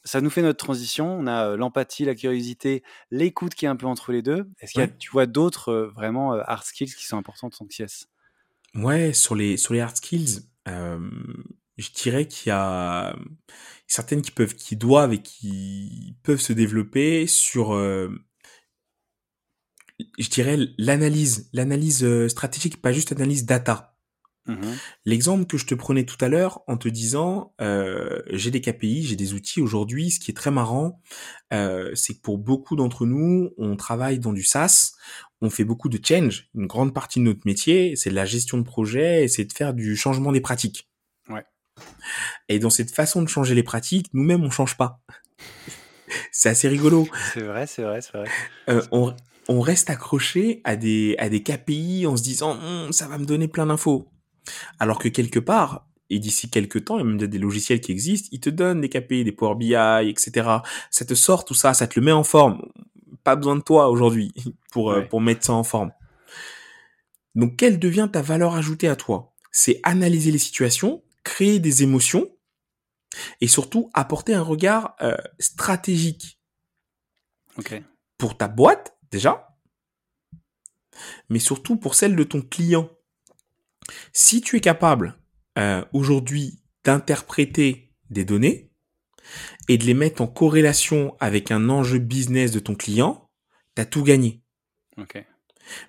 ça 0.05 0.21
nous 0.21 0.29
fait 0.29 0.41
notre 0.41 0.63
transition. 0.63 1.17
On 1.19 1.27
a 1.27 1.57
l'empathie, 1.57 2.05
la 2.05 2.15
curiosité, 2.15 2.81
l'écoute 3.11 3.53
qui 3.53 3.65
est 3.65 3.69
un 3.69 3.75
peu 3.75 3.87
entre 3.87 4.13
les 4.13 4.21
deux. 4.21 4.49
Est-ce 4.61 4.71
qu'il 4.71 4.81
y 4.81 4.85
a, 4.85 4.87
tu 4.87 5.11
vois 5.11 5.25
d'autres 5.25 5.91
vraiment 5.93 6.33
hard 6.33 6.63
skills 6.63 6.93
qui 6.95 7.05
sont 7.05 7.17
importantes 7.17 7.57
en 7.61 7.65
CS 7.65 8.07
Ouais, 8.75 9.13
sur 9.13 9.35
les, 9.35 9.57
sur 9.57 9.73
les 9.73 9.79
hard 9.79 9.95
skills, 9.95 10.41
je 10.65 11.91
dirais 11.93 12.27
qu'il 12.27 12.49
y 12.49 12.53
a 12.53 13.15
certaines 13.87 14.21
qui 14.21 14.31
peuvent, 14.31 14.55
qui 14.55 14.75
doivent 14.75 15.13
et 15.13 15.21
qui 15.21 16.17
peuvent 16.23 16.41
se 16.41 16.53
développer 16.53 17.27
sur, 17.27 17.73
euh, 17.73 18.09
je 20.17 20.29
dirais, 20.29 20.57
l'analyse, 20.77 21.49
l'analyse 21.53 22.03
euh, 22.03 22.27
stratégique, 22.29 22.81
pas 22.81 22.91
juste 22.91 23.11
l'analyse 23.11 23.45
data. 23.45 23.93
Mmh 24.47 24.75
L'exemple 25.05 25.45
que 25.45 25.57
je 25.57 25.65
te 25.65 25.75
prenais 25.75 26.05
tout 26.05 26.17
à 26.23 26.29
l'heure 26.29 26.61
en 26.67 26.77
te 26.77 26.87
disant, 26.87 27.53
euh, 27.59 28.21
j'ai 28.29 28.49
des 28.49 28.61
KPI, 28.61 29.03
j'ai 29.03 29.15
des 29.15 29.33
outils 29.33 29.61
aujourd'hui. 29.61 30.11
Ce 30.11 30.19
qui 30.19 30.31
est 30.31 30.33
très 30.33 30.51
marrant, 30.51 31.01
euh, 31.53 31.91
c'est 31.95 32.15
que 32.15 32.21
pour 32.21 32.37
beaucoup 32.37 32.75
d'entre 32.75 33.05
nous, 33.05 33.51
on 33.57 33.75
travaille 33.75 34.19
dans 34.19 34.33
du 34.33 34.43
SaaS, 34.43 34.93
on 35.41 35.49
fait 35.49 35.63
beaucoup 35.63 35.89
de 35.89 35.99
change. 36.03 36.49
Une 36.55 36.67
grande 36.67 36.93
partie 36.93 37.19
de 37.19 37.25
notre 37.25 37.41
métier, 37.45 37.95
c'est 37.95 38.09
de 38.09 38.15
la 38.15 38.25
gestion 38.25 38.57
de 38.57 38.63
projet, 38.63 39.27
c'est 39.27 39.45
de 39.45 39.53
faire 39.53 39.73
du 39.73 39.95
changement 39.95 40.31
des 40.31 40.41
pratiques. 40.41 40.89
Et 42.49 42.59
dans 42.59 42.69
cette 42.69 42.91
façon 42.91 43.21
de 43.21 43.27
changer 43.27 43.55
les 43.55 43.63
pratiques, 43.63 44.07
nous-mêmes, 44.13 44.43
on 44.43 44.49
change 44.49 44.77
pas. 44.77 44.99
c'est 46.31 46.49
assez 46.49 46.67
rigolo. 46.67 47.07
C'est 47.33 47.41
vrai, 47.41 47.67
c'est 47.67 47.83
vrai, 47.83 48.01
c'est 48.01 48.17
vrai. 48.17 48.29
Euh, 48.69 48.81
on, 48.91 49.13
on, 49.47 49.61
reste 49.61 49.89
accroché 49.89 50.61
à 50.63 50.75
des, 50.75 51.15
à 51.19 51.29
des 51.29 51.43
KPI 51.43 52.07
en 52.07 52.17
se 52.17 52.23
disant, 52.23 52.59
hum, 52.59 52.91
ça 52.91 53.07
va 53.07 53.17
me 53.17 53.25
donner 53.25 53.47
plein 53.47 53.65
d'infos. 53.65 54.07
Alors 54.79 54.97
que 54.97 55.09
quelque 55.09 55.39
part, 55.39 55.87
et 56.09 56.19
d'ici 56.19 56.49
quelques 56.49 56.85
temps, 56.85 56.97
il 56.97 56.99
y 56.99 57.03
a 57.03 57.05
même 57.05 57.17
des 57.17 57.37
logiciels 57.37 57.81
qui 57.81 57.91
existent, 57.91 58.29
ils 58.31 58.39
te 58.39 58.49
donnent 58.49 58.81
des 58.81 58.89
KPI, 58.89 59.25
des 59.25 59.31
Power 59.31 59.55
BI, 59.55 59.73
etc. 60.09 60.49
Ça 60.89 61.05
te 61.05 61.13
sort 61.13 61.43
tout 61.43 61.53
ça, 61.53 61.73
ça 61.73 61.87
te 61.87 61.99
le 61.99 62.05
met 62.05 62.11
en 62.13 62.23
forme. 62.23 62.61
Pas 63.27 63.35
besoin 63.35 63.57
de 63.57 63.61
toi 63.61 63.89
aujourd'hui 63.89 64.33
pour, 64.71 64.93
euh, 64.93 65.01
pour 65.01 65.19
mettre 65.19 65.45
ça 65.45 65.51
en 65.51 65.65
forme. 65.65 65.91
Donc, 67.35 67.57
quelle 67.57 67.77
devient 67.77 68.07
ta 68.09 68.21
valeur 68.21 68.55
ajoutée 68.55 68.87
à 68.87 68.95
toi? 68.95 69.33
C'est 69.51 69.81
analyser 69.83 70.31
les 70.31 70.37
situations, 70.37 71.03
créer 71.25 71.59
des 71.59 71.83
émotions 71.83 72.25
et 73.41 73.49
surtout 73.49 73.89
apporter 73.93 74.33
un 74.33 74.41
regard 74.41 74.95
euh, 75.01 75.17
stratégique 75.39 76.39
pour 78.17 78.37
ta 78.37 78.47
boîte 78.47 78.97
déjà, 79.11 79.57
mais 81.27 81.39
surtout 81.39 81.75
pour 81.75 81.95
celle 81.95 82.15
de 82.15 82.23
ton 82.23 82.41
client. 82.41 82.89
Si 84.13 84.39
tu 84.39 84.55
es 84.55 84.61
capable 84.61 85.19
euh, 85.57 85.83
aujourd'hui 85.91 86.63
d'interpréter 86.85 87.93
des 88.09 88.23
données 88.23 88.71
et 89.67 89.77
de 89.77 89.85
les 89.85 89.93
mettre 89.93 90.21
en 90.21 90.27
corrélation 90.27 91.15
avec 91.19 91.51
un 91.51 91.69
enjeu 91.69 91.99
business 91.99 92.51
de 92.51 92.59
ton 92.59 92.75
client, 92.75 93.29
tu 93.75 93.81
as 93.81 93.85
tout 93.85 94.03
gagné. 94.03 94.41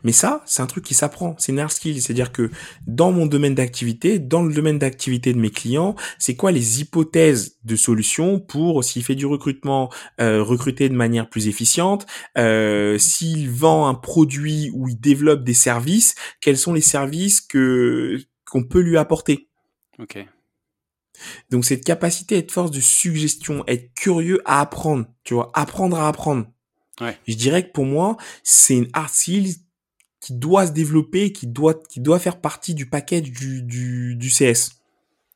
Mais 0.02 0.12
ça, 0.12 0.42
c'est 0.46 0.62
un 0.62 0.66
truc 0.66 0.84
qui 0.84 0.94
s'apprend, 0.94 1.36
c'est 1.38 1.52
une 1.52 1.58
hard 1.58 1.70
skill, 1.70 2.00
c'est-à-dire 2.00 2.32
que 2.32 2.50
dans 2.86 3.12
mon 3.12 3.26
domaine 3.26 3.54
d'activité, 3.54 4.18
dans 4.18 4.42
le 4.42 4.52
domaine 4.52 4.78
d'activité 4.78 5.32
de 5.32 5.38
mes 5.38 5.50
clients, 5.50 5.94
c'est 6.18 6.36
quoi 6.36 6.50
les 6.50 6.80
hypothèses 6.80 7.58
de 7.64 7.76
solutions 7.76 8.40
pour 8.40 8.84
s'il 8.84 9.04
fait 9.04 9.14
du 9.14 9.26
recrutement, 9.26 9.90
euh, 10.20 10.42
recruter 10.42 10.88
de 10.88 10.94
manière 10.94 11.28
plus 11.28 11.48
efficiente, 11.48 12.06
euh, 12.36 12.98
s'il 12.98 13.50
vend 13.50 13.86
un 13.86 13.94
produit 13.94 14.70
ou 14.74 14.88
il 14.88 14.98
développe 14.98 15.44
des 15.44 15.54
services, 15.54 16.14
quels 16.40 16.58
sont 16.58 16.72
les 16.72 16.80
services 16.80 17.40
que 17.40 18.18
qu'on 18.50 18.64
peut 18.64 18.80
lui 18.80 18.96
apporter? 18.96 19.48
Ok. 19.98 20.26
Donc 21.50 21.64
cette 21.64 21.84
capacité 21.84 22.36
à 22.36 22.38
être 22.38 22.52
force 22.52 22.70
de 22.70 22.80
suggestion, 22.80 23.64
être 23.66 23.92
curieux 23.94 24.40
à 24.44 24.60
apprendre, 24.60 25.06
tu 25.24 25.34
vois, 25.34 25.50
apprendre 25.54 25.98
à 25.98 26.08
apprendre. 26.08 26.46
Ouais. 27.00 27.16
Je 27.26 27.34
dirais 27.34 27.66
que 27.66 27.72
pour 27.72 27.84
moi, 27.84 28.16
c'est 28.42 28.76
une 28.76 28.88
hard 28.92 29.10
skill 29.10 29.54
qui 30.20 30.34
doit 30.34 30.66
se 30.66 30.72
développer, 30.72 31.32
qui 31.32 31.46
doit, 31.46 31.74
qui 31.74 32.00
doit 32.00 32.18
faire 32.18 32.40
partie 32.40 32.74
du 32.74 32.86
package 32.86 33.30
du, 33.30 33.62
du, 33.62 34.16
du 34.16 34.28
CS. 34.28 34.80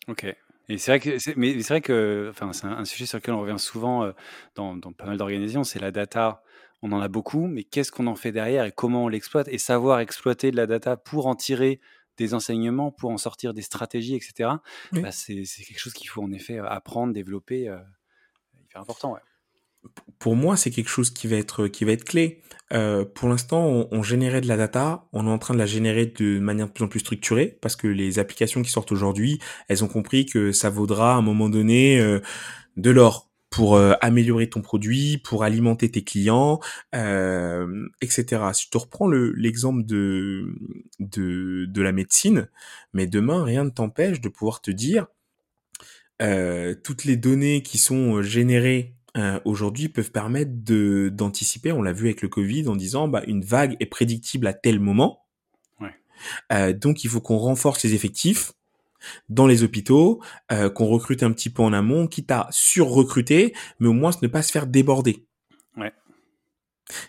Ok. 0.08 0.26
Et 0.68 0.78
c'est 0.78 0.92
vrai 0.92 1.00
que, 1.00 1.18
c'est, 1.18 1.36
mais 1.36 1.60
c'est 1.60 1.74
vrai 1.74 1.80
que, 1.80 2.28
enfin, 2.30 2.52
c'est 2.52 2.66
un, 2.66 2.84
sujet 2.84 3.06
sur 3.06 3.18
lequel 3.18 3.34
on 3.34 3.40
revient 3.40 3.58
souvent 3.58 4.04
euh, 4.04 4.12
dans, 4.54 4.76
dans, 4.76 4.92
pas 4.92 5.06
mal 5.06 5.16
d'organisations, 5.16 5.64
c'est 5.64 5.78
la 5.78 5.90
data. 5.90 6.42
On 6.82 6.90
en 6.92 7.00
a 7.00 7.08
beaucoup, 7.08 7.46
mais 7.46 7.62
qu'est-ce 7.62 7.92
qu'on 7.92 8.06
en 8.08 8.16
fait 8.16 8.32
derrière 8.32 8.64
et 8.64 8.72
comment 8.72 9.04
on 9.04 9.08
l'exploite? 9.08 9.48
Et 9.48 9.58
savoir 9.58 10.00
exploiter 10.00 10.50
de 10.50 10.56
la 10.56 10.66
data 10.66 10.96
pour 10.96 11.26
en 11.26 11.34
tirer 11.34 11.80
des 12.16 12.34
enseignements, 12.34 12.90
pour 12.90 13.10
en 13.10 13.18
sortir 13.18 13.54
des 13.54 13.62
stratégies, 13.62 14.14
etc. 14.14 14.50
Bah, 14.92 15.12
c'est, 15.12 15.44
c'est 15.44 15.64
quelque 15.64 15.78
chose 15.78 15.92
qu'il 15.92 16.08
faut 16.08 16.22
en 16.22 16.32
effet 16.32 16.58
apprendre, 16.58 17.12
développer, 17.12 17.68
euh, 17.68 17.78
hyper 18.64 18.80
important. 18.80 19.14
Ouais 19.14 19.20
pour 20.18 20.36
moi, 20.36 20.56
c'est 20.56 20.70
quelque 20.70 20.88
chose 20.88 21.10
qui 21.10 21.26
va 21.26 21.36
être 21.36 21.66
qui 21.66 21.84
va 21.84 21.92
être 21.92 22.04
clé. 22.04 22.42
Euh, 22.72 23.04
pour 23.04 23.28
l'instant, 23.28 23.64
on, 23.66 23.88
on, 23.90 24.02
générait 24.02 24.40
de 24.40 24.48
la 24.48 24.56
data, 24.56 25.08
on 25.12 25.26
est 25.26 25.30
en 25.30 25.38
train 25.38 25.52
de 25.52 25.58
la 25.58 25.66
générer 25.66 26.06
de 26.06 26.38
manière 26.38 26.68
de 26.68 26.72
plus 26.72 26.84
en 26.84 26.88
plus 26.88 27.00
structurée 27.00 27.58
parce 27.60 27.76
que 27.76 27.86
les 27.86 28.18
applications 28.18 28.62
qui 28.62 28.70
sortent 28.70 28.92
aujourd'hui, 28.92 29.40
elles 29.68 29.84
ont 29.84 29.88
compris 29.88 30.24
que 30.24 30.52
ça 30.52 30.70
vaudra 30.70 31.14
à 31.14 31.16
un 31.16 31.22
moment 31.22 31.48
donné 31.48 32.00
euh, 32.00 32.20
de 32.76 32.90
l'or 32.90 33.31
pour 33.52 33.76
euh, 33.76 33.92
améliorer 34.00 34.48
ton 34.48 34.62
produit, 34.62 35.18
pour 35.18 35.44
alimenter 35.44 35.90
tes 35.90 36.02
clients, 36.02 36.58
euh, 36.94 37.86
etc. 38.00 38.42
Si 38.54 38.64
je 38.64 38.70
te 38.70 38.78
reprends 38.78 39.08
l'exemple 39.08 39.84
de, 39.84 40.56
de 40.98 41.66
de 41.66 41.82
la 41.82 41.92
médecine, 41.92 42.48
mais 42.94 43.06
demain 43.06 43.44
rien 43.44 43.64
ne 43.64 43.70
t'empêche 43.70 44.20
de 44.20 44.28
pouvoir 44.30 44.62
te 44.62 44.70
dire 44.70 45.06
euh, 46.22 46.74
toutes 46.82 47.04
les 47.04 47.16
données 47.16 47.62
qui 47.62 47.78
sont 47.78 48.22
générées 48.22 48.94
euh, 49.18 49.38
aujourd'hui 49.44 49.90
peuvent 49.90 50.12
permettre 50.12 50.52
de 50.54 51.10
d'anticiper. 51.12 51.72
On 51.72 51.82
l'a 51.82 51.92
vu 51.92 52.06
avec 52.06 52.22
le 52.22 52.28
Covid 52.28 52.68
en 52.68 52.76
disant 52.76 53.06
bah 53.06 53.22
une 53.26 53.44
vague 53.44 53.76
est 53.80 53.86
prédictible 53.86 54.46
à 54.46 54.54
tel 54.54 54.80
moment. 54.80 55.26
Ouais. 55.78 55.94
Euh, 56.52 56.72
donc 56.72 57.04
il 57.04 57.10
faut 57.10 57.20
qu'on 57.20 57.36
renforce 57.36 57.84
les 57.84 57.92
effectifs 57.92 58.52
dans 59.28 59.46
les 59.46 59.62
hôpitaux, 59.62 60.22
euh, 60.50 60.70
qu'on 60.70 60.86
recrute 60.86 61.22
un 61.22 61.32
petit 61.32 61.50
peu 61.50 61.62
en 61.62 61.72
amont, 61.72 62.06
quitte 62.06 62.30
à 62.30 62.48
sur-recruter, 62.50 63.54
mais 63.80 63.88
au 63.88 63.92
moins 63.92 64.10
ne 64.20 64.28
pas 64.28 64.42
se 64.42 64.52
faire 64.52 64.66
déborder. 64.66 65.26
Ouais. 65.76 65.92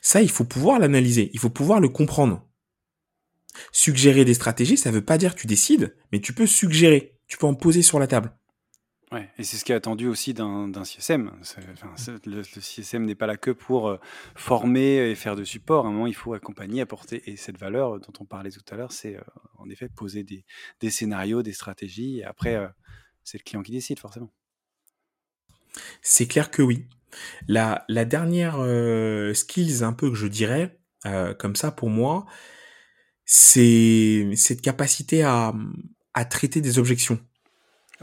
Ça, 0.02 0.22
il 0.22 0.30
faut 0.30 0.46
pouvoir 0.46 0.80
l'analyser, 0.80 1.30
il 1.34 1.40
faut 1.40 1.50
pouvoir 1.50 1.80
le 1.80 1.90
comprendre. 1.90 2.48
Suggérer 3.72 4.26
des 4.26 4.34
stratégies, 4.34 4.78
ça 4.78 4.92
veut 4.92 5.06
pas 5.06 5.18
dire 5.18 5.36
que 5.36 5.42
tu 5.42 5.48
décides, 5.48 5.96
mais 6.12 6.20
tu 6.20 6.34
peux 6.34 6.48
suggérer, 6.48 7.20
tu 7.28 7.38
peux 7.38 7.46
en 7.46 7.54
poser 7.54 7.82
sur 7.82 8.00
la 8.00 8.08
table. 8.08 8.36
Ouais, 9.14 9.30
et 9.38 9.44
c'est 9.44 9.58
ce 9.58 9.64
qui 9.64 9.72
est 9.72 9.76
attendu 9.76 10.08
aussi 10.08 10.34
d'un 10.34 10.72
CSM. 10.84 11.32
Enfin, 11.40 11.62
le, 12.26 12.38
le, 12.38 12.44
CSM 12.44 13.06
n'est 13.06 13.14
pas 13.14 13.28
là 13.28 13.38
que 13.38 13.52
pour 13.52 13.88
euh, 13.88 14.00
former 14.34 15.12
et 15.12 15.14
faire 15.14 15.36
de 15.36 15.44
support. 15.44 15.86
À 15.86 15.90
un 15.90 15.92
moment, 15.92 16.08
il 16.08 16.16
faut 16.16 16.34
accompagner, 16.34 16.82
apporter. 16.82 17.22
Et 17.30 17.38
cette 17.38 17.60
valeur 17.60 18.00
dont 18.00 18.14
on 18.20 18.26
parlait 18.26 18.50
tout 18.50 18.64
à 18.72 18.76
l'heure, 18.76 18.92
c'est 18.92 19.16
euh, 19.16 19.22
en 19.60 19.70
effet 19.70 19.88
poser 19.88 20.24
des, 20.24 20.46
des, 20.80 20.90
scénarios, 20.90 21.44
des 21.44 21.54
stratégies. 21.54 22.22
Et 22.22 22.24
après, 22.24 22.56
euh, 22.56 22.68
c'est 23.24 23.38
le 23.38 23.44
client 23.44 23.62
qui 23.62 23.72
décide, 23.72 24.00
forcément. 24.00 24.32
C'est 26.02 26.26
clair 26.26 26.50
que 26.50 26.64
oui. 26.64 26.88
La, 27.48 27.86
la 27.90 28.06
dernière 28.06 28.56
skills 29.36 29.84
un 29.84 29.94
peu 29.94 30.10
que 30.10 30.16
je 30.16 30.26
dirais, 30.26 30.80
comme 31.38 31.56
ça 31.56 31.72
pour 31.72 31.92
moi, 31.92 32.26
c'est 33.26 34.32
cette 34.36 34.62
capacité 34.62 35.22
à, 35.22 35.54
à 36.16 36.26
traiter 36.26 36.62
des 36.62 36.80
objections. 36.80 37.20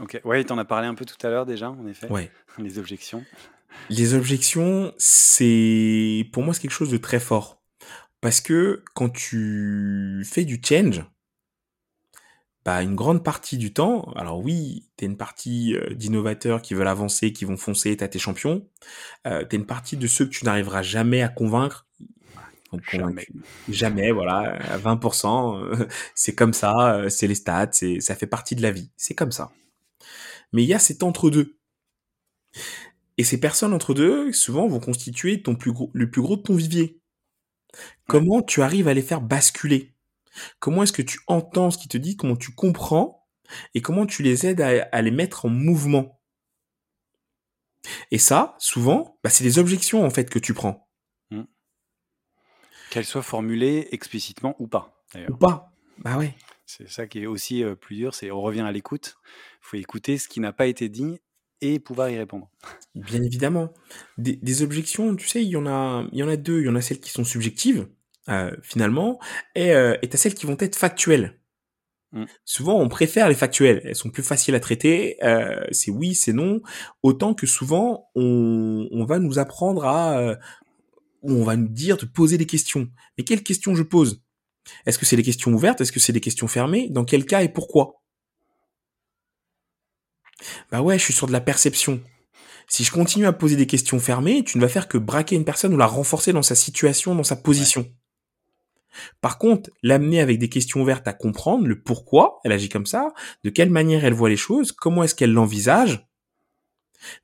Ok, 0.01 0.19
ouais, 0.25 0.43
tu 0.43 0.51
en 0.51 0.57
as 0.57 0.65
parlé 0.65 0.87
un 0.87 0.95
peu 0.95 1.05
tout 1.05 1.15
à 1.25 1.29
l'heure 1.29 1.45
déjà, 1.45 1.69
en 1.69 1.85
effet. 1.87 2.11
Ouais. 2.11 2.31
Les 2.57 2.79
objections. 2.79 3.23
Les 3.89 4.13
objections, 4.13 4.93
c'est 4.97 6.27
pour 6.33 6.43
moi 6.43 6.53
c'est 6.53 6.61
quelque 6.61 6.71
chose 6.71 6.91
de 6.91 6.97
très 6.97 7.19
fort 7.19 7.61
parce 8.19 8.41
que 8.41 8.83
quand 8.93 9.09
tu 9.09 10.23
fais 10.25 10.43
du 10.43 10.61
change, 10.63 11.03
bah 12.65 12.83
une 12.83 12.95
grande 12.95 13.23
partie 13.23 13.57
du 13.57 13.73
temps, 13.73 14.11
alors 14.15 14.39
oui, 14.39 14.89
t'as 14.97 15.05
une 15.07 15.17
partie 15.17 15.75
euh, 15.75 15.93
d'innovateurs 15.95 16.61
qui 16.61 16.75
veulent 16.75 16.87
avancer, 16.87 17.33
qui 17.33 17.45
vont 17.45 17.57
foncer, 17.57 17.97
t'as 17.97 18.07
tes 18.07 18.19
champions, 18.19 18.67
euh, 19.25 19.43
t'as 19.43 19.57
une 19.57 19.65
partie 19.65 19.97
de 19.97 20.05
ceux 20.05 20.25
que 20.25 20.31
tu 20.31 20.45
n'arriveras 20.45 20.83
jamais 20.83 21.21
à 21.21 21.29
convaincre, 21.29 21.87
Jamais. 22.89 23.27
Jamais, 23.67 24.11
voilà. 24.13 24.55
À 24.71 24.77
20%, 24.77 25.89
c'est 26.15 26.35
comme 26.35 26.53
ça, 26.53 27.09
c'est 27.09 27.27
les 27.27 27.35
stats, 27.35 27.73
c'est, 27.73 27.99
ça 27.99 28.15
fait 28.15 28.27
partie 28.27 28.55
de 28.55 28.61
la 28.61 28.71
vie. 28.71 28.89
C'est 28.95 29.13
comme 29.13 29.33
ça. 29.33 29.51
Mais 30.51 30.63
il 30.63 30.67
y 30.67 30.73
a 30.73 30.79
cet 30.79 31.03
entre-deux. 31.03 31.59
Et 33.17 33.23
ces 33.23 33.39
personnes 33.39 33.73
entre 33.73 33.93
deux, 33.93 34.31
souvent, 34.33 34.67
vont 34.67 34.79
constituer 34.79 35.41
ton 35.41 35.55
plus 35.55 35.71
gros, 35.71 35.91
le 35.93 36.09
plus 36.09 36.21
gros 36.21 36.37
de 36.37 36.41
ton 36.41 36.55
vivier. 36.55 36.99
Comment 38.07 38.41
tu 38.41 38.61
arrives 38.61 38.87
à 38.87 38.93
les 38.93 39.01
faire 39.01 39.21
basculer? 39.21 39.95
Comment 40.59 40.83
est-ce 40.83 40.93
que 40.93 41.01
tu 41.01 41.19
entends 41.27 41.71
ce 41.71 41.77
qu'ils 41.77 41.89
te 41.89 41.97
dit? 41.97 42.17
Comment 42.17 42.35
tu 42.35 42.53
comprends? 42.53 43.27
Et 43.73 43.81
comment 43.81 44.05
tu 44.05 44.23
les 44.23 44.45
aides 44.45 44.61
à, 44.61 45.01
les 45.01 45.11
mettre 45.11 45.45
en 45.45 45.49
mouvement? 45.49 46.21
Et 48.11 48.17
ça, 48.17 48.55
souvent, 48.59 49.17
bah, 49.23 49.29
c'est 49.29 49.43
des 49.43 49.59
objections 49.59 50.05
en 50.05 50.09
fait 50.09 50.29
que 50.29 50.39
tu 50.39 50.53
prends. 50.53 50.89
Mmh. 51.31 51.43
Qu'elles 52.91 53.05
soient 53.05 53.23
formulées 53.23 53.87
explicitement 53.91 54.55
ou 54.59 54.67
pas. 54.67 55.03
Ou 55.29 55.35
pas. 55.35 55.73
Bah 55.97 56.17
ouais. 56.17 56.35
C'est 56.77 56.89
ça 56.89 57.05
qui 57.07 57.23
est 57.23 57.25
aussi 57.25 57.63
plus 57.81 57.95
dur, 57.97 58.13
c'est 58.13 58.31
on 58.31 58.41
revient 58.41 58.61
à 58.61 58.71
l'écoute. 58.71 59.17
Il 59.25 59.59
faut 59.61 59.77
écouter 59.77 60.17
ce 60.17 60.27
qui 60.27 60.39
n'a 60.39 60.53
pas 60.53 60.67
été 60.67 60.87
dit 60.87 61.19
et 61.61 61.79
pouvoir 61.79 62.09
y 62.09 62.17
répondre. 62.17 62.49
Bien 62.95 63.21
évidemment. 63.21 63.73
Des, 64.17 64.63
objections, 64.63 65.15
tu 65.15 65.27
sais, 65.27 65.43
il 65.43 65.49
y 65.49 65.55
en 65.55 65.67
a, 65.67 66.07
il 66.11 66.19
y 66.19 66.23
en 66.23 66.27
a 66.27 66.35
deux. 66.35 66.59
Il 66.61 66.65
y 66.65 66.69
en 66.69 66.75
a 66.75 66.81
celles 66.81 66.99
qui 66.99 67.11
sont 67.11 67.23
subjectives, 67.23 67.87
euh, 68.29 68.51
finalement, 68.61 69.19
et 69.55 69.73
euh, 69.73 69.95
et 70.01 70.17
celles 70.17 70.33
qui 70.33 70.45
vont 70.45 70.57
être 70.59 70.75
factuelles. 70.75 71.39
Mm. 72.11 72.25
Souvent, 72.45 72.79
on 72.79 72.89
préfère 72.89 73.29
les 73.29 73.35
factuelles. 73.35 73.81
Elles 73.85 73.95
sont 73.95 74.09
plus 74.09 74.23
faciles 74.23 74.55
à 74.55 74.59
traiter. 74.59 75.17
Euh, 75.23 75.63
c'est 75.71 75.91
oui, 75.91 76.15
c'est 76.15 76.33
non. 76.33 76.61
Autant 77.03 77.33
que 77.33 77.47
souvent, 77.47 78.09
on, 78.15 78.87
on 78.91 79.05
va 79.05 79.19
nous 79.19 79.39
apprendre 79.39 79.85
à, 79.85 80.19
euh, 80.19 80.35
on 81.21 81.43
va 81.43 81.55
nous 81.55 81.69
dire 81.69 81.97
de 81.97 82.05
poser 82.05 82.37
des 82.37 82.47
questions. 82.47 82.89
Mais 83.17 83.23
quelles 83.23 83.43
questions 83.43 83.75
je 83.75 83.83
pose? 83.83 84.23
Est-ce 84.85 84.99
que 84.99 85.05
c'est 85.05 85.15
des 85.15 85.23
questions 85.23 85.51
ouvertes? 85.51 85.81
Est-ce 85.81 85.91
que 85.91 85.99
c'est 85.99 86.13
des 86.13 86.21
questions 86.21 86.47
fermées? 86.47 86.89
Dans 86.89 87.05
quel 87.05 87.25
cas 87.25 87.41
et 87.41 87.49
pourquoi? 87.49 88.01
Bah 90.71 90.81
ouais, 90.81 90.97
je 90.97 91.03
suis 91.03 91.13
sur 91.13 91.27
de 91.27 91.31
la 91.31 91.41
perception. 91.41 92.01
Si 92.67 92.83
je 92.83 92.91
continue 92.91 93.25
à 93.25 93.33
poser 93.33 93.55
des 93.55 93.67
questions 93.67 93.99
fermées, 93.99 94.43
tu 94.43 94.57
ne 94.57 94.61
vas 94.61 94.69
faire 94.69 94.87
que 94.87 94.97
braquer 94.97 95.35
une 95.35 95.45
personne 95.45 95.73
ou 95.73 95.77
la 95.77 95.87
renforcer 95.87 96.31
dans 96.31 96.41
sa 96.41 96.55
situation, 96.55 97.15
dans 97.15 97.23
sa 97.23 97.35
position. 97.35 97.91
Par 99.21 99.37
contre, 99.37 99.69
l'amener 99.83 100.19
avec 100.19 100.37
des 100.39 100.49
questions 100.49 100.81
ouvertes 100.81 101.07
à 101.07 101.13
comprendre 101.13 101.65
le 101.67 101.81
pourquoi 101.81 102.39
elle 102.43 102.51
agit 102.51 102.69
comme 102.69 102.85
ça, 102.85 103.13
de 103.43 103.49
quelle 103.49 103.69
manière 103.69 104.05
elle 104.05 104.13
voit 104.13 104.29
les 104.29 104.37
choses, 104.37 104.71
comment 104.71 105.03
est-ce 105.03 105.15
qu'elle 105.15 105.33
l'envisage. 105.33 106.07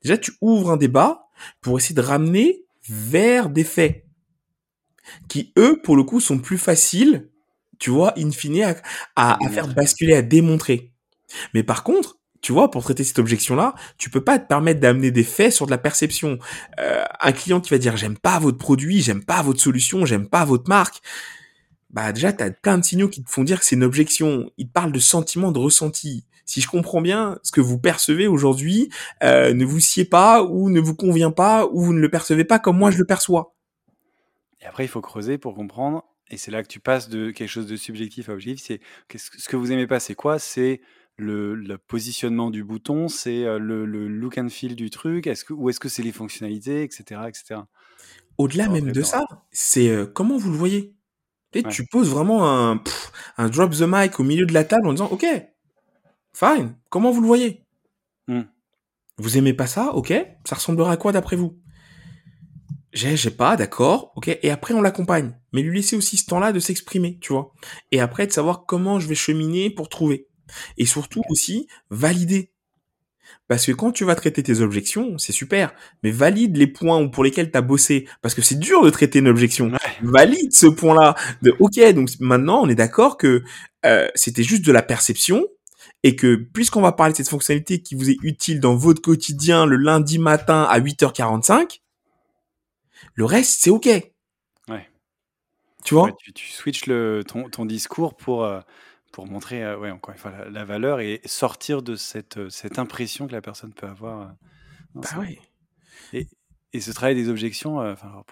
Déjà, 0.02 0.18
tu 0.18 0.32
ouvres 0.40 0.70
un 0.70 0.76
débat 0.76 1.28
pour 1.60 1.78
essayer 1.78 1.94
de 1.94 2.00
ramener 2.00 2.64
vers 2.88 3.48
des 3.48 3.64
faits 3.64 4.04
qui, 5.28 5.52
eux, 5.58 5.80
pour 5.82 5.96
le 5.96 6.04
coup, 6.04 6.20
sont 6.20 6.38
plus 6.38 6.58
faciles, 6.58 7.27
tu 7.78 7.90
vois, 7.90 8.12
in 8.18 8.30
fine, 8.30 8.74
à, 9.16 9.44
à 9.44 9.48
faire 9.50 9.68
basculer, 9.68 10.14
à 10.14 10.22
démontrer. 10.22 10.92
Mais 11.54 11.62
par 11.62 11.84
contre, 11.84 12.18
tu 12.40 12.52
vois, 12.52 12.70
pour 12.70 12.82
traiter 12.82 13.04
cette 13.04 13.18
objection-là, 13.18 13.74
tu 13.96 14.10
peux 14.10 14.22
pas 14.22 14.38
te 14.38 14.46
permettre 14.46 14.80
d'amener 14.80 15.10
des 15.10 15.24
faits 15.24 15.52
sur 15.52 15.66
de 15.66 15.70
la 15.70 15.78
perception. 15.78 16.38
Euh, 16.78 17.04
un 17.20 17.32
client 17.32 17.60
qui 17.60 17.70
va 17.70 17.78
dire 17.78 17.96
j'aime 17.96 18.16
pas 18.16 18.38
votre 18.38 18.58
produit, 18.58 19.02
j'aime 19.02 19.24
pas 19.24 19.42
votre 19.42 19.60
solution, 19.60 20.06
j'aime 20.06 20.28
pas 20.28 20.44
votre 20.44 20.68
marque. 20.68 21.00
Bah 21.90 22.12
déjà, 22.12 22.32
tu 22.32 22.42
as 22.42 22.50
plein 22.50 22.78
de 22.78 22.84
signaux 22.84 23.08
qui 23.08 23.24
te 23.24 23.30
font 23.30 23.44
dire 23.44 23.58
que 23.58 23.64
c'est 23.64 23.74
une 23.74 23.84
objection. 23.84 24.50
Il 24.56 24.68
te 24.68 24.72
parle 24.72 24.92
de 24.92 24.98
sentiments, 24.98 25.52
de 25.52 25.58
ressenti. 25.58 26.24
Si 26.44 26.60
je 26.60 26.68
comprends 26.68 27.00
bien, 27.00 27.38
ce 27.42 27.50
que 27.50 27.60
vous 27.60 27.78
percevez 27.78 28.26
aujourd'hui 28.26 28.90
euh, 29.22 29.52
ne 29.52 29.64
vous 29.64 29.80
sied 29.80 30.04
pas 30.04 30.44
ou 30.44 30.70
ne 30.70 30.80
vous 30.80 30.94
convient 30.94 31.30
pas 31.30 31.66
ou 31.66 31.82
vous 31.82 31.92
ne 31.92 32.00
le 32.00 32.10
percevez 32.10 32.44
pas 32.44 32.58
comme 32.58 32.78
moi 32.78 32.90
je 32.90 32.98
le 32.98 33.04
perçois. 33.04 33.54
Et 34.60 34.66
après, 34.66 34.84
il 34.84 34.88
faut 34.88 35.00
creuser 35.00 35.38
pour 35.38 35.54
comprendre. 35.54 36.04
Et 36.30 36.36
c'est 36.36 36.50
là 36.50 36.62
que 36.62 36.68
tu 36.68 36.80
passes 36.80 37.08
de 37.08 37.30
quelque 37.30 37.48
chose 37.48 37.66
de 37.66 37.76
subjectif 37.76 38.28
à 38.28 38.32
objectif. 38.32 38.80
C'est 39.08 39.18
ce 39.18 39.48
que 39.48 39.56
vous 39.56 39.72
aimez 39.72 39.86
pas, 39.86 40.00
c'est 40.00 40.14
quoi? 40.14 40.38
C'est 40.38 40.80
le, 41.16 41.76
positionnement 41.76 42.50
du 42.50 42.64
bouton, 42.64 43.08
c'est 43.08 43.44
le, 43.58 43.84
look 43.84 44.38
and 44.38 44.48
feel 44.48 44.76
du 44.76 44.90
truc, 44.90 45.26
est-ce 45.26 45.44
que, 45.44 45.52
ou 45.52 45.70
est-ce 45.70 45.80
que 45.80 45.88
c'est 45.88 46.02
les 46.02 46.12
fonctionnalités, 46.12 46.82
etc. 46.82 47.22
etc. 47.26 47.60
Au-delà 48.36 48.68
même 48.68 48.92
de 48.92 49.02
ça, 49.02 49.26
c'est 49.50 49.90
comment 50.14 50.36
vous 50.36 50.50
le 50.50 50.56
voyez? 50.56 50.94
Tu 51.70 51.86
poses 51.86 52.10
vraiment 52.10 52.48
un, 52.48 52.82
un 53.38 53.48
drop 53.48 53.72
the 53.72 53.84
mic 53.86 54.20
au 54.20 54.22
milieu 54.22 54.46
de 54.46 54.52
la 54.52 54.64
table 54.64 54.86
en 54.86 54.92
disant, 54.92 55.08
OK, 55.10 55.26
fine, 56.34 56.76
comment 56.90 57.10
vous 57.10 57.20
le 57.22 57.26
voyez? 57.26 57.64
Mmh. 58.28 58.42
Vous 59.16 59.36
aimez 59.36 59.54
pas 59.54 59.66
ça? 59.66 59.94
Ok, 59.94 60.12
ça 60.44 60.54
ressemblera 60.54 60.92
à 60.92 60.96
quoi 60.96 61.12
d'après 61.12 61.36
vous? 61.36 61.58
J'ai, 62.92 63.16
j'ai 63.16 63.30
pas, 63.30 63.56
d'accord, 63.56 64.12
ok, 64.16 64.28
et 64.42 64.50
après 64.50 64.74
on 64.74 64.80
l'accompagne. 64.80 65.36
Mais 65.52 65.62
lui 65.62 65.76
laisser 65.76 65.96
aussi 65.96 66.16
ce 66.16 66.26
temps-là 66.26 66.52
de 66.52 66.60
s'exprimer, 66.60 67.18
tu 67.20 67.32
vois. 67.32 67.52
Et 67.92 68.00
après 68.00 68.26
de 68.26 68.32
savoir 68.32 68.64
comment 68.66 68.98
je 69.00 69.08
vais 69.08 69.14
cheminer 69.14 69.70
pour 69.70 69.88
trouver. 69.88 70.26
Et 70.76 70.86
surtout 70.86 71.22
aussi, 71.28 71.68
valider. 71.90 72.52
Parce 73.46 73.66
que 73.66 73.72
quand 73.72 73.92
tu 73.92 74.04
vas 74.04 74.14
traiter 74.14 74.42
tes 74.42 74.60
objections, 74.60 75.16
c'est 75.18 75.32
super, 75.32 75.72
mais 76.02 76.10
valide 76.10 76.56
les 76.56 76.66
points 76.66 77.06
pour 77.08 77.24
lesquels 77.24 77.50
tu 77.50 77.58
as 77.58 77.62
bossé, 77.62 78.06
parce 78.22 78.34
que 78.34 78.42
c'est 78.42 78.58
dur 78.58 78.82
de 78.82 78.90
traiter 78.90 79.18
une 79.20 79.28
objection. 79.28 79.72
Valide 80.02 80.52
ce 80.52 80.66
point-là. 80.66 81.14
De 81.42 81.54
ok, 81.58 81.80
donc 81.94 82.10
maintenant 82.20 82.62
on 82.62 82.68
est 82.68 82.74
d'accord 82.74 83.16
que 83.16 83.42
euh, 83.86 84.08
c'était 84.14 84.42
juste 84.42 84.64
de 84.64 84.72
la 84.72 84.82
perception, 84.82 85.46
et 86.02 86.16
que 86.16 86.36
puisqu'on 86.36 86.80
va 86.80 86.92
parler 86.92 87.12
de 87.12 87.16
cette 87.16 87.28
fonctionnalité 87.28 87.80
qui 87.80 87.94
vous 87.94 88.10
est 88.10 88.18
utile 88.22 88.60
dans 88.60 88.76
votre 88.76 89.02
quotidien 89.02 89.66
le 89.66 89.76
lundi 89.76 90.18
matin 90.18 90.64
à 90.64 90.78
8h45, 90.80 91.80
le 93.14 93.24
reste 93.24 93.60
c'est 93.62 93.70
ok. 93.70 93.86
Ouais. 94.68 94.88
Tu 95.84 95.94
vois? 95.94 96.12
Tu, 96.12 96.32
tu, 96.32 96.48
switches 96.48 96.86
le, 96.86 97.22
ton, 97.26 97.48
ton 97.48 97.64
discours 97.64 98.16
pour 98.16 98.44
euh, 98.44 98.60
pour 99.12 99.26
montrer, 99.26 99.64
euh, 99.64 99.78
ouais, 99.78 99.90
encore 99.90 100.12
une 100.12 100.18
fois, 100.20 100.32
la, 100.50 100.64
valeur 100.64 101.00
et 101.00 101.20
sortir 101.24 101.82
de 101.82 101.96
cette, 101.96 102.36
euh, 102.36 102.50
cette 102.50 102.78
impression 102.78 103.26
que 103.26 103.32
la 103.32 103.40
personne 103.40 103.72
peut 103.72 103.86
avoir. 103.86 104.34
Bah 104.94 105.08
oui. 105.18 105.38
Et, 106.12 106.26
et 106.72 106.80
ce 106.80 106.92
travail 106.92 107.14
des 107.14 107.28
objections, 107.28 107.78
enfin, 107.78 108.24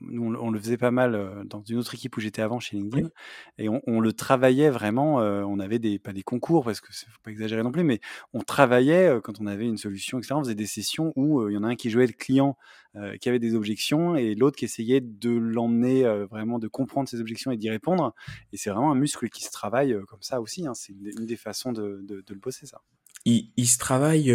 nous 0.00 0.34
on, 0.34 0.50
le 0.50 0.58
faisait 0.60 0.76
pas 0.76 0.90
mal 0.90 1.44
dans 1.46 1.62
une 1.62 1.78
autre 1.78 1.94
équipe 1.94 2.16
où 2.16 2.20
j'étais 2.20 2.42
avant 2.42 2.60
chez 2.60 2.76
LinkedIn, 2.76 3.08
et 3.58 3.68
on, 3.68 4.00
le 4.00 4.12
travaillait 4.12 4.70
vraiment. 4.70 5.16
on 5.16 5.58
avait 5.58 5.78
des 5.78 5.98
pas 5.98 6.12
des 6.12 6.22
concours 6.22 6.64
parce 6.64 6.80
que 6.80 6.92
faut 6.92 7.20
pas 7.22 7.30
exagérer 7.30 7.62
non 7.62 7.72
plus, 7.72 7.84
mais 7.84 8.00
on 8.32 8.40
travaillait 8.40 9.20
quand 9.24 9.40
on 9.40 9.46
avait 9.46 9.66
une 9.66 9.78
solution, 9.78 10.18
etc. 10.18 10.34
On 10.36 10.44
faisait 10.44 10.54
des 10.54 10.66
sessions 10.66 11.12
où 11.16 11.48
il 11.48 11.54
y 11.54 11.56
en 11.56 11.64
a 11.64 11.68
un 11.68 11.76
qui 11.76 11.90
jouait 11.90 12.06
le 12.06 12.12
client 12.12 12.56
euh, 12.96 13.18
qui 13.18 13.28
avait 13.28 13.38
des 13.38 13.54
objections 13.54 14.16
et 14.16 14.34
l'autre 14.34 14.56
qui 14.56 14.64
essayait 14.64 15.02
de 15.02 15.28
l'emmener 15.28 16.06
euh, 16.06 16.24
vraiment, 16.24 16.58
de 16.58 16.66
comprendre 16.66 17.10
ses 17.10 17.20
objections 17.20 17.50
et 17.50 17.58
d'y 17.58 17.68
répondre. 17.68 18.14
Et 18.52 18.56
c'est 18.56 18.70
vraiment 18.70 18.90
un 18.90 18.94
muscle 18.94 19.28
qui 19.28 19.44
se 19.44 19.50
travaille 19.50 19.92
euh, 19.92 20.04
comme 20.06 20.22
ça 20.22 20.40
aussi. 20.40 20.66
Hein. 20.66 20.72
C'est 20.72 20.94
une, 20.94 21.26
des 21.26 21.36
façons 21.36 21.72
de, 21.72 22.00
de, 22.02 22.24
le 22.26 22.40
bosser, 22.40 22.64
ça. 22.64 22.80
Il, 23.26 23.50
il 23.56 23.66
se 23.66 23.76
travaille, 23.78 24.32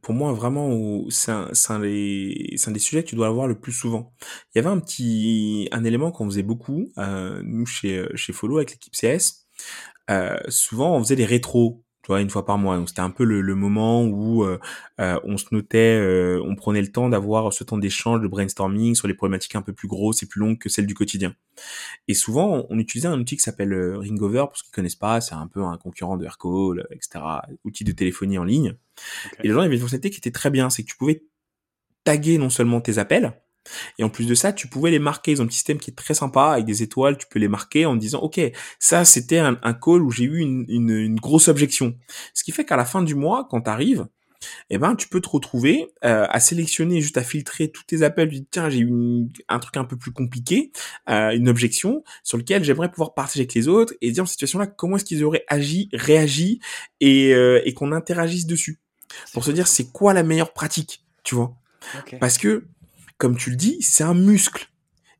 pour 0.00 0.14
moi, 0.14 0.32
vraiment, 0.32 1.04
c'est 1.10 1.32
un, 1.32 1.50
un, 1.68 1.80
des, 1.80 2.56
un 2.66 2.70
des 2.70 2.78
sujets 2.78 3.02
que 3.04 3.08
tu 3.10 3.16
dois 3.16 3.26
avoir 3.26 3.46
le 3.48 3.58
plus 3.60 3.72
souvent. 3.72 4.14
Il 4.54 4.58
y 4.58 4.60
avait 4.60 4.70
un 4.70 4.78
petit, 4.80 5.68
un 5.72 5.84
élément 5.84 6.10
qu'on 6.12 6.26
faisait 6.26 6.42
beaucoup, 6.42 6.88
nous, 6.96 7.66
chez, 7.66 8.06
chez 8.14 8.32
Follow, 8.32 8.58
avec 8.58 8.70
l'équipe 8.72 8.94
CS. 8.94 9.46
souvent, 10.48 10.96
on 10.96 11.02
faisait 11.02 11.16
des 11.16 11.26
rétros 11.26 11.84
tu 12.02 12.08
vois, 12.08 12.20
une 12.20 12.30
fois 12.30 12.44
par 12.44 12.58
mois. 12.58 12.76
Donc 12.76 12.88
c'était 12.88 13.00
un 13.00 13.10
peu 13.10 13.24
le, 13.24 13.40
le 13.40 13.54
moment 13.54 14.04
où 14.04 14.42
euh, 14.44 14.58
euh, 15.00 15.20
on 15.24 15.36
se 15.36 15.46
notait, 15.52 15.96
euh, 15.98 16.42
on 16.44 16.56
prenait 16.56 16.80
le 16.80 16.90
temps 16.90 17.08
d'avoir 17.08 17.52
ce 17.52 17.62
temps 17.62 17.78
d'échange, 17.78 18.20
de 18.20 18.28
brainstorming 18.28 18.94
sur 18.94 19.06
les 19.06 19.14
problématiques 19.14 19.54
un 19.54 19.62
peu 19.62 19.72
plus 19.72 19.88
grosses 19.88 20.22
et 20.22 20.26
plus 20.26 20.40
longues 20.40 20.58
que 20.58 20.68
celles 20.68 20.86
du 20.86 20.94
quotidien. 20.94 21.34
Et 22.08 22.14
souvent, 22.14 22.66
on, 22.70 22.78
utilisait 22.78 23.08
un 23.08 23.20
outil 23.20 23.36
qui 23.36 23.42
s'appelle 23.42 23.72
Ringover, 23.96 24.46
pour 24.48 24.56
ceux 24.56 24.64
qui 24.64 24.72
connaissent 24.72 24.96
pas, 24.96 25.20
c'est 25.20 25.34
un 25.34 25.46
peu 25.46 25.62
un 25.62 25.76
concurrent 25.76 26.16
de 26.16 26.24
Aircall, 26.24 26.86
etc., 26.90 27.24
outil 27.64 27.84
de 27.84 27.92
téléphonie 27.92 28.38
en 28.38 28.44
ligne. 28.44 28.74
Et 29.42 29.48
les 29.48 29.54
gens 29.54 29.60
avaient 29.60 29.74
une 29.74 29.80
fonctionnalité 29.80 30.10
qui 30.10 30.18
était 30.18 30.32
très 30.32 30.50
bien, 30.50 30.70
c'est 30.70 30.82
que 30.82 30.88
tu 30.88 30.96
pouvais 30.96 31.22
taguer 32.04 32.38
non 32.38 32.50
seulement 32.50 32.80
tes 32.80 32.98
appels, 32.98 33.32
et 33.98 34.04
en 34.04 34.08
plus 34.08 34.26
de 34.26 34.34
ça, 34.34 34.52
tu 34.52 34.68
pouvais 34.68 34.90
les 34.90 34.98
marquer. 34.98 35.32
Ils 35.32 35.42
ont 35.42 35.46
un 35.46 35.50
système 35.50 35.78
qui 35.78 35.90
est 35.90 35.94
très 35.94 36.14
sympa 36.14 36.52
avec 36.52 36.64
des 36.64 36.82
étoiles. 36.82 37.16
Tu 37.16 37.26
peux 37.28 37.38
les 37.38 37.48
marquer 37.48 37.86
en 37.86 37.96
disant, 37.96 38.20
OK, 38.20 38.40
ça, 38.78 39.04
c'était 39.04 39.38
un, 39.38 39.54
call 39.74 40.02
où 40.02 40.10
j'ai 40.10 40.24
eu 40.24 40.38
une, 40.38 40.64
une, 40.68 41.16
grosse 41.16 41.48
objection. 41.48 41.96
Ce 42.34 42.44
qui 42.44 42.52
fait 42.52 42.64
qu'à 42.64 42.76
la 42.76 42.84
fin 42.84 43.02
du 43.02 43.14
mois, 43.14 43.46
quand 43.50 43.62
tu 43.62 43.70
arrives, 43.70 44.06
eh 44.70 44.78
ben, 44.78 44.96
tu 44.96 45.08
peux 45.08 45.20
te 45.20 45.28
retrouver 45.28 45.88
euh, 46.04 46.26
à 46.28 46.40
sélectionner, 46.40 47.00
juste 47.00 47.16
à 47.16 47.22
filtrer 47.22 47.70
tous 47.70 47.84
tes 47.84 48.02
appels. 48.02 48.28
Tu 48.28 48.36
dis, 48.36 48.46
tiens, 48.50 48.68
j'ai 48.68 48.80
eu 48.80 49.28
un 49.48 49.58
truc 49.58 49.76
un 49.76 49.84
peu 49.84 49.96
plus 49.96 50.12
compliqué, 50.12 50.72
euh, 51.08 51.30
une 51.30 51.48
objection 51.48 52.02
sur 52.22 52.38
lequel 52.38 52.64
j'aimerais 52.64 52.90
pouvoir 52.90 53.14
partager 53.14 53.40
avec 53.40 53.54
les 53.54 53.68
autres 53.68 53.94
et 54.00 54.10
dire 54.10 54.24
en 54.24 54.26
situation-là 54.26 54.66
comment 54.66 54.96
est-ce 54.96 55.04
qu'ils 55.04 55.24
auraient 55.24 55.44
agi, 55.48 55.88
réagi 55.92 56.60
et, 57.00 57.34
euh, 57.34 57.62
et 57.64 57.74
qu'on 57.74 57.92
interagisse 57.92 58.46
dessus. 58.46 58.80
Pour 59.32 59.44
se 59.44 59.50
dire, 59.50 59.68
c'est 59.68 59.92
quoi 59.92 60.14
la 60.14 60.22
meilleure 60.22 60.52
pratique, 60.52 61.04
tu 61.22 61.34
vois? 61.34 61.54
Parce 62.20 62.38
que 62.38 62.64
comme 63.22 63.36
tu 63.36 63.50
le 63.50 63.56
dis, 63.56 63.78
c'est 63.82 64.02
un 64.02 64.14
muscle. 64.14 64.68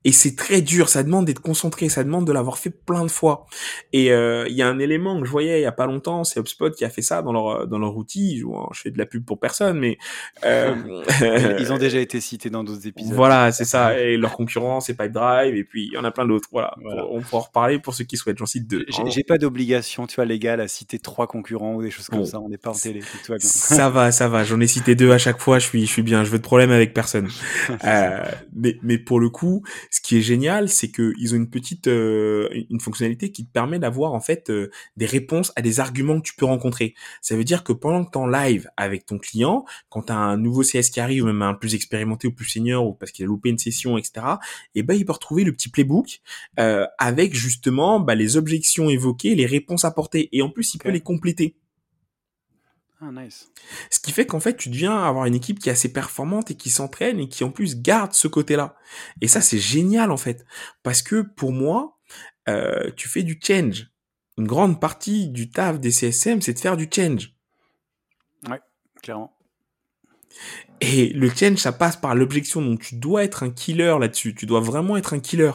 Et 0.05 0.13
c'est 0.13 0.35
très 0.37 0.63
dur, 0.63 0.89
ça 0.89 1.03
demande 1.03 1.27
d'être 1.27 1.41
concentré, 1.41 1.89
ça 1.89 2.05
demande 2.05 2.27
de 2.27 2.33
l'avoir 2.33 2.59
fait 2.59 2.71
plein 2.71 3.05
de 3.05 3.11
fois. 3.11 3.47
Et 3.93 4.13
euh, 4.13 4.47
il 4.49 4.55
y 4.55 4.63
a 4.63 4.69
un 4.69 4.79
élément 4.79 5.21
que 5.21 5.27
je 5.27 5.31
voyais 5.31 5.61
il 5.61 5.63
y 5.63 5.67
a 5.67 5.73
pas 5.73 5.87
longtemps, 5.87 6.25
c'est 6.25 6.41
HubSpot 6.41 6.71
qui 6.71 6.85
a 6.85 6.91
fait 6.91 7.03
ça 7.03 7.23
dans 7.23 7.33
leur 7.33 7.67
dans 7.67 7.79
leur 7.79 7.97
outil. 7.97 8.39
Je, 8.39 8.47
je 8.73 8.81
fais 8.81 8.91
de 8.91 8.99
la 8.99 9.07
pub 9.07 9.25
pour 9.25 9.39
personne, 9.39 9.79
mais 9.79 9.99
euh, 10.45 10.75
ils 11.61 11.73
ont 11.73 11.79
déjà 11.79 12.01
été 12.01 12.21
cités 12.21 12.51
dans 12.51 12.65
d'autres 12.65 12.87
épisodes. 12.87 13.15
Voilà, 13.15 13.53
c'est 13.53 13.65
ça. 13.65 13.99
Et 13.99 14.17
leur 14.17 14.33
concurrent, 14.33 14.81
c'est 14.81 14.95
Pipedrive, 14.95 15.55
et 15.55 15.65
puis 15.65 15.87
il 15.87 15.93
y 15.93 15.99
en 15.99 16.05
a 16.05 16.11
plein 16.11 16.27
d'autres. 16.27 16.49
Voilà, 16.51 16.75
on 17.11 17.21
pourra 17.21 17.43
en 17.43 17.45
reparler 17.47 17.79
pour 17.79 17.95
ceux 17.95 18.05
qui 18.05 18.17
souhaitent. 18.17 18.39
J'en 18.39 18.47
cite 18.47 18.67
deux. 18.69 18.85
J'ai 19.07 19.25
pas 19.25 19.39
d'obligation, 19.39 20.07
tu 20.07 20.17
vois, 20.17 20.25
légale 20.25 20.61
à 20.61 20.69
citer 20.69 20.99
trois 20.99 21.27
concurrents 21.27 21.75
ou 21.75 21.83
des 21.83 21.91
choses 21.91 22.09
comme 22.09 22.25
ça. 22.27 22.41
On 22.41 22.49
n'est 22.49 22.59
pas 22.59 22.71
en 22.71 22.75
télé. 22.75 23.01
Tout 23.01 23.35
ça 23.39 23.89
va, 23.91 24.13
ça 24.13 24.29
va. 24.29 24.45
J'en 24.45 24.61
ai 24.61 24.67
cité 24.67 24.95
deux 24.95 25.13
à 25.13 25.19
chaque 25.19 25.41
fois. 25.41 25.59
Je 25.59 25.67
suis, 25.67 25.87
je 25.87 25.91
suis 25.91 26.03
bien. 26.03 26.25
Je 26.25 26.31
veux 26.31 26.39
de 26.39 26.43
problème 26.43 26.71
avec 26.71 26.95
personne. 26.95 27.29
euh, 27.85 28.25
mais, 28.55 28.79
mais 28.83 28.99
pour 28.99 29.21
le 29.21 29.29
coup, 29.31 29.63
ce 29.93 30.01
qui 30.01 30.17
est 30.17 30.23
génial, 30.23 30.71
c'est 30.71 30.91
que 30.91 31.13
ils 31.19 31.35
ont 31.35 31.37
une 31.37 31.51
petite, 31.51 31.87
euh, 31.87 32.49
une 32.71 32.81
fonctionnalité 32.81 33.31
qui 33.31 33.45
te 33.45 33.53
permet 33.53 33.79
d'avoir 33.79 34.15
en 34.15 34.21
fait 34.21 34.49
euh, 34.49 34.71
des 34.97 35.05
réponses 35.05 35.53
à 35.55 35.61
des 35.61 35.81
arguments 35.81 36.19
que 36.19 36.27
tu 36.27 36.35
peux 36.35 36.47
rencontrer. 36.47 36.95
Ça 37.21 37.37
veut 37.37 37.45
dire 37.45 37.63
que 37.63 37.75
pendant 37.75 38.03
que 38.03 38.11
tu 38.11 38.17
en 38.17 38.27
live 38.27 38.71
avec 38.79 39.05
ton 39.05 39.19
client, 39.19 39.67
quand 39.91 40.05
tu 40.05 40.13
as 40.13 40.17
un 40.17 40.39
nouveau 40.39 40.63
CS 40.63 40.89
qui 40.91 40.99
arrive, 40.99 41.25
ou 41.25 41.27
même 41.27 41.43
un 41.43 41.53
plus 41.53 41.75
expérimenté 41.75 42.27
ou 42.27 42.33
plus 42.33 42.47
senior, 42.47 42.87
ou 42.87 42.95
parce 42.95 43.13
qu'il 43.13 43.27
a 43.27 43.29
loupé 43.29 43.51
une 43.51 43.59
session, 43.59 43.99
etc. 43.99 44.13
Et 44.75 44.81
eh 44.81 44.83
ben 44.83 44.95
il 44.95 45.05
peut 45.05 45.13
retrouver 45.13 45.45
le 45.45 45.53
petit 45.53 45.69
playbook 45.69 46.23
euh, 46.59 46.87
avec 46.99 47.35
justement 47.35 48.01
bah, 48.01 48.15
les 48.15 48.39
objections 48.39 48.89
évoquées, 48.89 49.35
les 49.35 49.47
réponses 49.47 49.85
apportées, 49.85 50.31
et 50.33 50.41
en 50.41 50.49
plus 50.49 50.73
il 50.73 50.79
peut 50.79 50.91
les 50.91 51.03
compléter. 51.03 51.57
Ah, 53.05 53.11
nice. 53.11 53.51
Ce 53.91 53.99
qui 53.99 54.13
fait 54.13 54.27
qu'en 54.27 54.39
fait, 54.39 54.57
tu 54.57 54.69
deviens 54.69 54.97
avoir 54.97 55.27
une 55.27 55.35
équipe 55.35 55.59
qui 55.59 55.69
est 55.69 55.73
assez 55.73 55.93
performante 55.93 56.53
et 56.53 56.55
qui 56.55 56.71
s'entraîne 56.71 57.19
et 57.19 57.29
qui 57.29 57.43
en 57.43 57.51
plus 57.51 57.81
garde 57.81 58.13
ce 58.13 58.29
côté-là. 58.29 58.77
Et 59.21 59.27
ça, 59.27 59.41
c'est 59.41 59.59
génial 59.59 60.13
en 60.13 60.17
fait. 60.17 60.47
Parce 60.85 61.03
que 61.03 61.23
pour 61.23 61.51
moi, 61.51 61.99
euh, 62.49 62.93
tu 62.97 63.09
fais 63.09 63.25
du 63.25 63.41
change. 63.43 63.89
Une 64.39 64.47
grande 64.47 64.81
partie 64.81 65.29
du 65.29 65.51
taf 65.51 65.81
des 65.81 65.91
CSM, 65.91 66.41
c'est 66.41 66.55
de 66.55 66.61
faire 66.61 66.77
du 66.77 66.89
change. 66.95 67.35
Ouais, 68.49 68.61
clairement. 69.03 69.37
Et 70.81 71.09
le 71.09 71.29
change, 71.29 71.59
ça 71.59 71.73
passe 71.73 71.97
par 71.97 72.15
l'objection. 72.15 72.63
Donc 72.63 72.83
tu 72.83 72.95
dois 72.95 73.25
être 73.25 73.43
un 73.43 73.51
killer 73.51 73.97
là-dessus. 73.99 74.33
Tu 74.37 74.47
dois 74.47 74.61
vraiment 74.61 74.97
être 74.97 75.13
un 75.13 75.21
killer. 75.21 75.53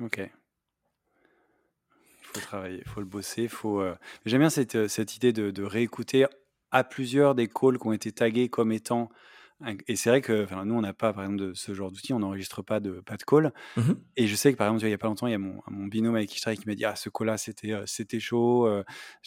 Ok. 0.00 0.18
Il 0.20 0.30
faut 2.22 2.40
travailler, 2.40 2.82
il 2.86 2.88
faut 2.88 3.00
le 3.00 3.06
bosser. 3.06 3.48
Faut. 3.48 3.80
Euh, 3.80 3.96
j'aime 4.26 4.40
bien 4.40 4.50
cette, 4.50 4.86
cette 4.86 5.16
idée 5.16 5.32
de, 5.32 5.50
de 5.50 5.64
réécouter 5.64 6.24
à 6.70 6.84
plusieurs 6.84 7.34
des 7.34 7.48
calls 7.48 7.78
qui 7.78 7.86
ont 7.86 7.92
été 7.92 8.12
tagués 8.12 8.48
comme 8.48 8.72
étant 8.72 9.10
et 9.88 9.96
c'est 9.96 10.10
vrai 10.10 10.20
que 10.20 10.46
nous, 10.64 10.74
on 10.74 10.80
n'a 10.80 10.92
pas, 10.92 11.12
par 11.12 11.24
exemple, 11.24 11.42
de 11.42 11.54
ce 11.54 11.74
genre 11.74 11.90
d'outil, 11.90 12.12
on 12.12 12.20
n'enregistre 12.20 12.62
pas 12.62 12.78
de, 12.78 13.00
pas 13.00 13.16
de 13.16 13.24
call. 13.24 13.52
Mmh 13.76 13.92
et 14.16 14.26
je 14.28 14.34
sais 14.36 14.52
que, 14.52 14.56
par 14.56 14.68
exemple, 14.68 14.84
il 14.84 14.88
n'y 14.88 14.94
a 14.94 14.98
pas 14.98 15.08
longtemps, 15.08 15.26
il 15.26 15.32
y 15.32 15.34
a 15.34 15.38
mon, 15.38 15.60
mon 15.68 15.86
binôme 15.86 16.14
avec 16.14 16.28
qui 16.28 16.36
je 16.36 16.42
travaille 16.42 16.58
qui 16.58 16.68
m'a 16.68 16.76
dit 16.76 16.84
Ah, 16.84 16.94
ce 16.94 17.08
call-là, 17.08 17.38
c'était, 17.38 17.74
c'était 17.86 18.20
chaud. 18.20 18.68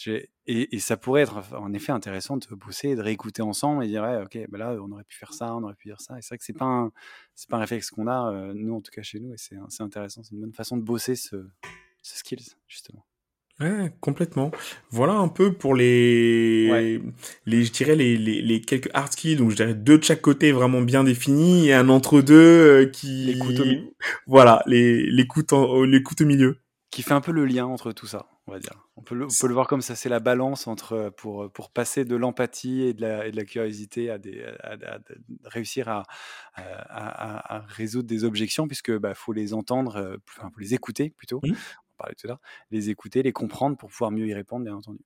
Et, 0.06 0.28
et, 0.46 0.78
ça 0.78 0.96
pourrait 0.96 1.22
être, 1.22 1.54
en 1.54 1.72
effet, 1.74 1.92
intéressant 1.92 2.38
de 2.38 2.46
bosser, 2.54 2.96
de 2.96 3.02
réécouter 3.02 3.42
ensemble 3.42 3.84
et 3.84 3.88
dire 3.88 4.04
Ok, 4.24 4.38
ben 4.48 4.58
là, 4.58 4.74
on 4.80 4.90
aurait 4.92 5.04
pu 5.04 5.16
faire 5.16 5.34
ça, 5.34 5.54
on 5.54 5.62
aurait 5.64 5.74
pu 5.74 5.88
dire 5.88 6.00
ça. 6.00 6.18
Et 6.18 6.22
c'est 6.22 6.28
vrai 6.28 6.38
que 6.38 6.44
ce 6.44 6.52
n'est 6.52 6.58
pas, 6.58 6.64
un, 6.64 6.92
pas 7.50 7.58
un 7.58 7.60
réflexe 7.60 7.90
qu'on 7.90 8.06
a, 8.06 8.52
nous, 8.54 8.74
en 8.74 8.80
tout 8.80 8.90
cas 8.90 9.02
chez 9.02 9.20
nous, 9.20 9.34
et 9.34 9.38
c'est, 9.38 9.56
c'est 9.68 9.82
intéressant. 9.82 10.22
C'est 10.22 10.34
une 10.34 10.40
bonne 10.40 10.54
façon 10.54 10.78
de 10.78 10.82
bosser 10.82 11.14
ce, 11.14 11.36
ce 12.02 12.18
skills, 12.18 12.56
justement. 12.68 13.04
Ouais, 13.60 13.92
complètement. 14.00 14.50
Voilà 14.90 15.12
un 15.12 15.28
peu 15.28 15.52
pour 15.52 15.74
les, 15.74 17.00
les, 17.46 17.64
je 17.64 17.72
dirais 17.72 17.94
les, 17.94 18.16
les, 18.16 18.42
les, 18.42 18.60
quelques 18.60 18.90
hard 18.94 19.12
skills, 19.12 19.36
donc 19.36 19.50
je 19.50 19.56
dirais 19.56 19.74
deux 19.74 19.98
de 19.98 20.04
chaque 20.04 20.20
côté 20.22 20.52
vraiment 20.52 20.80
bien 20.80 21.04
définis 21.04 21.68
et 21.68 21.74
un 21.74 21.88
entre 21.88 22.22
deux 22.22 22.34
euh, 22.34 22.86
qui, 22.86 23.26
les 23.26 23.34
milieu. 23.34 23.92
voilà, 24.26 24.62
les, 24.66 25.02
les 25.10 25.26
en, 25.52 25.84
les 25.84 26.02
au 26.20 26.24
milieu. 26.24 26.56
Qui 26.90 27.02
fait 27.02 27.14
un 27.14 27.20
peu 27.20 27.32
le 27.32 27.44
lien 27.46 27.66
entre 27.66 27.92
tout 27.92 28.06
ça, 28.06 28.26
on 28.46 28.52
va 28.52 28.58
dire. 28.58 28.86
On 28.96 29.02
peut 29.02 29.14
le, 29.14 29.24
on 29.26 29.28
peut 29.40 29.48
le 29.48 29.54
voir 29.54 29.66
comme 29.66 29.80
ça, 29.80 29.94
c'est 29.96 30.08
la 30.08 30.20
balance 30.20 30.66
entre 30.66 31.12
pour 31.16 31.50
pour 31.52 31.70
passer 31.70 32.04
de 32.04 32.16
l'empathie 32.16 32.82
et 32.82 32.94
de 32.94 33.02
la, 33.02 33.26
et 33.26 33.32
de 33.32 33.36
la 33.36 33.44
curiosité 33.44 34.10
à 34.10 34.18
des 34.18 34.44
à, 34.62 34.72
à, 34.72 34.98
réussir 35.44 35.88
à, 35.88 36.04
à, 36.54 37.64
résoudre 37.68 38.08
des 38.08 38.24
objections 38.24 38.66
puisque 38.66 38.92
bah 38.98 39.14
faut 39.14 39.32
les 39.32 39.54
entendre, 39.54 39.96
euh, 39.96 40.16
enfin 40.28 40.50
faut 40.52 40.60
les 40.60 40.74
écouter 40.74 41.10
plutôt. 41.16 41.40
Mmh 41.44 41.52
tout 42.16 42.28
les 42.70 42.90
écouter, 42.90 43.22
les 43.22 43.32
comprendre 43.32 43.76
pour 43.76 43.90
pouvoir 43.90 44.10
mieux 44.10 44.26
y 44.26 44.34
répondre, 44.34 44.64
bien 44.64 44.74
entendu. 44.74 45.04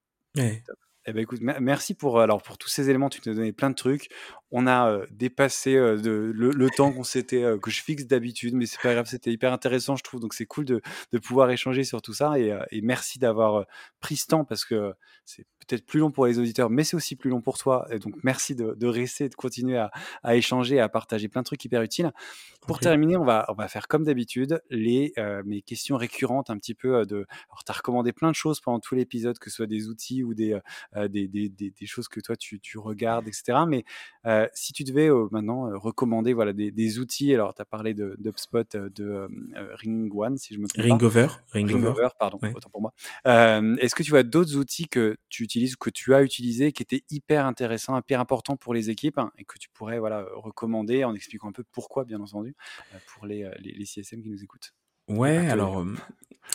Eh 1.08 1.12
ben 1.12 1.20
écoute, 1.20 1.40
merci 1.40 1.94
pour 1.94 2.18
alors 2.20 2.42
pour 2.42 2.58
tous 2.58 2.68
ces 2.68 2.90
éléments. 2.90 3.08
Tu 3.08 3.20
nous 3.24 3.32
as 3.32 3.36
donné 3.36 3.52
plein 3.52 3.70
de 3.70 3.76
trucs. 3.76 4.08
On 4.50 4.66
a 4.66 4.90
euh, 4.90 5.06
dépassé 5.12 5.76
euh, 5.76 5.96
de, 5.96 6.32
le, 6.34 6.70
temps 6.70 6.92
qu'on 6.92 7.04
s'était 7.04 7.44
euh, 7.44 7.58
que 7.58 7.70
je 7.70 7.80
fixe 7.80 8.06
d'habitude, 8.06 8.54
mais 8.54 8.66
c'est 8.66 8.80
pas 8.80 8.92
grave. 8.92 9.06
C'était 9.06 9.30
hyper 9.30 9.52
intéressant, 9.52 9.94
je 9.94 10.02
trouve. 10.02 10.18
Donc 10.18 10.34
c'est 10.34 10.46
cool 10.46 10.64
de, 10.64 10.82
de, 11.12 11.18
pouvoir 11.18 11.48
échanger 11.50 11.84
sur 11.84 12.02
tout 12.02 12.12
ça 12.12 12.40
et, 12.40 12.58
et 12.72 12.80
merci 12.80 13.20
d'avoir 13.20 13.66
pris 14.00 14.16
ce 14.16 14.26
temps 14.26 14.44
parce 14.44 14.64
que 14.64 14.94
c'est 15.24 15.46
peut-être 15.66 15.84
plus 15.84 16.00
long 16.00 16.10
pour 16.10 16.26
les 16.26 16.38
auditeurs, 16.38 16.70
mais 16.70 16.84
c'est 16.84 16.96
aussi 16.96 17.16
plus 17.16 17.30
long 17.30 17.40
pour 17.40 17.58
toi. 17.58 17.86
Et 17.90 17.98
donc 17.98 18.14
merci 18.22 18.54
de, 18.54 18.74
de 18.74 18.86
rester, 18.86 19.28
de 19.28 19.34
continuer 19.34 19.76
à, 19.76 19.90
à, 20.22 20.36
échanger, 20.36 20.80
à 20.80 20.88
partager 20.88 21.28
plein 21.28 21.42
de 21.42 21.46
trucs 21.46 21.64
hyper 21.64 21.82
utiles. 21.82 22.12
Pour 22.66 22.80
terminer, 22.80 23.16
on 23.16 23.24
va, 23.24 23.46
on 23.48 23.54
va 23.54 23.68
faire 23.68 23.86
comme 23.86 24.04
d'habitude 24.04 24.60
les 24.70 25.12
mes 25.44 25.62
questions 25.62 25.96
récurrentes 25.96 26.50
un 26.50 26.58
petit 26.58 26.74
peu 26.74 27.06
de. 27.06 27.26
Alors, 27.48 27.64
tu 27.64 27.70
as 27.70 27.74
recommandé 27.74 28.12
plein 28.12 28.30
de 28.30 28.34
choses 28.34 28.60
pendant 28.60 28.80
tout 28.80 28.94
l'épisode, 28.94 29.38
que 29.38 29.50
ce 29.50 29.56
soit 29.56 29.66
des 29.66 29.88
outils 29.88 30.24
ou 30.24 30.34
des, 30.34 30.58
des, 31.08 31.28
des, 31.28 31.48
des, 31.48 31.86
choses 31.86 32.08
que 32.08 32.20
toi 32.20 32.36
tu, 32.36 32.58
tu 32.58 32.78
regardes, 32.78 33.28
etc. 33.28 33.58
Mais 33.68 33.84
si 34.52 34.72
tu 34.72 34.84
devais 34.84 35.08
maintenant 35.30 35.70
recommander 35.78 36.32
voilà, 36.32 36.52
des, 36.52 36.98
outils, 36.98 37.32
alors 37.34 37.54
tu 37.54 37.62
as 37.62 37.64
parlé 37.64 37.94
d'UpSpot, 37.94 38.64
de, 38.76 38.88
de 38.88 39.28
Ring 39.74 40.12
One, 40.14 40.36
si 40.36 40.54
je 40.54 40.58
me 40.58 40.66
trompe 40.66 40.84
Ringover, 40.84 41.26
pas. 41.26 41.58
Ringover. 41.58 42.08
pardon, 42.18 42.38
autant 42.42 42.70
pour 42.70 42.80
moi. 42.80 42.92
Est-ce 43.24 43.94
que 43.94 44.02
tu 44.02 44.10
vois 44.10 44.22
d'autres 44.22 44.56
outils 44.56 44.88
que 44.88 45.16
tu 45.28 45.44
utilises, 45.44 45.55
que 45.78 45.90
tu 45.90 46.14
as 46.14 46.22
utilisés, 46.22 46.72
qui 46.72 46.82
étaient 46.82 47.04
hyper 47.10 47.46
intéressants, 47.46 47.98
hyper 47.98 48.20
importants 48.20 48.56
pour 48.56 48.74
les 48.74 48.90
équipes 48.90 49.18
hein, 49.18 49.32
et 49.38 49.44
que 49.44 49.58
tu 49.58 49.68
pourrais 49.70 49.98
voilà, 49.98 50.26
recommander 50.34 51.04
en 51.04 51.14
expliquant 51.14 51.48
un 51.48 51.52
peu 51.52 51.64
pourquoi, 51.72 52.04
bien 52.04 52.20
entendu, 52.20 52.54
pour 53.06 53.26
les, 53.26 53.50
les, 53.58 53.72
les 53.72 53.84
CSM 53.84 54.22
qui 54.22 54.30
nous 54.30 54.42
écoutent 54.42 54.74
Ouais, 55.08 55.48
alors 55.48 55.84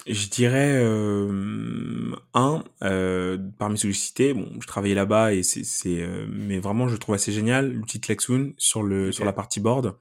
je 0.08 0.28
dirais 0.30 0.74
euh, 0.76 2.16
un 2.34 2.64
euh, 2.84 3.38
parmi 3.58 3.78
ceux 3.78 3.90
que 3.90 3.96
cités. 3.96 4.34
Bon, 4.34 4.50
je 4.60 4.68
travaillais 4.68 4.96
là-bas 4.96 5.34
et 5.34 5.44
c'est, 5.44 5.64
c'est 5.64 6.02
euh, 6.02 6.26
mais 6.30 6.60
vraiment 6.60 6.88
je 6.88 6.96
trouve 6.98 7.16
assez 7.16 7.32
génial 7.32 7.72
l'outil 7.72 8.02
Klexoon 8.02 8.54
sur 8.58 8.84
le 8.84 9.12
sur 9.12 9.26
la 9.26 9.34
partie 9.34 9.60
board. 9.60 9.96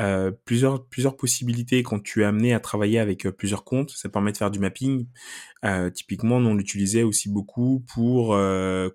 Euh, 0.00 0.30
plusieurs 0.44 0.86
plusieurs 0.86 1.16
possibilités 1.16 1.82
quand 1.82 2.02
tu 2.02 2.22
es 2.22 2.24
amené 2.24 2.54
à 2.54 2.60
travailler 2.60 2.98
avec 2.98 3.26
euh, 3.26 3.32
plusieurs 3.32 3.64
comptes. 3.64 3.90
Ça 3.90 4.08
permet 4.08 4.32
de 4.32 4.36
faire 4.36 4.50
du 4.50 4.58
mapping. 4.58 5.06
Euh, 5.64 5.90
typiquement, 5.90 6.36
on 6.36 6.54
l'utilisait 6.54 7.02
aussi 7.02 7.28
beaucoup 7.28 7.84
pour 7.92 8.36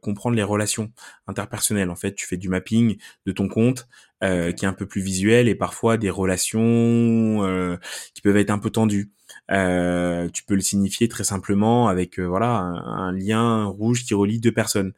comprendre 0.02 0.36
les 0.36 0.44
relations 0.44 0.92
interpersonnelles. 1.28 1.90
En 1.90 1.96
fait, 1.96 2.16
tu 2.16 2.26
fais 2.26 2.38
du 2.38 2.50
mapping 2.50 2.98
de 3.26 3.32
ton 3.32 3.48
compte 3.48 3.88
euh, 4.24 4.54
qui 4.54 4.64
est 4.64 4.68
un 4.68 4.74
peu 4.74 4.86
plus 4.86 5.02
visuel 5.02 5.50
et 5.50 5.56
parfois 5.56 5.98
des 5.98 6.10
relations 6.10 7.44
euh, 7.44 7.76
qui 8.14 8.22
peuvent 8.22 8.38
être 8.38 8.50
un 8.50 8.60
peu 8.60 8.70
tendues. 8.70 9.12
Euh, 9.52 10.30
tu 10.30 10.46
peux 10.46 10.56
le 10.56 10.62
signifier 10.62 11.10
très 11.10 11.26
simplement 11.26 11.90
avec 11.90 12.18
voilà 12.18 12.60
un, 12.60 13.12
lien 13.12 13.66
rouge 13.66 14.06
qui 14.06 14.14
relie 14.14 14.40
deux 14.40 14.54
personnes. 14.54 14.94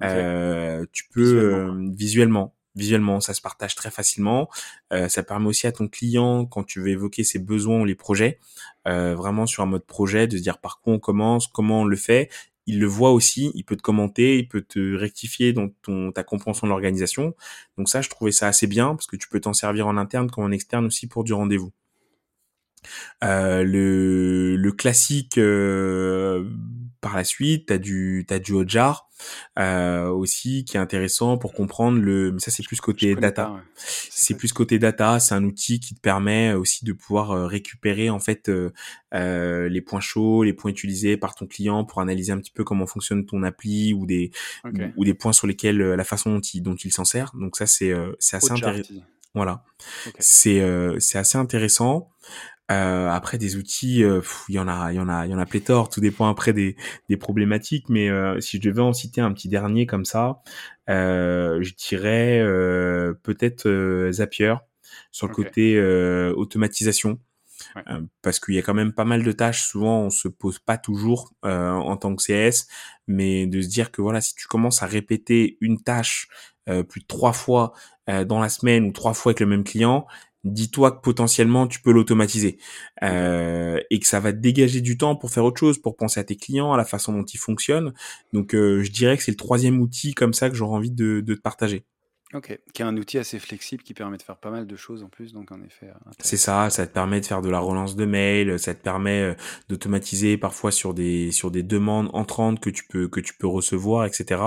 tu 0.00 1.04
peux 1.12 1.22
visuellement. 1.22 1.92
visuellement. 1.94 2.54
Ça 3.20 3.34
se 3.34 3.40
partage 3.40 3.74
très 3.74 3.90
facilement. 3.90 4.48
ça 4.90 5.22
permet 5.22 5.48
aussi 5.48 5.66
à 5.66 5.72
ton 5.72 5.88
client, 5.88 6.46
quand 6.46 6.64
tu 6.64 6.80
veux 6.80 6.88
évoquer 6.88 7.24
ses 7.24 7.38
besoins 7.38 7.80
ou 7.80 7.84
les 7.84 7.94
projets, 7.94 8.38
vraiment 8.86 9.46
sur 9.46 9.62
un 9.62 9.66
mode 9.66 9.84
projet, 9.84 10.26
de 10.26 10.36
se 10.36 10.42
dire 10.42 10.58
par 10.58 10.80
quoi 10.80 10.94
on 10.94 10.98
commence, 10.98 11.46
comment 11.46 11.82
on 11.82 11.84
le 11.84 11.96
fait, 11.96 12.30
il 12.66 12.78
le 12.78 12.86
voit 12.86 13.12
aussi, 13.12 13.50
il 13.54 13.64
peut 13.64 13.76
te 13.76 13.82
commenter, 13.82 14.38
il 14.38 14.48
peut 14.48 14.62
te 14.62 14.94
rectifier 14.94 15.52
dans 15.52 15.68
ton, 15.82 16.12
ta 16.12 16.22
compréhension 16.22 16.66
de 16.66 16.70
l'organisation. 16.70 17.34
Donc 17.76 17.88
ça, 17.88 18.00
je 18.00 18.08
trouvais 18.08 18.32
ça 18.32 18.46
assez 18.48 18.66
bien 18.66 18.94
parce 18.94 19.06
que 19.06 19.16
tu 19.16 19.28
peux 19.28 19.40
t'en 19.40 19.52
servir 19.52 19.86
en 19.86 19.96
interne 19.96 20.30
comme 20.30 20.44
en 20.44 20.50
externe 20.50 20.86
aussi 20.86 21.08
pour 21.08 21.24
du 21.24 21.32
rendez-vous. 21.32 21.72
Euh, 23.22 23.62
le, 23.62 24.56
le 24.56 24.72
classique 24.72 25.38
euh, 25.38 26.48
par 27.02 27.16
la 27.16 27.24
suite, 27.24 27.66
t'as 27.66 27.78
du 27.78 28.24
t'as 28.26 28.38
du 28.38 28.52
Hotjar 28.52 29.10
euh, 29.58 30.08
aussi 30.08 30.64
qui 30.64 30.76
est 30.76 30.80
intéressant 30.80 31.36
pour 31.36 31.52
comprendre 31.52 31.98
le. 31.98 32.30
Mais 32.30 32.38
ça 32.38 32.52
c'est 32.52 32.62
plus 32.62 32.80
côté 32.80 33.14
data. 33.16 33.56
C'est 33.76 34.36
plus 34.36 34.52
côté 34.52 34.78
data. 34.78 35.18
C'est 35.18 35.34
un 35.34 35.44
outil 35.44 35.80
qui 35.80 35.96
te 35.96 36.00
permet 36.00 36.54
aussi 36.54 36.84
de 36.84 36.92
pouvoir 36.92 37.32
euh, 37.32 37.46
récupérer 37.46 38.08
en 38.08 38.20
fait 38.20 38.48
euh, 38.48 39.68
les 39.68 39.80
points 39.80 40.00
chauds, 40.00 40.44
les 40.44 40.52
points 40.52 40.70
utilisés 40.70 41.16
par 41.16 41.34
ton 41.34 41.46
client 41.46 41.84
pour 41.84 42.00
analyser 42.00 42.32
un 42.32 42.38
petit 42.38 42.52
peu 42.52 42.62
comment 42.62 42.86
fonctionne 42.86 43.26
ton 43.26 43.42
appli 43.42 43.92
ou 43.92 44.06
des 44.06 44.30
ou, 44.96 45.04
des 45.04 45.14
points 45.14 45.32
sur 45.32 45.48
lesquels 45.48 45.78
la 45.78 46.04
façon 46.04 46.34
dont 46.34 46.40
il 46.40 46.62
dont 46.62 46.76
il 46.76 46.92
s'en 46.92 47.04
sert. 47.04 47.32
Donc 47.34 47.56
ça 47.56 47.66
c'est 47.66 47.92
c'est 48.20 48.36
assez 48.36 48.52
intéressant. 48.52 48.94
Voilà. 49.34 49.64
C'est 50.20 50.64
c'est 51.00 51.18
assez 51.18 51.36
intéressant. 51.36 52.12
Euh, 52.72 53.08
après 53.08 53.38
des 53.38 53.56
outils, 53.56 54.02
euh, 54.02 54.20
il 54.48 54.54
y 54.54 54.58
en 54.58 54.68
a, 54.68 54.92
il 54.92 54.96
y 54.96 55.00
en 55.00 55.08
a, 55.08 55.26
il 55.26 55.30
y 55.30 55.34
en 55.34 55.38
a 55.38 55.46
pléthore. 55.46 55.88
Tout 55.88 56.00
dépend 56.00 56.28
après 56.28 56.52
des, 56.52 56.76
des 57.08 57.16
problématiques. 57.16 57.88
Mais 57.88 58.08
euh, 58.08 58.40
si 58.40 58.56
je 58.58 58.62
devais 58.62 58.82
en 58.82 58.92
citer 58.92 59.20
un 59.20 59.32
petit 59.32 59.48
dernier 59.48 59.86
comme 59.86 60.04
ça, 60.04 60.42
je 60.88 61.74
dirais 61.74 62.40
peut-être 63.22 64.10
Zapier 64.10 64.54
sur 65.10 65.28
le 65.28 65.34
côté 65.34 65.80
automatisation. 66.34 67.18
parce 68.22 68.40
qu'il 68.40 68.54
y 68.54 68.58
a 68.58 68.62
quand 68.62 68.74
même 68.74 68.92
pas 68.92 69.04
mal 69.04 69.22
de 69.22 69.32
tâches. 69.32 69.62
Souvent, 69.66 70.00
on 70.02 70.10
se 70.10 70.28
pose 70.28 70.58
pas 70.58 70.78
toujours 70.78 71.32
en 71.42 71.96
tant 71.96 72.14
que 72.14 72.22
CS, 72.22 72.66
mais 73.06 73.46
de 73.46 73.60
se 73.60 73.68
dire 73.68 73.90
que 73.90 74.02
voilà, 74.02 74.20
si 74.20 74.34
tu 74.34 74.46
commences 74.46 74.82
à 74.82 74.86
répéter 74.86 75.56
une 75.60 75.82
tâche 75.82 76.28
plus 76.66 77.00
de 77.00 77.06
trois 77.06 77.32
fois 77.32 77.72
dans 78.06 78.40
la 78.40 78.48
semaine 78.48 78.84
ou 78.84 78.92
trois 78.92 79.14
fois 79.14 79.30
avec 79.30 79.40
le 79.40 79.46
même 79.46 79.64
client, 79.64 80.06
dis-toi 80.44 80.92
que 80.92 81.00
potentiellement 81.00 81.66
tu 81.68 81.80
peux 81.80 81.92
l'automatiser 81.92 82.58
euh, 83.02 83.80
et 83.90 84.00
que 84.00 84.06
ça 84.06 84.20
va 84.20 84.32
te 84.32 84.38
dégager 84.38 84.80
du 84.80 84.96
temps 84.98 85.16
pour 85.16 85.30
faire 85.30 85.44
autre 85.44 85.58
chose, 85.60 85.78
pour 85.78 85.96
penser 85.96 86.20
à 86.20 86.24
tes 86.24 86.36
clients, 86.36 86.72
à 86.72 86.76
la 86.76 86.84
façon 86.84 87.12
dont 87.12 87.24
ils 87.24 87.38
fonctionnent. 87.38 87.92
Donc 88.32 88.54
euh, 88.54 88.82
je 88.82 88.90
dirais 88.90 89.16
que 89.16 89.22
c'est 89.22 89.32
le 89.32 89.36
troisième 89.36 89.80
outil 89.80 90.14
comme 90.14 90.34
ça 90.34 90.50
que 90.50 90.56
j'aurais 90.56 90.76
envie 90.76 90.90
de, 90.90 91.20
de 91.20 91.34
te 91.34 91.40
partager. 91.40 91.84
OK, 92.34 92.58
qui 92.72 92.80
est 92.80 92.84
un 92.84 92.96
outil 92.96 93.18
assez 93.18 93.38
flexible 93.38 93.82
qui 93.82 93.92
permet 93.92 94.16
de 94.16 94.22
faire 94.22 94.38
pas 94.38 94.50
mal 94.50 94.66
de 94.66 94.76
choses 94.76 95.02
en 95.02 95.08
plus, 95.08 95.34
donc 95.34 95.52
en 95.52 95.60
effet, 95.62 95.88
euh, 95.88 96.10
C'est 96.20 96.38
ça, 96.38 96.70
ça 96.70 96.86
te 96.86 96.92
permet 96.92 97.20
de 97.20 97.26
faire 97.26 97.42
de 97.42 97.50
la 97.50 97.58
relance 97.58 97.94
de 97.94 98.06
mail, 98.06 98.58
ça 98.58 98.74
te 98.74 98.82
permet 98.82 99.20
euh, 99.20 99.34
d'automatiser 99.68 100.38
parfois 100.38 100.72
sur 100.72 100.94
des 100.94 101.30
sur 101.30 101.50
des 101.50 101.62
demandes 101.62 102.08
entrantes 102.14 102.58
que 102.58 102.70
tu 102.70 102.84
peux 102.88 103.06
que 103.08 103.20
tu 103.20 103.34
peux 103.34 103.46
recevoir, 103.46 104.06
etc. 104.06 104.40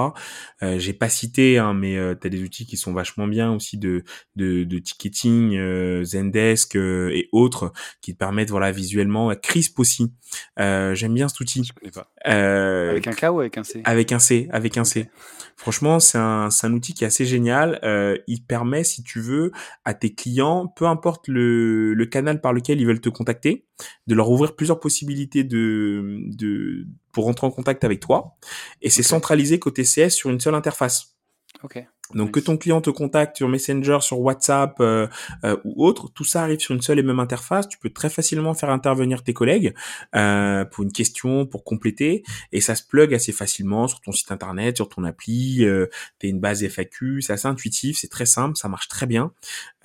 Euh, 0.64 0.80
j'ai 0.80 0.94
pas 0.94 1.10
cité, 1.10 1.60
hein, 1.60 1.76
mais 1.76 1.96
euh, 1.96 2.16
tu 2.20 2.26
as 2.26 2.30
des 2.32 2.42
outils 2.42 2.66
qui 2.66 2.76
sont 2.76 2.92
vachement 2.92 3.28
bien 3.28 3.54
aussi 3.54 3.78
de 3.78 4.04
de, 4.36 4.64
de 4.64 4.80
ticketing, 4.80 6.04
Zendesk 6.04 6.76
et 6.76 7.30
autres 7.32 7.72
qui 8.02 8.14
te 8.14 8.18
permettent 8.18 8.50
voilà 8.50 8.72
visuellement. 8.72 9.32
Crisp 9.36 9.80
aussi, 9.80 10.12
j'aime 10.58 11.14
bien 11.14 11.28
cet 11.28 11.40
outil. 11.40 11.64
Je 11.64 11.74
connais 11.74 11.92
pas. 11.92 12.12
Avec 12.32 13.08
un 13.08 13.12
K 13.12 13.24
ou 13.32 13.40
avec 13.40 13.58
un 13.58 13.64
C 13.64 13.82
Avec 13.86 14.12
un 14.12 14.20
C, 14.20 14.48
avec 14.52 14.78
un 14.78 14.84
C. 14.84 15.10
Franchement, 15.58 16.00
c'est 16.00 16.18
un 16.18 16.50
c'est 16.50 16.68
un 16.68 16.74
outil 16.74 16.94
qui 16.94 17.06
est 17.06 17.08
assez 17.08 17.26
génial. 17.26 17.80
Euh, 17.84 18.18
il 18.28 18.44
permet, 18.44 18.84
si 18.84 19.04
tu 19.04 19.22
veux, 19.22 19.52
à 19.86 19.94
tes 19.94 20.14
clients, 20.14 20.68
peu 20.68 20.86
importe 20.86 21.28
le, 21.28 21.94
le, 21.94 22.06
canal 22.06 22.42
par 22.42 22.52
lequel 22.52 22.82
ils 22.82 22.86
veulent 22.86 23.00
te 23.00 23.10
contacter, 23.10 23.66
de 24.08 24.16
leur 24.16 24.30
ouvrir 24.30 24.56
plusieurs 24.56 24.80
possibilités 24.80 25.44
de, 25.44 26.20
de 26.36 26.86
pour 27.14 27.26
rentrer 27.26 27.48
en 27.48 27.52
contact 27.52 27.84
avec 27.86 28.02
toi. 28.02 28.36
Et 28.82 28.90
c'est 28.90 29.04
centralisé 29.04 29.60
côté 29.60 29.84
CS 29.84 30.10
sur 30.10 30.30
une 30.30 30.40
seule 30.40 30.56
interface. 30.56 31.16
Ok. 31.64 31.86
Donc 32.14 32.32
que 32.32 32.40
ton 32.40 32.56
client 32.56 32.82
te 32.82 32.92
contacte 32.92 33.38
sur 33.38 33.50
Messenger, 33.50 33.98
sur 34.02 34.20
WhatsApp 34.20 34.76
euh, 34.80 35.08
euh, 35.44 35.58
ou 35.64 35.86
autre, 35.86 36.12
tout 36.14 36.24
ça 36.24 36.44
arrive 36.44 36.60
sur 36.60 36.76
une 36.76 36.82
seule 36.82 37.00
et 37.00 37.04
même 37.04 37.20
interface. 37.20 37.68
Tu 37.68 37.80
peux 37.80 37.90
très 37.90 38.10
facilement 38.10 38.54
faire 38.54 38.70
intervenir 38.70 39.24
tes 39.24 39.34
collègues 39.34 39.74
euh, 40.16 40.66
pour 40.66 40.84
une 40.84 40.92
question, 40.92 41.48
pour 41.48 41.64
compléter, 41.64 42.24
et 42.52 42.62
ça 42.62 42.76
se 42.76 42.84
plug 42.86 43.14
assez 43.14 43.32
facilement 43.32 43.88
sur 43.88 44.02
ton 44.02 44.12
site 44.12 44.32
internet, 44.32 44.76
sur 44.76 44.88
ton 44.88 45.04
appli. 45.04 45.66
Euh, 45.66 45.88
T'es 46.20 46.30
une 46.30 46.40
base 46.40 46.64
FAQ, 46.64 47.22
c'est 47.22 47.34
assez 47.34 47.48
intuitif, 47.48 47.98
c'est 47.98 48.08
très 48.08 48.26
simple, 48.26 48.56
ça 48.56 48.68
marche 48.70 48.88
très 48.88 49.08
bien. 49.08 49.32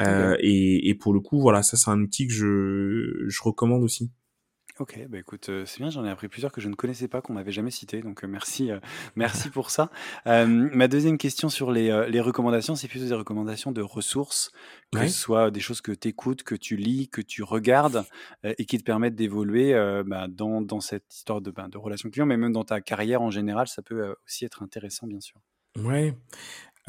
Euh, 0.03 0.37
et, 0.41 0.89
et, 0.89 0.95
pour 0.95 1.13
le 1.13 1.21
coup, 1.21 1.41
voilà, 1.41 1.63
ça 1.63 1.77
c'est 1.77 1.91
un 1.91 2.01
outil 2.01 2.27
que 2.27 2.33
je, 2.33 3.25
je 3.29 3.43
recommande 3.43 3.83
aussi. 3.83 4.11
Ok, 4.81 4.98
bah 5.11 5.19
écoute, 5.19 5.51
c'est 5.66 5.78
bien, 5.78 5.90
j'en 5.90 6.07
ai 6.07 6.09
appris 6.09 6.28
plusieurs 6.28 6.51
que 6.52 6.62
je 6.62 6.69
ne 6.70 6.74
connaissais 6.74 7.07
pas, 7.07 7.20
qu'on 7.20 7.35
m'avait 7.35 7.52
jamais 7.52 7.70
cité, 7.70 8.01
donc 8.01 8.24
merci, 8.24 8.70
merci 9.15 9.51
pour 9.51 9.69
ça. 9.70 9.90
ma 10.24 10.89
deuxième 10.89 11.19
question 11.19 11.51
sur 11.51 11.70
les, 11.70 12.07
les 12.09 12.20
recommandations, 12.20 12.74
c'est 12.74 12.89
plutôt 12.89 13.05
des 13.05 13.15
recommandations 13.15 13.73
de 13.73 13.82
ressources, 13.82 14.52
que 14.90 15.07
ce 15.07 15.09
soit 15.11 15.51
des 15.51 15.61
choses 15.61 15.82
que 15.82 15.93
tu 15.93 16.09
écoutes, 16.09 16.44
que 16.44 16.55
tu 16.55 16.77
lis, 16.77 17.11
que 17.11 17.20
tu 17.20 17.43
regardes, 17.43 18.07
et 18.43 18.65
qui 18.65 18.78
te 18.78 18.82
permettent 18.82 19.16
d'évoluer 19.16 19.74
bah, 20.07 20.28
dans, 20.28 20.62
dans 20.62 20.81
cette 20.81 21.15
histoire 21.15 21.43
de, 21.43 21.51
bah, 21.51 21.69
de 21.70 21.77
relation 21.77 22.09
client, 22.09 22.24
mais 22.24 22.39
même 22.39 22.55
dans 22.55 22.65
ta 22.65 22.81
carrière 22.81 23.20
en 23.20 23.31
général, 23.31 23.69
ça 23.69 23.82
peut 23.82 24.15
aussi 24.24 24.47
être 24.47 24.62
intéressant, 24.62 25.07
bien 25.07 25.20
sûr. 25.20 25.43
Ouais. 25.78 26.15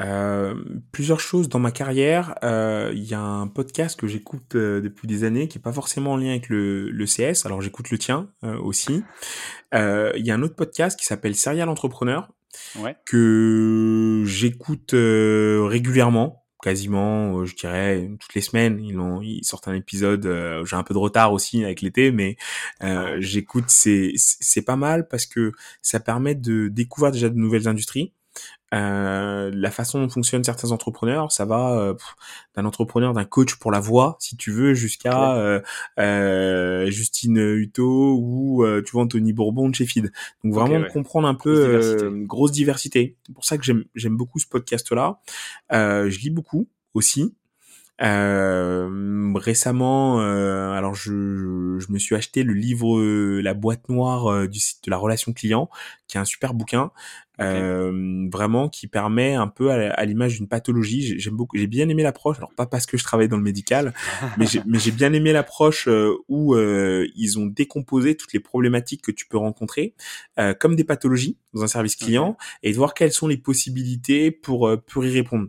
Euh, 0.00 0.54
plusieurs 0.90 1.20
choses 1.20 1.48
dans 1.48 1.58
ma 1.58 1.70
carrière. 1.70 2.34
Euh, 2.42 2.90
il 2.94 3.04
y 3.04 3.14
a 3.14 3.20
un 3.20 3.46
podcast 3.46 3.98
que 3.98 4.06
j'écoute 4.06 4.54
euh, 4.54 4.80
depuis 4.80 5.06
des 5.06 5.24
années 5.24 5.48
qui 5.48 5.58
est 5.58 5.62
pas 5.62 5.72
forcément 5.72 6.12
en 6.12 6.16
lien 6.16 6.30
avec 6.30 6.48
le, 6.48 6.90
le 6.90 7.04
CS. 7.04 7.44
Alors 7.46 7.60
j'écoute 7.60 7.90
le 7.90 7.98
tien 7.98 8.28
aussi. 8.42 9.04
Il 9.72 10.26
y 10.26 10.30
a 10.30 10.34
un 10.34 10.42
autre 10.42 10.56
podcast 10.56 10.98
qui 10.98 11.06
s'appelle 11.06 11.34
Serial 11.34 11.68
Entrepreneur 11.68 12.28
ouais. 12.78 12.96
que 13.06 14.22
j'écoute 14.26 14.92
régulièrement, 14.92 16.44
quasiment, 16.62 17.44
je 17.44 17.54
dirais 17.54 18.10
toutes 18.20 18.34
les 18.34 18.42
semaines. 18.42 18.80
Ils, 18.80 18.98
ont, 18.98 19.22
ils 19.22 19.44
sortent 19.44 19.68
un 19.68 19.74
épisode. 19.74 20.24
J'ai 20.64 20.76
un 20.76 20.82
peu 20.82 20.92
de 20.92 20.98
retard 20.98 21.32
aussi 21.32 21.64
avec 21.64 21.80
l'été, 21.80 22.10
mais 22.10 22.36
ah 22.80 23.18
j'écoute. 23.18 23.64
C'est 23.68 24.12
c'est 24.16 24.62
pas 24.62 24.76
mal 24.76 25.08
parce 25.08 25.24
que 25.24 25.52
ça 25.80 26.00
permet 26.00 26.34
de 26.34 26.68
découvrir 26.68 27.12
déjà 27.12 27.30
de 27.30 27.36
nouvelles 27.36 27.68
industries 27.68 28.12
euh, 28.72 29.50
la 29.52 29.70
façon 29.70 30.00
dont 30.00 30.08
fonctionnent 30.08 30.44
certains 30.44 30.70
entrepreneurs, 30.70 31.30
ça 31.30 31.44
va 31.44 31.78
euh, 31.78 31.94
d'un 32.56 32.64
entrepreneur, 32.64 33.12
d'un 33.12 33.24
coach 33.24 33.56
pour 33.56 33.70
la 33.70 33.80
voix, 33.80 34.16
si 34.18 34.36
tu 34.36 34.50
veux, 34.50 34.74
jusqu'à 34.74 35.36
euh, 35.36 35.60
euh, 35.98 36.90
Justine 36.90 37.38
Hutto 37.38 38.16
ou 38.18 38.64
euh, 38.64 38.82
tu 38.82 38.92
vois 38.92 39.02
Anthony 39.02 39.32
Bourbon 39.32 39.68
de 39.68 39.74
chez 39.74 39.86
Feed. 39.86 40.12
Donc 40.44 40.54
vraiment 40.54 40.86
comprendre 40.92 41.28
un 41.28 41.34
peu 41.34 41.52
grosse 41.52 41.86
diversité. 41.86 42.26
grosse 42.26 42.52
diversité. 42.52 43.16
C'est 43.26 43.34
pour 43.34 43.44
ça 43.44 43.58
que 43.58 43.64
j'aime 43.64 43.84
j'aime 43.94 44.16
beaucoup 44.16 44.38
ce 44.38 44.46
podcast-là. 44.46 45.20
je 45.70 46.18
lis 46.18 46.30
beaucoup 46.30 46.68
aussi. 46.94 47.34
Euh, 48.02 49.32
récemment, 49.36 50.20
euh, 50.20 50.72
alors 50.72 50.94
je, 50.94 51.78
je, 51.78 51.92
me 51.92 51.98
suis 51.98 52.14
acheté 52.14 52.42
le 52.42 52.52
livre 52.52 53.00
La 53.40 53.54
boîte 53.54 53.88
noire 53.88 54.48
du 54.48 54.58
site 54.58 54.84
de 54.84 54.90
la 54.90 54.96
relation 54.96 55.32
client, 55.32 55.70
qui 56.08 56.16
est 56.16 56.20
un 56.20 56.24
super 56.24 56.54
bouquin. 56.54 56.90
Euh, 57.40 58.28
vraiment 58.30 58.68
qui 58.68 58.86
permet 58.86 59.34
un 59.34 59.48
peu 59.48 59.70
à, 59.70 60.04
l'image 60.04 60.36
d'une 60.36 60.48
pathologie. 60.48 61.18
J'aime 61.18 61.34
beaucoup, 61.34 61.56
j'ai 61.56 61.66
bien 61.66 61.88
aimé 61.88 62.02
l'approche. 62.02 62.36
Alors 62.36 62.52
pas 62.54 62.66
parce 62.66 62.86
que 62.86 62.96
je 62.96 63.04
travaille 63.04 63.28
dans 63.28 63.36
le 63.36 63.42
médical, 63.42 63.94
mais 64.38 64.46
j'ai 64.46 64.90
bien 64.90 65.12
aimé 65.12 65.32
l'approche 65.32 65.88
euh, 65.88 66.14
où 66.28 66.54
euh, 66.54 67.08
ils 67.16 67.38
ont 67.38 67.46
décomposé 67.46 68.16
toutes 68.16 68.32
les 68.32 68.40
problématiques 68.40 69.02
que 69.02 69.12
tu 69.12 69.26
peux 69.26 69.38
rencontrer 69.38 69.94
comme 70.60 70.76
des 70.76 70.84
pathologies 70.84 71.36
dans 71.52 71.62
un 71.62 71.66
service 71.66 71.96
client 71.96 72.36
et 72.62 72.72
de 72.72 72.76
voir 72.76 72.94
quelles 72.94 73.12
sont 73.12 73.28
les 73.28 73.36
possibilités 73.36 74.30
pour 74.30 74.70
pour 74.86 75.04
y 75.04 75.10
répondre. 75.10 75.48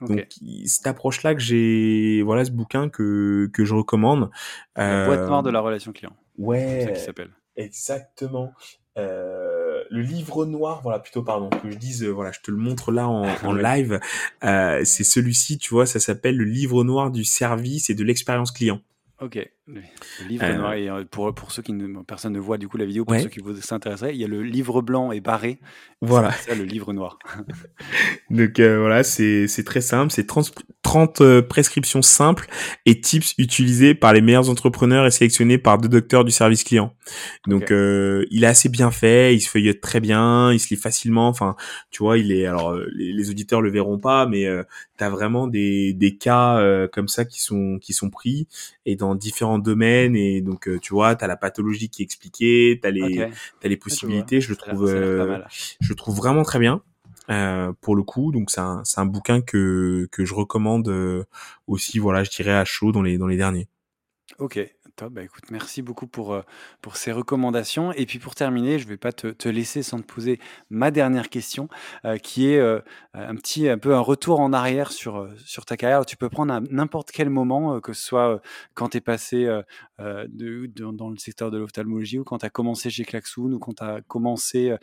Donc 0.00 0.26
cette 0.66 0.86
approche-là 0.86 1.34
que 1.34 1.40
j'ai, 1.40 2.22
voilà 2.22 2.44
ce 2.44 2.50
bouquin 2.50 2.88
que 2.88 3.50
que 3.52 3.64
je 3.64 3.74
recommande. 3.74 4.30
La 4.76 5.06
boîte 5.06 5.26
noire 5.26 5.42
de 5.42 5.50
la 5.50 5.60
relation 5.60 5.92
client. 5.92 6.12
Ouais. 6.38 6.80
C'est 6.80 6.86
ça 6.86 6.92
qui 6.92 7.00
s'appelle. 7.00 7.30
Exactement. 7.56 8.52
Euh, 8.98 9.84
le 9.88 10.02
livre 10.02 10.46
noir, 10.46 10.80
voilà 10.82 10.98
plutôt 10.98 11.22
pardon 11.22 11.48
que 11.48 11.70
je 11.70 11.76
dise, 11.76 12.02
euh, 12.02 12.10
voilà 12.10 12.32
je 12.32 12.40
te 12.40 12.50
le 12.50 12.56
montre 12.56 12.90
là 12.90 13.08
en, 13.08 13.24
en 13.44 13.52
live. 13.52 14.00
Euh, 14.44 14.84
c'est 14.84 15.04
celui-ci, 15.04 15.58
tu 15.58 15.74
vois, 15.74 15.86
ça 15.86 16.00
s'appelle 16.00 16.36
le 16.36 16.44
livre 16.44 16.84
noir 16.84 17.10
du 17.10 17.24
service 17.24 17.90
et 17.90 17.94
de 17.94 18.04
l'expérience 18.04 18.50
client. 18.50 18.80
Ok, 19.20 19.38
le 19.66 19.82
livre 20.26 20.44
euh, 20.46 20.56
noir, 20.56 20.72
et 20.72 20.88
pour, 21.10 21.34
pour 21.34 21.52
ceux 21.52 21.60
qui 21.60 21.74
ne, 21.74 22.02
personne 22.02 22.32
ne 22.32 22.38
voit 22.38 22.56
du 22.56 22.68
coup 22.68 22.78
la 22.78 22.86
vidéo, 22.86 23.04
pour 23.04 23.18
ceux 23.18 23.28
qui 23.28 23.40
vous 23.40 23.54
s'intéresseraient, 23.56 24.14
il 24.14 24.20
y 24.20 24.24
a 24.24 24.28
le 24.28 24.42
livre 24.42 24.80
blanc 24.80 25.12
et 25.12 25.20
barré. 25.20 25.60
Voilà. 26.00 26.32
C'est 26.32 26.50
ça 26.50 26.54
le 26.56 26.64
livre 26.64 26.94
noir. 26.94 27.18
Donc 28.30 28.58
euh, 28.58 28.78
voilà, 28.78 29.04
c'est 29.04 29.64
très 29.64 29.82
simple, 29.82 30.10
c'est 30.10 30.26
30, 30.26 30.54
30 30.90 31.20
euh, 31.20 31.42
prescriptions 31.42 32.02
simples 32.02 32.46
et 32.84 33.00
tips 33.00 33.34
utilisés 33.38 33.94
par 33.94 34.12
les 34.12 34.20
meilleurs 34.20 34.50
entrepreneurs 34.50 35.06
et 35.06 35.10
sélectionnés 35.12 35.56
par 35.56 35.78
deux 35.78 35.88
docteurs 35.88 36.24
du 36.24 36.32
service 36.32 36.64
client. 36.64 36.94
Donc 37.46 37.70
il 37.70 38.44
est 38.44 38.46
assez 38.46 38.68
bien 38.68 38.90
fait, 38.90 39.34
il 39.34 39.40
se 39.40 39.48
feuillette 39.48 39.80
très 39.80 40.00
bien, 40.00 40.52
il 40.52 40.58
se 40.58 40.68
lit 40.68 40.80
facilement. 40.80 41.28
Enfin, 41.28 41.56
tu 41.90 42.02
vois, 42.02 42.18
il 42.18 42.32
est 42.32 42.46
alors 42.46 42.74
les, 42.94 43.12
les 43.12 43.30
auditeurs 43.30 43.60
le 43.60 43.70
verront 43.70 43.98
pas, 43.98 44.26
mais 44.26 44.46
tu 44.98 45.04
as 45.04 45.10
vraiment 45.10 45.46
des, 45.46 45.92
des 45.92 46.16
cas 46.16 46.60
comme 46.92 47.08
ça 47.08 47.24
qui 47.24 47.40
sont 47.40 47.78
qui 47.80 47.92
sont 47.92 48.10
pris 48.10 48.48
et 48.86 48.96
dans 48.96 49.14
différents 49.14 49.58
domaines 49.58 50.16
et 50.16 50.40
donc 50.40 50.68
euh, 50.68 50.78
tu 50.80 50.94
vois, 50.94 51.14
tu 51.14 51.24
as 51.24 51.28
la 51.28 51.36
pathologie 51.36 51.88
qui 51.88 52.02
est 52.02 52.04
expliquée, 52.04 52.78
tu 52.80 52.88
as 52.88 52.90
les 52.90 53.22
as 53.22 53.68
les 53.68 53.76
possibilités, 53.76 54.40
je 54.40 54.50
le 54.50 54.56
trouve 54.56 54.86
euh, 54.86 55.38
je 55.80 55.92
trouve 55.92 56.16
vraiment 56.16 56.42
très 56.42 56.58
bien. 56.58 56.82
Euh, 57.28 57.72
pour 57.80 57.94
le 57.94 58.02
coup, 58.02 58.32
donc 58.32 58.50
c'est 58.50 58.60
un, 58.60 58.82
un 58.96 59.06
bouquin 59.06 59.40
que, 59.40 60.08
que 60.10 60.24
je 60.24 60.34
recommande 60.34 61.26
aussi, 61.66 61.98
voilà, 61.98 62.24
je 62.24 62.30
dirais 62.30 62.52
à 62.54 62.64
chaud 62.64 62.92
dans 62.92 63.02
les, 63.02 63.18
dans 63.18 63.26
les 63.26 63.36
derniers. 63.36 63.68
Ok, 64.38 64.58
bah, 65.10 65.22
écoute, 65.22 65.44
merci 65.50 65.82
beaucoup 65.82 66.06
pour, 66.06 66.32
euh, 66.32 66.42
pour 66.82 66.96
ces 66.96 67.12
recommandations. 67.12 67.92
Et 67.92 68.06
puis 68.06 68.18
pour 68.18 68.34
terminer, 68.34 68.78
je 68.78 68.84
ne 68.84 68.90
vais 68.90 68.96
pas 68.96 69.12
te, 69.12 69.28
te 69.28 69.48
laisser 69.48 69.82
sans 69.82 69.98
te 69.98 70.04
poser 70.04 70.38
ma 70.68 70.90
dernière 70.90 71.28
question, 71.28 71.68
euh, 72.04 72.18
qui 72.18 72.48
est 72.48 72.58
euh, 72.58 72.80
un 73.14 73.34
petit 73.36 73.68
un 73.68 73.78
peu 73.78 73.94
un 73.94 74.00
retour 74.00 74.40
en 74.40 74.52
arrière 74.52 74.92
sur, 74.92 75.28
sur 75.44 75.64
ta 75.64 75.76
carrière. 75.76 76.04
Tu 76.06 76.16
peux 76.16 76.28
prendre 76.28 76.52
à 76.52 76.60
n'importe 76.70 77.10
quel 77.10 77.30
moment, 77.30 77.80
que 77.80 77.92
ce 77.92 78.02
soit 78.02 78.40
quand 78.74 78.90
tu 78.90 78.98
es 78.98 79.00
passé 79.00 79.46
dans 79.98 81.10
le 81.10 81.18
secteur 81.18 81.50
de 81.50 81.58
l'ophtalmologie 81.58 82.18
ou 82.18 82.24
quand 82.24 82.38
tu 82.38 82.46
as 82.46 82.50
commencé 82.50 82.90
chez 82.90 83.04
Klaxoon 83.04 83.52
ou 83.52 83.58
quand 83.58 83.74
tu 83.74 83.84
as 83.84 84.00
commencé 84.02 84.76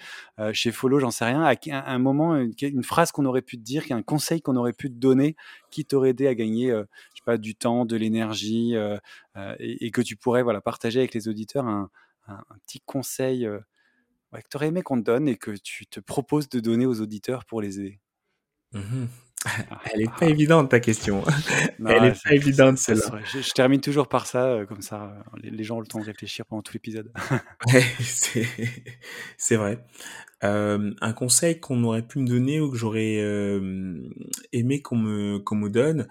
chez 0.54 0.72
Follow, 0.72 1.00
j'en 1.00 1.12
sais 1.12 1.26
rien, 1.26 1.44
à 1.44 1.92
un, 1.92 2.00
moment, 2.00 2.36
une, 2.36 2.54
une 2.62 2.84
phrase 2.84 3.12
qu'on 3.12 3.26
aurait 3.26 3.42
pu 3.42 3.58
te 3.58 3.64
dire, 3.64 3.84
un 3.92 4.02
conseil 4.02 4.42
qu'on 4.42 4.56
aurait 4.56 4.74
pu 4.74 4.90
te 4.90 4.96
donner 4.96 5.36
qui 5.72 5.86
t'aurait 5.86 6.10
aidé 6.10 6.28
à 6.28 6.36
gagner 6.36 6.68
je 6.68 7.20
sais 7.20 7.26
pas, 7.26 7.38
du 7.38 7.56
temps, 7.56 7.86
de 7.86 7.96
l'énergie 7.96 8.76
et, 9.60 9.86
et, 9.86 9.92
que 9.98 10.02
tu 10.02 10.16
pourrais 10.16 10.44
voilà, 10.44 10.62
partager 10.62 11.00
avec 11.00 11.14
les 11.14 11.28
auditeurs 11.28 11.66
un, 11.66 11.90
un, 12.28 12.44
petit 12.66 12.82
conseil 12.82 13.46
euh, 13.46 13.60
que 14.34 14.48
tu 14.50 14.58
aurais 14.58 14.68
aimé 14.68 14.84
qu'on 14.84 14.98
te 14.98 15.04
donne 15.04 15.28
et 15.28 15.38
que 15.38 15.52
tu 15.52 15.88
te 15.88 16.00
proposes 16.00 16.50
de 16.50 16.60
donner 16.60 16.86
aux 16.86 17.02
auditeurs 17.02 17.46
pour 17.46 17.62
les 17.62 17.80
aider? 17.80 18.00
Mmh 18.74 19.06
Elle 19.94 20.02
est 20.02 20.16
pas 20.20 20.26
évidente 20.26 20.70
ta 20.70 20.80
question. 20.80 21.24
Elle 21.88 22.06
est 22.06 22.24
pas 22.24 22.34
évidente 22.34 22.80
celle-là. 22.80 23.20
Je, 23.24 23.52
termine 23.52 23.80
toujours 23.80 24.10
par 24.10 24.26
ça, 24.26 24.46
euh, 24.46 24.66
comme 24.66 24.82
ça, 24.82 25.04
euh, 25.04 25.40
les, 25.44 25.64
gens 25.64 25.78
ont 25.78 25.80
le 25.80 25.88
temps 25.88 26.00
de 26.00 26.06
réfléchir 26.06 26.46
pendant 26.46 26.64
tout 26.64 26.74
l'épisode. 26.74 27.12
c'est 29.38 29.56
vrai. 29.56 29.86
Euh, 30.44 30.92
un 31.02 31.14
conseil 31.14 31.60
qu'on 31.60 31.84
aurait 31.84 32.02
pu 32.02 32.20
me 32.20 32.28
donner 32.28 32.60
ou 32.60 32.72
que 32.72 32.78
j'aurais 32.78 33.18
aimé 34.54 34.82
qu'on 34.82 34.98
me, 34.98 35.38
qu'on 35.40 35.56
me 35.56 35.70
donne, 35.70 36.08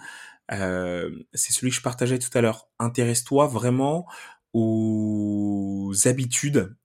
c'est 0.51 1.53
celui 1.53 1.71
que 1.71 1.77
je 1.77 1.83
partageais 1.83 2.19
tout 2.19 2.37
à 2.37 2.41
l'heure. 2.41 2.69
Intéresse-toi 2.79 3.47
vraiment 3.47 4.07
aux 4.53 5.93
habitudes 6.05 6.77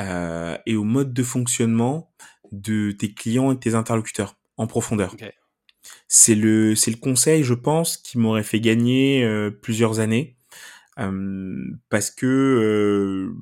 et 0.00 0.76
au 0.76 0.84
mode 0.84 1.12
de 1.12 1.22
fonctionnement 1.22 2.12
de 2.52 2.92
tes 2.92 3.12
clients 3.12 3.52
et 3.52 3.58
tes 3.58 3.74
interlocuteurs 3.74 4.36
en 4.56 4.66
profondeur. 4.66 5.16
C'est 6.08 6.34
le 6.34 6.74
c'est 6.74 6.90
le 6.90 6.96
conseil, 6.96 7.44
je 7.44 7.54
pense, 7.54 7.96
qui 7.98 8.18
m'aurait 8.18 8.42
fait 8.42 8.60
gagner 8.60 9.24
euh, 9.24 9.50
plusieurs 9.50 10.00
années. 10.00 10.37
Parce 11.88 12.10
que 12.10 12.26
euh, 12.26 13.32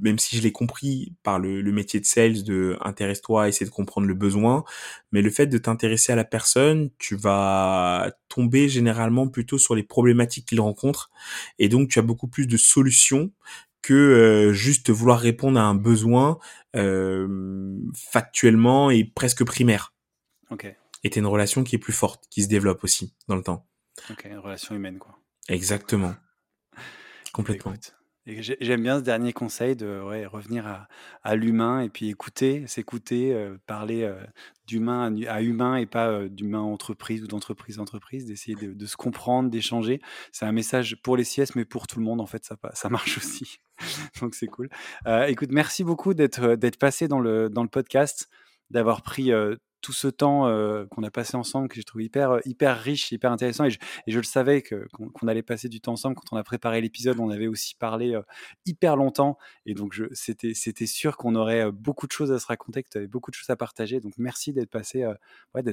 même 0.00 0.18
si 0.18 0.36
je 0.36 0.42
l'ai 0.42 0.50
compris 0.50 1.14
par 1.22 1.38
le, 1.38 1.60
le, 1.60 1.72
métier 1.72 2.00
de 2.00 2.04
sales 2.04 2.42
de 2.42 2.76
intéresse-toi, 2.80 3.48
essaie 3.48 3.64
de 3.64 3.70
comprendre 3.70 4.08
le 4.08 4.14
besoin, 4.14 4.64
mais 5.12 5.22
le 5.22 5.30
fait 5.30 5.46
de 5.46 5.58
t'intéresser 5.58 6.12
à 6.12 6.16
la 6.16 6.24
personne, 6.24 6.90
tu 6.98 7.14
vas 7.14 8.12
tomber 8.28 8.68
généralement 8.68 9.28
plutôt 9.28 9.58
sur 9.58 9.76
les 9.76 9.84
problématiques 9.84 10.46
qu'il 10.46 10.60
rencontre 10.60 11.10
et 11.60 11.68
donc 11.68 11.88
tu 11.88 12.00
as 12.00 12.02
beaucoup 12.02 12.26
plus 12.26 12.48
de 12.48 12.56
solutions 12.56 13.30
que 13.80 13.94
euh, 13.94 14.52
juste 14.52 14.90
vouloir 14.90 15.20
répondre 15.20 15.60
à 15.60 15.62
un 15.62 15.74
besoin 15.74 16.38
euh, 16.74 17.78
factuellement 17.94 18.90
et 18.90 19.04
presque 19.04 19.44
primaire. 19.44 19.94
Ok. 20.50 20.74
Et 21.04 21.10
t'as 21.10 21.20
une 21.20 21.26
relation 21.26 21.62
qui 21.62 21.76
est 21.76 21.78
plus 21.78 21.92
forte, 21.92 22.24
qui 22.30 22.42
se 22.42 22.48
développe 22.48 22.82
aussi 22.82 23.14
dans 23.28 23.36
le 23.36 23.42
temps. 23.42 23.68
Ok, 24.10 24.26
une 24.28 24.38
relation 24.38 24.74
humaine 24.74 24.98
quoi. 24.98 25.18
Exactement. 25.48 26.14
Complètement. 27.34 27.74
J'aime 28.26 28.82
bien 28.82 29.00
ce 29.00 29.04
dernier 29.04 29.34
conseil 29.34 29.76
de 29.76 30.00
revenir 30.26 30.86
à, 31.22 31.36
l'humain 31.36 31.80
et 31.80 31.90
puis 31.90 32.08
écouter, 32.08 32.66
s'écouter, 32.66 33.34
euh, 33.34 33.58
parler 33.66 34.02
euh, 34.02 34.14
d'humain 34.66 35.14
à, 35.28 35.42
humain 35.42 35.76
et 35.76 35.84
pas 35.84 36.08
euh, 36.08 36.28
d'humain 36.30 36.60
entreprise 36.60 37.22
ou 37.22 37.26
d'entreprise 37.26 37.78
entreprise, 37.80 38.24
d'essayer 38.24 38.56
de, 38.56 38.86
se 38.86 38.96
comprendre, 38.96 39.50
d'échanger. 39.50 40.00
C'est 40.32 40.46
un 40.46 40.52
message 40.52 40.96
pour 41.02 41.18
les 41.18 41.24
CS, 41.24 41.54
mais 41.54 41.66
pour 41.66 41.86
tout 41.86 41.98
le 41.98 42.04
monde, 42.06 42.22
en 42.22 42.26
fait, 42.26 42.44
ça, 42.46 42.56
ça 42.72 42.88
marche 42.88 43.18
aussi. 43.18 43.58
Donc 44.22 44.34
c'est 44.34 44.46
cool. 44.46 44.70
écoute, 45.26 45.50
merci 45.52 45.84
beaucoup 45.84 46.14
d'être 46.14 46.78
passé 46.78 47.08
dans 47.08 47.20
le, 47.20 47.50
dans 47.50 47.62
le 47.62 47.68
podcast, 47.68 48.30
d'avoir 48.70 49.02
pris 49.02 49.32
tout 49.84 49.92
ce 49.92 50.08
temps 50.08 50.48
euh, 50.48 50.86
qu'on 50.86 51.02
a 51.02 51.10
passé 51.10 51.36
ensemble 51.36 51.68
que 51.68 51.74
j'ai 51.74 51.82
trouvé 51.82 52.04
hyper 52.04 52.30
euh, 52.30 52.40
hyper 52.46 52.80
riche, 52.80 53.12
hyper 53.12 53.30
intéressant 53.30 53.66
et 53.66 53.70
je, 53.70 54.16
le 54.16 54.22
savais 54.22 54.62
que 54.62 54.88
qu'on 54.90 55.28
allait 55.28 55.42
passer 55.42 55.68
du 55.68 55.82
temps 55.82 55.92
ensemble 55.92 56.16
quand 56.16 56.34
on 56.34 56.38
a 56.38 56.42
préparé 56.42 56.80
l'épisode, 56.80 57.20
on 57.20 57.28
avait 57.28 57.48
aussi 57.48 57.74
parlé 57.74 58.14
euh, 58.14 58.22
hyper 58.64 58.96
longtemps 58.96 59.36
et 59.66 59.74
donc 59.74 60.00
c'était 60.12 60.86
sûr 60.86 61.18
qu'on 61.18 61.34
aurait 61.34 61.70
beaucoup 61.70 62.06
de 62.06 62.12
choses 62.12 62.32
à 62.32 62.38
se 62.38 62.46
raconter, 62.46 62.82
que 62.82 62.88
tu 62.88 62.96
avais 62.96 63.06
beaucoup 63.06 63.30
de 63.30 63.36
choses 63.36 63.50
à 63.50 63.56
partager. 63.56 64.00
Donc 64.00 64.14
merci 64.16 64.54
d'être 64.54 64.70
passé 64.70 65.04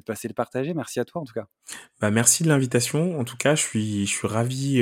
passé 0.05 0.27
le 0.27 0.33
partager. 0.33 0.73
Merci 0.73 0.99
à 0.99 1.05
toi 1.05 1.21
en 1.21 1.23
tout 1.23 1.33
cas. 1.33 1.47
Bah 2.01 2.11
merci 2.11 2.43
de 2.43 2.49
l'invitation. 2.49 3.17
En 3.17 3.23
tout 3.23 3.37
cas, 3.37 3.55
je 3.55 3.61
suis 3.61 4.05
je 4.05 4.11
suis 4.11 4.27
ravi 4.27 4.79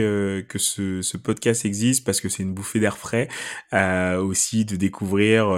que 0.47 0.57
ce, 0.57 1.03
ce 1.03 1.17
podcast 1.17 1.65
existe 1.65 2.03
parce 2.03 2.19
que 2.19 2.29
c'est 2.29 2.41
une 2.41 2.55
bouffée 2.55 2.79
d'air 2.79 2.97
frais 2.97 3.27
aussi 3.71 4.65
de 4.65 4.75
découvrir 4.75 5.49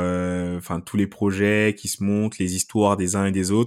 enfin 0.57 0.81
tous 0.81 0.97
les 0.97 1.07
projets 1.07 1.73
qui 1.77 1.87
se 1.87 2.03
montent, 2.03 2.37
les 2.37 2.55
histoires 2.55 2.97
des 2.97 3.15
uns 3.15 3.27
et 3.27 3.31
des 3.31 3.51
autres 3.51 3.60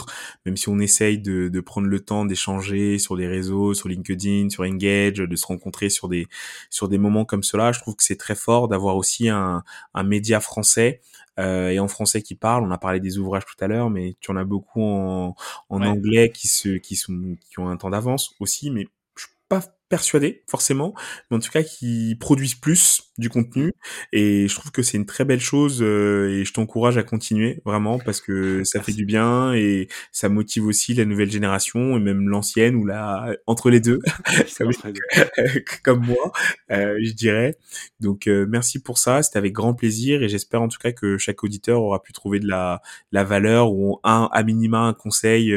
même 0.47 0.57
si 0.57 0.69
on 0.69 0.79
essaye 0.79 1.19
de, 1.19 1.49
de 1.49 1.61
prendre 1.61 1.87
le 1.89 2.01
temps 2.01 2.25
d'échanger 2.25 2.99
sur 2.99 3.17
les 3.17 3.27
réseaux, 3.27 3.75
sur 3.75 3.89
LinkedIn, 3.89 4.51
sur 4.51 4.65
Engage, 4.65 5.15
de 5.15 5.37
se 5.37 5.47
rencontrer 5.47 5.91
sur 5.91 6.09
des 6.09 6.27
sur 6.71 6.89
des 6.89 6.99
moments 6.99 7.25
comme 7.25 7.43
cela, 7.43 7.73
je 7.73 7.81
trouve 7.81 7.97
que 7.97 8.05
c'est 8.05 8.17
très 8.17 8.35
fort 8.35 8.69
d'avoir 8.69 8.97
aussi 8.97 9.29
un, 9.29 9.63
un 9.95 10.03
média 10.03 10.41
français 10.41 11.01
euh, 11.39 11.71
et 11.71 11.79
en 11.79 11.89
français 11.89 12.23
qui 12.23 12.35
parle. 12.35 12.65
On 12.65 12.71
a 12.71 12.79
parlé 12.79 13.01
des 13.01 13.19
ouvrages 13.19 13.45
tout 13.45 13.63
à 13.63 13.67
l'heure, 13.67 13.91
mais 13.91 14.17
tu 14.21 14.31
en 14.31 14.37
as 14.37 14.45
beaucoup 14.45 14.83
en, 14.83 15.35
en 15.69 15.83
anglais 15.83 16.31
qui 16.31 16.49
se 16.49 16.71
qui 16.77 16.97
sont 16.97 17.37
qui 17.49 17.59
ont 17.59 17.69
un 17.69 17.77
temps 17.77 17.91
d'avance 17.91 18.35
aussi, 18.41 18.71
mais 18.71 18.87
je 19.17 19.25
suis 19.25 19.33
pas 19.49 19.61
persuadé 19.89 20.43
forcément, 20.49 20.95
mais 21.31 21.37
en 21.37 21.41
tout 21.41 21.51
cas 21.51 21.63
qui 21.63 22.17
produisent 22.19 22.55
plus 22.55 23.13
du 23.19 23.29
contenu. 23.29 23.73
Et 24.13 24.49
je 24.49 24.55
trouve 24.55 24.73
que 24.73 24.83
c'est 24.83 24.97
une 24.97 25.07
très 25.07 25.25
belle 25.25 25.41
chose 25.41 25.81
euh, 25.83 26.31
et 26.31 26.45
je 26.45 26.53
t'encourage 26.53 26.97
à 26.99 27.03
continuer 27.03 27.61
vraiment 27.65 27.99
parce 27.99 28.21
que 28.21 28.65
ça 28.65 28.83
fait 28.83 28.93
du 28.93 29.05
bien 29.05 29.53
et 29.55 29.89
ça 30.11 30.29
motive 30.29 30.67
aussi 30.67 30.95
la 30.95 31.05
nouvelle 31.05 31.31
génération 31.31 31.97
et 31.97 32.01
même 32.01 32.29
l'ancienne 32.29 32.75
ou 32.77 32.87
la 32.87 33.37
entre 33.47 33.71
les 33.71 33.81
deux 33.81 34.01
comme, 35.85 36.07
moi 36.07 36.33
euh, 36.71 36.99
je 37.03 37.13
dirais. 37.13 37.57
Donc 38.01 38.27
euh, 38.27 38.47
merci 38.49 38.83
pour 38.83 38.99
ça 38.99 39.23
c'était 39.23 39.39
avec 39.39 39.53
grand 39.53 39.75
plaisir 39.75 40.23
et 40.23 40.29
j'espère 40.29 40.63
en 40.63 40.69
tout 40.69 40.79
cas 40.79 40.93
que 40.93 41.19
chaque 41.19 41.45
auditeur 41.45 41.83
aura 41.83 42.03
pu 42.03 42.13
trouver 42.13 42.41
de 42.41 42.49
la 42.49 42.83
la 43.13 43.25
valeur 43.25 43.73
ou 43.73 44.01
un 44.03 44.29
à 44.33 44.43
minima 44.43 44.79
un 44.81 44.95
conseil 44.95 45.55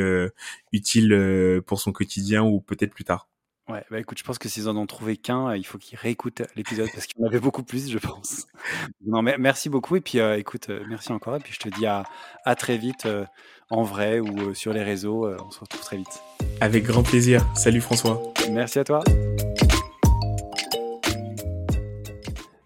utile 0.71 1.61
pour 1.65 1.79
son 1.79 1.91
quotidien 1.91 2.43
ou 2.43 2.61
peut-être 2.61 2.93
plus 2.93 3.03
tard 3.03 3.27
Ouais, 3.69 3.84
bah 3.91 3.99
écoute, 3.99 4.18
je 4.18 4.23
pense 4.23 4.38
que 4.38 4.48
s'ils 4.48 4.69
en 4.69 4.77
ont 4.77 4.85
trouvé 4.85 5.18
qu'un, 5.18 5.53
il 5.53 5.65
faut 5.65 5.77
qu'ils 5.77 5.99
réécoutent 5.99 6.41
l'épisode 6.56 6.88
parce 6.94 7.06
qu'il 7.06 7.19
y 7.19 7.26
en 7.26 7.27
avait 7.27 7.41
beaucoup 7.41 7.64
plus, 7.64 7.89
je 7.89 7.98
pense. 7.98 8.48
Non, 9.06 9.22
mais 9.22 9.38
merci 9.38 9.69
beaucoup 9.69 9.95
et 9.95 10.02
puis 10.02 10.19
euh, 10.19 10.38
écoute, 10.38 10.69
euh, 10.69 10.84
merci 10.89 11.11
encore 11.11 11.35
et 11.35 11.39
puis 11.39 11.53
je 11.53 11.60
te 11.60 11.69
dis 11.77 11.85
à, 11.85 12.03
à 12.45 12.56
très 12.56 12.77
vite 12.77 13.06
euh, 13.06 13.26
en 13.69 13.84
vrai 13.84 14.19
ou 14.19 14.53
sur 14.53 14.73
les 14.73 14.84
réseaux. 14.84 15.27
on 15.27 15.52
se 15.52 15.60
retrouve 15.60 15.81
très 15.81 15.98
vite. 15.98 16.22
Avec 16.61 16.84
grand 16.84 17.03
plaisir. 17.03 17.45
Salut 17.56 17.81
François. 17.81 18.22
Merci 18.52 18.80
à 18.80 18.84
toi. 18.84 19.03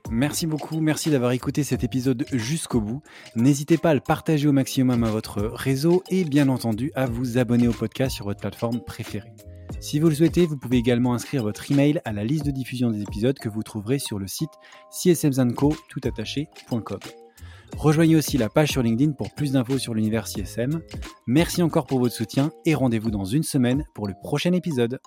Merci 0.10 0.45
beaucoup, 0.45 0.82
merci 0.82 1.10
d'avoir 1.10 1.32
écouté 1.32 1.64
cet 1.64 1.84
épisode 1.84 2.26
jusqu'au 2.32 2.82
bout. 2.82 3.02
N'hésitez 3.36 3.78
pas 3.78 3.91
à 3.91 3.94
le 3.94 4.02
partager 4.02 4.48
au 4.48 4.52
maximum 4.52 5.03
à 5.03 5.10
votre 5.10 5.41
réseau 5.41 6.03
et 6.10 6.26
bien 6.26 6.49
entendu 6.49 6.91
à 6.95 7.06
vous 7.06 7.38
abonner 7.38 7.68
au 7.68 7.73
podcast 7.73 8.15
sur 8.15 8.26
votre 8.26 8.41
plateforme 8.41 8.82
préférée. 8.82 9.32
Si 9.80 9.99
vous 9.99 10.10
le 10.10 10.15
souhaitez, 10.15 10.45
vous 10.45 10.57
pouvez 10.57 10.77
également 10.77 11.14
inscrire 11.14 11.43
votre 11.43 11.72
email 11.72 12.02
à 12.06 12.11
la 12.11 12.23
liste 12.23 12.45
de 12.45 12.52
diffusion 12.52 12.91
des 12.91 13.02
épisodes 13.02 13.38
que 13.38 13.49
vous 13.49 13.64
trouverez 13.64 13.99
sur 13.99 14.19
le 14.19 14.27
site 14.27 14.52
csmzanco.com. 14.91 16.99
Rejoignez 17.77 18.15
aussi 18.15 18.38
la 18.38 18.49
page 18.49 18.69
sur 18.69 18.84
LinkedIn 18.84 19.14
pour 19.14 19.34
plus 19.34 19.53
d'infos 19.53 19.77
sur 19.77 19.93
l'univers 19.93 20.27
CSM. 20.27 20.81
Merci 21.26 21.64
encore 21.64 21.88
pour 21.88 21.99
votre 21.99 22.14
soutien 22.14 22.52
et 22.65 22.76
rendez-vous 22.76 23.11
dans 23.11 23.26
une 23.26 23.43
semaine 23.43 23.85
pour 23.95 24.07
le 24.07 24.14
prochain 24.22 24.53
épisode. 24.53 24.99